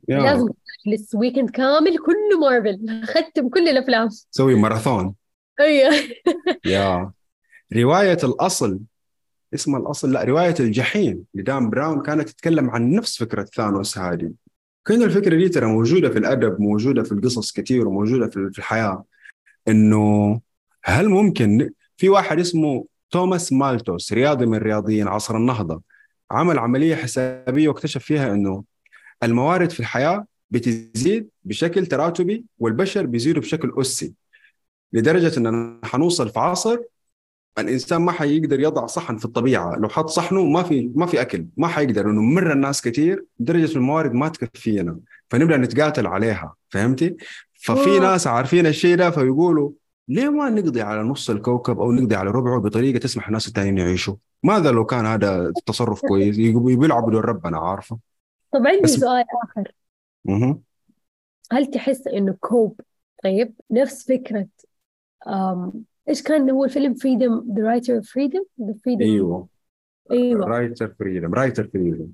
لازم 0.08 0.48
أجلس 0.88 1.16
weekend 1.16 1.50
كامل 1.50 1.98
كله 1.98 2.40
مارفل 2.42 3.04
ختم 3.04 3.50
كل 3.50 3.68
الأفلام. 3.68 4.10
سوي 4.10 4.56
ماراثون. 4.56 5.14
أيوه 5.60 5.94
يا. 6.66 7.12
رواية 7.76 8.18
الأصل. 8.24 8.80
اسمها 9.54 9.80
الأصل 9.80 10.12
لا 10.12 10.24
رواية 10.24 10.56
الجحيم 10.60 11.24
لدان 11.34 11.70
براون 11.70 12.02
كانت 12.02 12.30
تتكلم 12.30 12.70
عن 12.70 12.92
نفس 12.92 13.18
فكرة 13.18 13.44
ثانوس 13.44 13.98
هذه 13.98 14.32
كان 14.86 15.04
الفكرة 15.04 15.36
دي 15.38 15.50
ترى 15.50 15.66
موجودة 15.66 16.10
في 16.10 16.18
الأدب 16.18 16.62
موجودة 16.62 17.04
في 17.04 17.12
القصص 17.12 17.52
كثير 17.52 17.88
وموجودة 17.88 18.28
في 18.28 18.58
الحياة. 18.58 19.04
إنه 19.68 20.42
هل 20.84 21.10
ممكن 21.10 21.70
في 21.98 22.10
واحد 22.10 22.40
اسمه 22.40 22.86
توماس 23.12 23.54
مالتوس 23.54 24.14
رياضي 24.14 24.46
من 24.46 24.58
رياضيين 24.58 25.08
عصر 25.08 25.38
النهضة 25.38 25.82
عمل 26.32 26.60
عملية 26.60 26.96
حسابية 26.96 27.68
واكتشف 27.68 28.04
فيها 28.04 28.34
إنه 28.34 28.64
الموارد 29.24 29.70
في 29.70 29.80
الحياة 29.80 30.26
بتزيد 30.52 31.30
بشكل 31.44 31.86
تراتبي 31.86 32.46
والبشر 32.60 33.06
بيزيدوا 33.06 33.42
بشكل 33.42 33.74
اسي 33.82 34.14
لدرجة 34.94 35.38
اننا 35.38 35.80
حنوصل 35.84 36.30
في 36.30 36.40
عصر 36.40 36.78
الإنسان 37.58 38.02
ما 38.02 38.12
حيقدر 38.12 38.60
يضع 38.60 38.86
صحن 38.86 39.18
في 39.18 39.26
الطبيعة. 39.26 39.76
لو 39.76 39.90
حط 39.90 40.10
صحنه 40.10 40.44
ما 40.44 40.64
في 40.64 40.92
ما 40.96 41.06
في 41.06 41.22
أكل 41.22 41.46
ما 41.58 41.68
حيقدر 41.68 42.10
انه 42.10 42.22
مر 42.22 42.52
الناس 42.52 42.82
كثير 42.82 43.26
لدرجه 43.40 43.76
الموارد 43.78 44.14
ما 44.14 44.30
تكفينا. 44.30 45.00
فنبدأ 45.30 45.58
نتقاتل 45.58 46.08
عليها 46.08 46.56
فهمتي؟ 46.70 47.18
ففي 47.54 47.90
wow. 47.90 48.02
ناس 48.02 48.28
عارفين 48.28 48.66
الشيء 48.68 48.96
ده 48.98 49.10
فيقولوا 49.12 49.72
ليه 50.08 50.30
ما 50.30 50.50
نقضي 50.50 50.82
على 50.82 51.04
نص 51.04 51.30
الكوكب 51.30 51.80
أو 51.80 51.92
نقضي 51.92 52.16
على 52.16 52.32
ربعه 52.32 52.60
بطريقة 52.60 53.00
تسمح 53.00 53.28
الناس 53.28 53.48
التانيين 53.48 53.78
يعيشوا؟ 53.78 54.16
ماذا 54.44 54.72
لو 54.72 54.86
كان 54.86 55.06
هذا 55.06 55.54
تصرف 55.66 56.02
كويس؟ 56.02 56.38
بيلعبوا 56.38 57.12
دور 57.12 57.26
ربنا 57.26 57.58
عارفه. 57.58 57.98
طب 58.54 58.68
عندي 58.68 58.82
بس- 58.84 58.90
سؤال 58.94 59.26
آخر. 59.44 59.72
مه. 60.26 60.60
هل 61.52 61.66
تحس 61.66 62.08
إنه 62.08 62.36
كوب 62.40 62.82
طيب 63.24 63.54
نفس 63.72 64.08
فكرة 64.08 64.48
أم... 65.28 65.84
إيش 66.10 66.24
كان 66.24 66.50
هو 66.50 66.66
الفيلم 66.66 66.94
Freedom 66.94 67.54
the 67.58 67.64
Writer 67.64 67.96
of 67.96 68.12
Freedom 68.14 68.44
the 68.62 68.74
Freedom 68.86 69.02
أيوه. 69.02 69.48
أيوه. 70.12 70.46
Writer 70.46 70.94
Freedom 71.00 71.34
Writer 71.34 71.68
Freedom 71.68 72.12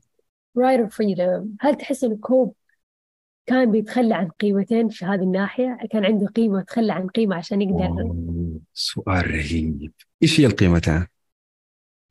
Writer 0.58 0.88
Freedom 0.88 1.56
هل 1.60 1.76
تحس 1.76 2.04
انه 2.04 2.18
كوب 2.18 2.54
كان 3.46 3.72
بيتخلى 3.72 4.16
عن 4.16 4.28
قيمتين 4.28 4.90
في 4.90 5.06
هذه 5.06 5.22
الناحية؟ 5.22 5.78
كان 5.92 6.06
عنده 6.06 6.28
قيمة 6.28 6.58
وتخلى 6.58 6.94
عن 6.94 7.08
قيمة 7.08 7.36
عشان 7.36 7.62
يقدر 7.62 8.14
سؤال 8.74 9.32
رهيب. 9.32 9.92
إيش 10.24 10.40
هي 10.40 10.46
القيمتين؟ 10.46 11.08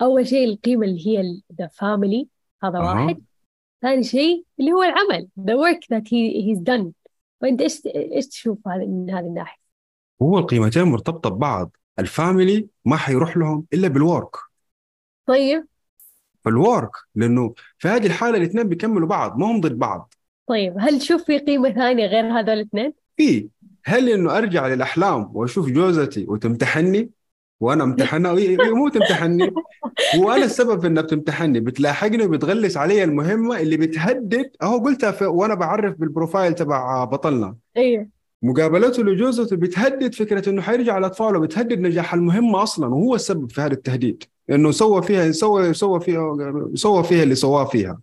أول 0.00 0.26
شيء 0.26 0.48
القيمة 0.48 0.86
اللي 0.86 1.06
هي 1.06 1.40
the 1.58 1.66
family 1.66 2.28
هذا 2.62 2.78
أها. 2.78 3.04
واحد. 3.04 3.22
ثاني 3.82 4.02
شيء 4.02 4.44
اللي 4.60 4.72
هو 4.72 4.82
العمل 4.82 5.28
the 5.40 5.52
work 5.52 5.96
that 5.96 6.02
he 6.08 6.42
he's 6.44 6.62
done. 6.62 6.90
فانت 7.40 7.60
إيش 7.60 7.86
إيش 7.86 8.26
تشوف 8.26 8.68
هذا 8.68 8.84
من 8.84 9.10
هذه 9.10 9.26
الناحية؟ 9.26 9.67
هو 10.22 10.38
القيمتين 10.38 10.82
مرتبطة 10.82 11.30
ببعض. 11.30 11.76
ال 11.98 12.08
family 12.08 12.68
ما 12.84 12.96
حيروح 12.96 13.36
لهم 13.36 13.64
إلا 13.72 13.88
بال 13.88 14.02
work. 14.02 14.36
طيب. 15.26 15.66
فال 16.44 16.60
work 16.60 16.90
لأنه 17.14 17.54
في 17.78 17.88
هذه 17.88 18.06
الحالة 18.06 18.36
الاثنين 18.36 18.68
بيكملوا 18.68 19.08
بعض 19.08 19.38
ما 19.38 19.46
هم 19.46 19.60
ضد 19.60 19.78
بعض. 19.78 20.14
طيب 20.46 20.74
هل 20.78 20.98
تشوف 20.98 21.24
في 21.24 21.38
قيمة 21.38 21.70
ثانية 21.70 22.06
غير 22.06 22.24
هذول 22.24 22.50
الاثنين؟ 22.50 22.92
في. 23.16 23.48
هل 23.84 24.08
إنه 24.08 24.38
أرجع 24.38 24.66
للأحلام 24.66 25.30
وأشوف 25.36 25.68
جوزتي 25.68 26.26
وتمتحني 26.28 27.10
وأنا 27.60 27.84
امتحنها 27.84 28.34
مو 28.74 28.88
تمتحني 28.88 29.50
وأنا 30.18 30.44
السبب 30.44 30.80
في 30.80 30.86
إنها 30.86 31.02
بتمتحني 31.02 31.60
بتلاحقني 31.60 32.24
وبتغلس 32.24 32.76
علي 32.76 33.04
المهمة 33.04 33.60
اللي 33.60 33.76
بتهدد. 33.76 34.50
أهو 34.62 34.78
قلتها 34.78 35.10
في 35.10 35.24
وأنا 35.24 35.54
بعرف 35.54 35.94
بال 35.94 36.07
profile 36.07 36.54
تبع 36.54 37.04
بطلنا. 37.04 37.56
أيوه 37.76 38.17
مقابلته 38.42 39.02
لجوزته 39.02 39.56
بتهدد 39.56 40.14
فكرة 40.14 40.48
إنه 40.48 40.62
حيرجع 40.62 40.98
لاطفاله 40.98 41.38
بتهدد 41.38 41.78
نجاح 41.78 42.14
المهمة 42.14 42.62
أصلا 42.62 42.86
وهو 42.86 43.14
السبب 43.14 43.52
في 43.52 43.60
هذا 43.60 43.72
التهديد 43.72 44.24
إنه 44.50 44.70
سوى 44.70 45.02
فيها 45.02 45.32
سوى 45.32 45.74
سوى 45.74 46.00
فيها 46.00 46.36
سوى 46.74 47.04
فيها 47.04 47.22
اللي 47.22 47.34
سواه 47.34 47.64
فيها. 47.64 48.00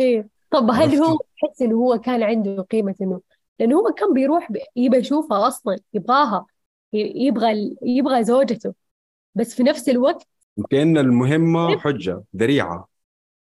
أيوه 0.00 0.28
طب 0.50 0.70
هل؟ 0.70 0.94
هو 0.94 1.18
تحس 1.18 1.62
إنه 1.62 1.76
هو 1.76 1.98
كان 1.98 2.22
عنده 2.22 2.62
قيمة 2.62 2.94
إنه 3.02 3.20
لأنه 3.60 3.76
هو 3.76 3.92
كان 3.92 4.14
بيروح 4.14 4.52
يبغى 4.76 5.00
يشوفها 5.00 5.48
أصلا 5.48 5.78
يبغاها 5.94 6.46
يبغى 6.92 7.76
يبغى 7.82 8.24
زوجته. 8.24 8.74
بس 9.34 9.54
في 9.54 9.62
نفس 9.62 9.88
الوقت 9.88 10.26
كأن 10.70 10.98
المهمة 10.98 11.78
حجة 11.78 12.22
ذريعة 12.36 12.88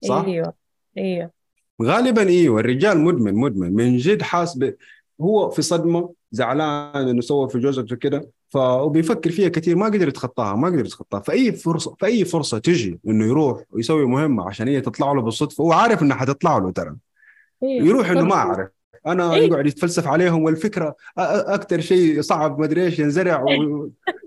صح؟ 0.04 0.24
أيوه 0.26 0.52
أيوه. 0.98 1.30
غالبا 1.82 2.28
أيوه 2.28 2.60
الرجال 2.60 2.98
مدمن 2.98 3.34
مدمن. 3.34 3.72
من 3.72 3.96
جد 3.96 4.22
حاس 4.22 4.58
ب... 4.58 4.74
هو 5.20 5.50
في 5.50 5.62
صدمة 5.62 6.12
زعلان 6.32 7.08
إنه 7.08 7.20
سوى 7.20 7.48
في 7.48 7.58
جوزته 7.58 7.96
كده 7.96 8.30
فبيفكر 8.48 9.30
فيها 9.30 9.48
كثير 9.48 9.76
ما 9.76 9.86
قدر 9.86 10.08
يتخطاها 10.08 10.56
ما 10.56 10.68
قدر 10.68 10.86
يتخطاها. 10.86 11.20
فأي 11.20 11.52
فرصة 11.52 11.94
فأي 12.00 12.24
فرصة 12.24 12.58
تجي 12.58 13.00
إنه 13.08 13.24
يروح 13.24 13.62
ويسوي 13.70 14.06
مهمة 14.06 14.48
عشان 14.48 14.68
هي 14.68 14.80
تطلع 14.80 15.12
له 15.12 15.22
بالصدفة 15.22 15.64
هو 15.64 15.72
عارف 15.72 16.02
إنها 16.02 16.16
حتطلع 16.16 16.58
له 16.58 16.70
ترى. 16.70 16.96
أيوه 17.62 17.86
يروح 17.86 18.10
إنه 18.10 18.24
ما 18.24 18.34
اعرف 18.34 18.68
أنا 19.06 19.34
إيه. 19.34 19.42
يقعد 19.42 19.66
يتفلسف 19.66 20.06
عليهم 20.06 20.42
والفكرة 20.42 20.96
أكثر 21.18 21.80
شيء 21.80 22.20
صعب 22.20 22.58
ما 22.58 22.64
أدري 22.64 22.84
إيش 22.84 22.98
ينزرع 22.98 23.44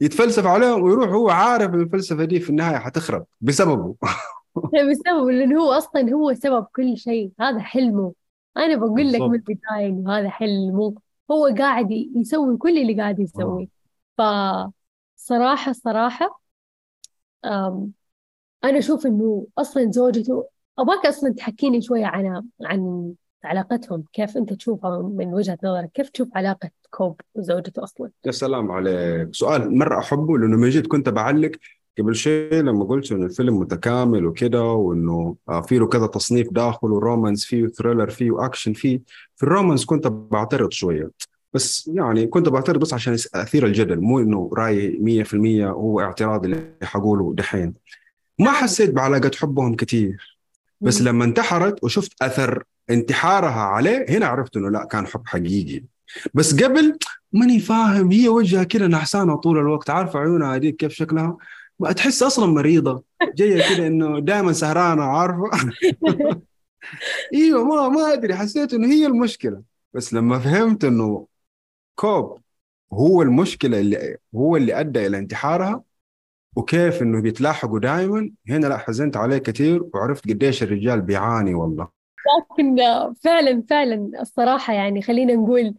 ويتفلسف 0.02 0.46
عليهم 0.46 0.84
ويروح 0.84 1.10
هو 1.10 1.30
عارف 1.30 1.74
الفلسفة 1.74 2.24
دي 2.24 2.40
في 2.40 2.50
النهاية 2.50 2.78
حتخرب 2.78 3.26
بسببه. 3.42 3.96
بسبب 4.92 5.28
لأنه 5.30 5.62
هو 5.62 5.72
أصلا 5.72 6.14
هو 6.14 6.34
سبب 6.34 6.66
كل 6.76 6.98
شيء. 6.98 7.32
هذا 7.40 7.60
حلمه. 7.60 8.14
أنا 8.58 8.76
بقول 8.76 9.12
لك 9.12 9.22
من. 9.22 9.34
البداية 9.34 9.88
إنه 9.88 10.18
هذا 10.18 10.30
حلمه 10.30 10.96
هو 11.32 11.56
قاعد 11.58 11.92
يسوي 11.92 12.58
كل 12.58 12.78
اللي 12.78 13.02
قاعد 13.02 13.20
يسويه 13.20 13.68
فصراحة 14.18 15.72
صراحة 15.72 16.42
أم 17.46 17.92
أنا 18.64 18.78
أشوف 18.78 19.06
إنه 19.08 19.48
أصلا 19.58 19.92
زوجته 19.92 20.48
أباك 20.80 21.06
أصلا 21.06 21.34
تحكيني 21.34 21.82
شوية 21.82 22.06
عن 22.06 22.44
عن 22.62 23.14
علاقتهم. 23.44 24.04
كيف 24.14 24.38
أنت 24.38 24.54
تشوفها 24.54 25.00
من 25.00 25.34
وجهة 25.34 25.58
نظرك؟ 25.64 25.92
كيف 25.94 26.10
تشوف 26.10 26.30
علاقة 26.36 26.70
كوب 26.90 27.22
وزوجته 27.36 27.84
أصلا؟ 27.84 28.10
يا 28.26 28.32
سلام 28.32 28.72
عليك. 28.72 29.36
سؤال 29.36 29.78
مرة 29.78 30.00
أحبه 30.00 30.38
لأنه 30.38 30.58
من 30.58 30.70
جد 30.70 30.88
كنت 30.88 31.10
بعلق 31.10 31.52
قبل 32.00 32.16
شيء 32.16 32.54
لما 32.54 32.86
قلت 32.86 33.12
إنه 33.12 33.26
الفيلم 33.26 33.60
متكامل 33.60 34.26
وكده 34.26 34.64
وإنه 34.64 35.36
آه، 35.50 35.62
فيه 35.62 35.80
له 35.80 35.88
كذا 35.88 36.08
تصنيف 36.08 36.48
داخله 36.52 37.00
romance 37.00 37.46
فيه 37.46 37.64
و 37.64 37.69
thriller 37.69 38.10
فيه 38.10 38.32
وأكشن 38.32 38.74
فيه. 38.74 39.02
في 39.36 39.44
ال 39.44 39.49
romance 39.49 39.86
كنت 39.86 40.08
بعترض 40.08 40.72
شوية. 40.72 41.12
بس 41.54 41.92
يعني 41.94 42.28
كنت 42.28 42.50
بعترض 42.50 42.80
بس 42.80 42.94
عشان 42.94 43.18
أثير 43.36 43.66
الجدل 43.66 44.00
مو 44.00 44.20
إنه 44.20 44.50
رأيي 44.58 45.24
100% 45.24 45.34
هو 45.68 46.02
اعتراض 46.02 46.46
اللي 46.46 46.74
حقوله 46.84 47.34
دحين. 47.38 47.74
ما 48.40 48.52
حسيت 48.52 48.90
بعلاقة 48.90 49.32
حبهم 49.36 49.76
كتير. 49.76 50.38
بس. 50.82 51.02
لما 51.02 51.26
انتحرت 51.26 51.84
وشفت 51.84 52.12
أثر 52.22 52.64
انتحارها 52.90 53.62
عليه 53.62 54.06
هنا 54.10 54.26
عرفت 54.26 54.58
إنه 54.58 54.70
لا 54.70 54.86
كان 54.86 55.08
حب 55.08 55.22
حقيقي. 55.26 55.84
بس 56.34 56.64
قبل 56.64 56.98
ماني 57.34 57.60
فاهم 57.60 58.12
هي 58.12 58.28
وجهها 58.28 58.64
كده 58.64 58.88
نحسانه 58.88 59.36
طول 59.36 59.58
الوقت 59.58 59.90
عارفة 59.90 60.20
عيونها 60.20 60.56
هذيك 60.56 60.76
كيف 60.76 60.92
شكلها؟ 60.94 61.38
ما 61.80 61.92
تحس 61.92 62.24
أصلا 62.24 62.46
مريضة. 62.46 63.04
جاية 63.36 63.76
كده 63.76 63.88
إنه 63.88 64.20
دائما 64.20 64.54
سهرانة 64.54 65.04
عارفة؟ 65.04 65.50
إيوه 67.34 67.64
ما 67.64 67.90
ما 67.90 68.14
أدري 68.14 68.36
حسيت 68.36 68.74
إنه 68.74 68.88
هي 68.88 69.06
المشكلة. 69.06 69.64
بس 69.94 70.14
لما 70.14 70.40
فهمت 70.40 70.86
إنه 70.86 71.28
كوب 71.96 72.42
هو 72.94 73.22
المشكلة 73.22 73.80
اللي 73.80 74.18
هو 74.36 74.58
اللي 74.58 74.80
أدى 74.80 75.08
إلى 75.08 75.18
انتحارها 75.18 75.84
وكيف 76.56 77.02
إنه 77.02 77.22
بيتلاحقوا 77.22 77.80
دائما 77.80 78.32
هنا 78.50 78.68
لا 78.68 78.78
حزنت 78.78 79.18
عليه 79.18 79.38
كثير 79.38 79.84
وعرفت 79.94 80.30
قديش 80.30 80.64
الرجال 80.64 81.02
بيعاني 81.02 81.54
والله. 81.54 81.88
لكن 82.52 82.76
فعلا 83.24 83.64
فعلا 83.70 84.12
الصراحة 84.22 84.74
يعني 84.74 85.02
خلينا 85.02 85.34
نقول 85.34 85.76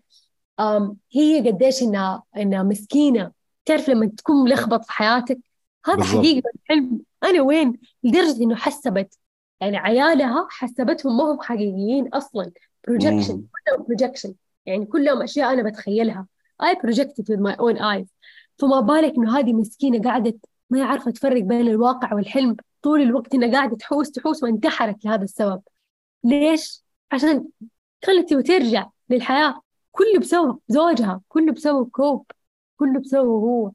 هي 1.12 1.50
قديش 1.50 1.82
إنها 1.82 2.22
إنها 2.36 2.62
مسكينة. 2.62 3.32
تعرف 3.64 3.88
لما 3.88 4.06
تكون 4.06 4.36
ملخبط 4.44 4.84
في 4.84 4.92
حياتك 4.92 5.38
هذا 5.86 5.96
بالضبط. 5.96 6.16
حقيقة 6.16 6.50
الحلم 6.54 7.00
أنا 7.24 7.42
وين؟ 7.42 7.78
لدرجة 8.04 8.42
إنه 8.42 8.56
حسبت. 8.56 9.18
يعني 9.60 9.76
عيالها 9.76 10.46
حسبتهم 10.50 11.16
ما 11.16 11.24
هم 11.24 11.40
حقيقيين 11.40 12.08
أصلا. 12.08 12.50
projection. 12.88 13.44
كلهم 13.66 13.86
projection 13.88 14.34
يعني 14.66 14.86
كلهم 14.86 15.22
أشياء 15.22 15.52
أنا 15.52 15.70
بتخيلها. 15.70 16.26
I 16.62 16.74
projected 16.74 17.24
with 17.28 17.40
my 17.40 17.56
own 17.56 17.78
eyes. 17.78 18.08
فما 18.58 18.80
بالك 18.80 19.14
إنه 19.16 19.38
هذه 19.38 19.52
مسكينة 19.52 20.02
قاعدة 20.02 20.34
ما 20.70 20.78
هي 20.78 20.82
عارفة 20.82 21.10
تفرق 21.10 21.42
بين 21.42 21.68
الواقع 21.68 22.14
والحلم. 22.14 22.56
طول 22.82 23.02
الوقت 23.02 23.34
إنها 23.34 23.52
قاعدة 23.52 23.76
تحوس 23.76 24.10
تحوس 24.10 24.42
وانتحرت 24.42 25.04
لهذا 25.04 25.24
السبب. 25.24 25.62
ليش؟ 26.24 26.84
عشان 27.12 27.44
كانت 28.00 28.30
تبغى 28.30 28.42
ترجع 28.42 28.88
للحياة. 29.10 29.60
كله 29.92 30.18
بسبب 30.20 30.58
زوجها. 30.68 31.20
كله 31.28 31.52
بسبب 31.52 31.88
كوب. 31.90 32.26
كله 32.76 33.00
بسبب 33.00 33.26
هو. 33.26 33.70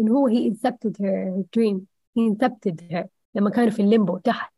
إنه 0.00 0.12
هو 0.12 0.28
he 0.28 0.52
incepted 0.52 0.92
her, 1.00 1.36
her 1.36 1.44
dream. 1.56 1.80
He 2.16 2.22
incepted 2.30 2.92
her. 2.92 3.04
لما 3.34 3.50
كانوا 3.50 3.70
في 3.70 3.82
ال 3.82 3.88
limbo 3.88 4.18
تحت. 4.18 4.52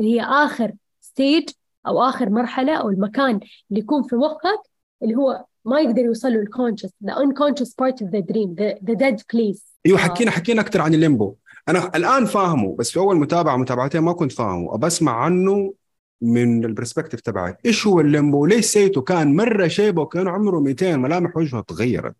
اللي 0.00 0.14
هي 0.14 0.22
آخر 0.22 0.72
stage 1.00 1.48
أو 1.86 2.02
آخر 2.02 2.30
مرحلة 2.30 2.76
أو 2.76 2.88
المكان 2.90 3.40
اللي 3.70 3.80
يكون 3.80 4.02
في 4.02 4.16
مخك 4.16 4.62
اللي 5.02 5.14
هو 5.14 5.44
ما 5.64 5.80
يقدر 5.80 6.02
يوصل 6.02 6.32
له 6.32 6.40
ال 6.40 6.45
conscious 6.45 6.90
the 7.04 7.12
unconscious 7.12 7.72
part 7.82 7.94
of 7.94 8.08
the 8.10 8.22
dream 8.22 8.54
the, 8.54 8.90
the 8.90 8.94
dead 8.94 9.16
place. 9.32 9.62
أيوه. 9.86 9.98
حكينا 9.98 10.30
حكينا 10.30 10.60
أكثر 10.60 10.80
عن 10.80 10.94
ال 10.94 11.00
limbo. 11.00 11.36
أنا 11.68 11.96
الآن 11.96 12.24
فاهمه 12.24 12.76
بس 12.76 12.90
في 12.90 12.98
أول 12.98 13.16
متابعة 13.16 13.56
متابعتين 13.56 14.00
ما 14.00 14.12
كنت 14.12 14.32
فاهمه. 14.32 14.74
ابى 14.74 14.86
اسمع 14.86 15.12
عنه 15.12 15.74
من 16.20 16.64
ال 16.64 16.69
perspective 16.69 17.20
تبعك 17.20 17.58
إيش 17.66 17.86
هو 17.86 18.00
ال 18.00 18.07
limbo؟ 18.07 18.46
ليش 18.46 18.64
سايتو 18.64 19.00
كان 19.00 19.36
مرة 19.36 19.68
شيبة 19.68 20.02
وكان 20.02 20.28
عمره 20.28 20.60
200 20.60 20.96
ملامح 20.96 21.36
وجهه 21.36 21.60
تغيرت؟ 21.60 22.16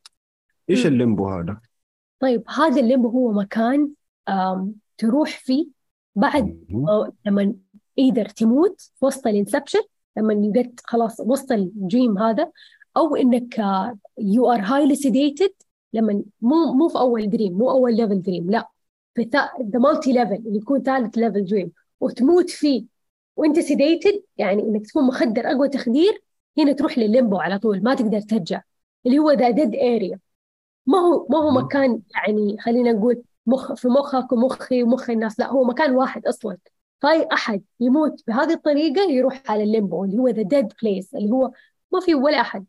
إيش. 0.70 0.86
ال 0.86 0.93
limbo 0.93 1.28
هذا؟ 1.28 1.60
طيب 2.20 2.43
هذا 2.49 2.81
ال 2.80 2.85
limbo 2.85 3.09
هو 3.09 3.32
مكان 3.32 3.90
تروح 4.99 5.39
فيه 5.39 5.66
بعد 6.15 6.65
لما 7.27 7.55
either 7.98 8.28
تموت 8.28 8.81
في 8.81 9.05
وسط 9.05 9.27
ال 9.26 9.32
inception 9.32 9.80
لما 10.16 10.53
يقت 10.55 10.81
خلاص 10.85 11.20
وسط 11.20 11.53
ال 11.52 11.64
dream 11.64 12.18
هذا 12.19 12.51
أو 12.97 13.16
إنك 13.16 13.59
you 14.18 14.52
are 14.52 14.60
highly 14.60 14.94
sedated 14.94 15.52
لما 15.93 16.23
مو 16.40 16.73
مو 16.73 16.89
في 16.89 16.99
أول 16.99 17.31
dream 17.30 17.52
مو 17.53 17.70
أول 17.70 17.97
level 17.97 18.22
dream 18.22 18.51
لا. 18.51 18.69
في 19.15 19.23
the 19.62 19.78
multi 19.78 20.12
level 20.12 20.35
اللي 20.35 20.57
يكون 20.59 20.82
ثالث 20.82 21.19
level 21.18 21.44
dream 21.44 21.72
وتموت 22.01 22.51
فيه 22.51 22.85
وأنت 23.36 23.59
sedated 23.59 24.22
يعني 24.39 24.62
إنك 24.62 24.86
تكون 24.86 25.07
مخدر 25.07 25.47
أقوى 25.51 25.69
تخدير 25.69 26.23
هنا 26.59 26.73
تروح 26.73 26.99
للل 26.98 27.14
limbo 27.14 27.39
على 27.39 27.59
طول 27.59 27.82
ما 27.82 27.95
تقدر 27.95 28.20
ترجع. 28.20 28.62
اللي 29.07 29.19
هو 29.19 29.31
the 29.30 29.51
dead 29.51 29.74
area 29.74 30.18
ما 30.89 30.98
هو 30.98 31.27
ما 31.31 31.39
هو. 31.39 31.51
مكان 31.51 32.01
يعني 32.15 32.56
خلينا 32.60 32.93
نقول 32.93 33.23
مخ 33.47 33.73
في 33.74 33.89
مخك 33.89 34.32
ومخي 34.32 34.82
ومخ 34.82 35.10
الناس 35.10 35.40
لا 35.40 35.51
هو 35.51 35.65
مكان 35.65 35.90
واحد 35.97 36.27
أصلا 36.27 36.56
فاي 37.02 37.28
أحد 37.32 37.62
يموت 37.81 38.23
بهذه 38.27 38.52
الطريقة 38.52 39.10
يروح 39.10 39.43
على 39.48 39.62
ال 39.62 39.69
limbo 39.69 40.05
اللي 40.05 40.19
هو 40.19 40.28
the 40.28 40.43
dead 40.43 40.72
place 40.82 41.14
اللي 41.15 41.31
هو 41.31 41.52
ما 41.93 42.01
في 42.01 42.15
ولا 42.15 42.40
أحد 42.40 42.66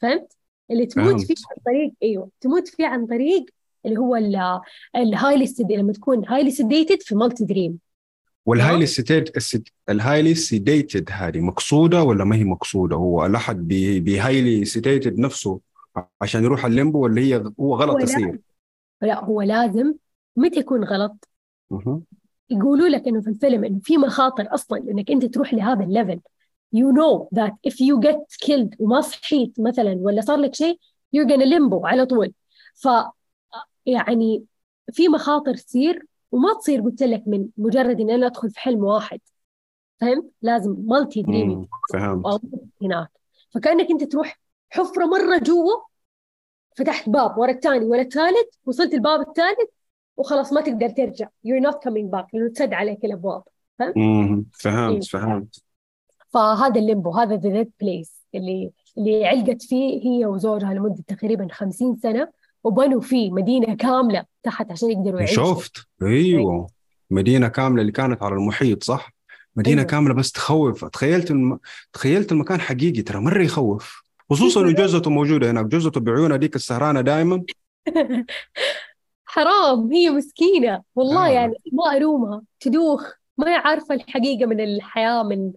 فهمت؟ 0.00 0.32
اللي 0.70 0.86
تموت 0.86 1.08
فهمت. 1.08 1.26
فيه 1.26 1.34
عن 1.50 1.56
طريق 1.66 1.92
أيوه 2.02 2.30
تموت 2.40 2.68
فيه 2.68 2.86
عن 2.86 3.06
طريق 3.06 3.46
اللي 3.86 3.98
هو 3.98 4.16
ال 4.96 5.04
highly 5.04 5.54
لما 5.70 5.92
تكون 5.92 6.28
highly 6.28 6.50
sedated 6.50 7.02
في 7.02 7.14
multi 7.14 7.44
dream 7.44 7.78
وال 8.46 8.56
highly 8.56 8.86
sedate 8.86 9.30
ال 9.88 9.95
highly 9.95 10.34
sedated 10.34 11.08
هذه 11.12 11.40
مقصودة 11.40 12.02
ولا 12.02 12.24
ما 12.24 12.36
هي 12.36 12.44
مقصودة 12.44 12.96
هو 12.96 13.26
الأحد 13.26 13.68
بي 13.68 14.00
بي 14.00 14.16
highly 14.16 14.64
sedated 14.64 15.18
نفسه 15.18 15.60
عشان 16.20 16.44
يروح 16.44 16.64
ال 16.64 16.71
limbo 16.71 17.04
ولا 17.04 17.20
هي 17.22 17.52
هو 17.60 17.74
غلط 17.74 17.90
هو 17.90 17.98
يصير؟ 17.98 18.40
لا 19.02 19.24
هو 19.24 19.42
لازم 19.42 19.94
متى 20.36 20.60
يكون 20.60 20.84
غلط؟ 20.84 21.28
يقولوا 22.50 22.88
لك 22.88 23.08
إنه 23.08 23.20
في 23.20 23.30
الفيلم 23.30 23.64
إنه 23.64 23.80
في 23.82 23.98
مخاطر 23.98 24.54
أصلا 24.54 24.78
إنك 24.78 25.10
أنت 25.10 25.24
تروح 25.24 25.54
لهذا 25.54 25.84
ال 25.84 25.90
level 25.90 26.20
you 26.76 26.92
know 26.92 27.28
that 27.40 27.52
if 27.68 27.74
you 27.74 28.00
get 28.00 28.46
killed 28.46 28.76
وما 28.78 29.00
صحيت 29.00 29.60
مثلا 29.60 29.96
ولا 30.00 30.20
صار 30.20 30.36
لك 30.36 30.54
شيء 30.54 30.78
you're 31.16 31.28
gonna 31.28 31.44
limbo 31.44 31.84
على 31.84 32.06
طول. 32.06 32.32
ف 32.74 32.88
يعني 33.86 34.44
في 34.92 35.08
مخاطر 35.08 35.54
تصير 35.54 36.06
وما 36.32 36.54
تصير 36.54 36.80
قلت 36.80 37.02
لك 37.02 37.22
من 37.26 37.48
مجرد 37.56 38.00
ان 38.00 38.10
أنا 38.10 38.26
أدخل 38.26 38.50
في 38.50 38.60
حلم 38.60 38.84
واحد. 38.84 39.20
فهمت؟ 40.00 40.24
لازم 40.42 40.76
multi 40.78 41.22
dreaming. 41.22 41.66
فهمت. 41.92 42.40
هناك. 42.82 43.08
فكأنك 43.50 43.90
أنت 43.90 44.04
تروح 44.04 44.38
حفرة 44.70 45.04
مرة 45.06 45.38
جوا 45.38 45.72
فتحت 46.76 47.08
باب 47.08 47.38
ورا 47.38 47.50
الثاني 47.50 47.84
ورا 47.84 48.00
الثالث 48.00 48.54
وصلت 48.66 48.94
الباب 48.94 49.20
الثالث 49.20 49.70
وخلاص 50.16 50.52
ما 50.52 50.60
تقدر 50.60 50.88
ترجع. 50.88 51.26
You're 51.26 51.68
not 51.70 51.74
coming 51.74 52.10
back. 52.16 52.26
لأنه 52.34 52.48
تسد 52.54 52.72
عليك 52.72 53.04
الأبواب. 53.04 53.42
مم. 53.80 53.96
إيه. 53.96 54.44
فهمت. 54.52 55.04
فهمت 55.04 55.62
فهذا 56.28 56.80
ال 56.80 56.85
limbo 56.85 57.10
هذا 57.10 57.36
the 57.36 57.50
dead 57.50 57.72
place 57.80 58.12
اللي 58.34 58.70
اللي 58.98 59.26
علقت 59.26 59.62
فيه 59.62 60.00
هي 60.04 60.26
وزوجها 60.26 60.74
لمدة 60.74 61.02
تقريبا 61.06 61.48
50 61.52 61.96
سنة 61.96 62.28
وبنوا 62.64 63.00
فيه 63.00 63.30
مدينة 63.30 63.74
كاملة 63.76 64.24
تحت 64.42 64.70
عشان 64.70 64.90
يقدروا 64.90 65.20
يعيشوا. 65.20 65.54
شفت؟ 65.54 65.86
أيوه. 66.02 66.66
مدينة 67.10 67.48
كاملة 67.48 67.80
اللي 67.80 67.92
كانت 67.92 68.22
على 68.22 68.34
المحيط 68.34 68.84
صح؟ 68.84 69.12
مدينة 69.56 69.80
أيوة. 69.80 69.90
كاملة 69.90 70.14
بس 70.14 70.32
تخوف. 70.32 70.84
تخيلت 70.84 71.30
الم... 71.30 71.58
تخيلت 71.92 72.32
المكان 72.32 72.60
حقيقي 72.60 73.02
ترى 73.02 73.20
مرة 73.20 73.42
يخوف. 73.42 74.05
خصوصا 74.30 74.60
إنه 74.60 74.72
جوزته 74.72 75.10
موجوده 75.10 75.50
هناك. 75.50 75.66
جوزته 75.66 76.00
بعيونها 76.00 76.36
ديك 76.36 76.56
السهرانة 76.56 77.00
دائما 77.00 77.44
حرام 79.24 79.92
هي 79.92 80.10
مسكينة. 80.10 80.82
والله 80.94 81.26
آه. 81.26 81.30
يعني 81.30 81.54
ما 81.72 81.96
ألومها 81.96 82.42
تدوخ. 82.60 83.12
ما 83.38 83.48
هي 83.50 83.54
عارفة 83.54 83.94
الحقيقة 83.94 84.46
من 84.46 84.60
الحياة 84.60 85.22
من 85.22 85.52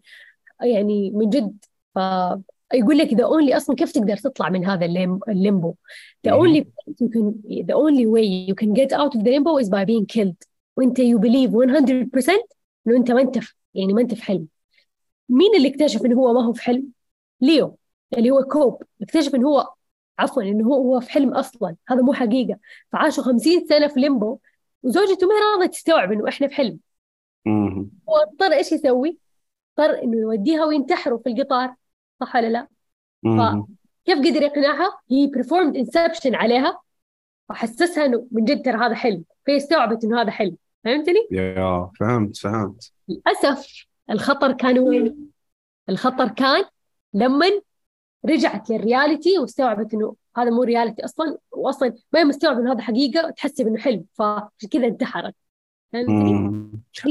يعني 0.61 1.11
من 1.11 1.29
جد. 1.29 1.57
فيقول 1.93 2.97
لك 2.97 3.09
the 3.09 3.23
only 3.25 3.55
أصلا 3.55 3.75
كيف 3.75 3.91
تقدر 3.91 4.17
تطلع 4.17 4.49
من 4.49 4.65
هذا 4.65 4.85
الليم- 4.85 5.19
الليمبو؟ 5.29 5.75
The 6.27 6.31
مهم. 6.31 6.41
only 6.41 6.63
you 6.89 7.07
can 7.09 7.33
the 7.65 7.75
only 7.75 8.05
way 8.05 8.49
you 8.49 8.55
can 8.55 8.73
get 8.73 8.91
out 8.99 9.15
of 9.15 9.23
the 9.23 9.31
limbo 9.31 9.57
is 9.63 9.69
by 9.69 9.85
being 9.85 10.05
killed. 10.17 10.35
وأنت 10.77 11.01
you 11.01 11.17
believe 11.19 11.51
100% 11.51 12.47
إنه 12.87 12.97
أنت 12.97 13.11
ما 13.11 13.21
أنت 13.21 13.39
يعني 13.73 13.93
ما 13.93 14.01
أنت 14.01 14.13
في 14.13 14.23
حلم. 14.23 14.47
مين 15.29 15.55
اللي 15.57 15.67
اكتشف 15.67 16.05
إنه 16.05 16.15
هو 16.15 16.33
ما 16.33 16.45
هو 16.45 16.53
في 16.53 16.61
حلم؟ 16.61 16.87
ليو. 17.41 17.77
اللي 18.17 18.31
هو 18.31 18.43
كوب 18.43 18.83
اكتشف 19.01 19.35
انه 19.35 19.47
هو 19.47 19.73
عفوا 20.19 20.43
انه 20.43 20.67
هو 20.67 20.73
هو 20.73 20.99
في 20.99 21.11
حلم 21.11 21.33
أصلا 21.33 21.75
هذا 21.87 22.01
مو 22.01 22.13
حقيقة 22.13 22.59
فعاشوا 22.91 23.23
50 23.23 23.67
سنة 23.67 23.87
في 23.87 23.99
limbo 23.99 24.39
وزوجته 24.83 25.27
ما 25.27 25.33
راضية 25.53 25.67
تستوعب 25.67 26.11
إنه 26.11 26.27
إحنا 26.27 26.47
في 26.47 26.55
حلم. 26.55 26.79
هو 28.09 28.15
اضطر 28.15 28.51
إيش 28.53 28.71
يسوي؟ 28.71 29.17
اضطر 29.79 30.03
إنه 30.03 30.17
يوديها 30.17 30.65
وينتحروا 30.65 31.19
في 31.19 31.29
القطار 31.29 31.75
صح 32.19 32.35
ولا 32.35 32.47
لا؟ 32.47 32.67
مهم. 33.23 33.67
كيف 34.05 34.17
قدر 34.19 34.41
يقنعها؟ 34.41 34.99
he 35.11 35.31
performed 35.31 35.75
inception 35.75 36.33
عليها 36.33 36.79
وحسسها 37.49 38.05
إنه 38.05 38.27
من 38.31 38.45
جد 38.45 38.65
ترى 38.65 38.77
هذا 38.77 38.95
حلم 38.95 39.23
فهي 39.47 39.57
استوعبت 39.57 40.03
إنه 40.03 40.21
هذا 40.21 40.31
حلم 40.31 40.57
فهمتني؟ 40.83 41.27
yeah 41.31 41.91
فهمت 41.99 42.37
فهمت 42.37 42.91
للأسف 43.07 43.85
الخطر 44.09 44.51
كان 44.51 44.79
وين؟ 44.79 45.29
الخطر 45.89 46.27
كان 46.27 46.65
لما 47.13 47.61
رجعت 48.25 48.69
لل 48.69 48.85
reality 48.85 49.39
واستوعبت 49.39 49.93
إنه 49.93 50.15
هذا 50.37 50.49
مو 50.49 50.63
reality 50.63 51.05
أصلا 51.05 51.37
واصلا 51.51 51.93
ما 52.13 52.19
هي 52.19 52.23
مستوعبة 52.23 52.59
إنه 52.59 52.71
هذا 52.71 52.81
حقيقة 52.81 53.29
تحسب 53.29 53.67
انه 53.67 53.77
حلم 53.77 54.03
فعشان 54.13 54.69
كذا 54.71 54.85
انتحرت. 54.85 55.35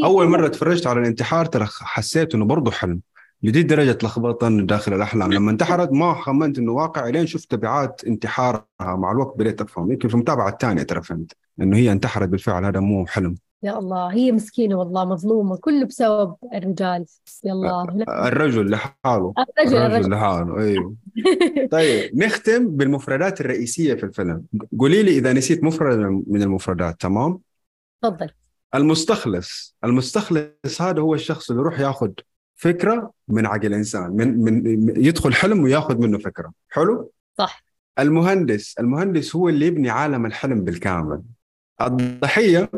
أول. 0.05 0.29
مرة 0.29 0.49
تفرجت 0.49 0.87
على 0.87 1.01
الانتحار 1.01 1.47
ترى 1.47 1.67
حسيت 1.71 2.35
إنه 2.35 2.45
برضه 2.45 2.71
حلم. 2.71 3.01
لدي 3.43 3.63
درجة 3.63 3.99
لخبطة 4.03 4.49
داخل 4.49 4.95
الأحلام. 4.95 5.33
لما 5.33 5.51
انتحرت 5.51 5.93
ما 5.93 6.15
خمنت 6.15 6.59
إنه 6.59 6.73
واقع 6.73 7.09
لين 7.09 7.27
شفت 7.27 7.51
تبعات 7.51 8.05
انتحارها 8.07 8.67
مع 8.81 9.13
الوقت 9.13 9.39
بديت 9.39 9.61
أفهم. 9.61 9.93
يمكن 9.93 10.09
في 10.09 10.15
المتابعة 10.15 10.49
الثانية 10.49 10.83
ترى 10.83 11.03
فهمت 11.03 11.33
إنه 11.61 11.77
هي 11.77 11.93
انتحرت 11.93 12.29
بالفعل. 12.29 12.65
هذا 12.65 12.81
مو 12.81 13.07
حلم. 13.07 13.35
يا 13.63 13.79
الله 13.79 14.13
هي 14.13 14.33
مسكينة 14.33 14.77
والله 14.77 15.05
مظلومة 15.05 15.57
كله 15.57 15.87
بسبب 15.87 16.37
الرجال. 16.55 17.07
يا 17.45 17.53
الله. 17.53 17.83
الرجل 18.09 18.71
لحاله 18.71 19.35
الرجل 19.39 19.77
الرجل. 19.77 19.77
الرجل 19.77 20.11
لحاله 20.11 20.61
أيوه. 20.61 20.97
طيب 21.71 22.17
نختم 22.17 22.69
بالمفردات 22.69 23.41
الرئيسية 23.41 23.95
في 23.95 24.05
الفيلم. 24.05 24.45
قولي 24.79 25.03
لي 25.03 25.19
إذا 25.19 25.33
نسيت 25.33 25.65
مفرد 25.65 25.99
من 26.27 26.43
المفردات 26.43 27.01
تمام؟ 27.01 27.39
تفضل. 28.03 28.31
المستخلص 28.75 29.77
المستخلص 29.85 30.83
هذا 30.83 31.01
هو 31.01 31.15
الشخص 31.15 31.51
اللي 31.51 31.63
يروح 31.63 31.81
ياخذ 31.81 32.11
فكرة 32.57 33.13
من 33.29 33.47
عقل 33.47 33.75
إنسان 33.75 34.11
من 34.11 34.39
من 34.39 34.65
يدخل 35.05 35.35
حلم 35.35 35.63
وياخذ 35.63 35.99
منه 35.99 36.19
فكرة. 36.19 36.53
حلو؟ 36.69 37.13
صح. 37.39 37.65
المهندس 37.99 38.75
المهندس 38.81 39.37
هو 39.37 39.49
اللي 39.49 39.67
يبني 39.67 39.91
عالم 39.91 40.27
الحلم 40.27 40.65
بالكامل. 40.65 41.23
الضحية 41.81 42.71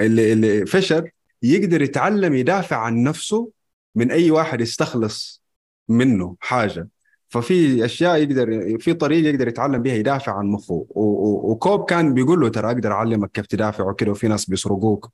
اللي, 0.00 0.32
اللي 0.32 0.66
فشل 0.66 1.10
يقدر 1.42 1.82
يتعلم 1.82 2.34
يدافع 2.34 2.76
عن 2.76 3.02
نفسه 3.02 3.50
من 3.94 4.10
أي 4.10 4.30
واحد 4.30 4.60
يستخلص 4.60 5.42
منه 5.88 6.36
حاجة. 6.40 6.88
ففي 7.28 7.84
أشياء 7.84 8.16
يقدر 8.16 8.78
في 8.78 8.94
طريقة 8.94 9.28
يقدر 9.28 9.48
يتعلم 9.48 9.82
بها 9.82 9.94
يدافع 9.94 10.38
عن 10.38 10.46
مخه. 10.46 10.86
وكوب 10.90 11.84
كان 11.84 12.14
بيقول 12.14 12.40
له 12.40 12.48
ترى 12.48 12.66
أقدر 12.66 12.92
أعلمك 12.92 13.30
كيف 13.30 13.46
تدافع 13.46 13.90
وكذا 13.90 14.10
وفي 14.10 14.28
ناس 14.28 14.50
بيسرقوك 14.50 15.10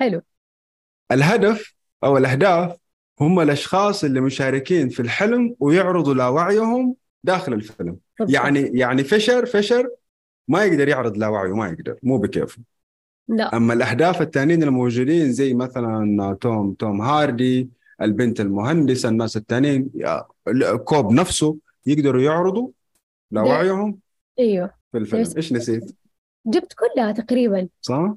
حلو. 0.00 0.22
الهدف 1.12 1.74
أو 2.04 2.16
الأهداف 2.16 2.76
هم 3.20 3.40
الأشخاص 3.40 4.04
اللي 4.04 4.20
مشاركين 4.20 4.88
في 4.88 5.00
الحلم 5.00 5.56
ويعرضوا 5.60 6.14
لاوعيهم 6.14 6.96
داخل 7.24 7.52
الفيلم. 7.52 7.96
بالضبط. 8.18 8.34
يعني 8.34 8.60
يعني 8.60 9.04
فشر 9.04 9.46
فشر 9.46 9.90
ما 10.48 10.64
يقدر 10.64 10.88
يعرض 10.88 11.16
لاوعيه 11.16 11.54
ما 11.54 11.68
يقدر. 11.68 11.96
مو 12.02 12.18
بكيفه. 12.18 12.62
لا. 13.28 13.56
أما 13.56 13.72
الأهداف 13.74 14.22
الثانيين 14.22 14.62
الموجودين 14.62 15.32
زي 15.32 15.54
مثلا 15.54 16.36
توم 16.40 16.72
توم 16.72 17.00
هاردي 17.00 17.68
البنت 18.02 18.40
المهندسة 18.40 19.08
الناس 19.08 19.36
الثانيين 19.36 19.90
كوب 20.84 21.12
نفسه 21.12 21.56
يقدروا 21.86 22.22
يعرضوا 22.22 22.68
لاوعيهم 23.30 23.98
أيوه. 24.38 24.70
في 24.92 24.98
الفيلم. 24.98 25.32
إيش 25.36 25.52
نسيت؟ 25.52 25.96
جبت 26.46 26.72
كلها 26.72 27.12
تقريبا. 27.12 27.68
صح؟ 27.80 28.14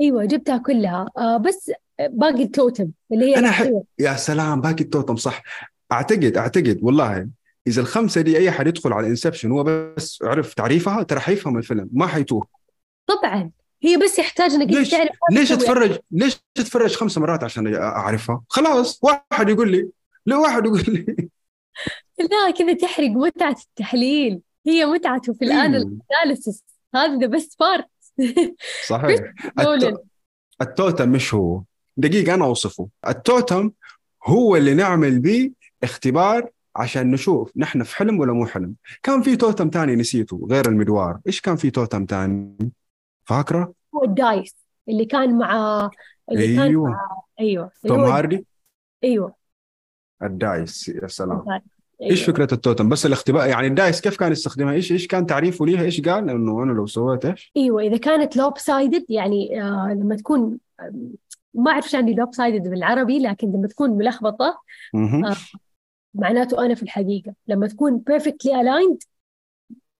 أيوه 0.00 0.24
جبتها 0.24 0.58
كلها. 0.58 1.06
آه 1.18 1.36
بس 1.36 1.70
باقي 2.00 2.42
التوتم 2.42 2.90
اللي 3.12 3.24
هي 3.24 3.36
أنا 3.36 3.50
ح-. 3.50 3.70
يا 3.98 4.14
سلام 4.14 4.60
باقي 4.60 4.84
التوتم 4.84 5.16
صح. 5.16 5.42
أعتقد 5.92 6.36
أعتقد 6.36 6.78
والله 6.82 7.28
إذا 7.66 7.80
الخمسة 7.80 8.20
دي 8.20 8.38
أي 8.38 8.50
حد 8.50 8.66
يدخل 8.66 8.92
على 8.92 9.06
انسبشن 9.06 9.50
هو 9.50 9.64
بس 9.64 10.18
عرف 10.22 10.54
تعريفها 10.54 11.02
ترى 11.02 11.20
حيفهم 11.20 11.58
الفيلم 11.58 11.88
ما 11.92 12.06
حيتوه. 12.06 12.46
طبعا. 13.06 13.50
هي 13.82 13.96
بس 13.96 14.18
يحتاج 14.18 14.52
إنك 14.52 14.70
ليش 14.70 14.90
تعرف 14.90 15.10
ليش. 15.30 15.52
اتفرج 15.52 15.98
ليش 16.10 16.40
اتفرج 16.58 16.94
خمس 16.94 17.18
مرات 17.18 17.44
عشان 17.44 17.74
أعرفها؟ 17.74 18.42
خلاص 18.48 19.00
واحد 19.02 19.48
يقول 19.48 19.70
لي 19.72 19.88
لو 20.26 20.42
واحد 20.42 20.64
يقول 20.64 20.84
لي. 20.88 21.28
لا 22.30 22.50
كذا 22.58 22.72
تحرق 22.72 23.08
متعة 23.08 23.56
التحليل. 23.68 24.40
هي 24.66 24.86
متعته 24.86 25.32
في 25.32 25.44
الآن 25.44 25.74
أيوه. 25.74 25.98
ال 26.10 26.15
analysis. 26.15 26.64
هذا 26.94 27.18
the 27.18 27.26
best 27.26 27.58
part 27.60 27.88
صحيح. 28.88 29.20
التوتم 30.62 31.08
مش 31.08 31.34
هو. 31.34 31.62
دقيقة 31.96 32.34
أنا 32.34 32.44
أوصفه. 32.44 32.88
التوتم 33.08 33.70
هو 34.24 34.56
اللي 34.56 34.74
نعمل 34.74 35.18
به 35.18 35.50
اختبار 35.82 36.50
عشان 36.76 37.10
نشوف 37.10 37.52
نحن 37.56 37.82
في 37.82 37.96
حلم 37.96 38.20
ولا 38.20 38.32
مو 38.32 38.46
حلم. 38.46 38.74
كان 39.02 39.22
في 39.22 39.36
توتم 39.36 39.68
تاني 39.70 39.96
نسيته 39.96 40.46
غير 40.50 40.68
المدوار. 40.68 41.18
إيش 41.26 41.40
كان 41.40 41.56
في 41.56 41.70
توتم 41.70 42.04
تاني؟ 42.04 42.72
فاكرة؟ 43.24 43.72
هو 43.94 44.04
ال 44.04 44.14
dice 44.14 44.56
اللي 44.88 45.04
كان 45.04 45.38
مع 45.38 45.90
اللي 46.30 46.56
كان 46.56 46.60
أيوة. 46.60 46.90
مع 46.90 47.22
أيوه. 47.40 47.70
توم 47.86 48.00
هاردي؟ 48.00 48.46
أيوه. 49.04 49.34
ال 50.22 50.35
dice 50.35 50.88
يا 50.88 51.06
سلام. 51.06 51.44
أيوة. 51.48 51.62
إيش 52.02 52.24
فكرة 52.24 52.54
التوتم؟ 52.54 52.88
بس 52.88 53.06
الاختبار 53.06 53.48
يعني 53.48 53.66
ال 53.66 53.73
dice 53.73 54.00
كيف 54.00 54.16
كان 54.16 54.32
يستخدمها؟ 54.32 54.72
إيش 54.72 54.92
إيش 54.92 55.06
كان 55.06 55.26
تعريفه 55.26 55.66
ليها؟ 55.66 55.82
إيش 55.82 56.00
قال؟ 56.00 56.30
إنه 56.30 56.62
أنا 56.62 56.72
لو 56.72 56.86
سويت 56.86 57.24
إيش؟ 57.24 57.52
أيوه 57.56 57.82
إذا 57.82 57.96
كانت 57.96 58.36
lopsided 58.36 59.04
يعني 59.08 59.62
آه 59.62 59.94
لما 59.94 60.16
تكون 60.16 60.58
ما 61.54 61.70
أعرف 61.70 61.84
إيش 61.84 61.94
عندي 61.94 62.14
lopsided 62.14 62.68
بالعربي 62.68 63.18
لكن 63.18 63.52
لما 63.52 63.68
تكون 63.68 63.90
ملخبطة. 63.90 64.60
آه. 64.94 65.36
معناته 66.14 66.64
أنا 66.66 66.74
في 66.74 66.82
الحقيقة. 66.82 67.34
لما 67.48 67.66
تكون 67.66 67.98
perfectly 67.98 68.60
aligned 68.60 69.02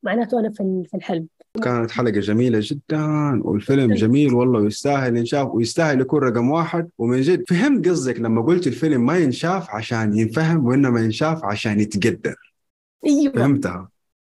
معناته 0.03 0.40
أنا 0.40 0.51
في 0.51 0.94
الحلم. 0.94 1.27
كانت 1.60 1.90
حلقة 1.90 2.10
جميلة 2.10 2.58
جدا 2.62 3.40
والفيلم 3.42 3.94
جميل. 3.94 4.34
والله 4.34 4.60
ويستاهل 4.60 5.16
ينشاف 5.16 5.48
ويستاهل 5.48 6.00
يكون 6.00 6.22
رقم 6.22 6.50
واحد. 6.50 6.88
ومن 6.98 7.20
جد 7.20 7.44
فهمت 7.48 7.88
قصدك 7.88 8.20
لما 8.20 8.42
قلت 8.42 8.66
الفيلم 8.66 9.06
ما 9.06 9.18
ينشاف 9.18 9.70
عشان 9.70 10.18
ينفهم 10.18 10.66
وإنما 10.66 11.00
ينشاف 11.00 11.44
عشان 11.44 11.80
يتقدر 11.80 12.34
أيوه. 13.06 13.32
فهمتها؟ 13.34 13.88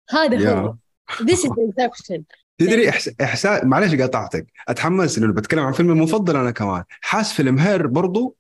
هذا 0.09 0.61
هو. 0.61 0.75
This 1.11 1.37
is 1.37 1.49
Inception. 1.49 2.21
تدري 2.57 2.89
إحس... 2.89 3.09
إحساس 3.21 3.63
معلش 3.63 3.95
قاطعتك 3.95 4.47
أتحمس 4.67 5.17
إنه 5.17 5.33
بتكلم 5.33 5.59
عن 5.63 5.73
فيلم 5.73 5.91
المفضل 5.91 6.35
أنا 6.35 6.51
كمان. 6.51 6.83
حاس 7.01 7.33
فيلم 7.33 7.59
Her 7.60 7.88
برضو؟ 7.87 8.35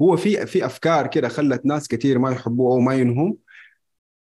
هو 0.00 0.16
في 0.16 0.46
في 0.46 0.66
أفكار 0.66 1.06
كده 1.06 1.28
خلت 1.28 1.66
ناس 1.66 1.88
كثير 1.88 2.18
ما 2.18 2.30
يحبوه 2.30 2.72
أو 2.72 2.80
ما 2.80 2.94
ينهم 2.94 3.36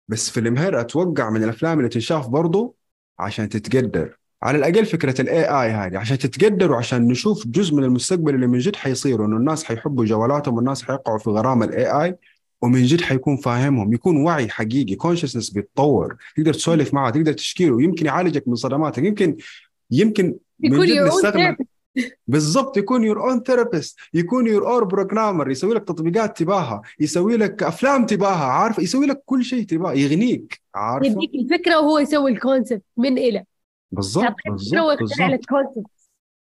بس 0.08 0.30
فيلم 0.30 0.58
Her 0.58 0.80
أتوقع 0.80 1.30
من 1.30 1.44
الأفلام 1.44 1.78
اللي 1.78 1.90
تنشاف 1.90 2.28
برضو. 2.28 2.76
عشان 3.20 3.50
تتقدر. 3.50 4.20
على 4.44 4.58
الأقل 4.58 4.86
فكرة 4.86 5.22
ال 5.22 5.44
AI 5.44 5.72
هذه 5.72 5.98
عشان 5.98 6.18
تتقدر 6.18 6.72
وعشان 6.72 7.08
نشوف 7.08 7.48
جزء 7.48 7.76
من 7.76 7.84
المستقبل 7.84 8.36
اللي 8.36 8.48
من 8.48 8.60
جد 8.60 8.76
حيصير 8.76 9.22
وإنه 9.22 9.38
الناس 9.38 9.64
حيحبوا 9.64 10.06
جوالاتهم 10.06 10.56
والناس 10.56 10.84
حيقعوا 10.84 11.18
في 11.18 11.30
غرام 11.30 11.64
ال 11.64 11.86
AI 11.86 12.16
ومن 12.62 12.84
جد 12.84 13.02
حيكون 13.02 13.38
فاهمهم. 13.38 13.94
يكون 13.94 14.18
وعي 14.18 14.50
حقيقي 14.50 14.96
consciousness 14.96 15.50
بيتطور. 15.50 16.16
تقدر 16.36 16.54
تسولف 16.54 16.94
معه 16.94 17.10
تقدر 17.10 17.34
تشكي 17.34 17.66
له 17.66 17.82
يمكن 17.82 18.06
يعالجك 18.06 18.48
من 18.48 18.56
صدماتك. 18.56 19.04
يمكن 19.04 19.38
يمكن 19.92 20.36
من 20.60 20.86
جد 20.86 21.02
نستغنى 21.02 21.58
بالضبط 22.28 22.78
يكون 22.78 23.04
your 23.04 23.30
own 23.30 23.44
therapist 23.44 24.00
يكون 24.14 24.48
your 24.48 24.68
own 24.68 24.84
programmer 24.84 25.52
يسوي 25.52 25.74
لك 25.74 25.84
تطبيقات 25.84 26.38
تباها 26.38 26.82
يسوي 27.00 27.38
لك 27.38 27.64
أفلام 27.64 28.06
تباها 28.06 28.46
عارف؟ 28.46 28.80
يسوي 28.80 29.06
لك 29.06 29.22
كل 29.26 29.44
شيء 29.44 29.66
تباه 29.66 29.94
يغنيك 29.94 30.62
عارف 30.76 31.06
يديك 31.06 31.32
الفكرة 31.36 31.80
وهو 31.80 32.00
يسوي 32.00 32.32
ال 32.32 32.38
concept 32.38 32.84
من 32.98 33.18
إلى. 33.18 33.40
الفكرة 33.40 33.46
بالضبط 33.92 34.36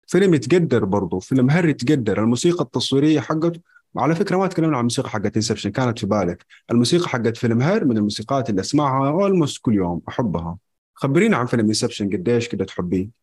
فيلم 0.07 0.34
يتقدر 0.34 0.86
برضه 0.86 1.20
فيلم 1.20 1.49
Her 1.49 1.69
يتقدر. 1.70 2.20
الموسيقى 2.24 2.64
التصويرية 2.64 3.20
حقته 3.20 3.60
على 3.98 4.15
فكرة 4.15 4.38
ما 4.38 4.48
تكلمنا 4.48 4.72
عن 4.72 4.80
الموسيقى 4.80 5.10
حقت 5.10 5.36
Inception 5.35 5.72
كانت 5.72 5.99
في 5.99 6.06
بالك. 6.06 6.45
الموسيقى 6.72 7.10
حقت 7.10 7.38
فيلم 7.38 7.61
Her 7.61 7.85
من 7.86 7.98
الموسيقات 7.98 8.49
اللي 8.49 8.61
أسمعها 8.61 9.10
almost 9.10 9.61
كل 9.61 9.74
يوم 9.74 10.02
أحبها. 10.10 10.57
خبرينا 10.94 11.38
عن 11.38 11.45
فيلم 11.45 11.65
Inception 11.65 12.10
قديش 12.10 12.48
كده 12.48 12.65
تحبيه؟ 12.65 13.23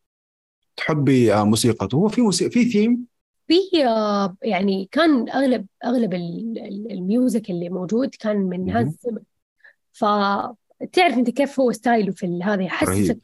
تحبي 0.77 1.33
آه، 1.33 1.43
موسيقته. 1.43 1.95
هو 1.95 2.07
في 2.07 2.21
موسيقى 2.21 2.51
في 2.51 2.65
ثيم 2.65 3.05
في 3.47 3.85
آه، 3.87 4.35
يعني 4.43 4.89
كان 4.91 5.29
اغلب 5.29 5.65
أغلب 5.85 6.13
ال- 6.13 6.57
ال- 6.57 6.91
ال 6.91 7.01
music 7.01 7.49
اللي 7.49 7.69
موجود 7.69 8.15
كان 8.19 8.37
من 8.37 8.69
هذا. 8.69 8.79
هانز 8.87 9.02
زيمر 9.02 9.21
فتعرف 9.91 11.17
أنت 11.17 11.29
كيف 11.29 11.59
هو 11.59 11.71
style 11.71 12.04
ه 12.04 12.11
في 12.11 12.39
هذا 12.43 12.63
يحسسك 12.63 13.19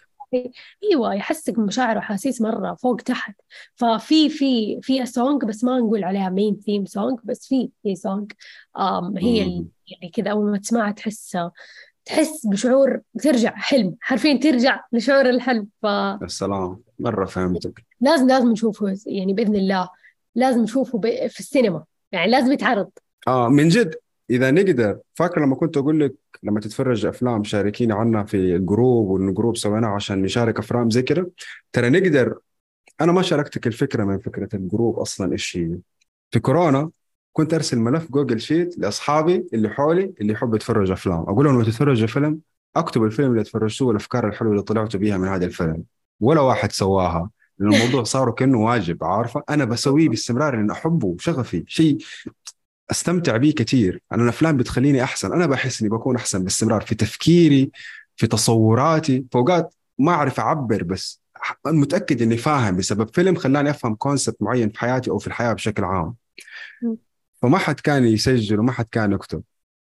أيوه 0.91 1.13
يحسسك 1.15 1.55
بمشاعر 1.55 1.97
وحاسيس 1.97 2.41
مرة 2.41 2.73
فوق 2.73 2.95
تحت. 2.95 3.35
ففي 3.75 4.29
في 4.29 4.79
في 4.81 5.05
song 5.05 5.43
بس 5.45 5.63
ما 5.63 5.79
نقول 5.79 6.03
عليها 6.03 6.29
main 6.29 6.59
theme 6.65 6.85
song 6.85 7.19
بس 7.23 7.47
في 7.47 7.69
في 7.83 7.95
song 7.95 8.31
هي. 9.17 9.37
يعني 9.87 10.11
كذا 10.13 10.31
أول 10.31 10.51
ما 10.51 10.57
تسمعها 10.57 10.91
تحس 10.91 11.37
تحس 12.05 12.45
بشعور 12.45 13.01
ترجع 13.19 13.55
حلم. 13.55 13.95
حرفيا 14.01 14.37
ترجع 14.37 14.83
لشعور 14.91 15.29
الحلم. 15.29 15.67
فلازم 15.81 16.25
السلام 16.25 16.81
مرة 16.99 17.25
فهمتك. 17.25 17.83
لازم 18.01 18.51
نشوفه 18.51 18.95
يعني 19.05 19.33
بإذن 19.33 19.55
الله. 19.55 19.89
لازم 20.35 20.61
نشوفه 20.61 20.99
في 21.01 21.39
السينما. 21.39 21.83
يعني 22.11 22.31
لازم 22.31 22.51
يتعرض. 22.51 22.89
آه 23.27 23.49
من 23.49 23.67
جد 23.67 23.95
إذا 24.29 24.51
نقدر. 24.51 24.99
فاكر 25.13 25.41
لما 25.41 25.55
كنت 25.55 25.77
أقول 25.77 25.99
لك 25.99 26.15
لما 26.43 26.59
تتفرج 26.59 27.05
أفلام 27.05 27.43
شاركيني 27.43 27.93
عنها 27.93 28.23
في 28.23 28.55
ال 28.55 28.64
group 28.64 29.07
وال 29.07 29.22
group 29.22 29.57
سويناه 29.57 29.87
عشان 29.87 30.21
نشارك 30.21 30.59
أفلام 30.59 30.89
زي 30.89 31.01
كده؟ 31.01 31.31
ترى 31.73 31.89
نقدر. 31.89 32.39
أنا 33.01 33.11
ما 33.11 33.21
شاركتك 33.21 33.67
الفكرة 33.67 34.03
من 34.03 34.19
فكرة 34.19 34.49
ال 34.53 34.61
group 34.61 34.99
أصلا 34.99 35.31
إيش 35.31 35.57
هي؟ 35.57 35.77
في 36.31 36.39
كورونا 36.39 36.89
كنت 37.33 37.53
أرسل 37.53 37.79
ملف 37.79 38.11
Google 38.11 38.41
Sheet 38.41 38.77
لأصحابي 38.77 39.47
اللي 39.53 39.69
حولي 39.69 40.13
اللي 40.21 40.33
يحبوا 40.33 40.55
يتفرجوا 40.55 40.93
أفلام. 40.93 41.19
أقول 41.19 41.45
لهم 41.45 41.55
لما 41.55 41.63
تتفرجوا 41.63 42.07
فيلم 42.07 42.39
اكتب 42.75 43.03
الفيلم 43.03 43.31
اللي 43.31 43.43
تفرجتوه 43.43 43.87
والأفكار 43.87 44.27
الحلوة 44.27 44.51
اللي 44.51 44.63
طلعتوا 44.63 44.99
بيها 44.99 45.17
من 45.17 45.27
هذا 45.27 45.45
الفيلم. 45.45 45.83
ولا 46.19 46.41
واحد 46.41 46.71
سواها. 46.71 47.29
الموضوع 47.61 48.03
صار 48.03 48.31
كأنه 48.31 48.57
واجب 48.57 49.03
عارفة؟ 49.03 49.43
أنا 49.49 49.65
بسويه 49.65 50.09
باستمرار 50.09 50.55
لأن 50.55 50.71
أحبه 50.71 51.15
شغفي 51.19 51.63
شيء 51.67 51.97
أستمتع 52.91 53.37
بيه 53.37 53.55
كثير. 53.55 54.01
أنا 54.11 54.23
الأفلام 54.23 54.57
بتخليني 54.57 55.03
أحسن. 55.03 55.33
أنا 55.33 55.45
بحس 55.45 55.81
إني 55.81 55.89
بكون 55.89 56.15
أحسن 56.15 56.43
باستمرار 56.43 56.81
في 56.81 56.95
تفكيري 56.95 57.71
في 58.15 58.27
تصوراتي. 58.27 59.25
فوقات 59.31 59.75
ما 59.97 60.11
أعرف 60.11 60.39
أعبر 60.39 60.83
بس 60.83 61.21
متأكد 61.65 62.21
إني 62.21 62.37
فاهم. 62.37 62.77
بسبب 62.77 63.09
فيلم 63.13 63.35
خلاني 63.35 63.69
أفهم 63.69 63.95
كونسبت 63.95 64.37
معين 64.41 64.69
في 64.69 64.79
حياتي 64.79 65.09
أو 65.09 65.17
في 65.17 65.27
الحياة 65.27 65.53
بشكل 65.53 65.83
عام. 65.83 66.15
فما 67.41 67.57
حد 67.57 67.79
كان 67.79 68.03
يسجل 68.03 68.59
وما 68.59 68.71
حد 68.71 68.85
كان 68.91 69.11
يكتب. 69.11 69.43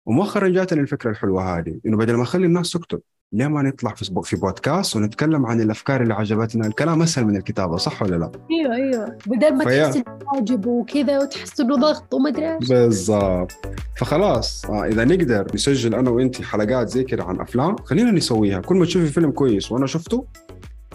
ومؤخرا 0.05 0.49
جاتني 0.49 0.81
الفكرة 0.81 1.11
الحلوة 1.11 1.57
هذه 1.57 1.79
إنه 1.85 1.97
بدل 1.97 2.13
ما 2.15 2.23
أخلي 2.23 2.45
الناس 2.45 2.71
تكتب 2.71 3.01
ليه 3.33 3.47
ما 3.47 3.61
نطلع 3.61 3.93
في 3.93 4.11
في 4.23 4.35
بودكاست 4.35 4.95
ونتكلم 4.95 5.45
عن 5.45 5.61
الأفكار 5.61 6.01
اللي 6.01 6.13
عجبتنا 6.13 6.67
الكلام 6.67 7.01
أسهل 7.01 7.25
من 7.25 7.35
الكتابة 7.37 7.77
صح 7.77 8.01
ولا 8.01 8.15
لا؟ 8.15 8.31
أيوه 8.51 8.75
أيوه. 8.75 9.17
بدل 9.27 9.53
ما 9.53 9.63
فيا- 9.65 9.83
تحس 9.85 9.95
إنه 9.95 10.17
واجب 10.35 10.65
وكذا 10.65 11.19
وتحس 11.19 11.59
إنه 11.59 11.75
ضغط 11.75 12.13
وما 12.13 12.29
أدري 12.29 12.55
إيش. 12.55 12.69
بالضبط. 12.69 13.51
فخلاص 13.97 14.65
آه 14.65 14.85
إذا 14.85 15.05
نقدر 15.05 15.47
نسجل 15.53 15.95
أنا 15.95 16.09
وانت 16.09 16.41
حلقات 16.41 16.89
زي 16.89 17.03
كده 17.03 17.23
عن 17.23 17.39
أفلام 17.39 17.75
خلينا 17.83 18.11
نسويها. 18.11 18.59
كل 18.59 18.75
ما 18.75 18.85
تشوفي 18.85 19.05
فيلم 19.07 19.31
كويس 19.31 19.71
وأنا 19.71 19.85
شفته 19.87 20.25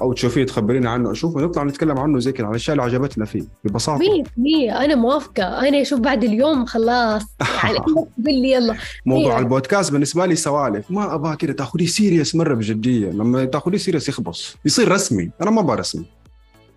أو 0.01 0.12
تشوفيه 0.12 0.44
تخبريني 0.44 0.89
عنه. 0.89 1.12
أشوفه 1.12 1.40
نطلع 1.40 1.62
نتكلم 1.64 1.98
عنه 1.98 2.18
زي 2.18 2.32
كده 2.32 2.47
عن 2.47 2.51
الاشياء 2.51 2.77
اللي 2.77 2.82
عجبتنا 2.82 3.24
فيه. 3.24 3.43
ببساطة. 3.64 3.98
مية 3.98 4.22
في 4.24 4.31
مية. 4.36 4.85
أنا 4.85 4.94
موافقة. 4.94 5.68
أنا 5.68 5.82
أشوف 5.82 6.01
بعد 6.01 6.24
اليوم 6.24 6.66
خلاص. 6.66 7.22
يعني 7.64 7.78
قل 7.78 8.06
لي 8.27 8.52
يلا. 8.52 8.77
موضوع 9.06 9.32
إيه. 9.32 9.39
البودكاست 9.39 9.93
بالنسبة 9.93 10.27
لي 10.27 10.36
سوالف. 10.36 10.90
ما 10.90 11.14
أبغى 11.14 11.36
كده 11.36 11.52
تاخذيه 11.52 11.86
serious 11.86 12.35
مرة 12.35 12.55
بجدية. 12.55 13.10
لما 13.10 13.44
تاخذيه 13.44 13.78
serious 13.78 14.09
يخبص. 14.09 14.56
يصير 14.64 14.93
رسمي. 14.93 15.31
أنا 15.43 15.51
ما 15.51 15.60
أبغى 15.60 15.77
رسمي. 15.77 16.05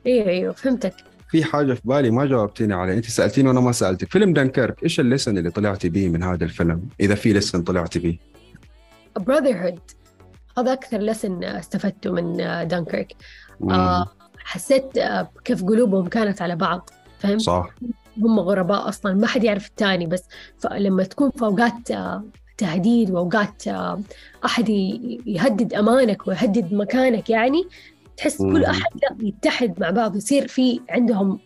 أيوه 0.08 0.28
أيوه. 0.28 0.54
فهمتك. 0.54 0.94
في 1.30 1.44
حاجة 1.44 1.74
في 1.74 1.82
بالي 1.86 2.12
ما 2.12 2.26
جاوبتيني 2.26 2.74
عليها. 2.74 2.96
أنت 2.96 3.06
سألتيني 3.06 3.48
وأنا 3.48 3.60
ما 3.60 3.72
سألتك. 3.72 4.12
فيلم 4.12 4.34
دنكرك 4.34 4.84
إيش 4.84 5.00
الليسن 5.00 5.38
اللي 5.38 5.50
طلعتي 5.50 5.90
بيه 5.90 6.10
من 6.10 6.24
هذا 6.24 6.44
الفيلم؟ 6.44 6.82
إذا 7.00 7.16
في 7.16 7.34
ليسن 7.34 7.62
طلعتي 7.62 8.00
بيه. 8.00 8.18
Brotherhood. 9.20 10.03
هذا 10.58 10.74
أكثر 10.74 10.98
لسن 10.98 11.44
استفدته 11.44 12.12
من 12.12 12.38
دانكيرك 12.68 13.16
آه 13.70 14.08
حسيت 14.44 14.98
آه، 14.98 15.30
كيف 15.46 15.64
قلوبهم 15.64 16.08
كانت 16.08 16.42
على 16.42 16.56
بعض 16.56 16.90
فهمت؟ 17.20 17.42
صح. 17.42 17.70
هم 18.18 18.40
غرباء 18.40 18.90
أصلا 18.90 19.14
ما 19.14 19.28
حد 19.28 19.44
يعرف 19.44 19.68
الثاني 19.68 20.06
بس 20.06 20.24
لما 20.72 21.04
تكون 21.04 21.32
في 21.32 21.46
أوقات 21.46 21.92
آه، 21.92 22.24
تهديد 22.58 23.12
وأوقات 23.12 23.64
أحد 24.46 24.70
يهدد 25.26 25.74
أمانك 25.74 26.28
ويهدد 26.28 26.74
مكانك 26.74 27.30
يعني 27.30 27.68
تحس 28.18 28.42
مم. 28.42 28.54
كل 28.54 28.66
أحد 28.66 28.92
يتحد 29.20 29.80
مع 29.80 29.90
بعض 29.90 30.16
يصير 30.16 30.48
في 30.48 30.82
عندهم 30.90 31.40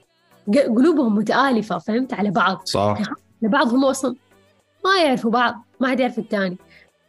قلوبهم 0.75 1.15
متآلفة 1.15 1.77
فهمت؟ 1.77 2.13
على 2.13 2.31
بعض. 2.31 2.61
صح. 2.65 3.01
لبعض 3.41 3.73
هم 3.73 3.85
أصلا 3.85 4.15
ما 4.85 5.03
يعرفوا 5.03 5.31
بعض 5.31 5.65
ما 5.79 5.87
حد 5.87 5.99
يعرف 5.99 6.19
الثاني 6.19 6.57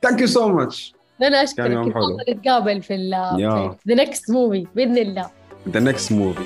thank 0.03 0.20
you 0.20 0.27
so 0.27 0.49
much 0.49 0.95
أنا 1.23 1.43
أشكرك 1.43 1.66
كان 1.66 1.73
يوم 1.73 1.95
حلو. 1.95 2.16
نتقابل 2.28 2.82
في 2.82 2.95
the 3.89 3.95
next 3.95 4.31
movie 4.31 4.66
بإذن 4.74 4.99
الله. 4.99 5.31
the 5.69 5.81
next 5.81 6.12
movie 6.12 6.43